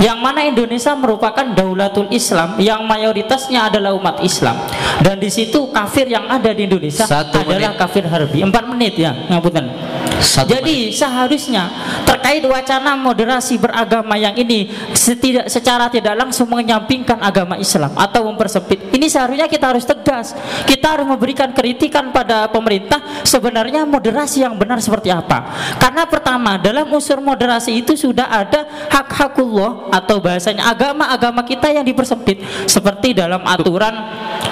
Yang 0.00 0.18
mana 0.22 0.40
Indonesia 0.46 0.92
merupakan 0.96 1.44
daulatul 1.52 2.08
Islam 2.14 2.56
yang 2.56 2.84
mayoritasnya 2.88 3.68
adalah 3.68 3.92
umat 3.96 4.22
Islam. 4.24 4.56
Dan 5.00 5.20
di 5.20 5.28
situ 5.28 5.68
kafir 5.72 6.08
yang 6.08 6.28
ada 6.28 6.52
di 6.52 6.64
Indonesia 6.68 7.04
Satu 7.04 7.42
adalah 7.42 7.74
menit. 7.74 7.80
kafir 7.80 8.04
harbi. 8.08 8.38
Empat 8.40 8.64
menit 8.68 8.94
ya 8.96 9.12
ngapunten 9.28 9.89
Jadi 10.20 10.92
seharusnya 10.92 11.72
terkait 12.04 12.44
wacana 12.44 12.94
moderasi 12.94 13.56
beragama 13.56 14.20
yang 14.20 14.36
ini 14.36 14.68
setidak 14.92 15.48
secara 15.48 15.88
tidak 15.88 16.12
langsung 16.12 16.46
menyampingkan 16.52 17.16
agama 17.18 17.56
Islam 17.56 17.96
atau 17.96 18.28
mempersempit. 18.28 18.92
Ini 18.92 19.08
seharusnya 19.08 19.48
kita 19.48 19.72
harus 19.72 19.88
tegas. 19.88 20.36
Kita 20.68 20.96
harus 20.98 21.08
memberikan 21.08 21.50
kritikan 21.56 22.12
pada 22.12 22.46
pemerintah 22.52 23.00
sebenarnya 23.24 23.88
moderasi 23.88 24.44
yang 24.44 24.54
benar 24.60 24.78
seperti 24.84 25.08
apa. 25.08 25.48
Karena 25.80 26.04
pertama 26.04 26.60
dalam 26.60 26.86
unsur 26.92 27.18
moderasi 27.24 27.80
itu 27.80 27.96
sudah 27.96 28.28
ada 28.28 28.68
hak-hakullah 28.92 29.88
atau 29.94 30.20
bahasanya 30.20 30.68
agama-agama 30.68 31.40
kita 31.48 31.72
yang 31.72 31.86
dipersempit 31.86 32.44
seperti 32.68 33.16
dalam 33.16 33.40
aturan 33.48 33.94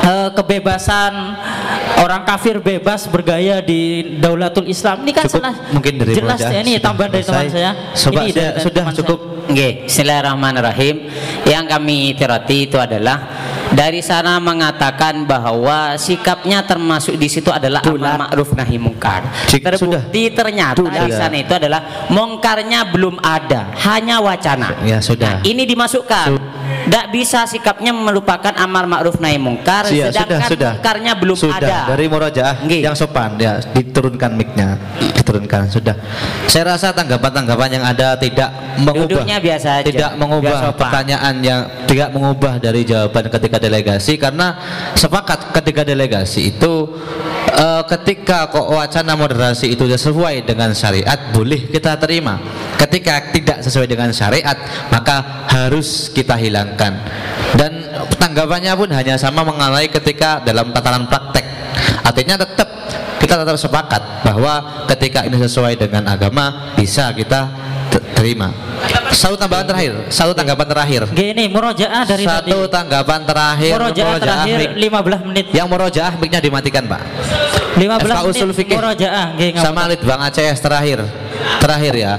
eh, 0.01 0.31
kebebasan 0.32 1.12
orang 2.01 2.23
kafir 2.24 2.62
bebas 2.62 3.11
bergaya 3.11 3.61
di 3.61 4.15
Daulatul 4.23 4.70
Islam. 4.70 5.05
Ini 5.05 5.12
kan 5.12 5.27
salah 5.28 5.57
mungkin 5.70 5.93
dari 6.01 6.12
jelas 6.16 6.40
ya 6.40 6.60
ini 6.60 6.78
tambahan 6.80 7.10
dari 7.12 7.24
teman 7.24 7.47
saya. 7.51 7.70
Coba 7.93 8.20
Ini 8.24 8.30
saya- 8.32 8.55
sudah 8.62 8.82
teman 8.85 8.94
cukup. 8.97 9.18
Oke, 9.48 9.68
Bismillahirrahmanirrahim. 9.89 10.97
Yang 11.48 11.64
kami 11.72 11.98
tirati 12.12 12.56
itu 12.68 12.76
adalah 12.76 13.16
dari 13.73 14.01
sana 14.01 14.40
mengatakan 14.40 15.28
bahwa 15.28 15.97
sikapnya 16.01 16.65
termasuk 16.65 17.16
di 17.20 17.28
situ 17.28 17.53
adalah 17.53 17.85
amar 17.85 18.28
ma'ruf 18.28 18.57
nahi 18.57 18.81
mungkar. 18.81 19.28
Terbukti 19.49 20.32
ternyata 20.32 20.81
di 20.85 21.12
sana 21.12 21.36
itu 21.36 21.53
adalah 21.53 22.09
mungkarnya 22.09 22.89
belum 22.89 23.20
ada, 23.20 23.73
hanya 23.89 24.24
wacana. 24.24 24.73
Ya 24.85 25.03
sudah. 25.05 25.45
Ini 25.45 25.69
dimasukkan. 25.69 26.39
Tidak 26.89 27.07
bisa 27.12 27.45
sikapnya 27.45 27.93
melupakan 27.93 28.53
amar 28.57 28.89
ma'ruf 28.89 29.20
nahi 29.20 29.36
mungkar, 29.36 29.89
Iya, 29.89 30.09
sedangkan 30.09 30.40
sudah, 30.45 30.49
sudah. 30.49 30.73
mungkarnya 30.78 31.12
belum 31.16 31.36
sudah. 31.36 31.61
ada. 31.61 31.77
Dari 31.93 32.05
murojaah 32.09 32.55
yang 32.65 32.97
sopan 32.97 33.36
ya 33.36 33.61
diturunkan 33.61 34.32
mic-nya, 34.36 34.77
diturunkan 34.97 35.69
sudah. 35.69 35.97
Saya 36.49 36.77
rasa 36.77 36.93
tanggapan-tanggapan 36.97 37.69
yang 37.81 37.85
ada 37.85 38.16
tidak 38.16 38.49
mengubah 38.81 39.20
Duduknya 39.20 39.36
biasa 39.36 39.69
aja, 39.81 39.85
tidak 39.85 40.11
mengubah 40.16 40.73
pertanyaan 40.77 41.35
yang 41.45 41.61
tidak 41.85 42.09
mengubah 42.12 42.57
dari 42.57 42.81
jawaban 42.89 43.24
ketika 43.28 43.57
delegasi 43.59 44.16
karena 44.16 44.56
sepakat 44.94 45.52
ketika 45.55 45.82
delegasi 45.85 46.55
itu 46.55 46.98
eh, 47.52 47.82
ketika 47.86 48.48
kok 48.48 48.70
wacana 48.70 49.18
moderasi 49.18 49.74
itu 49.74 49.85
sesuai 49.85 50.47
dengan 50.47 50.72
syariat 50.72 51.30
boleh 51.35 51.68
kita 51.68 51.98
terima. 51.98 52.39
Ketika 52.78 53.35
tidak 53.35 53.59
sesuai 53.66 53.86
dengan 53.90 54.14
syariat 54.14 54.56
maka 54.90 55.47
harus 55.51 56.10
kita 56.14 56.39
hilangkan. 56.39 57.02
Dan 57.59 57.85
tanggapannya 58.18 58.72
pun 58.78 58.89
hanya 58.93 59.18
sama 59.18 59.43
mengalami 59.43 59.90
ketika 59.90 60.40
dalam 60.43 60.70
tataran 60.70 61.06
praktek. 61.10 61.44
Artinya 62.06 62.39
tetap 62.40 62.68
kita 63.18 63.44
tetap 63.44 63.59
sepakat 63.60 64.02
bahwa 64.24 64.86
ketika 64.89 65.26
ini 65.26 65.36
sesuai 65.36 65.76
dengan 65.76 66.06
agama 66.09 66.72
bisa 66.78 67.12
kita 67.12 67.51
terima 68.19 68.51
satu 69.09 69.39
tambahan 69.39 69.62
terakhir 69.65 69.93
satu 70.11 70.35
tanggapan 70.35 70.66
terakhir 70.66 71.03
Gini, 71.11 71.47
murojaah 71.49 72.03
dari 72.05 72.24
tadi. 72.24 72.51
satu 72.51 72.66
tanggapan 72.66 73.20
terakhir 73.24 73.73
Murojaah 73.73 74.16
terakhir 74.19 74.57
mic. 74.59 74.70
15 74.90 75.28
menit. 75.28 75.45
yang 75.55 75.66
murojaah 75.66 76.12
mic-nya 76.19 76.40
dimatikan 76.43 76.82
pak 76.85 77.01
15 77.74 77.78
FK 77.78 78.11
menit 78.11 78.27
usul 78.28 78.51
fikih 78.53 78.77
murojaah 78.77 79.27
sama 79.57 79.86
Litbang 79.86 80.20
ACS 80.24 80.59
terakhir 80.59 80.99
terakhir 81.59 81.95
ya 81.95 82.12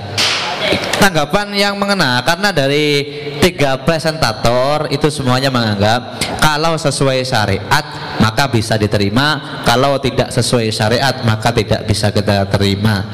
tanggapan 1.00 1.56
yang 1.56 1.74
mengena 1.80 2.22
karena 2.22 2.52
dari 2.52 3.08
tiga 3.40 3.80
presentator 3.82 4.92
itu 4.92 5.08
semuanya 5.10 5.50
menganggap 5.50 6.20
kalau 6.38 6.76
sesuai 6.76 7.24
syariat 7.24 7.86
maka 8.20 8.52
bisa 8.52 8.76
diterima. 8.76 9.62
Kalau 9.64 9.98
tidak 9.98 10.30
sesuai 10.30 10.70
syariat 10.70 11.16
maka 11.24 11.50
tidak 11.56 11.88
bisa 11.88 12.12
kita 12.12 12.46
terima. 12.52 13.06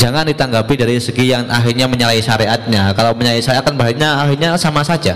Jangan 0.00 0.24
ditanggapi 0.28 0.74
dari 0.74 0.96
segi 0.98 1.30
yang 1.30 1.46
akhirnya 1.52 1.86
menyalahi 1.86 2.24
syariatnya. 2.24 2.96
Kalau 2.96 3.12
menyalahi 3.12 3.44
syariat 3.44 3.64
kan 3.64 3.76
bahannya 3.76 4.08
akhirnya 4.08 4.56
sama 4.56 4.80
saja. 4.82 5.14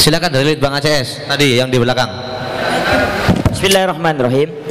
Silakan 0.00 0.32
dari 0.32 0.56
Litbang 0.56 0.72
ACS 0.80 1.28
tadi 1.28 1.60
yang 1.60 1.68
di 1.68 1.76
belakang. 1.76 2.08
Bismillahirrahmanirrahim. 3.52 4.69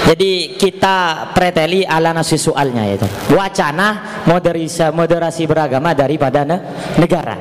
Jadi 0.00 0.56
kita 0.56 1.28
preteli 1.36 1.84
ala 1.84 2.10
nasi 2.10 2.40
soalnya 2.40 2.82
itu. 2.88 3.06
Wacana 3.36 4.22
moderasi, 4.26 4.90
moderasi 4.90 5.44
beragama 5.44 5.92
daripada 5.92 6.42
ne- 6.42 6.62
negara. 6.96 7.36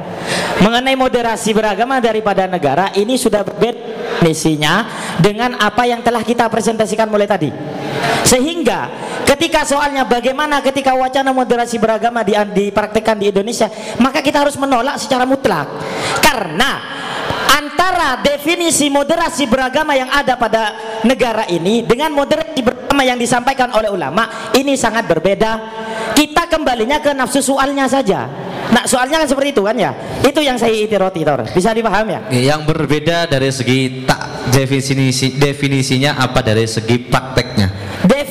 Mengenai 0.59 0.93
moderasi 0.99 1.55
beragama 1.55 2.03
daripada 2.03 2.45
negara 2.45 2.91
ini 2.93 3.15
sudah 3.15 3.47
berbeda 3.47 3.99
definisinya 4.19 4.85
dengan 5.23 5.55
apa 5.57 5.87
yang 5.87 6.03
telah 6.03 6.21
kita 6.21 6.51
presentasikan 6.51 7.07
mulai 7.07 7.25
tadi. 7.25 7.49
Sehingga 8.27 8.91
ketika 9.23 9.63
soalnya 9.63 10.03
bagaimana 10.03 10.59
ketika 10.59 10.93
wacana 10.93 11.31
moderasi 11.31 11.79
beragama 11.79 12.21
di, 12.21 12.35
dipraktekkan 12.35 13.15
di 13.15 13.31
Indonesia, 13.31 13.71
maka 13.97 14.19
kita 14.19 14.43
harus 14.43 14.59
menolak 14.59 14.99
secara 14.99 15.23
mutlak. 15.23 15.65
Karena 16.19 16.99
antara 17.49 18.21
definisi 18.21 18.87
moderasi 18.93 19.49
beragama 19.49 19.97
yang 19.97 20.09
ada 20.09 20.37
pada 20.37 20.75
negara 21.05 21.49
ini 21.49 21.81
dengan 21.81 22.13
moderasi 22.13 22.61
beragama 22.61 23.01
yang 23.01 23.17
disampaikan 23.17 23.73
oleh 23.73 23.89
ulama 23.89 24.51
ini 24.53 24.77
sangat 24.77 25.09
berbeda. 25.09 25.51
Kita 26.13 26.51
kembalinya 26.51 26.99
ke 26.99 27.15
nafsu 27.15 27.39
soalnya 27.39 27.87
saja. 27.87 28.27
Nah, 28.69 28.83
soalnya 28.85 29.23
kan 29.23 29.27
seperti 29.27 29.55
itu 29.55 29.63
kan 29.65 29.75
ya. 29.77 29.91
Itu 30.21 30.43
yang 30.43 30.59
saya 30.59 30.75
itiroti, 30.75 31.23
Tor. 31.23 31.47
Bisa 31.55 31.71
dipahami 31.71 32.11
ya? 32.11 32.21
yang 32.53 32.67
berbeda 32.67 33.25
dari 33.25 33.49
segi 33.49 34.03
tak 34.03 34.51
definisi 34.51 35.39
definisinya 35.39 36.19
apa 36.19 36.43
dari 36.43 36.67
segi 36.67 36.99
prakteknya 37.07 37.78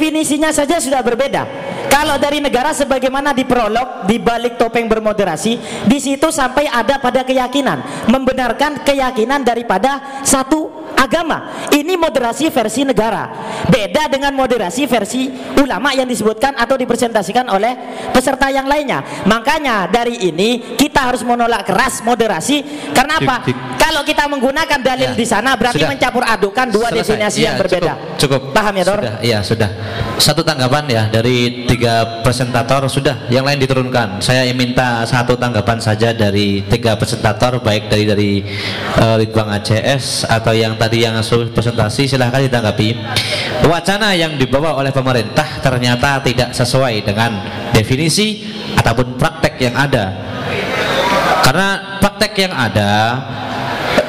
Definisinya 0.08 0.48
saja 0.48 0.80
sudah 0.80 1.04
berbeda. 1.04 1.44
Kalau 1.92 2.16
dari 2.16 2.40
negara 2.40 2.72
sebagaimana 2.72 3.36
di 3.36 3.44
prolog 3.44 4.08
di 4.08 4.16
balik 4.16 4.56
topeng 4.56 4.88
bermoderasi, 4.88 5.84
di 5.84 5.98
situ 6.00 6.32
sampai 6.32 6.64
ada 6.64 6.96
pada 6.96 7.28
keyakinan, 7.28 8.08
membenarkan 8.08 8.80
keyakinan 8.88 9.44
daripada 9.44 10.24
satu 10.24 10.88
agama. 10.96 11.68
Ini 11.68 12.00
moderasi 12.00 12.48
versi 12.48 12.88
negara. 12.88 13.28
Beda 13.68 14.08
dengan 14.08 14.32
moderasi 14.32 14.88
versi 14.88 15.28
ulama 15.60 15.92
yang 15.92 16.08
disebutkan 16.08 16.56
atau 16.56 16.80
dipresentasikan 16.80 17.44
oleh 17.52 17.76
peserta 18.08 18.48
yang 18.48 18.64
lainnya. 18.64 19.04
Makanya 19.28 19.92
dari 19.92 20.24
ini 20.24 20.72
kita 20.72 21.12
harus 21.12 21.20
menolak 21.20 21.68
keras 21.68 22.00
moderasi. 22.00 22.64
Karena 22.96 23.20
apa? 23.20 23.44
Kalau 23.76 24.00
kita 24.04 24.24
menggunakan 24.24 24.80
dalil 24.80 25.12
di 25.12 25.24
sana 25.28 25.52
berarti 25.56 25.84
Sudah. 25.84 25.92
mencampur 25.92 26.24
adukan 26.24 26.66
dua 26.72 26.88
Selesai. 26.92 26.96
definisi 27.04 27.40
yang 27.44 27.56
Iya, 27.56 27.60
berbeda. 27.60 27.92
cukup, 27.92 28.20
cukup. 28.20 28.40
Paham 28.56 28.72
ya, 28.76 28.84
Dor? 28.84 28.98
Sudah, 29.00 29.16
iya 29.24 29.38
sudah. 29.40 29.70
Satu 30.18 30.42
tanggapan 30.42 30.84
ya 30.90 31.02
dari 31.06 31.64
tiga 31.70 32.22
presentator 32.26 32.90
sudah, 32.90 33.30
yang 33.30 33.46
lain 33.46 33.62
diturunkan. 33.62 34.18
Saya 34.18 34.50
minta 34.50 35.06
satu 35.06 35.38
tanggapan 35.38 35.78
saja 35.78 36.10
dari 36.10 36.66
tiga 36.66 36.98
presentator, 36.98 37.62
baik 37.62 37.86
dari 37.86 38.04
dari 38.04 38.30
uh, 38.98 39.14
Litbang 39.14 39.46
ACS 39.54 40.26
atau 40.26 40.50
yang 40.50 40.74
tadi 40.74 41.06
yang 41.06 41.14
suruh 41.22 41.46
presentasi, 41.54 42.10
silahkan 42.10 42.42
ditanggapi. 42.42 42.98
Wacana 43.62 44.18
yang 44.18 44.34
dibawa 44.34 44.74
oleh 44.74 44.90
pemerintah 44.90 45.62
ternyata 45.62 46.18
tidak 46.26 46.50
sesuai 46.50 47.06
dengan 47.06 47.38
definisi 47.70 48.42
ataupun 48.74 49.14
praktek 49.14 49.54
yang 49.62 49.78
ada. 49.78 50.04
Karena 51.46 51.98
praktek 52.02 52.32
yang 52.42 52.52
ada 52.52 52.90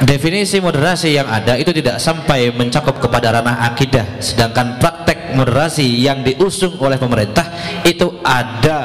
definisi 0.04 0.60
moderasi 0.60 1.12
yang 1.12 1.28
ada 1.28 1.60
itu 1.60 1.72
tidak 1.76 2.00
sampai 2.00 2.48
mencakup 2.52 2.96
kepada 2.96 3.36
ranah 3.36 3.68
akidah 3.68 4.20
sedangkan 4.20 4.80
praktek 4.80 5.19
moderasi 5.34 5.84
yang 5.84 6.22
diusung 6.24 6.76
oleh 6.80 6.96
pemerintah 6.96 7.46
itu 7.82 8.20
ada 8.22 8.78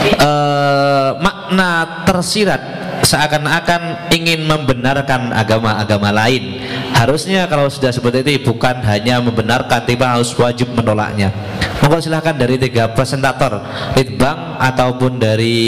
eh, 0.00 1.10
makna 1.20 2.04
tersirat. 2.06 2.62
Seakan-akan 3.00 4.12
ingin 4.12 4.44
membenarkan 4.44 5.32
agama-agama 5.32 6.12
lain. 6.12 6.60
Harusnya 6.92 7.48
kalau 7.48 7.72
sudah 7.72 7.88
seperti 7.88 8.20
itu 8.20 8.52
bukan 8.52 8.76
hanya 8.84 9.24
membenarkan 9.24 9.88
tapi 9.88 9.96
harus 9.96 10.28
wajib 10.36 10.68
menolaknya. 10.76 11.32
Monggo 11.80 11.96
silahkan 11.96 12.36
dari 12.36 12.60
tiga 12.60 12.92
presentator. 12.92 13.64
Litbang 13.96 14.60
ataupun 14.60 15.16
dari 15.16 15.58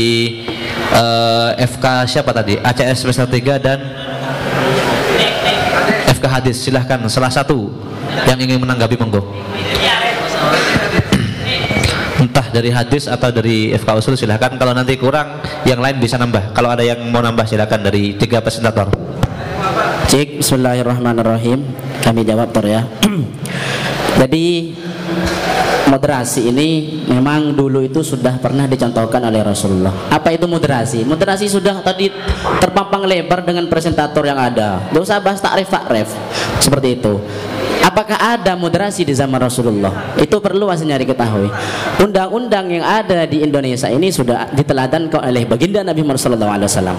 eh, 0.92 1.50
FK 1.56 2.04
siapa 2.04 2.36
tadi? 2.36 2.60
ACS 2.60 3.08
semester 3.08 3.24
3 3.24 3.64
dan 3.64 3.80
FK 6.12 6.24
hadis. 6.28 6.60
Silahkan 6.60 7.00
salah 7.08 7.32
satu 7.32 7.72
yang 8.28 8.38
ingin 8.38 8.58
menanggapi 8.62 8.94
monggo 9.00 9.22
entah 12.22 12.46
dari 12.54 12.70
hadis 12.70 13.10
atau 13.10 13.34
dari 13.34 13.74
FK 13.74 13.88
usul 13.98 14.14
silahkan 14.14 14.54
kalau 14.54 14.70
nanti 14.70 14.94
kurang 14.94 15.42
yang 15.66 15.82
lain 15.82 15.98
bisa 15.98 16.14
nambah 16.20 16.54
kalau 16.54 16.70
ada 16.70 16.86
yang 16.86 17.02
mau 17.10 17.18
nambah 17.18 17.44
silahkan 17.48 17.82
dari 17.82 18.14
tiga 18.14 18.38
presentator 18.38 18.86
Cik, 20.10 20.42
Bismillahirrahmanirrahim. 20.42 21.62
Kami 22.02 22.20
jawab 22.26 22.50
Tor 22.50 22.66
ya. 22.66 22.82
Jadi 24.20 24.74
moderasi 25.88 26.52
ini 26.52 27.00
memang 27.08 27.54
dulu 27.54 27.80
itu 27.80 28.04
sudah 28.04 28.36
pernah 28.36 28.68
dicontohkan 28.68 29.22
oleh 29.22 29.40
Rasulullah. 29.40 30.12
Apa 30.12 30.34
itu 30.34 30.44
moderasi? 30.44 31.06
Moderasi 31.08 31.48
sudah 31.48 31.80
tadi 31.80 32.10
terpampang 32.60 33.06
lebar 33.06 33.46
dengan 33.46 33.68
presentator 33.70 34.26
yang 34.26 34.36
ada. 34.36 34.84
Gak 34.90 35.02
usah 35.02 35.22
bahas 35.22 35.40
takrif 35.40 35.70
takrif 35.70 36.08
seperti 36.60 36.98
itu. 36.98 37.16
Apakah 37.82 38.38
ada 38.38 38.54
moderasi 38.54 39.02
di 39.02 39.10
zaman 39.10 39.42
Rasulullah? 39.42 40.14
Itu 40.14 40.38
perlu 40.38 40.70
aslinya 40.70 40.96
diketahui. 41.02 41.50
Undang-undang 41.98 42.70
yang 42.70 42.86
ada 42.86 43.26
di 43.26 43.42
Indonesia 43.42 43.90
ini 43.90 44.08
sudah 44.14 44.54
diteladankan 44.54 45.18
oleh 45.18 45.42
baginda 45.42 45.82
Nabi 45.82 46.06
Muhammad 46.06 46.46
SAW. 46.62 46.94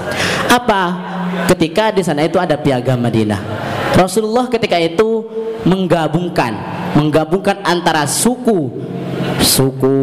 Apa? 0.51 0.81
Ketika 1.49 1.95
di 1.95 2.03
sana 2.03 2.27
itu 2.27 2.35
ada 2.38 2.60
piagam 2.60 2.99
Madinah. 2.99 3.39
Rasulullah 3.95 4.51
ketika 4.51 4.76
itu 4.76 5.23
menggabungkan, 5.64 6.51
menggabungkan 6.99 7.64
antara 7.64 8.03
suku, 8.03 8.69
suku 9.39 9.97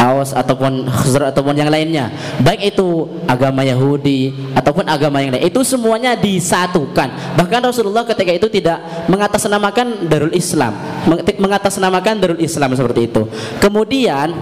Aus 0.00 0.36
ataupun 0.36 0.84
Khazraj 0.90 1.32
ataupun 1.32 1.54
yang 1.56 1.70
lainnya. 1.70 2.10
Baik 2.42 2.74
itu 2.74 3.08
agama 3.24 3.64
Yahudi 3.64 4.52
ataupun 4.52 4.84
agama 4.88 5.22
yang 5.22 5.32
lain. 5.34 5.48
Itu 5.48 5.64
semuanya 5.64 6.18
disatukan. 6.18 7.38
Bahkan 7.38 7.60
Rasulullah 7.64 8.04
ketika 8.04 8.32
itu 8.34 8.46
tidak 8.50 8.80
mengatasnamakan 9.08 10.08
Darul 10.08 10.34
Islam. 10.34 10.76
Meng- 11.08 11.24
mengatasnamakan 11.40 12.14
Darul 12.20 12.40
Islam 12.42 12.74
seperti 12.76 13.08
itu. 13.08 13.22
Kemudian 13.62 14.34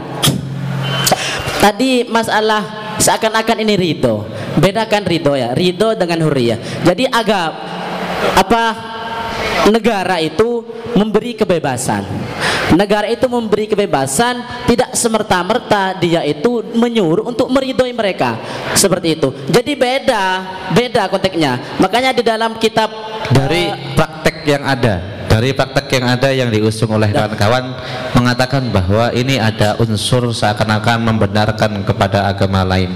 tadi 1.62 2.06
masalah 2.08 2.96
seakan-akan 2.98 3.62
ini 3.62 3.74
ridho. 3.78 4.26
Bedakan 4.58 5.06
ridho 5.06 5.32
ya. 5.38 5.54
Ridho 5.54 5.94
dengan 5.96 6.28
huriyah 6.28 6.72
jadi 6.82 7.06
agak 7.08 7.48
apa 8.38 8.62
negara 9.70 10.18
itu 10.18 10.66
memberi 10.96 11.36
kebebasan. 11.36 12.04
Negara 12.72 13.04
itu 13.08 13.28
memberi 13.28 13.68
kebebasan 13.68 14.64
tidak 14.64 14.96
semerta-merta 14.96 15.96
dia 16.00 16.24
itu 16.24 16.64
menyuruh 16.72 17.28
untuk 17.28 17.52
meridhoi 17.52 17.92
mereka. 17.92 18.40
Seperti 18.72 19.20
itu. 19.20 19.28
Jadi 19.52 19.72
beda 19.76 20.24
beda 20.72 21.12
konteksnya. 21.12 21.76
Makanya 21.76 22.16
di 22.16 22.24
dalam 22.24 22.56
kitab 22.56 22.88
dari 23.28 23.68
praktek 24.42 24.58
yang 24.58 24.64
ada 24.66 24.94
dari 25.30 25.50
praktek 25.54 25.86
yang 25.94 26.06
ada 26.10 26.28
yang 26.34 26.50
diusung 26.50 26.90
oleh 26.90 27.14
kawan-kawan 27.14 27.78
mengatakan 28.12 28.66
bahwa 28.74 29.14
ini 29.14 29.38
ada 29.38 29.78
unsur 29.78 30.34
seakan-akan 30.34 30.98
membenarkan 30.98 31.86
kepada 31.86 32.26
agama 32.26 32.66
lain 32.66 32.90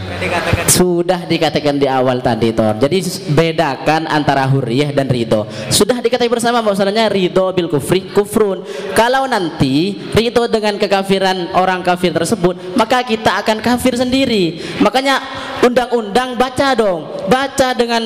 sudah 0.67 1.25
dikatakan 1.25 1.79
di 1.79 1.87
awal 1.87 2.19
tadi 2.19 2.51
Tor. 2.51 2.77
Jadi 2.83 2.99
bedakan 3.31 4.11
antara 4.11 4.45
huriyah 4.51 4.91
dan 4.91 5.07
ridho. 5.07 5.47
Sudah 5.71 6.03
dikatakan 6.03 6.29
bersama 6.29 6.59
bahwasanya 6.61 7.07
ridho 7.07 7.55
bil 7.55 7.71
kufri 7.71 8.11
kufrun. 8.11 8.67
Kalau 8.93 9.31
nanti 9.31 9.95
ridho 10.13 10.51
dengan 10.51 10.75
kekafiran 10.77 11.55
orang 11.55 11.87
kafir 11.87 12.11
tersebut, 12.11 12.75
maka 12.75 13.07
kita 13.07 13.39
akan 13.41 13.63
kafir 13.63 13.95
sendiri. 13.95 14.59
Makanya 14.83 15.23
undang-undang 15.63 16.35
baca 16.35 16.75
dong. 16.75 17.25
Baca 17.31 17.73
dengan 17.73 18.03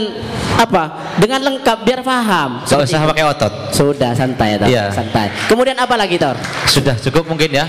apa? 0.61 1.17
Dengan 1.17 1.41
lengkap 1.41 1.79
biar 1.83 2.01
paham. 2.05 2.65
Gak 2.69 2.85
usah 2.85 3.09
pakai 3.09 3.25
otot 3.31 3.53
Sudah 3.71 4.13
santai 4.13 4.59
Tor. 4.59 4.69
Iya. 4.69 4.91
Santai. 4.91 5.31
Kemudian 5.47 5.79
apa 5.79 5.95
lagi 5.95 6.19
Tor? 6.19 6.37
sudah 6.67 6.95
cukup 6.99 7.27
mungkin 7.27 7.51
ya 7.51 7.67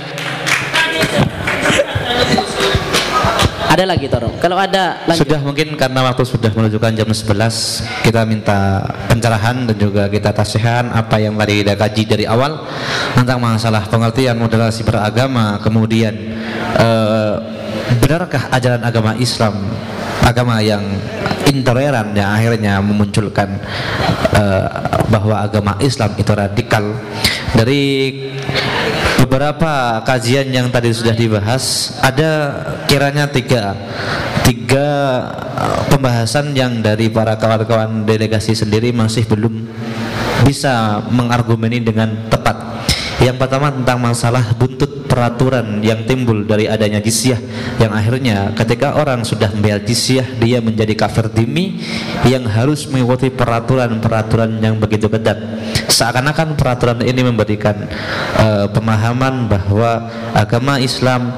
Ada 3.72 3.88
lagi 3.88 4.12
Tor. 4.12 4.28
Kalau 4.44 4.60
ada 4.60 5.00
lanjut. 5.08 5.24
Sudah 5.24 5.40
mungkin 5.40 5.80
karena 5.80 6.04
waktu 6.04 6.28
sudah 6.28 6.52
menunjukkan 6.52 6.92
jam 6.92 7.08
11 7.08 8.04
Kita 8.04 8.22
minta 8.28 8.84
pencerahan 9.08 9.64
dan 9.64 9.78
juga 9.80 10.12
kita 10.12 10.36
tasihan 10.36 10.92
Apa 10.92 11.24
yang 11.24 11.40
tadi 11.40 11.64
kita 11.64 11.80
kaji 11.80 12.04
dari 12.04 12.26
awal 12.28 12.68
Tentang 13.16 13.40
masalah 13.40 13.88
pengertian 13.88 14.36
moderasi 14.36 14.84
beragama 14.84 15.56
Kemudian 15.64 16.14
eh, 16.76 17.61
Benarkah 18.00 18.48
ajaran 18.54 18.82
agama 18.86 19.12
Islam 19.20 19.68
Agama 20.22 20.62
yang 20.62 20.86
intoleran 21.50 22.14
yang 22.14 22.30
akhirnya 22.30 22.78
memunculkan 22.80 23.58
eh, 24.38 24.68
bahwa 25.10 25.42
agama 25.42 25.74
Islam 25.82 26.14
itu 26.16 26.32
radikal? 26.32 26.94
Dari 27.52 27.82
beberapa 29.22 30.02
kajian 30.02 30.50
yang 30.50 30.68
tadi 30.74 30.90
sudah 30.90 31.14
dibahas 31.14 31.96
ada 32.02 32.58
kiranya 32.90 33.30
tiga 33.30 33.78
tiga 34.42 34.88
uh, 35.56 35.82
pembahasan 35.88 36.58
yang 36.58 36.82
dari 36.82 37.08
para 37.08 37.38
kawan-kawan 37.38 38.02
delegasi 38.04 38.58
sendiri 38.58 38.90
masih 38.90 39.24
belum 39.30 39.70
bisa 40.42 41.06
mengargumeni 41.14 41.80
dengan 41.86 42.12
tepat 42.34 42.58
yang 43.22 43.38
pertama 43.38 43.70
tentang 43.70 44.02
masalah 44.02 44.42
buntut 44.58 45.06
peraturan 45.06 45.78
yang 45.86 46.10
timbul 46.10 46.42
dari 46.42 46.66
adanya 46.66 46.98
jizyah. 46.98 47.38
Yang 47.78 47.92
akhirnya 47.94 48.50
ketika 48.58 48.98
orang 48.98 49.22
sudah 49.22 49.54
membayar 49.54 49.78
jizyah 49.78 50.26
dia 50.42 50.58
menjadi 50.58 50.98
kafir 50.98 51.30
dimi 51.30 51.78
yang 52.26 52.50
harus 52.50 52.90
mengikuti 52.90 53.30
peraturan-peraturan 53.30 54.58
yang 54.58 54.82
begitu 54.82 55.06
ketat. 55.06 55.38
Seakan-akan 55.86 56.58
peraturan 56.58 57.06
ini 57.06 57.22
memberikan 57.22 57.86
eh, 58.42 58.66
pemahaman 58.74 59.46
bahwa 59.46 60.10
agama 60.34 60.82
Islam 60.82 61.30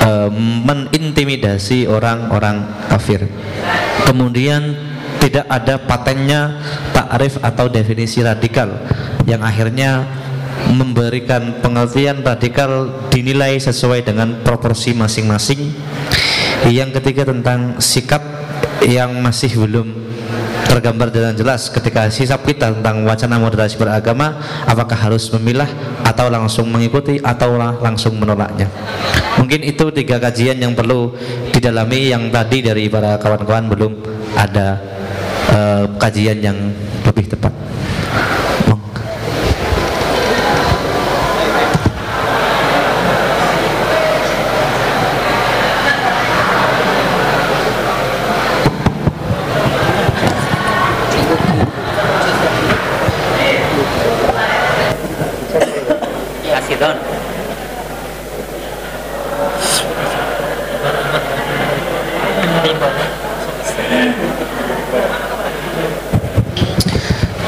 eh, 0.00 0.30
menintimidasi 0.64 1.84
orang-orang 1.84 2.64
kafir. 2.88 3.28
Kemudian 4.08 4.72
tidak 5.20 5.44
ada 5.52 5.76
patennya 5.76 6.56
takrif 6.96 7.36
atau 7.44 7.68
definisi 7.68 8.24
radikal. 8.24 8.72
Yang 9.28 9.42
akhirnya 9.44 9.90
memberikan 10.70 11.58
pengertian 11.58 12.22
radikal 12.22 12.88
dinilai 13.10 13.58
sesuai 13.58 14.06
dengan 14.06 14.40
proporsi 14.46 14.94
masing-masing. 14.94 15.72
Yang 16.68 17.00
ketiga 17.00 17.28
tentang 17.28 17.80
sikap 17.80 18.20
yang 18.84 19.16
masih 19.20 19.52
belum 19.56 20.10
tergambar 20.70 21.10
dengan 21.10 21.34
jelas 21.34 21.66
ketika 21.66 22.06
sikap 22.14 22.46
kita 22.46 22.70
tentang 22.70 23.02
wacana 23.02 23.42
moderasi 23.42 23.74
beragama 23.74 24.38
apakah 24.70 24.94
harus 24.94 25.26
memilah 25.34 25.66
atau 26.06 26.30
langsung 26.30 26.70
mengikuti 26.70 27.18
atau 27.18 27.58
langsung 27.58 28.14
menolaknya. 28.14 28.70
Mungkin 29.34 29.66
itu 29.66 29.90
tiga 29.90 30.22
kajian 30.22 30.62
yang 30.62 30.78
perlu 30.78 31.10
didalami 31.50 32.14
yang 32.14 32.30
tadi 32.30 32.62
dari 32.62 32.86
para 32.86 33.18
kawan-kawan 33.18 33.66
belum 33.66 33.92
ada 34.38 34.78
eh, 35.50 35.84
kajian 35.98 36.38
yang 36.38 36.58
lebih 37.02 37.26
tepat 37.34 37.50
Kasih 56.60 56.76
Don. 56.76 56.96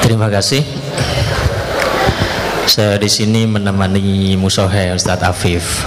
Terima 0.03 0.27
kasih. 0.43 0.66
Saya 2.66 2.98
di 2.98 3.06
sini 3.06 3.47
menemani 3.47 4.35
Musohe 4.35 4.90
Ustadz 4.90 5.23
Afif. 5.23 5.86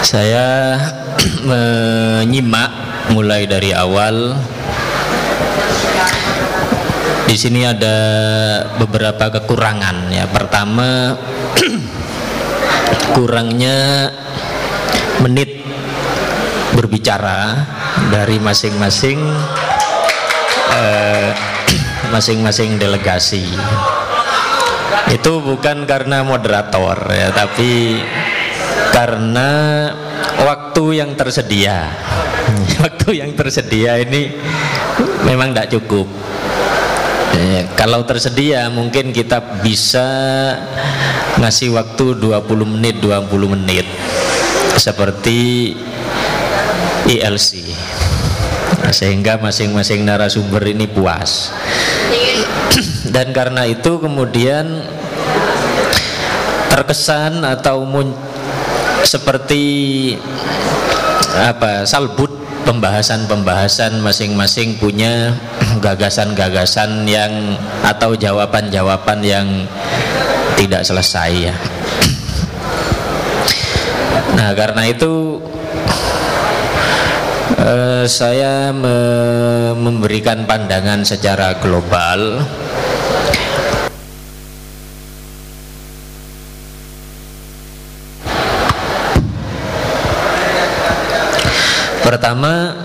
Saya 0.00 0.80
menyimak 1.52 2.72
mulai 3.12 3.44
dari 3.44 3.76
awal. 3.76 4.40
Di 7.28 7.36
sini 7.36 7.68
ada 7.68 7.96
beberapa 8.80 9.36
kekurangan 9.36 10.08
ya. 10.08 10.24
Pertama 10.32 11.12
kurangnya 13.20 14.08
menit 15.20 15.60
berbicara 16.72 17.68
dari 18.08 18.40
masing-masing 18.40 19.20
eh, 20.72 21.30
masing-masing 22.12 22.76
delegasi. 22.76 23.44
Itu 25.12 25.44
bukan 25.44 25.84
karena 25.84 26.24
moderator 26.24 26.96
ya, 27.12 27.32
tapi 27.32 28.00
karena 28.92 29.50
waktu 30.44 31.02
yang 31.02 31.16
tersedia. 31.16 31.90
Waktu 32.82 33.22
yang 33.22 33.32
tersedia 33.38 34.02
ini 34.02 34.34
memang 35.22 35.54
tidak 35.54 35.78
cukup. 35.78 36.10
Ya, 37.32 37.64
kalau 37.78 38.02
tersedia 38.04 38.66
mungkin 38.68 39.14
kita 39.14 39.62
bisa 39.62 40.04
ngasih 41.38 41.72
waktu 41.72 42.18
20 42.18 42.44
menit 42.76 43.00
20 43.00 43.54
menit 43.56 43.86
seperti 44.76 45.72
ILC 47.08 47.50
sehingga 48.90 49.38
masing-masing 49.38 50.02
narasumber 50.02 50.66
ini 50.66 50.90
puas 50.90 51.54
dan 53.14 53.30
karena 53.30 53.68
itu 53.68 54.02
kemudian 54.02 54.82
terkesan 56.72 57.44
atau 57.44 57.84
seperti 59.04 59.64
apa 61.36 61.84
salbut 61.84 62.32
pembahasan-pembahasan 62.62 63.98
masing-masing 64.00 64.78
punya 64.78 65.34
gagasan-gagasan 65.82 67.04
yang 67.04 67.58
atau 67.82 68.14
jawaban-jawaban 68.14 69.18
yang 69.20 69.46
tidak 70.54 70.86
selesai 70.86 71.50
ya. 71.50 71.54
Nah, 74.32 74.54
karena 74.54 74.88
itu 74.88 75.42
eh, 77.58 78.04
saya 78.08 78.72
me- 78.72 79.74
memberikan 79.76 80.44
pandangan 80.48 81.04
secara 81.04 81.58
global. 81.60 82.44
Pertama 92.02 92.76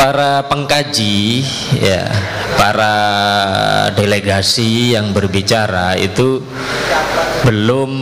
para 0.00 0.42
pengkaji 0.48 1.44
ya, 1.76 2.08
para 2.56 2.94
delegasi 3.92 4.96
yang 4.96 5.12
berbicara 5.12 5.94
itu 6.00 6.40
belum 7.44 7.92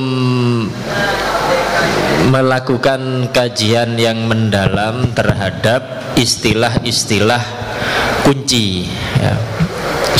melakukan 2.28 3.32
kajian 3.32 3.96
yang 3.96 4.28
mendalam 4.28 5.08
terhadap 5.16 6.12
istilah-istilah 6.20 7.40
kunci 8.20 8.84
ya. 9.16 9.32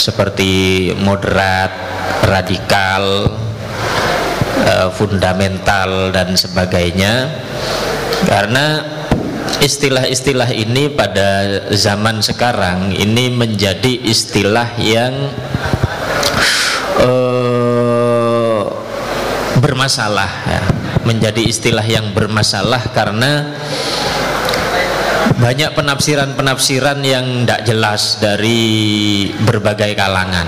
seperti 0.01 0.53
moderat, 0.97 1.69
radikal, 2.25 3.29
eh, 4.65 4.89
fundamental 4.97 6.09
dan 6.09 6.33
sebagainya 6.33 7.29
karena 8.25 8.81
istilah-istilah 9.61 10.49
ini 10.57 10.89
pada 10.89 11.61
zaman 11.77 12.25
sekarang 12.25 12.97
ini 12.97 13.29
menjadi 13.29 14.01
istilah 14.09 14.73
yang 14.81 15.13
eh, 16.97 18.63
bermasalah 19.61 20.33
ya. 20.49 20.80
Menjadi 21.11 21.43
istilah 21.43 21.83
yang 21.83 22.15
bermasalah 22.15 22.95
karena 22.95 23.51
banyak 25.43 25.75
penafsiran-penafsiran 25.75 27.03
yang 27.03 27.43
tidak 27.43 27.67
jelas 27.67 28.23
dari 28.23 28.63
berbagai 29.43 29.99
kalangan. 29.99 30.47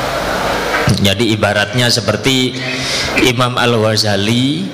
Jadi 1.06 1.36
ibaratnya 1.36 1.92
seperti 1.92 2.56
Imam 3.28 3.60
Al-Ghazali 3.60 4.64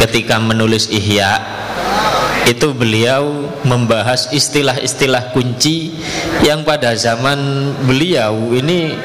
ketika 0.00 0.40
menulis 0.40 0.88
Ihya 0.88 1.60
itu 2.48 2.72
beliau 2.72 3.52
membahas 3.68 4.32
istilah-istilah 4.32 5.36
kunci 5.36 5.92
yang 6.40 6.64
pada 6.64 6.96
zaman 6.96 7.70
beliau 7.84 8.56
ini 8.56 8.96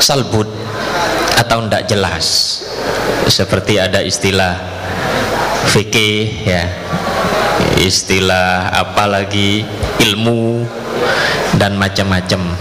salbut 0.00 0.48
atau 1.36 1.68
tidak 1.68 1.84
jelas 1.86 2.26
seperti 3.30 3.78
ada 3.78 4.02
istilah 4.02 4.58
fikih 5.70 6.46
ya 6.46 6.64
istilah 7.78 8.70
apa 8.70 9.04
lagi 9.06 9.66
ilmu 10.02 10.66
dan 11.58 11.78
macam-macam 11.78 12.54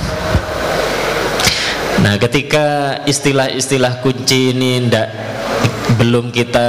Nah, 2.01 2.17
ketika 2.17 2.97
istilah-istilah 3.05 4.01
kunci 4.01 4.57
ini 4.57 4.89
ndak 4.89 5.05
belum 6.01 6.33
kita 6.33 6.67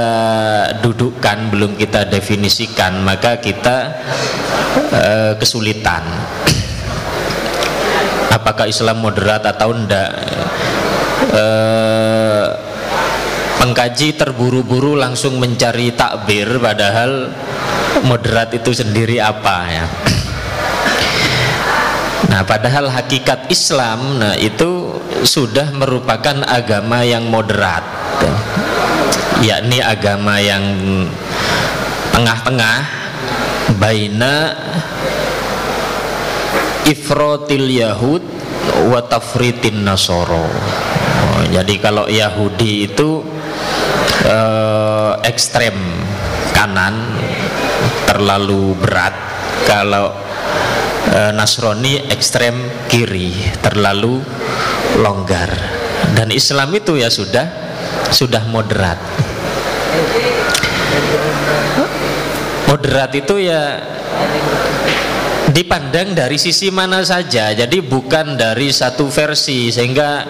dudukkan, 0.85 1.49
belum 1.49 1.73
kita 1.73 2.05
definisikan, 2.05 3.01
maka 3.01 3.41
kita 3.41 3.97
eh, 4.93 5.33
kesulitan. 5.41 6.05
Apakah 8.29 8.69
Islam 8.69 9.01
moderat 9.01 9.41
atau 9.41 9.73
ndak? 9.73 10.11
Eh, 11.33 11.92
pengkaji 13.63 14.19
terburu-buru 14.19 14.99
langsung 14.99 15.39
mencari 15.39 15.95
takbir, 15.95 16.59
padahal 16.59 17.31
moderat 18.03 18.51
itu 18.51 18.75
sendiri 18.75 19.23
apa 19.23 19.57
ya? 19.71 19.85
Nah, 22.27 22.43
padahal 22.43 22.91
hakikat 22.91 23.47
Islam 23.47 24.19
nah 24.19 24.35
itu 24.35 24.99
sudah 25.23 25.71
merupakan 25.71 26.43
agama 26.43 27.07
yang 27.07 27.23
moderat. 27.31 27.87
Yakni 29.39 29.79
agama 29.79 30.43
yang 30.43 30.63
tengah-tengah 32.11 32.77
baina 33.79 34.59
ifrotil 36.83 37.71
yahud 37.79 38.23
wa 38.91 38.99
tafritin 39.07 39.87
nasoro. 39.87 40.51
Jadi 41.53 41.77
kalau 41.77 42.09
Yahudi 42.09 42.89
itu 42.89 43.32
eh, 44.25 45.13
ekstrem 45.27 45.75
kanan 46.53 46.95
terlalu 48.07 48.77
berat. 48.77 49.15
Kalau 49.63 50.11
eh, 51.11 51.31
Nasrani 51.31 52.09
ekstrem 52.11 52.87
kiri 52.87 53.33
terlalu 53.63 54.21
longgar. 54.99 55.51
Dan 56.13 56.29
Islam 56.29 56.69
itu 56.75 56.99
ya 56.99 57.09
sudah 57.09 57.47
sudah 58.11 58.43
moderat. 58.51 58.99
Moderat 62.69 63.11
itu 63.13 63.37
ya 63.37 63.81
dipandang 65.53 66.17
dari 66.17 66.41
sisi 66.41 66.73
mana 66.73 67.05
saja. 67.05 67.53
Jadi 67.53 67.83
bukan 67.85 68.33
dari 68.39 68.73
satu 68.73 69.07
versi 69.07 69.69
sehingga 69.69 70.25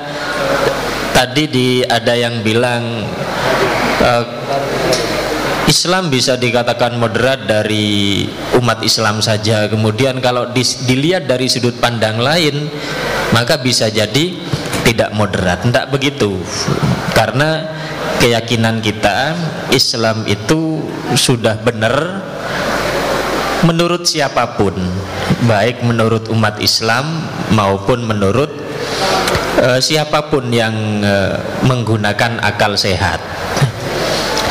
tadi 1.14 1.44
di 1.48 1.68
ada 1.86 2.14
yang 2.18 2.42
bilang 2.42 3.06
eh, 4.02 4.26
Islam 5.64 6.12
bisa 6.12 6.36
dikatakan 6.36 7.00
moderat 7.00 7.48
dari 7.48 8.28
umat 8.60 8.84
Islam 8.84 9.24
saja. 9.24 9.72
Kemudian 9.72 10.20
kalau 10.20 10.52
dis- 10.52 10.84
dilihat 10.84 11.24
dari 11.24 11.48
sudut 11.48 11.80
pandang 11.80 12.20
lain, 12.20 12.68
maka 13.32 13.56
bisa 13.56 13.88
jadi 13.88 14.36
tidak 14.84 15.16
moderat. 15.16 15.64
Tidak 15.64 15.88
begitu. 15.88 16.36
Karena 17.16 17.64
keyakinan 18.20 18.84
kita 18.84 19.36
Islam 19.72 20.28
itu 20.28 20.84
sudah 21.16 21.56
benar 21.64 22.20
menurut 23.64 24.04
siapa 24.04 24.60
pun, 24.60 24.76
baik 25.48 25.88
menurut 25.88 26.28
umat 26.28 26.60
Islam 26.60 27.24
maupun 27.56 28.04
menurut 28.04 28.52
eh, 29.62 29.80
siapa 29.84 30.32
pun 30.32 30.50
yang 30.50 31.04
eh, 31.04 31.38
menggunakan 31.68 32.42
akal 32.42 32.74
sehat. 32.80 33.20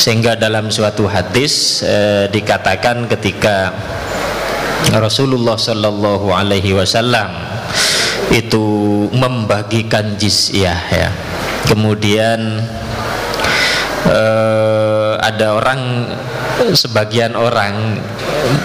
Sehingga 0.03 0.35
dalam 0.35 0.73
suatu 0.73 1.07
hadis 1.07 1.85
eh, 1.87 2.27
dikatakan 2.27 3.07
ketika 3.07 3.71
Rasulullah 4.91 5.55
Shallallahu 5.55 6.35
Alaihi 6.35 6.75
Wasallam 6.75 7.31
itu 8.35 8.65
membagikan 9.15 10.19
jizyah 10.19 10.81
ya. 10.91 11.11
Kemudian 11.69 12.67
eh, 14.11 15.02
ada 15.23 15.55
orang 15.57 16.11
sebagian 16.75 17.39
orang 17.39 18.03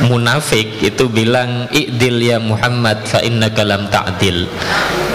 munafik 0.09 0.81
itu 0.81 1.05
bilang 1.07 1.69
i'dil 1.69 2.17
ya 2.17 2.41
Muhammad 2.41 3.05
fa 3.05 3.21
innaka 3.21 3.61
lam 3.61 3.85
ta'dil. 3.93 4.49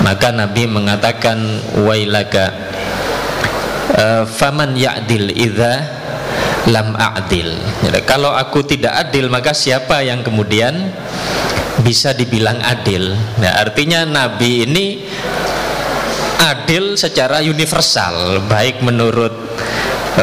Maka 0.06 0.30
Nabi 0.30 0.70
mengatakan 0.70 1.38
wailaka 1.82 2.54
eh, 3.98 4.22
faman 4.24 4.78
ya'dil 4.78 5.34
idza 5.34 5.82
lam 6.70 6.94
a'dil. 6.94 7.58
Jadi, 7.82 8.00
kalau 8.06 8.30
aku 8.30 8.62
tidak 8.62 9.10
adil 9.10 9.26
maka 9.26 9.50
siapa 9.50 9.98
yang 10.06 10.22
kemudian 10.22 10.94
bisa 11.82 12.14
dibilang 12.14 12.62
adil? 12.62 13.18
Nah, 13.42 13.66
artinya 13.66 14.06
Nabi 14.06 14.62
ini 14.62 14.86
adil 16.42 16.98
secara 16.98 17.38
universal 17.42 18.42
baik 18.50 18.82
menurut 18.82 19.34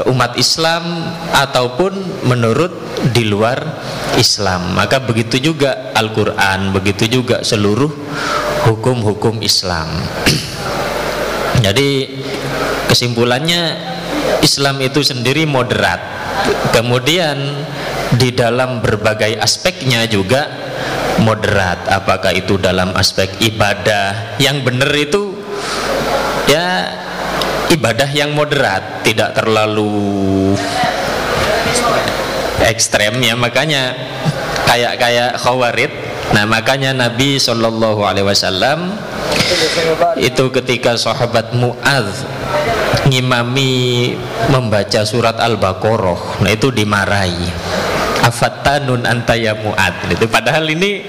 umat 0.10 0.38
Islam 0.38 1.10
ataupun 1.34 2.24
menurut 2.30 2.72
di 3.10 3.26
luar 3.26 3.58
Islam. 4.16 4.78
Maka 4.78 5.02
begitu 5.02 5.42
juga 5.42 5.92
Al-Quran 5.98 6.70
begitu 6.76 7.10
juga 7.10 7.42
seluruh 7.42 7.90
hukum-hukum 8.70 9.42
Islam. 9.42 9.90
Jadi 11.66 12.22
kesimpulannya 12.86 13.62
Islam 14.46 14.80
itu 14.80 15.02
sendiri 15.02 15.44
moderat. 15.50 16.00
Kemudian 16.72 17.38
di 18.16 18.32
dalam 18.32 18.80
berbagai 18.80 19.38
aspeknya 19.42 20.06
juga 20.08 20.48
moderat. 21.22 21.84
Apakah 21.90 22.32
itu 22.32 22.56
dalam 22.56 22.96
aspek 22.96 23.30
ibadah? 23.44 24.40
Yang 24.40 24.58
benar 24.64 24.92
itu 24.96 25.24
ya 26.48 26.79
ibadah 27.70 28.10
yang 28.12 28.34
moderat 28.34 29.06
tidak 29.06 29.38
terlalu 29.38 30.54
ekstrem 32.66 33.18
ya 33.22 33.34
makanya 33.38 33.96
kayak 34.68 34.94
kayak 35.02 35.32
khawarid 35.40 35.92
nah 36.30 36.46
makanya 36.46 36.94
Nabi 36.94 37.42
Shallallahu 37.42 38.06
Alaihi 38.06 38.28
Wasallam 38.28 38.94
itu 40.18 40.46
ketika 40.54 40.94
sahabat 40.94 41.58
Muadz 41.58 42.26
ngimami 43.10 44.14
membaca 44.54 45.02
surat 45.02 45.38
Al-Baqarah 45.42 46.46
nah 46.46 46.52
itu 46.54 46.70
dimarahi. 46.70 47.50
Afattanun 48.20 49.08
antaya 49.08 49.56
muad 49.56 49.96
itu 50.12 50.28
padahal 50.28 50.68
ini 50.68 51.08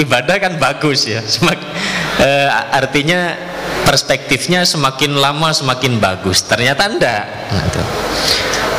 ibadah 0.00 0.40
kan 0.40 0.56
bagus 0.56 1.04
ya. 1.04 1.20
Semak, 1.20 1.60
eh, 2.18 2.48
artinya 2.72 3.36
perspektifnya 3.86 4.66
semakin 4.66 5.14
lama 5.14 5.54
semakin 5.54 6.02
bagus. 6.02 6.42
Ternyata 6.42 6.90
enggak. 6.90 7.24
Nah, 7.54 7.64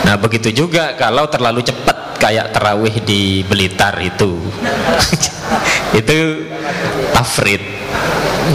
nah 0.04 0.16
begitu 0.20 0.52
juga 0.52 1.00
kalau 1.00 1.32
terlalu 1.32 1.64
cepat 1.64 2.20
kayak 2.20 2.52
terawih 2.52 2.96
di 3.08 3.42
Blitar 3.48 3.96
itu. 4.04 4.36
Itu 6.00 6.18
afrit. 7.16 7.64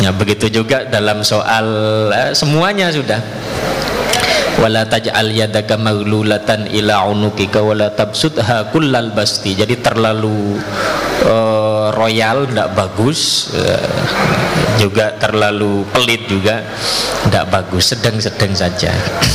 Ya 0.01 0.13
begitu 0.13 0.53
juga 0.53 0.85
dalam 0.85 1.25
soal 1.25 1.67
eh, 2.13 2.33
semuanya 2.37 2.93
sudah. 2.93 3.21
Wala 4.61 4.85
taj'al 4.85 5.33
yadaka 5.33 5.81
maghlulatan 5.81 6.69
ila 6.77 7.09
unukika 7.09 7.65
wala 7.65 7.89
tabsutha 7.89 8.69
kullal 8.69 9.11
basti. 9.17 9.57
Jadi 9.57 9.81
terlalu 9.81 10.61
uh, 11.25 11.62
royal 11.91 12.47
tidak 12.47 12.71
bagus 12.79 13.51
uh, 13.59 13.91
juga 14.79 15.19
terlalu 15.19 15.83
pelit 15.91 16.31
juga 16.31 16.63
tidak 17.27 17.51
bagus 17.51 17.95
sedang-sedang 17.95 18.53
saja. 18.55 18.93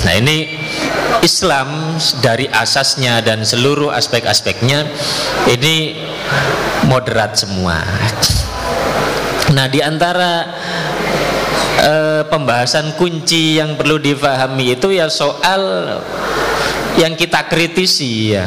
Nah 0.07 0.13
ini 0.15 0.59
Islam 1.23 1.97
dari 2.19 2.47
asasnya 2.51 3.23
dan 3.23 3.43
seluruh 3.43 3.89
aspek-aspeknya 3.91 4.85
ini 5.49 5.97
moderat 6.87 7.39
semua. 7.39 7.79
Nah 9.55 9.65
di 9.71 9.79
antara 9.79 10.43
eh, 11.79 12.21
pembahasan 12.27 12.99
kunci 12.99 13.57
yang 13.57 13.79
perlu 13.79 13.97
difahami 13.97 14.75
itu 14.75 14.91
ya 14.91 15.07
soal 15.07 15.95
yang 16.99 17.13
kita 17.15 17.45
kritisi 17.47 18.35
ya 18.35 18.43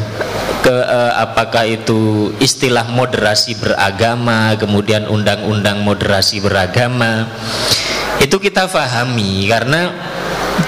ke 0.61 0.77
eh, 0.77 1.13
apakah 1.17 1.65
itu 1.65 2.31
istilah 2.39 2.85
moderasi 2.93 3.57
beragama 3.57 4.55
kemudian 4.61 5.09
undang-undang 5.09 5.81
moderasi 5.81 6.45
beragama 6.45 7.29
itu 8.21 8.37
kita 8.37 8.69
fahami 8.69 9.49
karena 9.49 9.97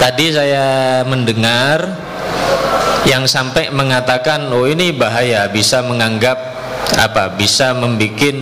tadi 0.01 0.33
saya 0.33 1.01
mendengar 1.05 1.93
yang 3.05 3.29
sampai 3.29 3.69
mengatakan 3.69 4.49
oh 4.49 4.65
ini 4.65 4.89
bahaya 4.95 5.45
bisa 5.51 5.85
menganggap 5.85 6.39
apa 6.97 7.37
bisa 7.37 7.77
membuat 7.77 8.37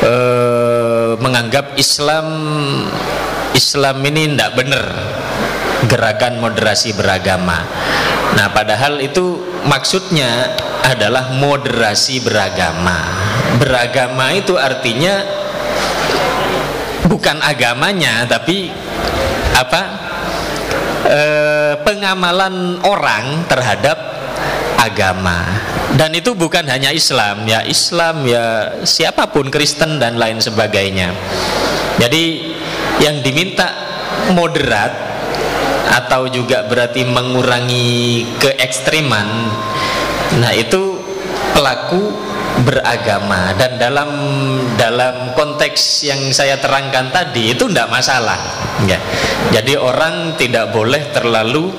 eh, 0.00 1.12
menganggap 1.20 1.76
Islam 1.76 2.26
Islam 3.54 4.02
ini 4.02 4.34
tidak 4.34 4.50
benar 4.58 4.84
gerakan 5.86 6.40
moderasi 6.40 6.96
beragama. 6.96 7.60
Nah, 8.34 8.50
padahal 8.50 8.98
itu 9.04 9.43
maksudnya 9.64 10.52
adalah 10.84 11.32
moderasi 11.32 12.20
beragama. 12.20 13.00
Beragama 13.56 14.36
itu 14.36 14.54
artinya 14.60 15.24
bukan 17.08 17.40
agamanya, 17.40 18.28
tapi 18.28 18.68
apa? 19.56 19.82
E, 21.04 21.20
pengamalan 21.84 22.80
orang 22.84 23.44
terhadap 23.48 23.96
agama. 24.80 25.44
Dan 25.94 26.10
itu 26.18 26.34
bukan 26.34 26.66
hanya 26.66 26.90
Islam, 26.90 27.46
ya 27.46 27.62
Islam 27.62 28.26
ya 28.26 28.76
siapa 28.82 29.30
pun 29.30 29.46
Kristen 29.46 30.02
dan 30.02 30.18
lain 30.18 30.42
sebagainya. 30.42 31.14
Jadi 32.02 32.50
yang 32.98 33.22
diminta 33.22 33.70
moderat 34.34 35.13
atau 35.90 36.28
juga 36.32 36.64
berarti 36.64 37.04
mengurangi 37.04 38.24
keekstriman. 38.40 39.28
Nah 40.40 40.52
itu 40.56 40.98
pelaku 41.52 42.02
beragama. 42.62 43.54
Dan 43.58 43.76
dalam 43.76 44.10
dalam 44.78 45.34
konteks 45.34 46.06
yang 46.06 46.20
saya 46.30 46.58
terangkan 46.62 47.10
tadi 47.10 47.52
itu 47.54 47.66
tidak 47.66 47.90
masalah. 47.90 48.38
Ya. 48.90 48.98
jadi 49.54 49.78
orang 49.78 50.34
tidak 50.34 50.74
boleh 50.74 50.98
terlalu 51.14 51.70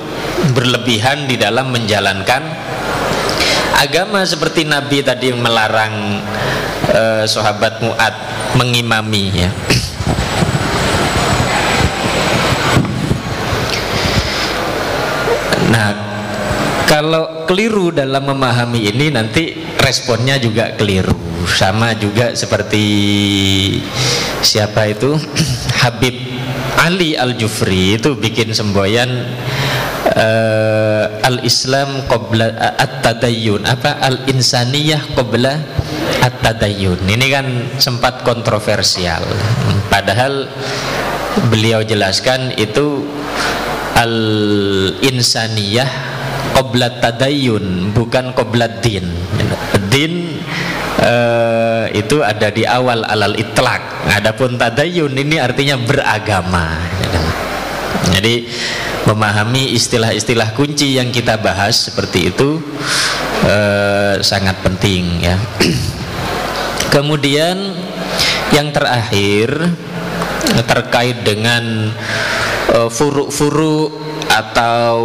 berlebihan 0.56 1.27
di 1.27 1.36
dalam 1.36 1.72
menjalankan 1.72 2.44
agama. 3.80 4.23
Seperti 4.23 4.68
Nabi 4.68 5.03
tadi 5.03 5.32
melarang 5.36 6.23
eh, 6.91 7.23
sahabat 7.27 7.84
Mu'ad 7.84 8.15
mengimami 8.56 9.32
ya 9.32 9.52
Nah, 15.69 15.89
kalau 16.85 17.45
keliru 17.49 17.89
dalam 17.89 18.29
memahami 18.29 18.85
ini 18.89 19.09
nanti 19.09 19.57
responnya 19.81 20.37
juga 20.37 20.73
keliru. 20.77 21.13
Sama 21.45 21.93
juga 21.97 22.33
seperti 22.33 22.85
siapa 24.41 24.89
itu? 24.89 25.13
Habib 25.81 26.15
Ali 26.81 27.17
Al 27.17 27.37
Jufri 27.37 27.97
itu 27.97 28.17
bikin 28.17 28.53
semboyan 28.53 29.09
uh, 30.13 31.05
al 31.25 31.41
Islam 31.45 32.05
qabla 32.09 32.77
at 32.77 33.01
tadayyun 33.01 33.65
apa? 33.65 34.01
Al 34.01 34.25
insaniyah 34.29 35.13
qabla 35.17 35.53
at 36.21 36.35
tadayyun 36.41 37.01
ini 37.05 37.25
kan 37.29 37.45
sempat 37.77 38.21
kontroversial. 38.25 39.21
Padahal 39.89 40.49
beliau 41.49 41.81
jelaskan 41.85 42.53
itu 42.57 43.05
al 43.95 44.15
insaniyah 44.99 45.88
qoblat 46.51 46.99
tadayun 46.99 47.95
bukan 47.95 48.35
qoblat 48.35 48.84
din. 48.84 49.07
Din 49.88 50.39
uh, 50.99 51.88
itu 51.95 52.19
ada 52.19 52.51
di 52.51 52.67
awal 52.67 53.07
alal 53.07 53.35
itlak 53.39 54.07
adapun 54.11 54.59
tadayun 54.59 55.11
ini 55.15 55.39
artinya 55.39 55.80
beragama. 55.80 56.76
Jadi 58.11 58.47
memahami 59.07 59.76
istilah-istilah 59.76 60.55
kunci 60.55 60.97
yang 60.97 61.09
kita 61.11 61.39
bahas 61.39 61.91
seperti 61.91 62.31
itu 62.35 62.59
uh, 63.47 64.19
sangat 64.19 64.59
penting 64.63 65.23
ya. 65.23 65.35
Kemudian 66.93 67.76
yang 68.55 68.72
terakhir 68.72 69.51
terkait 70.69 71.26
dengan 71.27 71.91
Eh, 72.35 72.44
furu-furu 72.89 73.91
atau 74.29 74.97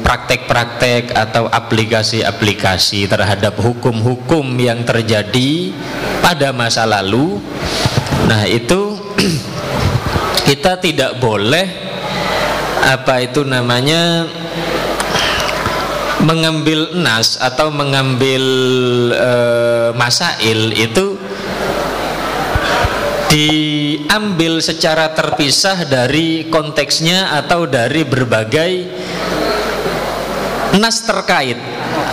praktek-praktek 0.00 1.12
atau 1.12 1.50
aplikasi-aplikasi 1.50 3.04
terhadap 3.10 3.58
hukum-hukum 3.60 4.56
yang 4.56 4.86
terjadi 4.86 5.74
pada 6.24 6.54
masa 6.54 6.88
lalu. 6.88 7.42
Nah, 8.24 8.48
itu 8.48 8.96
kita 10.48 10.80
tidak 10.80 11.20
boleh 11.20 11.66
apa 12.78 13.20
itu 13.20 13.44
namanya 13.44 14.24
mengambil 16.24 16.96
nas 16.98 17.38
atau 17.38 17.70
mengambil 17.70 18.42
e, 19.12 19.32
masail 19.94 20.72
itu 20.74 21.17
diambil 23.28 24.64
secara 24.64 25.12
terpisah 25.12 25.84
dari 25.84 26.48
konteksnya 26.48 27.36
atau 27.36 27.68
dari 27.68 28.02
berbagai 28.08 28.72
nas 30.80 31.04
terkait 31.04 31.56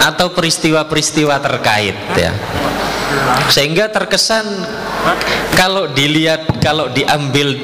atau 0.03 0.31
peristiwa-peristiwa 0.31 1.39
terkait 1.39 1.95
ya. 2.15 2.31
Sehingga 3.47 3.87
terkesan 3.91 4.43
kalau 5.55 5.87
dilihat 5.91 6.59
kalau 6.59 6.91
diambil 6.91 7.55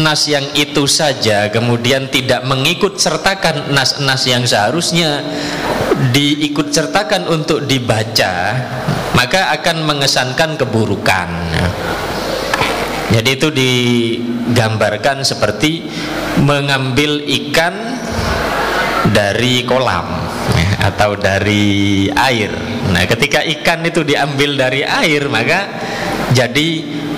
nas 0.00 0.24
yang 0.26 0.44
itu 0.56 0.88
saja 0.88 1.52
kemudian 1.52 2.08
tidak 2.08 2.42
mengikut 2.48 2.96
sertakan 2.96 3.70
nas-nas 3.76 4.24
yang 4.24 4.42
seharusnya 4.48 5.20
diikut 6.10 6.72
sertakan 6.72 7.28
untuk 7.28 7.68
dibaca 7.68 8.56
maka 9.12 9.52
akan 9.60 9.84
mengesankan 9.84 10.56
keburukan 10.56 11.28
jadi 13.12 13.30
itu 13.36 13.52
digambarkan 13.52 15.20
seperti 15.20 15.84
mengambil 16.40 17.20
ikan 17.20 17.74
dari 19.12 19.68
kolam 19.68 20.08
ya, 20.56 20.88
atau 20.88 21.20
dari 21.20 22.08
air. 22.08 22.48
Nah, 22.88 23.04
ketika 23.04 23.44
ikan 23.44 23.84
itu 23.84 24.00
diambil 24.00 24.56
dari 24.56 24.80
air, 24.80 25.28
maka 25.28 25.68
jadi 26.32 26.68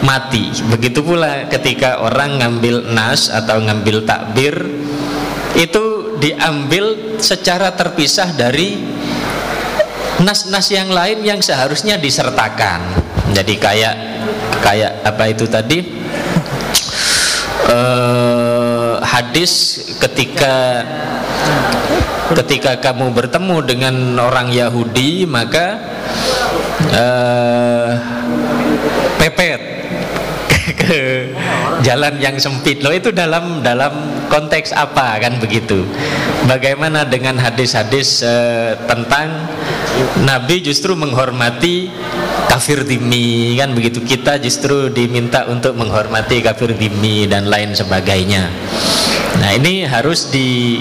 mati. 0.03 0.51
Begitu 0.66 0.99
pula 1.07 1.47
ketika 1.47 2.03
orang 2.03 2.43
ngambil 2.43 2.91
nas 2.91 3.31
atau 3.31 3.62
ngambil 3.62 4.03
takbir 4.03 4.66
itu 5.55 6.19
diambil 6.19 7.16
secara 7.23 7.71
terpisah 7.79 8.35
dari 8.35 8.75
nas-nas 10.19 10.66
yang 10.75 10.91
lain 10.91 11.23
yang 11.23 11.39
seharusnya 11.39 11.95
disertakan. 11.95 12.83
Jadi 13.31 13.55
kayak 13.59 13.95
kayak 14.63 15.03
apa 15.07 15.25
itu 15.31 15.45
tadi? 15.49 15.79
Eh, 17.65 18.93
hadis 19.01 19.81
ketika 19.97 20.85
ketika 22.37 22.73
kamu 22.77 23.09
bertemu 23.13 23.57
dengan 23.65 23.95
orang 24.21 24.53
Yahudi 24.53 25.25
maka 25.25 25.81
eh, 26.93 27.91
pepet 29.17 29.61
ke 30.81 31.33
jalan 31.81 32.21
yang 32.21 32.37
sempit 32.37 32.85
loh 32.85 32.93
itu 32.93 33.13
dalam 33.17 33.65
dalam 33.65 34.13
konteks 34.29 34.77
apa 34.77 35.21
kan 35.25 35.41
begitu 35.41 35.89
bagaimana 36.45 37.09
dengan 37.09 37.41
hadis-hadis 37.41 38.21
eh, 38.21 38.77
tentang 38.85 39.49
Nabi 40.21 40.61
justru 40.61 40.93
menghormati 40.93 41.89
kafir 42.49 42.85
dimi 42.85 43.57
kan 43.59 43.73
begitu. 43.73 44.01
Kita 44.05 44.39
justru 44.41 44.89
diminta 44.93 45.47
untuk 45.49 45.77
menghormati 45.77 46.41
kafir 46.45 46.73
dimi 46.77 47.29
dan 47.29 47.49
lain 47.49 47.73
sebagainya. 47.73 48.51
Nah 49.41 49.51
ini 49.55 49.83
harus 49.85 50.31
di 50.31 50.79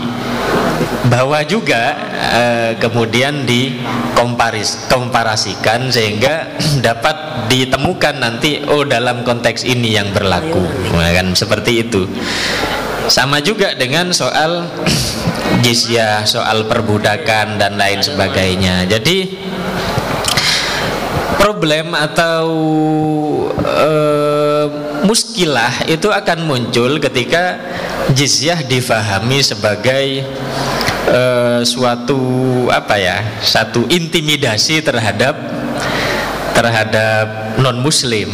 bahwa 1.08 1.44
juga 1.44 1.94
eh, 2.16 2.72
kemudian 2.80 3.44
dikomparis 3.44 4.88
komparasikan 4.88 5.92
sehingga 5.92 6.56
dapat 6.88 7.48
ditemukan 7.52 8.16
nanti 8.18 8.64
oh 8.66 8.88
dalam 8.88 9.22
konteks 9.22 9.68
ini 9.68 9.96
yang 9.98 10.10
berlaku. 10.16 10.64
Nah, 10.96 11.12
kan 11.14 11.36
seperti 11.36 11.86
itu. 11.86 12.08
Sama 13.12 13.44
juga 13.44 13.76
dengan 13.76 14.16
soal 14.16 14.66
jizyah 15.66 16.24
soal 16.24 16.66
perbudakan 16.66 17.60
dan 17.60 17.76
lain 17.76 18.00
sebagainya. 18.00 18.88
Jadi 18.88 19.28
problem 21.38 21.94
atau 21.94 22.48
eh, 23.64 24.68
muskilah 25.04 25.88
itu 25.90 26.10
akan 26.10 26.48
muncul 26.48 26.98
ketika 27.02 27.60
jizyah 28.12 28.62
difahami 28.64 29.44
sebagai 29.44 30.24
eh, 31.10 31.60
suatu 31.66 32.22
apa 32.70 32.96
ya 33.00 33.18
satu 33.44 33.86
intimidasi 33.90 34.84
terhadap 34.84 35.36
terhadap 36.54 37.58
non 37.60 37.82
muslim 37.82 38.30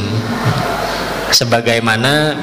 sebagaimana 1.31 2.35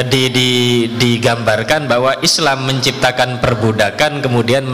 di, 0.00 0.32
di, 0.32 0.50
digambarkan 0.96 1.84
bahwa 1.84 2.16
Islam 2.24 2.64
menciptakan 2.64 3.44
perbudakan 3.44 4.24
kemudian 4.24 4.64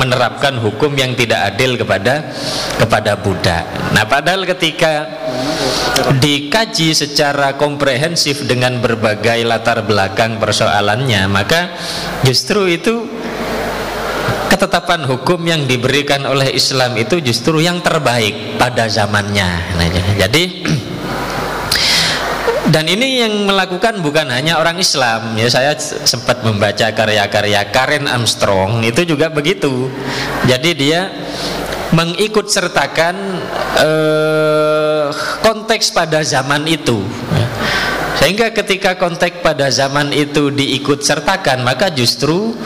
menerapkan 0.00 0.56
hukum 0.56 0.96
yang 0.96 1.12
tidak 1.12 1.52
adil 1.52 1.76
kepada 1.76 2.32
kepada 2.80 3.20
budak. 3.20 3.68
Nah, 3.92 4.08
padahal 4.08 4.48
ketika 4.48 5.04
dikaji 6.16 6.96
secara 6.96 7.60
komprehensif 7.60 8.48
dengan 8.48 8.80
berbagai 8.80 9.44
latar 9.44 9.84
belakang 9.84 10.40
persoalannya, 10.40 11.28
maka 11.28 11.76
justru 12.24 12.64
itu 12.64 13.04
ketetapan 14.48 15.04
hukum 15.04 15.44
yang 15.44 15.68
diberikan 15.68 16.24
oleh 16.24 16.56
Islam 16.56 16.96
itu 16.96 17.20
justru 17.20 17.60
yang 17.60 17.84
terbaik 17.84 18.56
pada 18.56 18.88
zamannya. 18.88 19.50
Nah, 19.76 19.86
jadi 20.24 20.44
dan 22.72 22.88
ini 22.88 23.20
yang 23.20 23.44
melakukan 23.44 24.00
bukan 24.00 24.32
hanya 24.32 24.56
orang 24.56 24.80
Islam. 24.80 25.36
Ya 25.36 25.48
saya 25.52 25.76
sempat 25.80 26.40
membaca 26.40 26.88
karya-karya 26.88 27.60
Karen 27.68 28.08
Armstrong 28.08 28.80
itu 28.80 29.04
juga 29.04 29.28
begitu. 29.28 29.92
Jadi 30.48 30.70
dia 30.72 31.12
mengikut 31.92 32.48
sertakan 32.48 33.16
eh, 33.76 35.06
konteks 35.44 35.92
pada 35.92 36.24
zaman 36.24 36.64
itu. 36.64 37.04
Sehingga 38.14 38.54
ketika 38.56 38.96
konteks 38.96 39.44
pada 39.44 39.68
zaman 39.68 40.14
itu 40.14 40.48
diikut 40.48 41.04
sertakan 41.04 41.60
maka 41.60 41.92
justru 41.92 42.56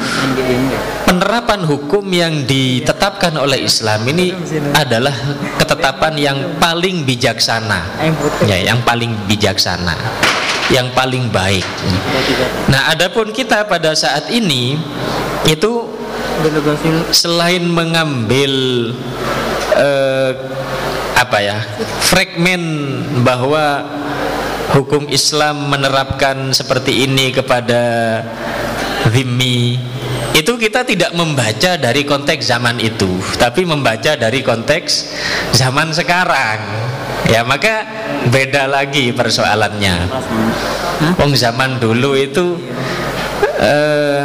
penerapan 1.29 1.61
hukum 1.69 2.09
yang 2.09 2.49
ditetapkan 2.49 3.37
oleh 3.37 3.69
Islam 3.69 4.01
ini 4.09 4.33
adalah 4.73 5.13
ketetapan 5.61 6.17
yang 6.17 6.39
paling 6.57 7.05
bijaksana. 7.05 7.85
Ya 8.49 8.73
yang 8.73 8.81
paling 8.81 9.13
bijaksana. 9.29 9.93
Yang 10.73 10.89
paling 10.97 11.29
baik. 11.29 11.69
Nah 12.73 12.97
adapun 12.97 13.29
kita 13.37 13.69
pada 13.69 13.93
saat 13.93 14.33
ini 14.33 14.81
itu 15.45 15.85
selain 17.13 17.61
mengambil 17.61 18.53
eh, 19.77 20.33
apa 21.13 21.39
ya 21.45 21.61
fragmen 22.09 22.65
bahwa 23.21 23.85
hukum 24.73 25.05
Islam 25.13 25.69
menerapkan 25.69 26.57
seperti 26.57 27.05
ini 27.05 27.37
kepada 27.37 27.85
zimmi 29.13 29.77
itu 30.37 30.53
kita 30.61 30.85
tidak 30.85 31.17
membaca 31.17 31.81
dari 31.81 32.05
konteks 32.05 32.45
zaman 32.45 32.77
itu 32.81 33.09
tapi 33.41 33.65
membaca 33.65 34.17
dari 34.17 34.45
konteks 34.45 34.91
zaman 35.57 35.93
sekarang. 35.95 36.61
Ya 37.29 37.45
maka 37.45 37.85
beda 38.33 38.65
lagi 38.71 39.13
persoalannya. 39.13 40.09
Wong 41.21 41.37
zaman 41.37 41.77
dulu 41.77 42.17
itu 42.17 42.57
eh, 43.61 44.25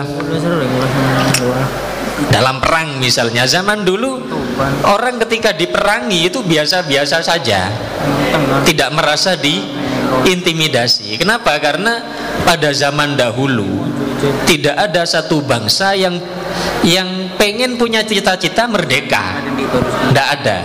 dalam 2.32 2.64
perang 2.64 3.00
misalnya. 3.04 3.44
Zaman 3.44 3.84
dulu 3.84 4.24
orang 4.88 5.20
ketika 5.28 5.52
diperangi 5.52 6.32
itu 6.32 6.40
biasa-biasa 6.46 7.20
saja. 7.20 7.68
Tidak 8.64 8.90
merasa 8.96 9.36
diintimidasi 9.36 11.20
kenapa? 11.20 11.60
Karena 11.60 12.00
pada 12.48 12.72
zaman 12.72 13.20
dahulu 13.20 13.84
tidak 14.48 14.76
ada 14.78 15.04
satu 15.04 15.44
bangsa 15.44 15.95
yang 15.98 16.16
yang 16.84 17.34
pengen 17.36 17.76
punya 17.76 18.04
cita-cita 18.04 18.68
merdeka 18.68 19.40
tidak 20.12 20.28
ada 20.40 20.60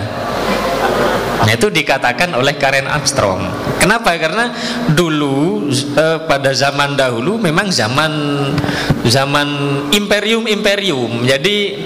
Nah 1.38 1.54
itu 1.54 1.70
dikatakan 1.70 2.34
oleh 2.34 2.58
Karen 2.58 2.90
Armstrong. 2.90 3.46
Kenapa? 3.78 4.10
Karena 4.18 4.50
dulu 4.90 5.70
eh, 5.72 6.18
pada 6.26 6.50
zaman 6.50 6.98
dahulu 6.98 7.38
memang 7.38 7.70
zaman 7.70 8.12
zaman 9.06 9.48
imperium-imperium. 9.94 11.24
Jadi 11.24 11.78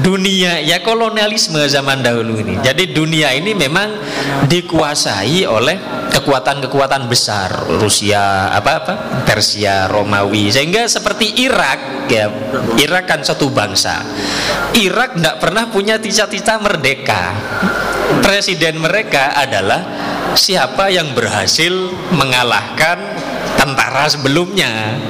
dunia 0.00 0.58
ya 0.64 0.80
kolonialisme 0.80 1.60
zaman 1.68 2.00
dahulu 2.00 2.40
ini. 2.40 2.58
Jadi 2.64 2.90
dunia 2.90 3.30
ini 3.36 3.52
memang 3.52 3.94
dikuasai 4.48 5.44
oleh 5.44 5.76
kekuatan-kekuatan 6.10 7.10
besar 7.10 7.68
Rusia 7.68 8.50
apa 8.54 8.70
apa 8.80 8.94
Persia 9.28 9.86
Romawi. 9.86 10.50
Sehingga 10.50 10.88
seperti 10.88 11.44
Irak 11.44 12.08
ya 12.08 12.32
Irak 12.80 13.04
kan 13.06 13.20
satu 13.20 13.52
bangsa. 13.52 14.02
Irak 14.74 15.20
tidak 15.20 15.36
pernah 15.38 15.68
punya 15.68 16.00
cita-cita 16.00 16.58
merdeka. 16.58 17.36
Presiden 18.24 18.80
mereka 18.80 19.36
adalah 19.36 19.84
siapa 20.34 20.90
yang 20.90 21.12
berhasil 21.12 21.72
mengalahkan 22.14 22.98
tentara 23.64 24.04
sebelumnya 24.06 25.00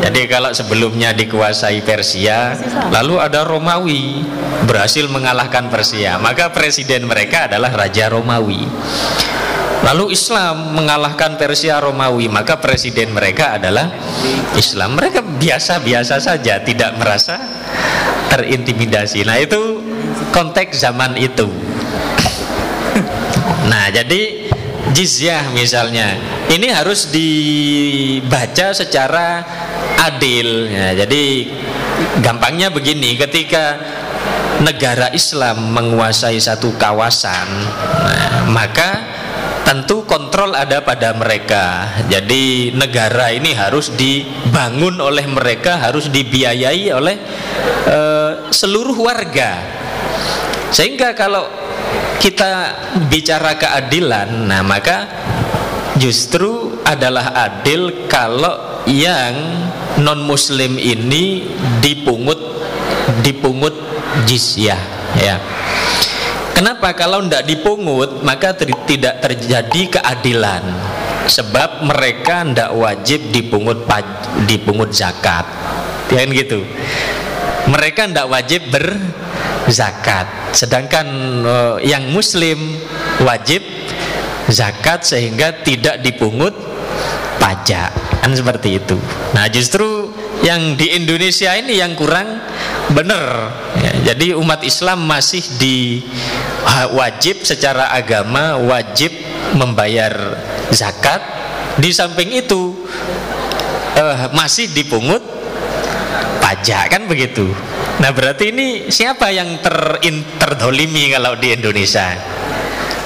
jadi 0.00 0.20
kalau 0.26 0.50
sebelumnya 0.56 1.12
dikuasai 1.12 1.84
Persia 1.84 2.56
lalu 2.88 3.20
ada 3.20 3.44
Romawi 3.44 4.24
berhasil 4.64 5.04
mengalahkan 5.12 5.68
Persia 5.68 6.16
maka 6.16 6.48
presiden 6.50 7.04
mereka 7.04 7.46
adalah 7.52 7.70
Raja 7.76 8.08
Romawi 8.08 8.64
Lalu 9.84 10.16
Islam 10.16 10.72
mengalahkan 10.72 11.36
Persia 11.36 11.76
Romawi, 11.76 12.24
maka 12.32 12.56
presiden 12.56 13.12
mereka 13.12 13.60
adalah 13.60 13.92
Islam. 14.56 14.96
Mereka 14.96 15.20
biasa-biasa 15.36 16.24
saja, 16.24 16.56
tidak 16.64 16.96
merasa 16.96 17.36
terintimidasi. 18.32 19.28
Nah, 19.28 19.36
itu 19.36 19.84
konteks 20.32 20.80
zaman 20.80 21.20
itu. 21.20 21.52
Nah, 23.68 23.92
jadi 23.92 24.43
jizyah 24.94 25.50
misalnya, 25.50 26.14
ini 26.48 26.70
harus 26.70 27.10
dibaca 27.10 28.70
secara 28.70 29.42
adil. 30.06 30.70
Ya, 30.70 31.04
jadi 31.04 31.50
gampangnya 32.22 32.70
begini, 32.70 33.18
ketika 33.18 33.76
negara 34.62 35.10
Islam 35.10 35.74
menguasai 35.74 36.38
satu 36.38 36.78
kawasan, 36.78 37.48
nah, 38.06 38.46
maka 38.48 38.90
tentu 39.64 40.04
kontrol 40.06 40.54
ada 40.54 40.84
pada 40.84 41.10
mereka. 41.16 41.90
Jadi 42.06 42.70
negara 42.76 43.32
ini 43.34 43.56
harus 43.56 43.90
dibangun 43.96 45.00
oleh 45.02 45.26
mereka, 45.26 45.80
harus 45.80 46.12
dibiayai 46.12 46.92
oleh 46.94 47.16
eh, 47.88 48.32
seluruh 48.52 48.94
warga. 49.00 49.58
Sehingga 50.70 51.14
kalau 51.14 51.63
kita 52.18 52.52
bicara 53.10 53.56
keadilan, 53.58 54.48
nah 54.48 54.62
maka 54.64 55.06
justru 55.98 56.82
adalah 56.82 57.32
adil 57.34 58.06
kalau 58.10 58.82
yang 58.84 59.34
non 60.02 60.26
muslim 60.26 60.76
ini 60.76 61.46
dipungut 61.78 62.38
dipungut 63.22 63.74
jizyah 64.26 64.80
ya. 65.18 65.36
Kenapa 66.54 66.94
kalau 66.94 67.18
tidak 67.26 67.50
dipungut 67.50 68.22
maka 68.22 68.54
ter- 68.54 68.70
tidak 68.86 69.18
terjadi 69.18 69.98
keadilan? 69.98 70.62
Sebab 71.26 71.82
mereka 71.82 72.46
tidak 72.46 72.70
wajib 72.78 73.20
dipungut 73.34 73.82
dipungut 74.46 74.94
zakat. 74.94 75.42
Ya 76.14 76.22
gitu. 76.30 76.62
Mereka 77.66 78.06
tidak 78.06 78.30
wajib 78.30 78.70
berzakat 79.64 80.54
sedangkan 80.54 81.06
eh, 81.44 81.76
yang 81.88 82.08
muslim 82.12 82.56
wajib 83.24 83.64
zakat 84.48 85.04
sehingga 85.04 85.64
tidak 85.64 86.04
dipungut 86.04 86.52
pajak. 87.40 87.90
Kan 88.24 88.32
seperti 88.32 88.80
itu. 88.80 88.96
Nah 89.36 89.48
justru 89.52 90.08
yang 90.40 90.76
di 90.80 90.96
Indonesia 90.96 91.52
ini 91.56 91.76
yang 91.76 91.92
kurang 91.92 92.40
benar. 92.92 93.52
Ya, 93.80 94.12
jadi 94.12 94.32
umat 94.36 94.64
Islam 94.64 95.04
masih 95.04 95.44
di 95.60 96.04
wajib 96.96 97.44
secara 97.44 97.92
agama 97.92 98.56
wajib 98.60 99.12
membayar 99.56 100.40
zakat. 100.72 101.20
Di 101.74 101.90
samping 101.90 102.32
itu 102.32 102.72
eh, 103.98 104.28
masih 104.32 104.72
dipungut 104.72 105.20
pajak. 106.40 106.96
Kan 106.96 107.04
begitu 107.10 107.52
nah 108.02 108.10
berarti 108.10 108.50
ini 108.50 108.68
siapa 108.90 109.30
yang 109.30 109.62
ter 109.62 110.02
terdolimi 110.40 111.14
kalau 111.14 111.38
di 111.38 111.54
Indonesia? 111.54 112.14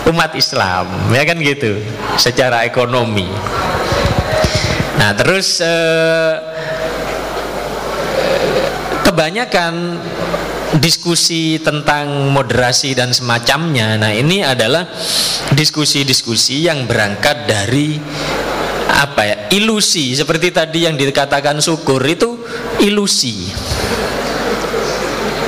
Umat 0.08 0.32
Islam 0.32 1.12
ya 1.12 1.22
kan 1.28 1.36
gitu? 1.36 1.76
Secara 2.16 2.64
ekonomi. 2.64 3.28
Nah 4.96 5.12
terus 5.12 5.60
eh, 5.60 6.32
kebanyakan 9.04 10.00
diskusi 10.80 11.60
tentang 11.60 12.28
moderasi 12.32 12.92
dan 12.92 13.12
semacamnya 13.12 13.96
nah 13.96 14.12
ini 14.12 14.44
adalah 14.44 14.84
diskusi-diskusi 15.52 16.64
yang 16.64 16.88
berangkat 16.88 17.44
dari 17.44 18.00
apa 18.88 19.22
ya 19.28 19.36
ilusi. 19.52 20.16
Seperti 20.16 20.48
tadi 20.50 20.88
yang 20.88 20.96
dikatakan 20.96 21.60
syukur 21.60 22.00
itu 22.08 22.40
ilusi 22.80 23.52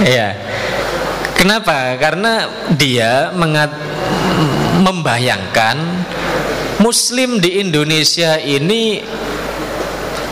ya 0.04 0.36
kenapa 1.36 1.96
karena 2.00 2.48
dia 2.76 3.32
mengat, 3.32 3.72
membayangkan 4.80 5.76
muslim 6.80 7.40
di 7.40 7.60
Indonesia 7.60 8.40
ini 8.40 9.04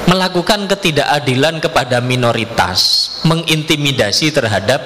melakukan 0.09 0.65
ketidakadilan 0.65 1.61
kepada 1.61 2.01
minoritas, 2.01 3.13
mengintimidasi 3.29 4.33
terhadap 4.33 4.81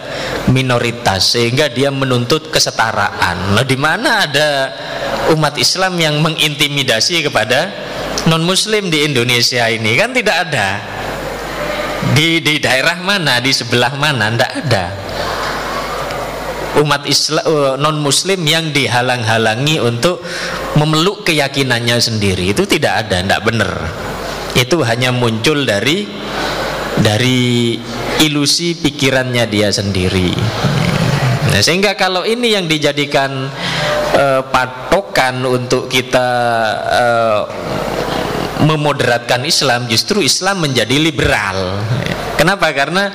minoritas 0.50 1.38
sehingga 1.38 1.70
dia 1.70 1.94
menuntut 1.94 2.50
kesetaraan. 2.50 3.54
Nah, 3.54 3.62
di 3.62 3.78
mana 3.78 4.26
ada 4.26 4.74
umat 5.30 5.54
Islam 5.62 5.94
yang 6.02 6.18
mengintimidasi 6.18 7.22
kepada 7.30 7.70
non 8.26 8.42
muslim 8.42 8.90
di 8.90 9.06
Indonesia 9.06 9.70
ini? 9.70 9.94
Kan 9.94 10.10
tidak 10.10 10.50
ada. 10.50 10.91
Di 12.10 12.42
di 12.42 12.58
daerah 12.58 12.98
mana, 12.98 13.38
di 13.38 13.54
sebelah 13.54 13.94
mana? 13.94 14.26
Tidak 14.34 14.52
ada. 14.66 14.84
Umat 16.82 17.06
Islam 17.06 17.76
non 17.78 18.00
muslim 18.00 18.42
yang 18.48 18.72
dihalang-halangi 18.72 19.78
untuk 19.78 20.24
memeluk 20.74 21.28
keyakinannya 21.28 22.00
sendiri 22.00 22.56
itu 22.56 22.64
tidak 22.64 23.06
ada, 23.06 23.20
tidak 23.20 23.40
benar 23.44 23.72
itu 24.56 24.84
hanya 24.84 25.12
muncul 25.12 25.64
dari 25.64 26.04
dari 27.00 27.76
ilusi 28.20 28.76
pikirannya 28.76 29.48
dia 29.48 29.72
sendiri. 29.72 30.32
Nah, 31.52 31.60
sehingga 31.60 31.96
kalau 31.96 32.24
ini 32.24 32.52
yang 32.52 32.68
dijadikan 32.68 33.48
eh, 34.16 34.40
patokan 34.52 35.42
untuk 35.48 35.88
kita 35.88 36.28
eh, 36.88 37.40
memoderatkan 38.62 39.42
Islam, 39.42 39.90
justru 39.90 40.22
Islam 40.22 40.62
menjadi 40.62 40.96
liberal. 40.98 41.82
Kenapa? 42.38 42.74
Karena 42.74 43.10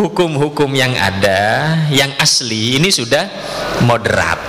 hukum-hukum 0.00 0.72
yang 0.72 0.96
ada, 0.96 1.76
yang 1.92 2.08
asli 2.16 2.80
ini 2.80 2.88
sudah 2.88 3.28
moderat. 3.84 4.40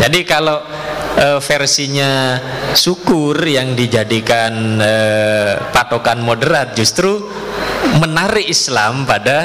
Jadi 0.00 0.24
kalau 0.24 0.58
eh, 1.20 1.38
versinya 1.38 2.40
syukur 2.72 3.44
yang 3.44 3.76
dijadikan 3.76 4.80
eh, 4.80 5.52
patokan 5.68 6.24
moderat 6.24 6.72
justru 6.72 7.28
menarik 8.00 8.48
Islam 8.48 9.04
pada 9.04 9.38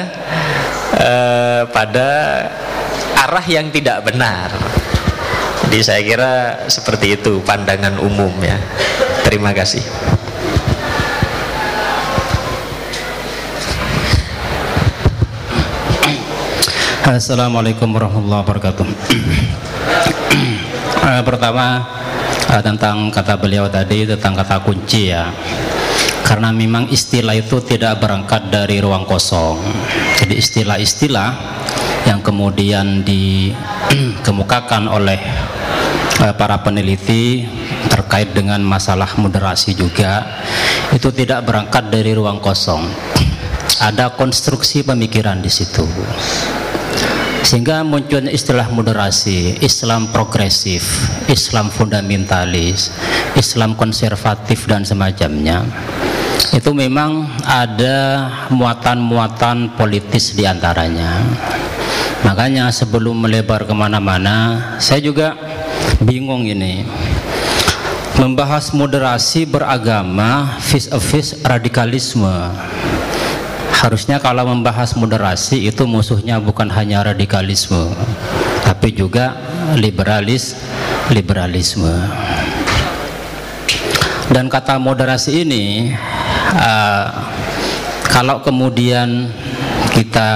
eh, 0.96 1.62
pada 1.68 2.08
arah 3.28 3.46
yang 3.46 3.68
tidak 3.68 4.08
benar. 4.08 4.48
Jadi 5.68 5.84
saya 5.84 6.00
kira 6.00 6.32
seperti 6.72 7.20
itu 7.20 7.44
pandangan 7.44 8.00
umum 8.00 8.32
ya. 8.40 8.56
Terima 9.28 9.52
kasih. 9.52 9.84
Assalamualaikum 17.08 17.88
warahmatullahi 17.96 18.44
wabarakatuh. 18.44 18.86
Eh, 21.08 21.24
pertama 21.24 21.80
eh, 22.52 22.60
tentang 22.60 23.08
kata 23.08 23.40
beliau 23.40 23.64
tadi 23.64 24.04
tentang 24.04 24.36
kata 24.36 24.60
kunci 24.60 25.08
ya. 25.08 25.32
Karena 26.20 26.52
memang 26.52 26.84
istilah 26.92 27.32
itu 27.32 27.64
tidak 27.64 27.96
berangkat 28.04 28.52
dari 28.52 28.76
ruang 28.84 29.08
kosong. 29.08 29.56
Jadi 30.20 30.36
istilah-istilah 30.36 31.30
yang 32.04 32.20
kemudian 32.20 33.08
dikemukakan 33.08 34.92
oleh 34.92 35.16
eh, 36.20 36.34
para 36.36 36.60
peneliti 36.60 37.48
terkait 37.88 38.36
dengan 38.36 38.60
masalah 38.60 39.08
moderasi 39.16 39.72
juga 39.72 40.44
itu 40.92 41.08
tidak 41.08 41.48
berangkat 41.48 41.88
dari 41.88 42.12
ruang 42.12 42.36
kosong. 42.44 42.84
Ada 43.88 44.12
konstruksi 44.12 44.84
pemikiran 44.84 45.40
di 45.40 45.48
situ 45.48 45.88
sehingga 47.48 47.80
munculnya 47.80 48.28
istilah 48.28 48.68
moderasi, 48.68 49.56
Islam 49.64 50.12
progresif, 50.12 50.84
Islam 51.32 51.72
fundamentalis, 51.72 52.92
Islam 53.40 53.72
konservatif 53.72 54.68
dan 54.68 54.84
semacamnya. 54.84 55.64
Itu 56.52 56.76
memang 56.76 57.24
ada 57.48 58.28
muatan-muatan 58.52 59.80
politis 59.80 60.36
di 60.36 60.44
antaranya. 60.44 61.24
Makanya 62.20 62.68
sebelum 62.68 63.16
melebar 63.16 63.64
ke 63.64 63.72
mana-mana, 63.72 64.76
saya 64.76 65.00
juga 65.00 65.32
bingung 66.04 66.44
ini. 66.44 66.84
Membahas 68.20 68.76
moderasi 68.76 69.48
beragama 69.48 70.60
vis 70.68 70.84
a 70.92 71.00
vis 71.00 71.32
radikalisme 71.40 72.52
harusnya 73.78 74.18
kalau 74.18 74.42
membahas 74.42 74.98
moderasi 74.98 75.70
itu 75.70 75.86
musuhnya 75.86 76.42
bukan 76.42 76.66
hanya 76.66 77.06
radikalisme 77.06 77.94
tapi 78.66 78.90
juga 78.90 79.38
liberalis 79.78 80.58
liberalisme. 81.14 81.94
Dan 84.28 84.52
kata 84.52 84.76
moderasi 84.76 85.46
ini 85.46 85.94
uh, 86.52 87.06
kalau 88.12 88.44
kemudian 88.44 89.32
kita 89.94 90.30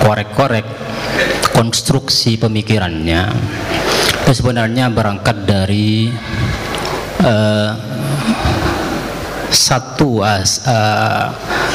korek-korek 0.00 0.64
konstruksi 1.52 2.40
pemikirannya 2.40 3.28
itu 4.24 4.32
sebenarnya 4.32 4.88
berangkat 4.88 5.44
dari 5.44 6.08
uh, 7.20 7.93
satu 9.50 10.24
uh, 10.24 10.42
uh, 10.44 11.26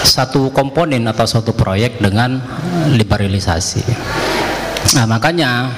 satu 0.02 0.50
komponen 0.50 1.06
atau 1.06 1.28
satu 1.28 1.52
proyek 1.54 2.00
dengan 2.00 2.40
liberalisasi. 2.96 3.84
Nah, 4.96 5.06
makanya 5.06 5.70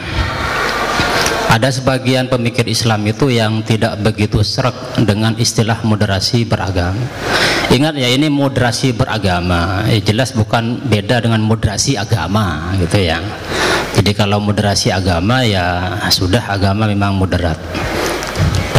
ada 1.52 1.68
sebagian 1.68 2.32
pemikir 2.32 2.64
Islam 2.72 3.04
itu 3.04 3.28
yang 3.28 3.60
tidak 3.68 4.00
begitu 4.00 4.40
serak 4.40 4.72
dengan 5.04 5.36
istilah 5.36 5.84
moderasi 5.84 6.48
beragama. 6.48 6.96
Ingat 7.68 8.00
ya 8.00 8.08
ini 8.08 8.32
moderasi 8.32 8.96
beragama, 8.96 9.84
ya, 9.92 10.00
jelas 10.00 10.32
bukan 10.32 10.80
beda 10.88 11.20
dengan 11.20 11.44
moderasi 11.44 12.00
agama 12.00 12.72
gitu 12.80 13.04
ya. 13.04 13.20
Jadi 13.92 14.16
kalau 14.16 14.40
moderasi 14.40 14.96
agama 14.96 15.44
ya 15.44 16.00
sudah 16.08 16.48
agama 16.48 16.88
memang 16.88 17.20
moderat 17.20 17.60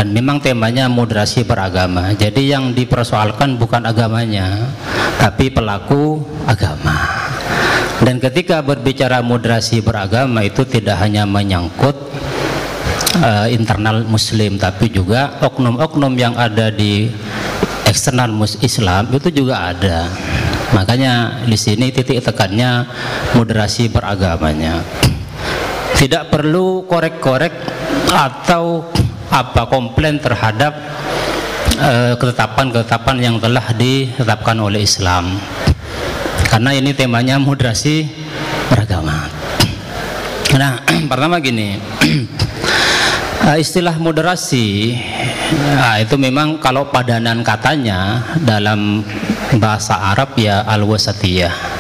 dan 0.03 0.11
memang 0.11 0.43
temanya 0.43 0.91
moderasi 0.91 1.47
beragama. 1.47 2.11
Jadi 2.19 2.51
yang 2.51 2.75
dipersoalkan 2.75 3.55
bukan 3.55 3.87
agamanya 3.87 4.75
tapi 5.15 5.47
pelaku 5.47 6.19
agama. 6.43 7.07
Dan 8.03 8.19
ketika 8.19 8.67
berbicara 8.67 9.23
moderasi 9.23 9.79
beragama 9.79 10.43
itu 10.43 10.67
tidak 10.67 10.99
hanya 11.07 11.23
menyangkut 11.23 11.95
uh, 13.23 13.47
internal 13.47 14.03
muslim 14.03 14.59
tapi 14.59 14.91
juga 14.91 15.39
oknum-oknum 15.39 16.19
yang 16.19 16.35
ada 16.35 16.75
di 16.75 17.07
eksternal 17.87 18.35
Islam 18.59 19.07
itu 19.15 19.31
juga 19.31 19.71
ada. 19.71 20.11
Makanya 20.75 21.47
di 21.47 21.55
sini 21.55 21.95
titik 21.95 22.27
tekannya 22.27 22.91
moderasi 23.39 23.87
beragamanya. 23.87 24.83
Tidak 25.95 26.27
perlu 26.27 26.91
korek-korek 26.91 27.55
atau 28.11 28.83
apa 29.33 29.65
komplain 29.65 30.21
terhadap 30.21 30.77
eh, 31.81 32.13
ketetapan-ketetapan 32.21 33.17
yang 33.17 33.37
telah 33.41 33.73
ditetapkan 33.73 34.61
oleh 34.61 34.85
Islam. 34.85 35.41
Karena 36.53 36.77
ini 36.77 36.93
temanya 36.93 37.41
moderasi 37.41 38.05
beragama. 38.69 39.25
Nah 40.53 40.85
pertama 41.11 41.41
gini 41.41 41.81
eh, 43.49 43.57
istilah 43.57 43.97
moderasi 43.97 44.93
nah, 45.81 45.97
itu 45.97 46.21
memang 46.21 46.61
kalau 46.61 46.93
padanan 46.93 47.41
katanya 47.41 48.21
dalam 48.45 49.01
bahasa 49.57 50.13
Arab 50.13 50.37
ya 50.37 50.61
al-wasatiyah 50.69 51.72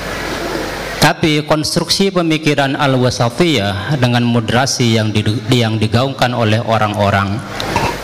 tapi 1.02 1.42
konstruksi 1.42 2.14
pemikiran 2.14 2.78
al-wasatiyah 2.78 3.98
dengan 3.98 4.22
moderasi 4.22 4.94
yang 4.94 5.10
yang 5.50 5.74
digaungkan 5.74 6.30
oleh 6.30 6.62
orang-orang 6.62 7.42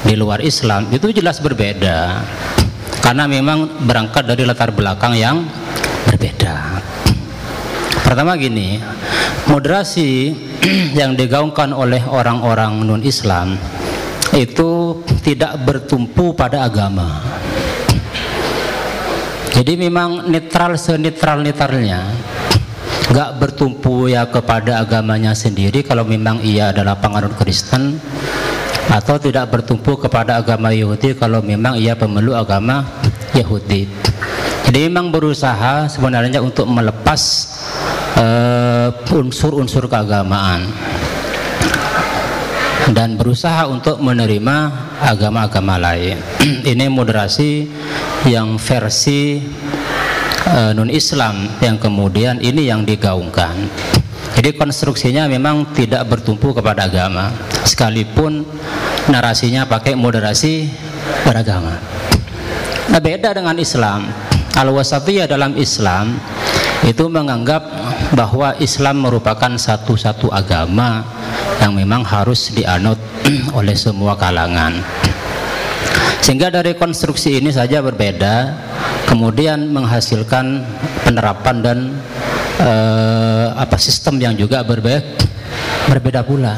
di 0.02 0.18
luar 0.18 0.42
Islam 0.42 0.90
itu 0.90 1.14
jelas 1.14 1.38
berbeda. 1.38 2.26
Karena 2.98 3.30
memang 3.30 3.86
berangkat 3.86 4.26
dari 4.26 4.42
latar 4.42 4.74
belakang 4.74 5.14
yang 5.14 5.46
berbeda. 6.10 6.82
Pertama 8.02 8.34
gini, 8.34 8.82
moderasi 9.46 10.34
yang 10.98 11.14
digaungkan 11.14 11.70
oleh 11.70 12.02
orang-orang 12.02 12.82
non-Islam 12.82 13.54
itu 14.34 14.98
tidak 15.22 15.54
bertumpu 15.62 16.34
pada 16.34 16.66
agama. 16.66 17.22
Jadi 19.54 19.78
memang 19.78 20.26
netral 20.26 20.74
senetral 20.74 21.46
netralnya 21.46 22.02
nggak 23.08 23.30
bertumpu 23.40 24.12
ya 24.12 24.28
kepada 24.28 24.84
agamanya 24.84 25.32
sendiri 25.32 25.80
kalau 25.80 26.04
memang 26.04 26.44
ia 26.44 26.70
adalah 26.76 27.00
penganut 27.00 27.32
Kristen 27.40 27.96
atau 28.88 29.16
tidak 29.20 29.52
bertumpu 29.52 29.96
kepada 30.00 30.40
agama 30.40 30.72
Yahudi 30.72 31.16
kalau 31.16 31.44
memang 31.44 31.76
ia 31.76 31.96
pemeluk 31.96 32.36
agama 32.36 32.84
Yahudi. 33.36 33.88
Jadi 34.68 34.78
memang 34.92 35.08
berusaha 35.08 35.88
sebenarnya 35.88 36.44
untuk 36.44 36.68
melepas 36.68 37.20
uh, 38.20 38.92
unsur-unsur 39.16 39.88
keagamaan 39.88 40.68
dan 42.92 43.16
berusaha 43.16 43.68
untuk 43.68 44.00
menerima 44.00 44.56
agama-agama 45.00 45.76
lain. 45.80 46.16
Ini 46.72 46.88
moderasi 46.88 47.68
yang 48.28 48.56
versi 48.60 49.40
uh, 50.48 50.72
non 50.72 50.88
Islam 50.88 51.48
yang 51.60 51.76
kemudian 51.76 52.40
ini 52.40 52.68
yang 52.68 52.82
digaungkan. 52.82 53.68
Jadi 54.38 54.54
konstruksinya 54.54 55.26
memang 55.26 55.74
tidak 55.74 56.06
bertumpu 56.06 56.54
kepada 56.54 56.86
agama, 56.86 57.34
sekalipun 57.66 58.46
narasinya 59.10 59.66
pakai 59.66 59.98
moderasi 59.98 60.70
beragama. 61.26 61.74
Nah 62.88 63.00
beda 63.02 63.34
dengan 63.34 63.58
Islam. 63.58 64.06
Al-wasatiyah 64.58 65.30
dalam 65.30 65.54
Islam 65.54 66.18
itu 66.82 67.06
menganggap 67.06 67.62
bahwa 68.14 68.54
Islam 68.58 69.06
merupakan 69.06 69.50
satu-satu 69.54 70.30
agama 70.30 71.02
yang 71.58 71.74
memang 71.74 72.02
harus 72.06 72.50
dianut 72.54 72.98
oleh 73.58 73.74
semua 73.74 74.14
kalangan. 74.14 74.78
Sehingga 76.20 76.52
dari 76.52 76.74
konstruksi 76.74 77.38
ini 77.38 77.54
saja 77.54 77.80
berbeda, 77.80 78.52
kemudian 79.08 79.70
menghasilkan 79.70 80.66
penerapan 81.06 81.56
dan 81.62 81.78
uh, 82.60 83.54
apa 83.56 83.78
sistem 83.80 84.20
yang 84.20 84.34
juga 84.36 84.60
berbeda 84.66 85.24
berbeda 85.88 86.20
pula. 86.20 86.52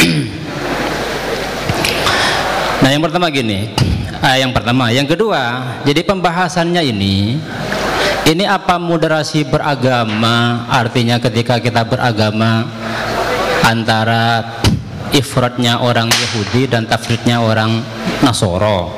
nah, 2.82 2.90
yang 2.90 3.04
pertama 3.04 3.30
gini. 3.30 3.70
Ah, 4.20 4.36
yang 4.36 4.52
pertama, 4.52 4.92
yang 4.92 5.08
kedua, 5.08 5.64
jadi 5.80 6.04
pembahasannya 6.04 6.92
ini 6.92 7.40
ini 8.28 8.44
apa 8.44 8.76
moderasi 8.76 9.48
beragama 9.48 10.68
artinya 10.68 11.16
ketika 11.16 11.56
kita 11.56 11.88
beragama 11.88 12.68
antara 13.64 14.59
ifratnya 15.10 15.82
orang 15.82 16.10
Yahudi 16.10 16.70
dan 16.70 16.86
tafridnya 16.86 17.42
orang 17.42 17.82
Nasoro. 18.22 18.94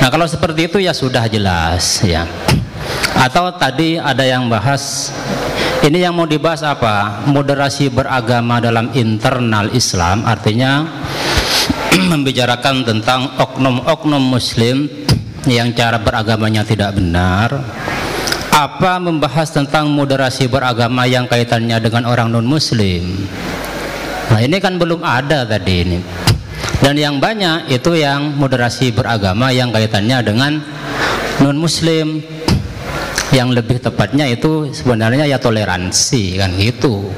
Nah 0.00 0.08
kalau 0.12 0.28
seperti 0.28 0.68
itu 0.68 0.78
ya 0.82 0.92
sudah 0.92 1.24
jelas 1.28 2.04
ya. 2.04 2.28
Atau 3.16 3.48
tadi 3.56 3.96
ada 3.96 4.22
yang 4.22 4.46
bahas 4.46 5.10
ini 5.80 6.04
yang 6.04 6.12
mau 6.12 6.28
dibahas 6.28 6.60
apa? 6.62 7.24
Moderasi 7.28 7.88
beragama 7.88 8.60
dalam 8.60 8.92
internal 8.92 9.72
Islam 9.72 10.24
artinya 10.28 10.84
membicarakan 12.12 12.84
tentang 12.84 13.32
oknum-oknum 13.40 14.20
muslim 14.20 14.88
yang 15.48 15.72
cara 15.72 15.96
beragamanya 15.96 16.66
tidak 16.66 16.98
benar. 16.98 17.56
Apa 18.56 18.96
membahas 18.96 19.52
tentang 19.52 19.92
moderasi 19.92 20.48
beragama 20.48 21.04
yang 21.04 21.28
kaitannya 21.28 21.76
dengan 21.76 22.08
orang 22.08 22.32
non 22.32 22.48
muslim 22.48 23.28
nah 24.32 24.40
ini 24.42 24.56
kan 24.58 24.76
belum 24.80 25.00
ada 25.04 25.46
tadi 25.46 25.74
ini. 25.86 25.98
Dan 26.76 27.00
yang 27.00 27.16
banyak 27.18 27.72
itu 27.72 27.96
yang 27.96 28.36
moderasi 28.36 28.92
beragama 28.92 29.48
yang 29.50 29.72
kaitannya 29.72 30.22
dengan 30.22 30.52
non 31.40 31.56
muslim 31.56 32.20
yang 33.34 33.50
lebih 33.50 33.82
tepatnya 33.82 34.28
itu 34.30 34.70
sebenarnya 34.70 35.26
ya 35.26 35.40
toleransi 35.40 36.38
kan 36.38 36.52
gitu. 36.54 37.10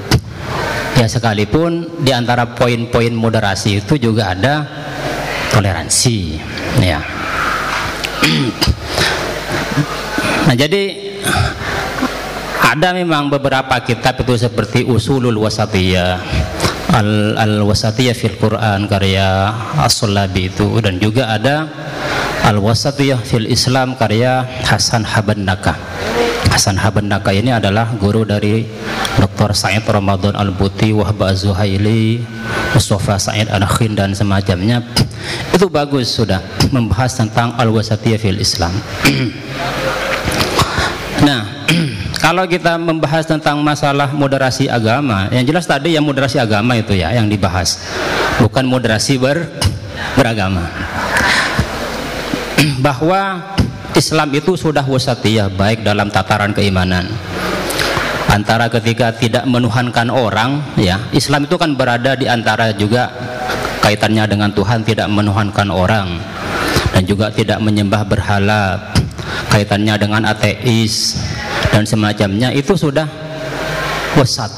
Ya 0.96 1.06
sekalipun 1.06 2.00
di 2.02 2.10
antara 2.14 2.54
poin-poin 2.54 3.12
moderasi 3.12 3.82
itu 3.84 3.98
juga 3.98 4.32
ada 4.32 4.66
toleransi 5.52 6.38
ya. 6.80 7.02
Nah 10.48 10.54
jadi 10.56 10.82
ada 12.62 12.88
memang 12.96 13.28
beberapa 13.28 13.78
kitab 13.84 14.22
itu 14.22 14.34
seperti 14.48 14.84
usulul 14.86 15.44
wasatiyah 15.44 16.18
al 16.92 17.36
al 17.36 17.54
wasatiyah 17.64 18.16
fil 18.16 18.36
Quran 18.40 18.88
karya 18.88 19.52
as-Sulabi 19.82 20.52
itu. 20.52 20.80
Dan 20.80 20.96
juga 21.02 21.32
ada 21.32 21.68
al 22.44 22.58
wasatiyah 22.60 23.20
fil 23.20 23.48
Islam 23.48 23.96
karya 23.98 24.44
Hasan 24.64 25.04
Habannaka. 25.04 25.76
Hasan 26.48 26.80
Habannaka 26.80 27.30
ini 27.30 27.52
adalah 27.52 27.92
guru 28.00 28.24
dari 28.24 28.64
Dr. 29.20 29.52
Said 29.52 29.84
Ramadan 29.84 30.34
Al-Buti, 30.34 30.96
Wahba 30.96 31.36
Zuhaili, 31.36 32.24
Mustafa 32.72 33.20
Said 33.20 33.52
Anakhin 33.52 33.92
dan 33.92 34.16
semacamnya. 34.16 34.80
Itu 35.52 35.68
bagus 35.68 36.08
sudah 36.14 36.40
membahas 36.72 37.14
tentang 37.14 37.52
al-wasatiyah 37.58 38.18
fil 38.18 38.40
Islam 38.40 38.72
kalau 42.18 42.44
kita 42.50 42.74
membahas 42.76 43.24
tentang 43.24 43.62
masalah 43.62 44.10
moderasi 44.10 44.66
agama, 44.66 45.30
yang 45.30 45.46
jelas 45.46 45.64
tadi 45.70 45.94
yang 45.94 46.02
moderasi 46.02 46.42
agama 46.42 46.74
itu 46.74 46.98
ya 46.98 47.14
yang 47.14 47.30
dibahas, 47.30 47.78
bukan 48.42 48.66
moderasi 48.66 49.16
ber, 49.22 49.46
beragama. 50.18 50.66
Bahwa 52.84 53.54
Islam 53.94 54.28
itu 54.34 54.58
sudah 54.58 54.82
wasatiyah 54.82 55.50
baik 55.54 55.86
dalam 55.86 56.10
tataran 56.10 56.50
keimanan. 56.50 57.06
Antara 58.28 58.68
ketika 58.68 59.08
tidak 59.14 59.48
menuhankan 59.48 60.12
orang, 60.12 60.60
ya 60.76 61.00
Islam 61.16 61.48
itu 61.48 61.56
kan 61.56 61.72
berada 61.72 62.12
di 62.12 62.28
antara 62.28 62.76
juga 62.76 63.08
kaitannya 63.80 64.28
dengan 64.28 64.50
Tuhan 64.52 64.84
tidak 64.84 65.08
menuhankan 65.08 65.72
orang 65.72 66.20
dan 66.92 67.02
juga 67.08 67.32
tidak 67.32 67.56
menyembah 67.64 68.04
berhala 68.04 68.92
kaitannya 69.48 69.96
dengan 69.96 70.28
ateis 70.28 71.16
dan 71.78 71.86
semacamnya 71.86 72.50
itu 72.50 72.74
sudah 72.74 73.06
wasat 74.18 74.50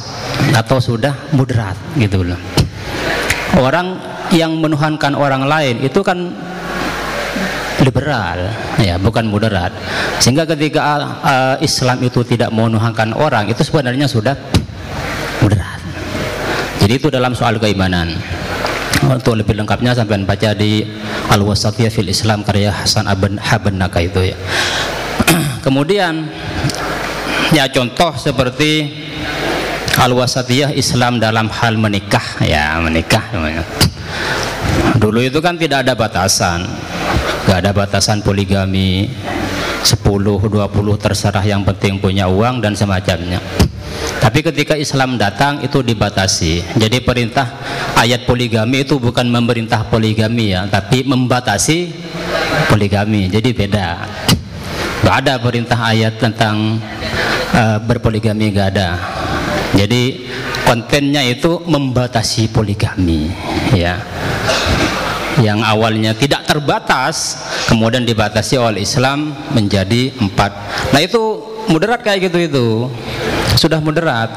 atau 0.57 0.81
sudah 0.81 1.13
moderat 1.37 1.77
gitu 2.01 2.25
loh. 2.25 2.41
Orang 3.61 4.01
yang 4.33 4.57
menuhankan 4.57 5.13
orang 5.13 5.45
lain 5.45 5.85
itu 5.85 6.01
kan 6.01 6.33
liberal 7.85 8.49
ya 8.81 8.97
bukan 8.97 9.29
moderat 9.29 9.73
sehingga 10.17 10.49
ketika 10.49 10.81
uh, 11.21 11.57
Islam 11.61 12.01
itu 12.01 12.25
tidak 12.25 12.49
menuhankan 12.53 13.13
orang 13.13 13.53
itu 13.53 13.61
sebenarnya 13.61 14.09
sudah 14.09 14.33
moderat 15.45 15.81
jadi 16.81 16.97
itu 16.97 17.13
dalam 17.13 17.37
soal 17.37 17.61
keimanan. 17.61 18.17
Untuk 19.01 19.33
lebih 19.33 19.57
lengkapnya 19.57 19.97
sampai 19.97 20.29
baca 20.29 20.53
di 20.53 20.85
Al-Wasatiyah 21.33 21.89
fil 21.89 22.13
Islam 22.13 22.45
karya 22.45 22.69
Hasan 22.69 23.09
Aben 23.09 23.41
Habannaka 23.41 23.97
itu 24.05 24.29
ya. 24.29 24.37
Kemudian 25.65 26.29
ya 27.51 27.67
contoh 27.71 28.15
seperti 28.15 28.91
al-wasatiyah 29.99 30.75
Islam 30.79 31.19
dalam 31.19 31.51
hal 31.51 31.75
menikah 31.75 32.39
ya 32.43 32.79
menikah 32.79 33.23
dulu 34.97 35.19
itu 35.23 35.43
kan 35.43 35.59
tidak 35.59 35.87
ada 35.87 35.95
batasan 35.99 36.63
gak 37.51 37.67
ada 37.67 37.73
batasan 37.75 38.23
poligami 38.23 39.11
10, 39.83 39.97
20 40.05 40.47
terserah 41.01 41.43
yang 41.43 41.67
penting 41.67 41.99
punya 41.99 42.29
uang 42.29 42.61
dan 42.63 42.77
semacamnya 42.77 43.41
Tapi 44.21 44.45
ketika 44.45 44.77
Islam 44.77 45.17
datang 45.17 45.65
itu 45.65 45.81
dibatasi. 45.81 46.77
Jadi 46.77 47.01
perintah 47.01 47.57
ayat 47.97 48.29
poligami 48.29 48.85
itu 48.85 49.01
bukan 49.01 49.27
memerintah 49.27 49.89
poligami 49.89 50.53
ya, 50.53 50.69
tapi 50.69 51.03
membatasi 51.09 51.91
poligami. 52.69 53.33
Jadi 53.33 53.51
beda. 53.57 53.89
Gak 55.01 55.17
ada 55.25 55.41
perintah 55.41 55.81
ayat 55.81 56.21
tentang 56.21 56.77
uh, 57.57 57.79
berpoligami 57.81 58.53
gak 58.53 58.69
ada. 58.77 59.01
Jadi 59.75 60.29
kontennya 60.67 61.23
itu 61.25 61.63
membatasi 61.65 62.51
poligami 62.51 63.31
ya. 63.73 63.97
Yang 65.41 65.61
awalnya 65.65 66.13
tidak 66.13 66.45
terbatas 66.45 67.39
kemudian 67.71 68.05
dibatasi 68.05 68.61
oleh 68.61 68.85
Islam 68.85 69.33
menjadi 69.55 70.13
empat. 70.21 70.53
Nah 70.93 71.01
itu 71.01 71.23
moderat 71.71 72.03
kayak 72.03 72.29
gitu 72.29 72.39
itu 72.51 72.67
sudah 73.57 73.79
moderat. 73.81 74.29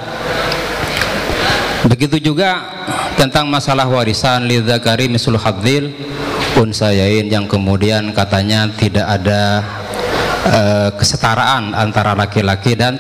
Begitu 1.84 2.32
juga 2.32 2.64
tentang 3.20 3.52
masalah 3.52 3.84
warisan 3.84 4.48
lidzakari 4.48 5.12
misul 5.12 5.36
hadzil 5.36 5.92
unsayain 6.56 7.28
yang 7.28 7.44
kemudian 7.50 8.16
katanya 8.16 8.72
tidak 8.80 9.04
ada 9.04 9.60
uh, 10.48 10.90
kesetaraan 10.96 11.76
antara 11.76 12.16
laki-laki 12.16 12.76
dan 12.76 13.00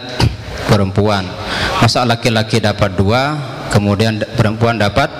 perempuan. 0.67 1.27
Masa 1.83 2.07
laki-laki 2.07 2.63
dapat 2.63 2.95
dua, 2.95 3.35
kemudian 3.69 4.21
perempuan 4.35 4.79
dapat 4.79 5.11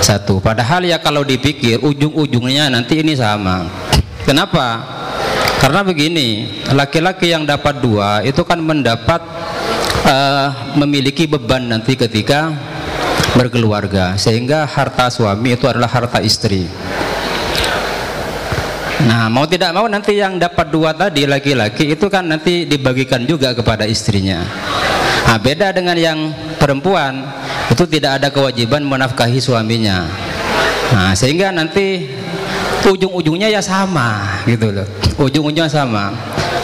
satu. 0.00 0.40
Padahal 0.40 0.86
ya 0.86 0.98
kalau 1.02 1.22
dipikir 1.26 1.80
ujung-ujungnya 1.82 2.72
nanti 2.72 3.04
ini 3.04 3.12
sama. 3.12 3.68
Kenapa? 4.24 4.96
Karena 5.58 5.82
begini, 5.82 6.46
laki-laki 6.70 7.34
yang 7.34 7.42
dapat 7.42 7.82
dua 7.82 8.22
itu 8.22 8.46
kan 8.46 8.62
mendapat 8.62 9.18
uh, 10.06 10.48
memiliki 10.78 11.26
beban 11.26 11.66
nanti 11.66 11.98
ketika 11.98 12.54
berkeluarga, 13.34 14.14
sehingga 14.14 14.64
harta 14.64 15.10
suami 15.10 15.58
itu 15.58 15.66
adalah 15.66 15.90
harta 15.90 16.22
istri. 16.22 16.70
Nah, 19.06 19.30
mau 19.30 19.46
tidak 19.46 19.70
mau 19.70 19.86
nanti 19.86 20.18
yang 20.18 20.42
dapat 20.42 20.74
dua 20.74 20.90
tadi 20.90 21.22
laki-laki 21.22 21.94
itu 21.94 22.10
kan 22.10 22.26
nanti 22.26 22.66
dibagikan 22.66 23.22
juga 23.22 23.54
kepada 23.54 23.86
istrinya. 23.86 24.42
Nah, 25.28 25.38
beda 25.38 25.70
dengan 25.70 25.94
yang 25.94 26.18
perempuan 26.58 27.22
itu 27.70 27.86
tidak 27.86 28.18
ada 28.18 28.28
kewajiban 28.34 28.82
menafkahi 28.82 29.38
suaminya. 29.38 30.02
Nah, 30.90 31.14
sehingga 31.14 31.54
nanti 31.54 32.10
ujung-ujungnya 32.82 33.52
ya 33.52 33.62
sama 33.62 34.40
gitu 34.48 34.72
loh. 34.74 34.88
Ujung-ujungnya 35.20 35.70
sama. 35.70 36.10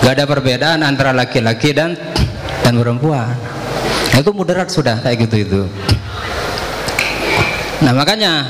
Gak 0.03 0.19
ada 0.19 0.25
perbedaan 0.27 0.81
antara 0.83 1.15
laki-laki 1.15 1.71
dan 1.71 1.95
dan 2.67 2.75
perempuan. 2.75 3.31
Nah, 4.11 4.19
itu 4.19 4.31
moderat 4.35 4.75
sudah 4.75 4.99
kayak 5.05 5.29
gitu 5.29 5.37
itu. 5.45 5.63
Nah, 7.85 7.93
makanya 7.95 8.49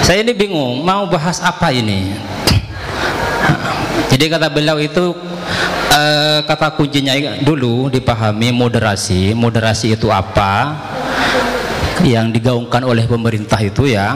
saya 0.00 0.22
ini 0.22 0.32
bingung 0.32 0.80
mau 0.80 1.04
bahas 1.04 1.42
apa 1.42 1.68
ini. 1.68 2.14
Jadi 4.14 4.30
kata 4.30 4.46
beliau 4.46 4.78
itu 4.78 5.10
uh, 5.90 6.38
kata 6.46 6.78
kuncinya 6.78 7.18
dulu 7.42 7.90
dipahami 7.90 8.54
moderasi. 8.54 9.34
Moderasi 9.34 9.98
itu 9.98 10.06
apa? 10.06 10.70
Yang 12.06 12.38
digaungkan 12.38 12.86
oleh 12.86 13.10
pemerintah 13.10 13.58
itu 13.58 13.90
ya. 13.90 14.14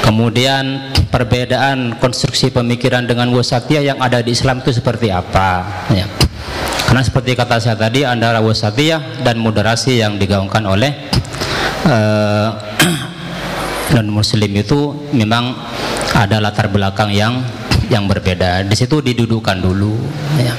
Kemudian 0.00 0.88
perbedaan 1.12 2.00
konstruksi 2.00 2.48
pemikiran 2.48 3.04
dengan 3.04 3.28
wasatiyah 3.36 3.92
yang 3.92 3.98
ada 4.00 4.24
di 4.24 4.32
Islam 4.32 4.64
itu 4.64 4.72
seperti 4.72 5.12
apa? 5.12 5.68
Ya. 5.92 6.08
Karena 6.88 7.04
seperti 7.04 7.36
kata 7.36 7.60
saya 7.60 7.76
tadi 7.76 8.08
antara 8.08 8.40
wasatiyah 8.40 9.20
dan 9.20 9.36
moderasi 9.36 10.00
yang 10.00 10.16
digaungkan 10.16 10.64
oleh 10.64 10.96
uh, 11.92 12.56
non 13.92 14.08
muslim 14.08 14.48
itu 14.56 14.96
memang 15.12 15.52
ada 16.16 16.40
latar 16.40 16.72
belakang 16.72 17.12
yang 17.12 17.44
yang 17.90 18.06
berbeda. 18.06 18.64
Di 18.64 18.76
situ 18.78 19.02
didudukan 19.02 19.58
dulu. 19.58 19.98
Ya. 20.38 20.54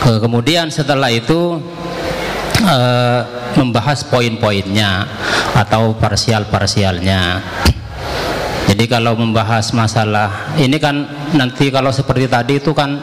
Kemudian 0.00 0.70
setelah 0.70 1.10
itu 1.10 1.58
e, 2.62 2.78
membahas 3.58 4.06
poin-poinnya 4.06 5.04
atau 5.58 5.98
parsial-parsialnya. 5.98 7.42
Jadi 8.64 8.84
kalau 8.88 9.12
membahas 9.18 9.76
masalah 9.76 10.56
ini 10.56 10.80
kan 10.80 11.04
nanti 11.36 11.68
kalau 11.68 11.92
seperti 11.92 12.30
tadi 12.30 12.62
itu 12.62 12.70
kan 12.72 12.96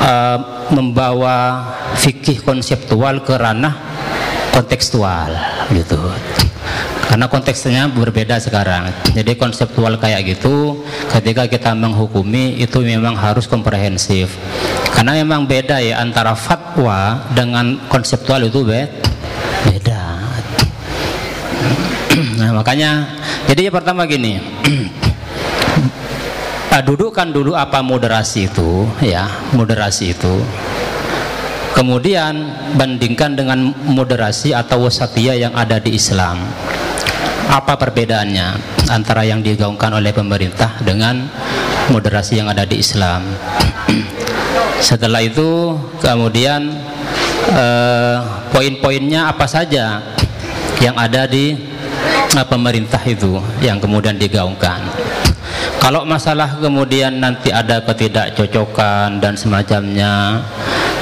e, 0.00 0.12
membawa 0.70 1.66
fikih 1.98 2.46
konseptual 2.46 3.26
ke 3.26 3.34
ranah 3.34 3.74
kontekstual 4.54 5.30
gitu 5.74 5.98
karena 7.10 7.26
konteksnya 7.26 7.90
berbeda 7.90 8.38
sekarang. 8.38 8.94
Jadi 9.10 9.34
konseptual 9.34 9.98
kayak 9.98 10.30
gitu 10.30 10.78
ketika 11.10 11.50
kita 11.50 11.74
menghukumi 11.74 12.62
itu 12.62 12.78
memang 12.86 13.18
harus 13.18 13.50
komprehensif. 13.50 14.38
Karena 14.94 15.18
memang 15.18 15.42
beda 15.42 15.82
ya 15.82 15.98
antara 15.98 16.38
fatwa 16.38 17.26
dengan 17.34 17.82
konseptual 17.90 18.46
itu 18.46 18.62
beda. 18.62 20.02
Nah 22.38 22.50
makanya 22.54 23.10
jadi 23.50 23.66
yang 23.66 23.74
pertama 23.74 24.06
gini. 24.06 24.38
Dudukkan 26.80 27.34
dulu 27.34 27.58
apa 27.58 27.82
moderasi 27.82 28.46
itu 28.46 28.86
ya 29.02 29.26
moderasi 29.50 30.14
itu. 30.14 30.38
Kemudian 31.74 32.54
bandingkan 32.78 33.34
dengan 33.34 33.74
moderasi 33.84 34.54
atau 34.54 34.86
wasatiyah 34.86 35.36
yang 35.36 35.54
ada 35.58 35.82
di 35.82 35.98
Islam 35.98 36.38
apa 37.50 37.74
perbedaannya 37.74 38.78
antara 38.94 39.26
yang 39.26 39.42
digaungkan 39.42 39.90
oleh 39.90 40.14
pemerintah 40.14 40.78
dengan 40.86 41.26
moderasi 41.90 42.38
yang 42.38 42.46
ada 42.46 42.62
di 42.62 42.78
Islam? 42.78 43.26
Setelah 44.78 45.18
itu 45.18 45.74
kemudian 45.98 46.70
eh, 47.50 48.16
poin-poinnya 48.54 49.26
apa 49.34 49.50
saja 49.50 49.98
yang 50.78 50.94
ada 50.94 51.26
di 51.26 51.58
eh, 52.30 52.46
pemerintah 52.46 53.02
itu 53.02 53.42
yang 53.58 53.82
kemudian 53.82 54.14
digaungkan? 54.14 54.86
Kalau 55.82 56.06
masalah 56.06 56.60
kemudian 56.62 57.18
nanti 57.18 57.50
ada 57.50 57.82
ketidakcocokan 57.82 59.18
dan 59.18 59.34
semacamnya 59.34 60.38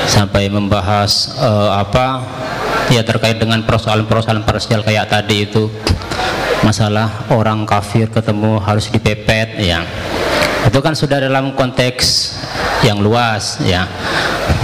sampai 0.09 0.49
membahas 0.49 1.37
eh, 1.37 1.71
apa 1.77 2.25
ya 2.89 3.05
terkait 3.05 3.37
dengan 3.37 3.61
persoalan-persoalan 3.65 4.45
parsial 4.45 4.81
kayak 4.85 5.09
tadi 5.13 5.45
itu. 5.49 5.69
Masalah 6.65 7.31
orang 7.31 7.63
kafir 7.63 8.11
ketemu 8.11 8.59
harus 8.59 8.91
dipepet 8.91 9.63
ya. 9.63 9.87
Itu 10.67 10.83
kan 10.83 10.93
sudah 10.93 11.23
dalam 11.23 11.55
konteks 11.55 12.35
yang 12.83 12.99
luas 12.99 13.63
ya. 13.63 13.87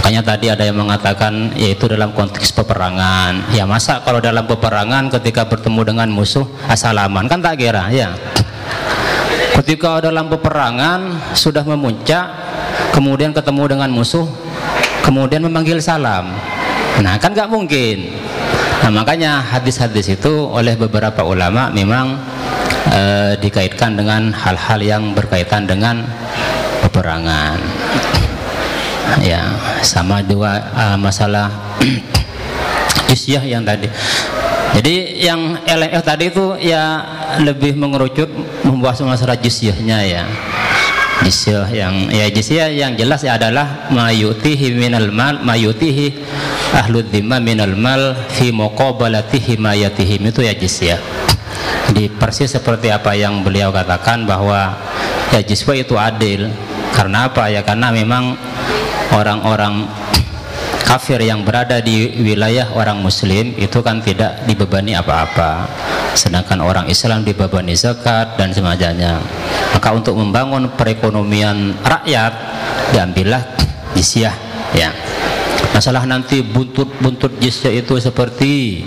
Makanya 0.01 0.21
tadi 0.21 0.45
ada 0.51 0.61
yang 0.67 0.77
mengatakan 0.77 1.55
yaitu 1.55 1.87
dalam 1.89 2.11
konteks 2.11 2.51
peperangan. 2.51 3.47
Ya 3.55 3.63
masa 3.63 4.03
kalau 4.03 4.19
dalam 4.19 4.45
peperangan 4.45 5.07
ketika 5.17 5.47
bertemu 5.47 5.81
dengan 5.95 6.07
musuh 6.11 6.45
asalaman? 6.67 7.25
Kan 7.31 7.39
tak 7.41 7.57
kira 7.63 7.89
ya. 7.89 8.13
Ketika 9.55 10.03
dalam 10.03 10.27
peperangan 10.27 11.31
sudah 11.31 11.63
memuncak 11.63 12.27
kemudian 12.91 13.31
ketemu 13.31 13.63
dengan 13.71 13.89
musuh 13.91 14.27
kemudian 15.03 15.43
memanggil 15.43 15.79
salam 15.79 16.31
nah 17.03 17.19
kan 17.19 17.35
nggak 17.35 17.51
mungkin 17.51 18.11
Nah 18.85 19.01
makanya 19.01 19.41
hadis-hadis 19.41 20.13
itu 20.13 20.29
oleh 20.29 20.77
beberapa 20.77 21.25
ulama 21.25 21.73
memang 21.73 22.21
e, 22.93 23.01
dikaitkan 23.41 23.97
dengan 23.97 24.29
hal-hal 24.29 24.77
yang 24.77 25.03
berkaitan 25.17 25.65
dengan 25.65 26.05
peperangan. 26.85 27.57
Ya 29.25 29.53
sama 29.81 30.21
juga 30.21 30.69
e, 30.69 30.85
masalah 31.01 31.49
jizyah 33.09 33.41
yang 33.41 33.65
tadi. 33.65 33.89
Jadi 34.77 35.17
yang 35.17 35.57
LF 35.65 36.05
tadi 36.05 36.29
itu 36.29 36.53
ya 36.61 37.01
lebih 37.41 37.73
mengerucut 37.73 38.29
membahas 38.61 39.01
masalah 39.01 39.33
jizyahnya 39.33 39.97
ya 40.05 40.23
jizyah 41.23 41.71
yang 41.71 42.11
ya 42.11 42.27
jizyah 42.27 42.67
yang 42.73 42.91
jelas 42.99 43.23
ya 43.23 43.39
adalah 43.39 43.87
mayutihi 43.87 44.75
minal 44.75 45.07
mal 45.15 45.39
mayutihi 45.39 46.11
ahlu 46.75 47.05
dhimma 47.07 47.39
minal 47.39 47.77
mal 47.79 48.17
fi 48.35 48.51
muqabalatihi 48.51 49.55
mayatihim. 49.55 50.27
Itu 50.27 50.43
ya 50.43 50.51
jizyah 50.51 50.99
di 51.95 52.11
persis 52.11 52.51
seperti 52.51 52.91
apa 52.91 53.15
yang 53.15 53.45
beliau 53.45 53.71
katakan 53.71 54.27
bahwa 54.27 54.75
ya 55.31 55.39
jizyah 55.39 55.77
itu 55.79 55.95
adil. 55.95 56.51
Karena 56.95 57.27
apa? 57.27 57.51
Ya 57.51 57.59
karena 57.59 57.91
memang 57.91 58.39
orang-orang 59.11 59.83
kafir 60.85 61.17
yang 61.25 61.41
berada 61.41 61.81
di 61.81 62.13
wilayah 62.21 62.69
orang 62.77 63.01
muslim 63.01 63.57
itu 63.57 63.81
kan 63.81 63.99
tidak 64.05 64.45
dibebani 64.45 64.93
apa-apa. 64.93 65.65
Sedangkan 66.13 66.61
orang 66.61 66.85
Islam 66.87 67.25
dibebani 67.25 67.73
zakat 67.73 68.37
dan 68.37 68.53
semacamnya. 68.53 69.19
Maka 69.73 69.89
untuk 69.91 70.15
membangun 70.15 70.69
perekonomian 70.77 71.75
rakyat 71.81 72.33
diambillah 72.93 73.41
jizyah 73.97 74.31
ya. 74.77 74.93
Masalah 75.73 76.07
nanti 76.07 76.39
buntut-buntut 76.39 77.41
jizyah 77.41 77.73
itu 77.83 77.99
seperti 77.99 78.85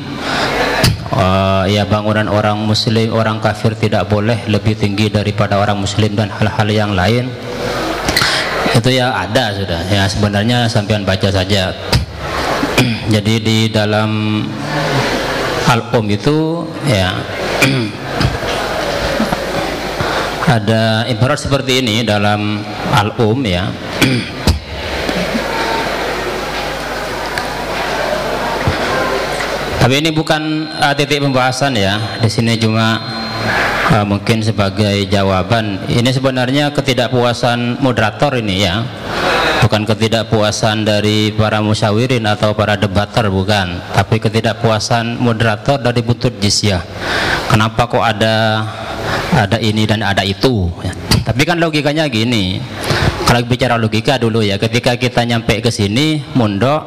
uh, 1.13 1.69
ya 1.69 1.85
bangunan 1.85 2.31
orang 2.31 2.57
muslim 2.63 3.13
orang 3.13 3.43
kafir 3.43 3.77
tidak 3.77 4.09
boleh 4.09 4.39
lebih 4.49 4.79
tinggi 4.79 5.11
daripada 5.13 5.61
orang 5.61 5.83
muslim 5.83 6.15
dan 6.17 6.33
hal-hal 6.33 6.69
yang 6.71 6.93
lain 6.97 7.29
itu 8.79 8.95
ya 8.95 9.11
ada 9.11 9.51
sudah. 9.59 9.83
Ya 9.91 10.07
sebenarnya 10.07 10.71
sampean 10.71 11.03
baca 11.03 11.27
saja. 11.35 11.75
Jadi 13.15 13.35
di 13.43 13.67
dalam 13.69 14.43
al-um 15.69 16.07
itu 16.09 16.65
ya 16.89 17.13
ada 20.57 21.05
ibarat 21.11 21.37
seperti 21.43 21.83
ini 21.83 22.07
dalam 22.07 22.63
al-um 22.95 23.43
ya. 23.43 23.67
Tapi 29.79 30.05
ini 30.05 30.13
bukan 30.13 30.69
uh, 30.85 30.93
titik 30.93 31.25
pembahasan 31.25 31.73
ya. 31.73 32.21
Di 32.21 32.29
sini 32.29 32.61
cuma 32.61 33.18
uh, 33.93 34.05
mungkin 34.05 34.45
sebagai 34.45 35.09
jawaban. 35.09 35.81
Ini 35.89 36.11
sebenarnya 36.13 36.71
ketidakpuasan 36.73 37.81
moderator 37.81 38.37
ini 38.39 38.65
ya. 38.65 38.85
Bukan 39.59 39.83
ketidakpuasan 39.91 40.87
dari 40.87 41.35
para 41.35 41.59
musyawirin 41.59 42.23
atau 42.31 42.55
para 42.55 42.79
debater 42.79 43.27
bukan, 43.27 43.83
tapi 43.91 44.23
ketidakpuasan 44.23 45.19
moderator 45.19 45.83
dari 45.83 45.99
butut 45.99 46.31
jizyah. 46.39 46.79
Kenapa 47.51 47.91
kok 47.91 48.07
ada 48.07 48.63
ada 49.35 49.59
ini 49.59 49.83
dan 49.83 50.07
ada 50.07 50.23
itu? 50.23 50.71
Ya. 50.79 50.95
Tapi 51.27 51.43
kan 51.43 51.59
logikanya 51.59 52.07
gini. 52.07 52.63
Kalau 53.27 53.43
bicara 53.45 53.75
logika 53.77 54.15
dulu 54.17 54.47
ya, 54.47 54.57
ketika 54.63 54.95
kita 54.95 55.27
nyampe 55.27 55.59
ke 55.59 55.69
sini, 55.75 56.23
mondok, 56.39 56.87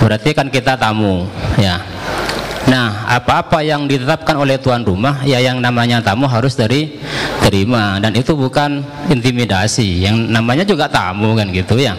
berarti 0.00 0.32
kan 0.32 0.48
kita 0.48 0.78
tamu, 0.78 1.26
ya 1.60 1.97
Nah, 2.68 3.08
apa-apa 3.08 3.64
yang 3.64 3.88
ditetapkan 3.88 4.36
oleh 4.36 4.60
tuan 4.60 4.84
rumah, 4.84 5.24
ya 5.24 5.40
yang 5.40 5.56
namanya 5.56 6.04
tamu 6.04 6.28
harus 6.28 6.52
dari 6.52 7.00
terima 7.40 7.96
dan 7.96 8.12
itu 8.12 8.36
bukan 8.36 8.84
intimidasi. 9.08 10.04
Yang 10.04 10.28
namanya 10.28 10.68
juga 10.68 10.84
tamu 10.84 11.32
kan 11.32 11.48
gitu 11.48 11.80
ya. 11.80 11.96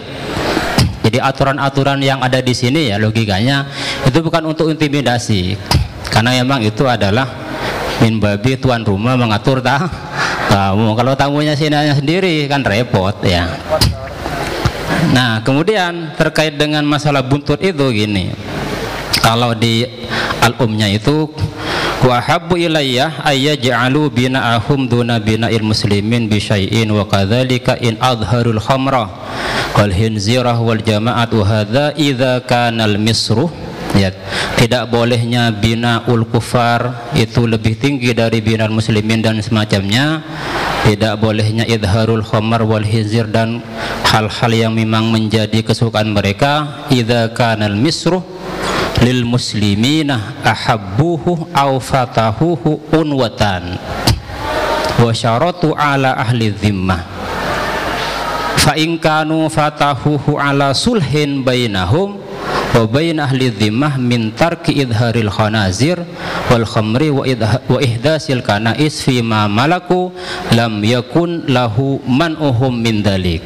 Jadi 1.01 1.17
aturan-aturan 1.17 1.97
yang 2.05 2.21
ada 2.21 2.37
di 2.37 2.53
sini 2.53 2.93
ya 2.93 3.01
logikanya 3.01 3.65
itu 4.05 4.21
bukan 4.21 4.45
untuk 4.45 4.69
intimidasi. 4.69 5.57
Karena 6.13 6.37
memang 6.37 6.61
itu 6.61 6.85
adalah 6.85 7.25
min 8.05 8.21
babi 8.21 8.53
tuan 8.61 8.85
rumah 8.85 9.17
mengatur 9.17 9.65
ta 9.65 9.89
tamu. 10.53 10.93
Kalau 10.93 11.17
tamunya 11.17 11.57
sini 11.57 11.89
sendiri 11.97 12.45
kan 12.45 12.61
repot 12.61 13.17
ya. 13.25 13.49
Nah, 15.17 15.41
kemudian 15.41 16.13
terkait 16.13 16.61
dengan 16.61 16.85
masalah 16.85 17.25
buntut 17.25 17.57
itu 17.57 17.89
gini 17.89 18.29
kalau 19.19 19.53
di 19.53 19.85
al-umnya 20.43 20.87
itu 20.89 21.27
wa 22.03 22.19
habbu 22.23 22.55
ilayya 22.55 23.11
ayyaj'alu 23.27 24.07
bina'ahum 24.07 24.87
duna 24.87 25.19
bina'il 25.19 25.63
muslimin 25.63 26.31
bi 26.31 26.39
syai'in 26.39 26.87
wa 26.91 27.03
kadzalika 27.03 27.75
in 27.83 27.99
adharul 27.99 28.59
khamra 28.59 29.07
wal 29.75 29.91
hinzirah 29.91 30.55
wal 30.59 30.79
jama'at 30.79 31.31
wa 31.35 31.43
hadza 31.43 31.91
idza 31.99 32.39
kana 32.47 32.87
al 32.87 32.95
ya 33.99 34.09
tidak 34.59 34.91
bolehnya 34.91 35.55
bina 35.55 36.03
ul 36.11 36.27
kufar 36.27 37.11
itu 37.15 37.47
lebih 37.47 37.79
tinggi 37.79 38.11
dari 38.11 38.43
bina 38.43 38.67
muslimin 38.67 39.23
dan 39.23 39.39
semacamnya. 39.39 40.19
Tidak 40.79 41.15
bolehnya 41.19 41.63
idharul 41.63 42.23
khamar 42.23 42.63
wal 42.63 42.83
hizir 42.83 43.27
dan 43.27 43.63
hal-hal 44.07 44.51
yang 44.51 44.73
memang 44.75 45.11
menjadi 45.11 45.63
kesukaan 45.63 46.11
mereka. 46.11 46.83
Idza 46.91 47.31
kana 47.35 47.71
al 47.71 47.75
misru 47.79 48.19
lil 48.99 49.23
muslimina 49.23 50.39
ahabbuhu 50.43 51.55
au 51.55 51.79
fatahuhu 51.79 52.91
unwatan. 52.95 53.79
Wa 54.99 55.11
syaratu 55.15 55.71
ala 55.75 56.19
ahli 56.19 56.51
dhimmah. 56.51 56.99
Fa 58.59 58.75
in 58.75 58.99
kanu 58.99 59.47
fatahuhu 59.47 60.35
ala 60.35 60.75
sulhin 60.75 61.47
bainahum 61.47 62.28
wa 62.75 62.85
bain 62.85 63.17
ahli 63.17 63.49
dhimmah 63.49 63.97
min 63.97 64.29
tarki 64.33 64.85
idharil 64.85 65.31
khanazir 65.33 65.97
wal 66.53 66.65
khamri 66.65 67.09
wa, 67.09 67.25
wa 67.25 67.79
ihdasil 67.81 68.45
kanais 68.45 69.01
fi 69.01 69.25
ma 69.25 69.49
malaku 69.49 70.13
lam 70.53 70.81
yakun 70.85 71.49
lahu 71.49 71.97
man'uhum 72.05 72.77
min 72.77 73.01
dalik 73.01 73.41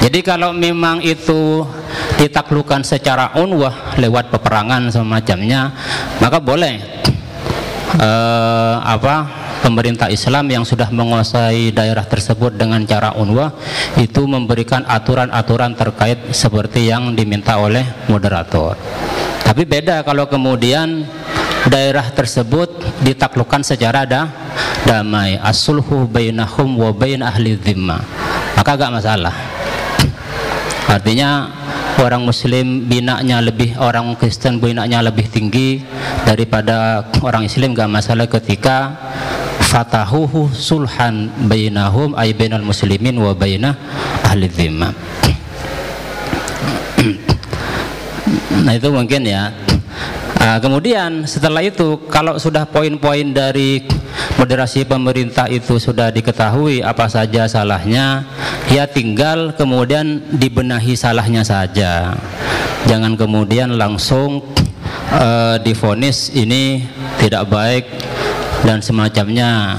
jadi 0.00 0.20
kalau 0.24 0.56
memang 0.56 1.04
itu 1.04 1.66
ditaklukkan 2.16 2.86
secara 2.86 3.36
unwah 3.36 3.96
lewat 4.00 4.32
peperangan 4.32 4.88
semacamnya 4.88 5.74
maka 6.22 6.38
boleh 6.38 6.78
uh, 7.98 8.80
apa 8.80 9.39
pemerintah 9.60 10.08
Islam 10.08 10.48
yang 10.48 10.64
sudah 10.64 10.88
menguasai 10.88 11.70
daerah 11.70 12.04
tersebut 12.04 12.56
dengan 12.56 12.82
cara 12.88 13.14
unwah 13.16 13.52
itu 14.00 14.24
memberikan 14.24 14.82
aturan-aturan 14.88 15.76
terkait 15.76 16.18
seperti 16.32 16.88
yang 16.88 17.12
diminta 17.14 17.60
oleh 17.60 17.84
moderator. 18.08 18.74
Tapi 19.44 19.62
beda 19.66 20.02
kalau 20.06 20.26
kemudian 20.30 21.04
daerah 21.68 22.06
tersebut 22.08 22.70
ditaklukkan 23.04 23.60
secara 23.60 24.08
da, 24.08 24.30
damai. 24.88 25.36
Asulhu 25.36 26.08
bainahum 26.08 26.80
wa 26.80 26.90
bain 26.94 27.20
ahli 27.20 27.58
dhimma. 27.58 28.00
Maka 28.56 28.70
agak 28.76 28.90
masalah. 28.94 29.34
Artinya 30.90 31.50
orang 32.00 32.24
muslim 32.24 32.88
binaknya 32.88 33.38
lebih 33.44 33.76
orang 33.78 34.16
Kristen 34.16 34.58
binaknya 34.58 35.04
lebih 35.04 35.28
tinggi 35.28 35.84
daripada 36.24 37.06
orang 37.20 37.44
Islam 37.46 37.76
gak 37.76 37.90
masalah 37.90 38.26
ketika 38.26 38.96
fatahuhu 39.70 40.50
sulhan 40.50 41.30
bainahum 41.46 42.18
ay 42.18 42.34
bainal 42.34 42.66
muslimin 42.66 43.14
wa 43.22 43.30
bainah 43.30 43.78
ahli 44.26 44.50
dhimma 44.50 44.90
nah 48.66 48.74
itu 48.74 48.90
mungkin 48.90 49.22
ya 49.22 49.54
Nah, 50.40 50.56
kemudian 50.56 51.28
setelah 51.28 51.60
itu 51.60 52.00
kalau 52.08 52.40
sudah 52.40 52.64
poin-poin 52.64 53.28
dari 53.28 53.84
moderasi 54.40 54.88
pemerintah 54.88 55.44
itu 55.52 55.76
sudah 55.76 56.08
diketahui 56.08 56.80
apa 56.80 57.12
saja 57.12 57.44
salahnya, 57.44 58.24
ya 58.72 58.88
tinggal 58.88 59.52
kemudian 59.52 60.24
dibenahi 60.32 60.96
salahnya 60.96 61.44
saja. 61.44 62.16
Jangan 62.88 63.20
kemudian 63.20 63.76
langsung 63.76 64.40
uh, 65.12 65.60
difonis 65.60 66.32
ini 66.32 66.88
tidak 67.20 67.44
baik 67.52 67.84
dan 68.64 68.84
semacamnya. 68.84 69.76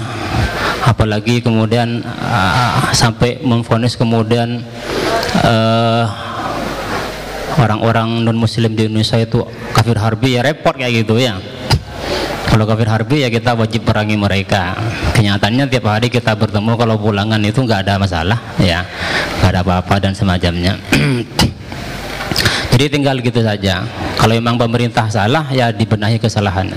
Apalagi 0.81 1.45
kemudian 1.45 2.01
uh, 2.01 2.89
sampai 2.89 3.37
memfonis 3.45 3.93
kemudian 3.93 4.65
uh, 5.45 6.09
orang-orang 7.61 8.25
non 8.25 8.37
muslim 8.37 8.73
di 8.73 8.89
Indonesia 8.89 9.21
itu 9.21 9.45
kafir 9.77 10.01
harbi 10.01 10.37
ya 10.37 10.41
repot 10.41 10.73
kayak 10.73 11.05
gitu 11.05 11.21
ya. 11.21 11.37
Kalau 12.49 12.67
kafir 12.67 12.89
harbi 12.89 13.23
ya 13.23 13.29
kita 13.31 13.55
wajib 13.55 13.85
perangi 13.87 14.17
mereka. 14.17 14.75
Kenyataannya 15.15 15.71
tiap 15.71 15.85
hari 15.87 16.11
kita 16.11 16.35
bertemu 16.35 16.75
kalau 16.75 16.99
pulangan 16.99 17.39
itu 17.45 17.63
nggak 17.63 17.87
ada 17.87 18.01
masalah 18.01 18.39
ya. 18.59 18.83
Nggak 19.39 19.49
ada 19.55 19.61
apa-apa 19.63 19.95
dan 20.01 20.11
semacamnya. 20.17 20.75
Jadi 22.75 22.85
tinggal 22.91 23.21
gitu 23.21 23.39
saja. 23.45 23.85
Kalau 24.17 24.33
memang 24.35 24.57
pemerintah 24.59 25.07
salah 25.07 25.47
ya 25.53 25.71
dibenahi 25.71 26.17
kesalahan 26.19 26.73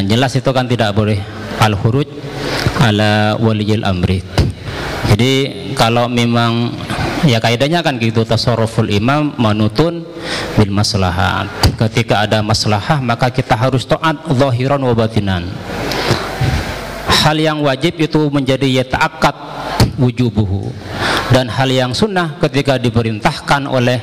yang 0.00 0.16
jelas 0.16 0.32
itu 0.32 0.48
kan 0.48 0.64
tidak 0.64 0.96
boleh. 0.96 1.20
Al 1.60 1.76
huruj 1.76 2.08
ala 2.80 3.36
waliyil 3.36 3.84
amri. 3.84 4.24
Jadi 5.12 5.32
kalau 5.76 6.08
memang 6.08 6.72
ya 7.28 7.36
kaidahnya 7.36 7.84
kan 7.84 8.00
gitu 8.00 8.24
tasarruful 8.24 8.88
imam 8.88 9.36
manutun 9.36 10.08
bil 10.56 10.72
maslahat 10.72 11.52
ketika 11.76 12.24
ada 12.24 12.40
maslahah 12.40 12.96
maka 13.04 13.28
kita 13.28 13.52
harus 13.52 13.84
taat 13.84 14.24
zahiran 14.32 14.80
wa 14.80 14.96
batinan. 14.96 15.44
Hal 17.20 17.36
yang 17.36 17.60
wajib 17.60 18.00
itu 18.00 18.32
menjadi 18.32 18.80
yata'akkad 18.80 19.36
wujubuhu. 20.00 20.72
Dan 21.28 21.52
hal 21.52 21.68
yang 21.68 21.92
sunnah 21.92 22.40
ketika 22.40 22.80
diperintahkan 22.80 23.68
oleh 23.68 24.00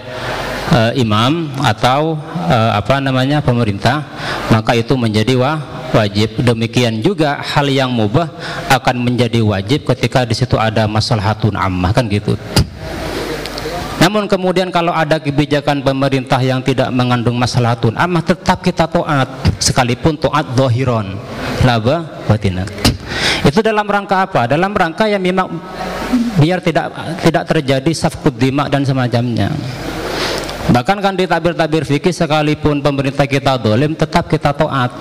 uh, 0.74 0.92
imam 0.96 1.52
atau 1.62 2.20
uh, 2.48 2.72
apa 2.76 3.00
namanya 3.00 3.44
pemerintah 3.44 4.04
maka 4.52 4.76
itu 4.76 4.94
menjadi 4.96 5.36
wa 5.38 5.60
wajib 5.96 6.44
demikian 6.44 7.00
juga 7.00 7.40
hal 7.40 7.68
yang 7.72 7.92
mubah 7.92 8.28
akan 8.72 8.96
menjadi 9.04 9.40
wajib 9.40 9.88
ketika 9.88 10.28
di 10.28 10.36
situ 10.36 10.60
ada 10.60 10.84
maslahatun 10.86 11.56
ammah 11.56 11.92
kan 11.96 12.08
gitu 12.12 12.36
namun 13.98 14.30
kemudian 14.30 14.70
kalau 14.70 14.94
ada 14.94 15.18
kebijakan 15.18 15.82
pemerintah 15.82 16.38
yang 16.40 16.62
tidak 16.62 16.94
mengandung 16.94 17.36
maslahatun 17.36 17.98
amah 17.98 18.22
tetap 18.22 18.62
kita 18.62 18.86
taat 18.86 19.28
sekalipun 19.58 20.16
taat 20.22 20.46
dohiron 20.54 21.18
laba 21.66 22.06
batinan. 22.30 22.70
Itu 23.42 23.64
dalam 23.66 23.88
rangka 23.88 24.28
apa? 24.28 24.46
Dalam 24.46 24.76
rangka 24.76 25.10
yang 25.10 25.24
memang 25.24 25.50
biar 26.38 26.62
tidak 26.62 26.94
tidak 27.26 27.44
terjadi 27.50 27.92
safkud 27.92 28.36
dima 28.38 28.70
dan 28.70 28.86
semacamnya. 28.86 29.50
Bahkan 30.68 30.98
kan 31.00 31.14
di 31.16 31.24
tabir-tabir 31.24 31.88
fikih 31.88 32.12
sekalipun 32.12 32.84
pemerintah 32.84 33.24
kita 33.24 33.56
dolim 33.56 33.96
tetap 33.96 34.28
kita 34.28 34.52
taat. 34.52 34.92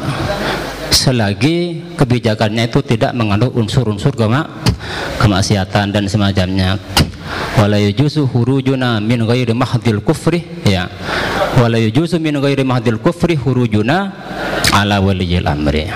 Selagi 0.94 1.82
kebijakannya 1.98 2.70
itu 2.70 2.80
tidak 2.80 3.12
mengandung 3.12 3.52
unsur-unsur 3.52 4.14
kema 4.14 4.47
kemaksiatan 5.18 5.90
dan 5.90 6.06
semacamnya. 6.06 6.78
Wala 7.59 7.82
yujuzu 7.82 8.30
hurujuna 8.30 9.02
min 9.02 9.26
ghairi 9.26 9.51
mahdil 9.51 9.98
kufri 9.98 10.47
ya. 10.62 10.86
Wala 11.59 11.82
yujuzu 11.82 12.22
min 12.22 12.38
ghairi 12.38 12.62
mahdil 12.62 13.02
kufri 13.02 13.34
hurujuna 13.34 14.14
ala 14.70 15.02
waliyil 15.02 15.51
amri. 15.51 15.90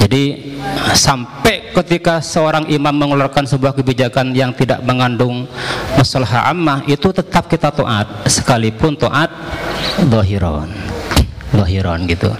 Jadi 0.00 0.49
sampai 0.94 1.72
ketika 1.74 2.18
seorang 2.20 2.66
imam 2.68 2.92
mengeluarkan 2.92 3.46
sebuah 3.46 3.72
kebijakan 3.76 4.34
yang 4.34 4.50
tidak 4.54 4.82
mengandung 4.82 5.46
masalah 5.94 6.50
ammah 6.50 6.82
itu 6.86 7.10
tetap 7.14 7.46
kita 7.46 7.70
taat. 7.70 8.06
Sekalipun 8.26 8.98
taat 8.98 9.30
dohiron. 10.10 10.70
Dohiron 11.54 12.06
gitu. 12.06 12.30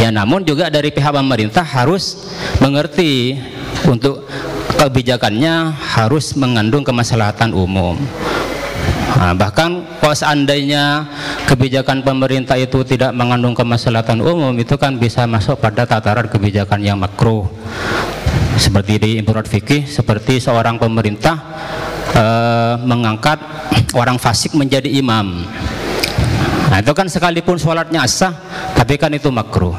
Ya 0.00 0.08
namun 0.08 0.40
juga 0.48 0.72
dari 0.72 0.88
pihak 0.88 1.12
pemerintah 1.12 1.60
harus 1.60 2.32
mengerti 2.56 3.36
untuk 3.84 4.24
kebijakannya 4.80 5.76
harus 5.76 6.32
mengandung 6.40 6.80
kemaslahatan 6.80 7.52
umum 7.52 8.00
Nah, 9.10 9.34
bahkan 9.34 9.82
kalau 9.98 10.14
seandainya 10.14 11.02
kebijakan 11.50 12.06
pemerintah 12.06 12.54
itu 12.54 12.86
tidak 12.86 13.10
mengandung 13.10 13.58
kemaslahatan 13.58 14.22
umum 14.22 14.54
itu 14.54 14.78
kan 14.78 14.94
bisa 14.96 15.26
masuk 15.26 15.58
pada 15.58 15.82
tataran 15.82 16.30
kebijakan 16.30 16.78
yang 16.78 16.98
makruh. 17.00 17.48
Seperti 18.60 19.00
di 19.00 19.10
impurat 19.18 19.48
fikih 19.48 19.88
seperti 19.88 20.38
seorang 20.38 20.76
pemerintah 20.76 21.36
eh, 22.12 22.74
mengangkat 22.84 23.40
orang 23.96 24.20
fasik 24.20 24.54
menjadi 24.54 24.86
imam. 24.86 25.42
Nah 26.70 26.78
itu 26.78 26.92
kan 26.94 27.10
sekalipun 27.10 27.58
sholatnya 27.58 28.06
sah 28.06 28.30
tapi 28.78 28.94
kan 28.94 29.10
itu 29.10 29.26
makruh 29.32 29.74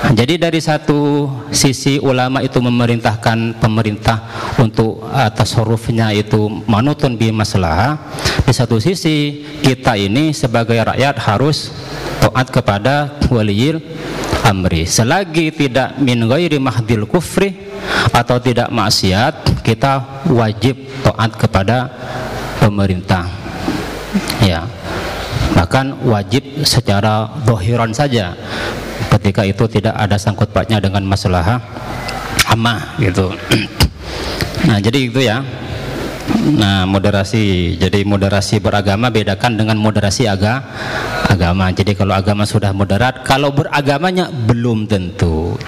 jadi 0.00 0.40
dari 0.40 0.64
satu 0.64 1.28
sisi 1.52 2.00
ulama 2.00 2.40
itu 2.40 2.56
memerintahkan 2.56 3.60
pemerintah 3.60 4.24
untuk 4.56 5.04
atas 5.12 5.52
hurufnya 5.60 6.08
itu 6.16 6.48
manutun 6.64 7.20
bi 7.20 7.28
masalah. 7.28 8.00
Di 8.48 8.52
satu 8.56 8.80
sisi 8.80 9.44
kita 9.60 10.00
ini 10.00 10.32
sebagai 10.32 10.80
rakyat 10.80 11.20
harus 11.20 11.68
taat 12.16 12.48
kepada 12.48 13.20
waliyil 13.28 13.84
amri. 14.40 14.88
Selagi 14.88 15.52
tidak 15.52 16.00
min 16.00 16.24
ghairi 16.24 16.56
mahdil 16.56 17.04
kufri 17.04 17.52
atau 18.10 18.40
tidak 18.40 18.72
maksiat, 18.72 19.60
kita 19.60 20.24
wajib 20.32 20.80
taat 21.04 21.36
kepada 21.36 21.92
pemerintah. 22.56 23.28
Ya. 24.40 24.64
Bahkan 25.54 26.08
wajib 26.08 26.64
secara 26.64 27.28
dohiran 27.44 27.92
saja 27.92 28.32
ketika 29.20 29.44
itu 29.44 29.68
tidak 29.68 29.92
ada 29.92 30.16
sangkut 30.16 30.48
pautnya 30.48 30.80
dengan 30.80 31.04
masalah 31.04 31.60
amah 32.48 32.96
gitu 32.96 33.28
nah 34.64 34.80
jadi 34.80 34.98
itu 35.12 35.20
ya 35.20 35.44
Nah, 36.30 36.86
moderasi. 36.86 37.74
Jadi 37.76 38.06
moderasi 38.06 38.62
beragama 38.62 39.10
bedakan 39.10 39.58
dengan 39.58 39.76
moderasi 39.76 40.30
aga, 40.30 40.62
agama. 41.26 41.74
Jadi 41.74 41.98
kalau 41.98 42.14
agama 42.14 42.46
sudah 42.46 42.70
moderat, 42.70 43.26
kalau 43.26 43.50
beragamanya 43.50 44.30
belum 44.30 44.86
tentu. 44.86 45.58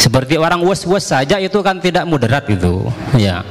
Seperti 0.00 0.40
orang 0.40 0.64
was-was 0.64 1.04
saja 1.04 1.36
itu 1.36 1.60
kan 1.60 1.76
tidak 1.76 2.08
moderat 2.08 2.48
gitu. 2.48 2.88
Ya. 3.20 3.44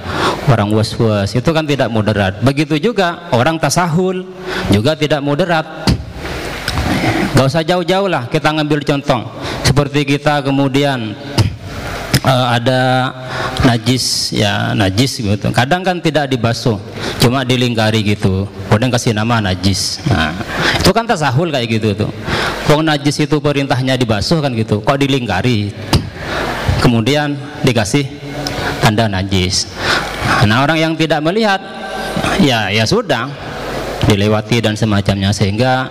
Orang 0.49 0.73
was-was 0.73 1.37
itu 1.37 1.49
kan 1.53 1.67
tidak 1.69 1.93
moderat. 1.93 2.41
Begitu 2.41 2.81
juga 2.81 3.29
orang 3.29 3.61
tasahul 3.61 4.25
juga 4.73 4.97
tidak 4.97 5.21
moderat. 5.21 5.65
Gak 7.35 7.45
usah 7.45 7.63
jauh-jauh 7.63 8.09
lah 8.11 8.27
kita 8.27 8.51
ngambil 8.51 8.83
contoh. 8.83 9.23
Seperti 9.63 10.03
kita 10.03 10.41
kemudian 10.43 11.13
uh, 12.25 12.47
ada 12.51 13.13
najis 13.63 14.33
ya 14.33 14.73
najis 14.75 15.21
gitu. 15.21 15.47
Kadang 15.53 15.85
kan 15.85 16.01
tidak 16.01 16.31
dibasuh 16.31 16.75
cuma 17.21 17.45
dilingkari 17.47 18.03
gitu. 18.03 18.47
Kemudian 18.67 18.91
kasih 18.91 19.13
nama 19.15 19.39
najis. 19.39 20.03
Nah 20.09 20.35
itu 20.79 20.91
kan 20.91 21.05
tasahul 21.05 21.53
kayak 21.53 21.79
gitu 21.79 21.95
tuh. 21.95 22.11
Kok 22.67 22.85
najis 22.85 23.17
itu 23.23 23.37
perintahnya 23.41 23.97
dibasuh 23.97 24.43
kan 24.43 24.51
gitu 24.53 24.81
kok 24.83 24.97
dilingkari? 24.99 25.73
Kemudian 26.79 27.35
dikasih 27.63 28.07
tanda 28.81 29.05
najis. 29.07 29.69
Nah 30.47 30.63
orang 30.63 30.79
yang 30.79 30.93
tidak 30.95 31.19
melihat 31.19 31.59
ya 32.39 32.71
ya 32.71 32.87
sudah 32.87 33.27
dilewati 34.07 34.63
dan 34.63 34.73
semacamnya. 34.73 35.29
Sehingga 35.35 35.87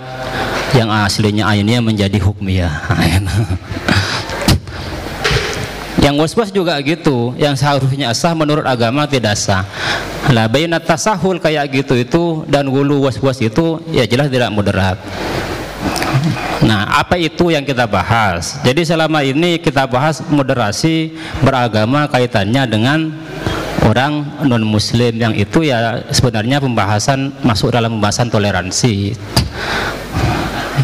yang 0.77 0.89
aslinya 0.91 1.49
ainnya 1.49 1.81
menjadi 1.81 2.21
hukmiyah 2.21 2.73
yang 5.99 6.15
waswas 6.15 6.49
juga 6.49 6.79
gitu. 6.81 7.35
Yang 7.35 7.61
seharusnya 7.63 8.09
sah 8.15 8.33
menurut 8.33 8.65
agama 8.65 9.05
tidak 9.05 9.35
sah. 9.35 9.67
Lah 10.31 10.47
bayinat 10.47 10.83
tasahul 10.87 11.39
kayak 11.39 11.69
gitu 11.71 11.93
itu 11.95 12.23
dan 12.47 12.67
wulu 12.67 13.07
waswas 13.07 13.39
itu 13.43 13.79
ya 13.91 14.07
jelas 14.07 14.31
tidak 14.31 14.49
moderat. 14.51 14.97
Nah, 16.59 16.99
apa 16.99 17.15
itu 17.15 17.55
yang 17.55 17.63
kita 17.63 17.87
bahas? 17.87 18.59
Jadi 18.67 18.83
selama 18.83 19.23
ini 19.23 19.55
kita 19.63 19.87
bahas 19.87 20.19
moderasi 20.27 21.15
beragama 21.39 22.03
kaitannya 22.11 22.67
dengan 22.67 22.99
orang 23.87 24.27
non 24.43 24.67
muslim 24.67 25.15
yang 25.15 25.31
itu 25.31 25.63
ya 25.63 26.03
sebenarnya 26.11 26.59
pembahasan 26.59 27.31
masuk 27.39 27.71
dalam 27.71 27.95
pembahasan 27.95 28.27
toleransi 28.27 29.15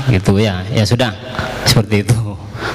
gitu 0.10 0.38
ya. 0.38 0.62
Ya 0.72 0.84
sudah 0.86 1.14
seperti 1.66 2.06
itu. 2.06 2.18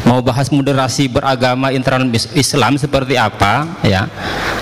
Mau 0.05 0.21
bahas 0.21 0.49
moderasi 0.53 1.09
beragama 1.09 1.73
internal 1.73 2.09
Islam 2.37 2.77
seperti 2.77 3.17
apa 3.17 3.67
ya? 3.83 4.07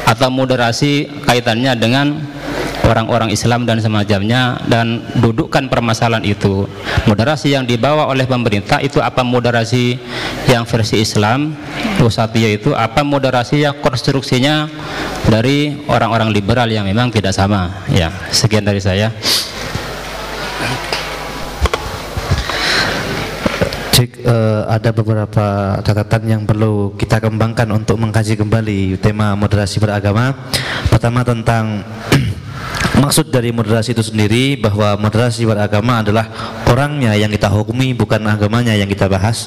Atau 0.07 0.31
moderasi 0.33 1.09
kaitannya 1.27 1.73
dengan 1.77 2.07
orang-orang 2.89 3.29
Islam 3.29 3.69
dan 3.69 3.79
semacamnya 3.85 4.57
dan 4.65 5.05
dudukkan 5.21 5.69
permasalahan 5.69 6.25
itu. 6.25 6.65
Moderasi 7.05 7.53
yang 7.53 7.69
dibawa 7.69 8.09
oleh 8.09 8.25
pemerintah 8.25 8.81
itu 8.81 9.05
apa 9.05 9.21
moderasi 9.21 10.01
yang 10.49 10.65
versi 10.65 11.05
Islam? 11.05 11.53
Usatiyah 12.01 12.57
itu 12.57 12.73
apa 12.73 13.05
moderasi 13.05 13.69
yang 13.69 13.77
konstruksinya 13.85 14.71
dari 15.29 15.85
orang-orang 15.93 16.33
liberal 16.33 16.73
yang 16.73 16.89
memang 16.89 17.13
tidak 17.13 17.37
sama 17.37 17.85
ya. 17.93 18.09
Sekian 18.33 18.65
dari 18.65 18.81
saya 18.81 19.13
Cik, 23.99 24.23
uh, 24.31 24.63
ada 24.71 24.95
beberapa 24.95 25.75
catatan 25.83 26.23
yang 26.31 26.43
perlu 26.47 26.95
kita 26.95 27.19
kembangkan 27.19 27.67
untuk 27.75 27.99
mengkaji 27.99 28.39
kembali 28.39 28.95
tema 29.03 29.35
moderasi 29.35 29.83
beragama. 29.83 30.39
Pertama 30.87 31.27
tentang 31.27 31.83
Maksud 32.99 33.31
dari 33.31 33.55
moderasi 33.55 33.95
itu 33.95 34.03
sendiri 34.03 34.59
bahwa 34.59 34.99
moderasi 34.99 35.47
beragama 35.47 36.03
adalah 36.03 36.27
orangnya 36.67 37.15
yang 37.15 37.31
kita 37.31 37.47
hukumi 37.47 37.95
bukan 37.95 38.27
agamanya 38.27 38.75
yang 38.75 38.91
kita 38.91 39.07
bahas. 39.07 39.47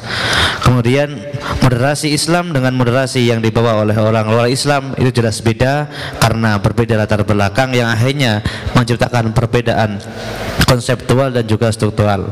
Kemudian 0.64 1.20
moderasi 1.60 2.16
Islam 2.16 2.56
dengan 2.56 2.72
moderasi 2.80 3.28
yang 3.28 3.44
dibawa 3.44 3.84
oleh 3.84 3.96
orang 4.00 4.32
luar 4.32 4.48
Islam 4.48 4.96
itu 4.96 5.12
jelas 5.20 5.44
beda 5.44 5.92
karena 6.24 6.64
berbeda 6.64 6.96
latar 6.96 7.28
belakang 7.28 7.76
yang 7.76 7.92
akhirnya 7.92 8.40
menciptakan 8.72 9.36
perbedaan 9.36 10.00
konseptual 10.64 11.36
dan 11.36 11.44
juga 11.44 11.68
struktural. 11.76 12.32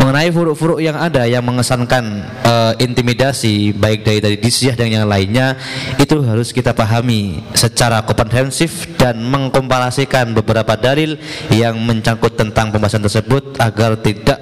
Mengenai 0.00 0.32
furuk-furuk 0.32 0.80
yang 0.80 0.96
ada 0.96 1.28
yang 1.28 1.44
mengesankan 1.44 2.24
uh, 2.48 2.72
intimidasi 2.80 3.76
baik 3.76 4.08
dari 4.08 4.24
dari 4.24 4.36
disyah 4.40 4.72
dan 4.72 4.88
yang 4.88 5.04
lainnya 5.04 5.60
itu 6.00 6.16
harus 6.24 6.48
kita 6.56 6.72
pahami 6.72 7.44
secara 7.52 8.00
komprehensif 8.08 8.88
dan 8.96 9.20
mengkomparasikan 9.20 10.32
beberapa 10.32 10.45
dalil 10.78 11.18
yang 11.50 11.74
mencangkut 11.82 12.38
tentang 12.38 12.70
pembahasan 12.70 13.02
tersebut 13.02 13.58
agar 13.58 13.98
tidak 13.98 14.38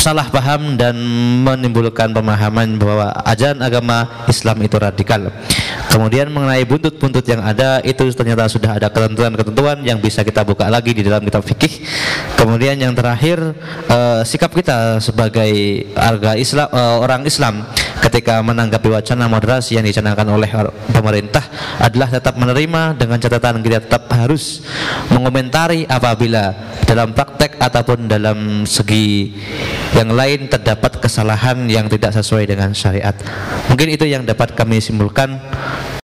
salah 0.00 0.24
paham 0.32 0.80
dan 0.80 0.96
menimbulkan 1.44 2.08
pemahaman 2.14 2.80
bahwa 2.80 3.12
ajaran 3.28 3.60
agama 3.60 4.24
Islam 4.30 4.56
itu 4.64 4.76
radikal. 4.80 5.28
Kemudian 5.92 6.32
mengenai 6.32 6.64
buntut-buntut 6.64 7.26
yang 7.28 7.44
ada 7.44 7.84
itu 7.84 8.08
ternyata 8.16 8.48
sudah 8.48 8.80
ada 8.80 8.88
ketentuan-ketentuan 8.88 9.84
yang 9.84 10.00
bisa 10.00 10.24
kita 10.24 10.40
buka 10.40 10.72
lagi 10.72 10.96
di 10.96 11.04
dalam 11.04 11.20
kitab 11.20 11.44
fikih. 11.44 11.84
Kemudian 12.38 12.80
yang 12.80 12.96
terakhir 12.96 13.42
uh, 13.92 14.24
sikap 14.24 14.54
kita 14.54 15.02
sebagai 15.04 15.50
Islam 16.38 16.68
uh, 16.72 16.96
orang 17.02 17.26
Islam 17.28 17.66
ketika 18.00 18.40
menanggapi 18.40 18.88
wacana 18.88 19.28
moderasi 19.28 19.76
yang 19.76 19.84
dicanangkan 19.84 20.26
oleh 20.32 20.50
pemerintah 20.90 21.44
adalah 21.78 22.08
tetap 22.08 22.34
menerima 22.40 22.96
dengan 22.96 23.20
catatan 23.20 23.60
kita 23.60 23.84
tetap 23.84 24.08
harus 24.12 24.64
mengomentari 25.12 25.84
apabila 25.84 26.56
dalam 26.88 27.12
praktek 27.12 27.60
ataupun 27.60 28.08
dalam 28.08 28.64
segi 28.64 29.36
yang 29.94 30.10
lain 30.10 30.48
terdapat 30.48 30.98
kesalahan 30.98 31.68
yang 31.68 31.86
tidak 31.86 32.16
sesuai 32.16 32.48
dengan 32.48 32.72
syariat. 32.72 33.14
Mungkin 33.68 33.88
itu 33.92 34.08
yang 34.08 34.24
dapat 34.24 34.56
kami 34.56 34.80
simpulkan. 34.80 35.38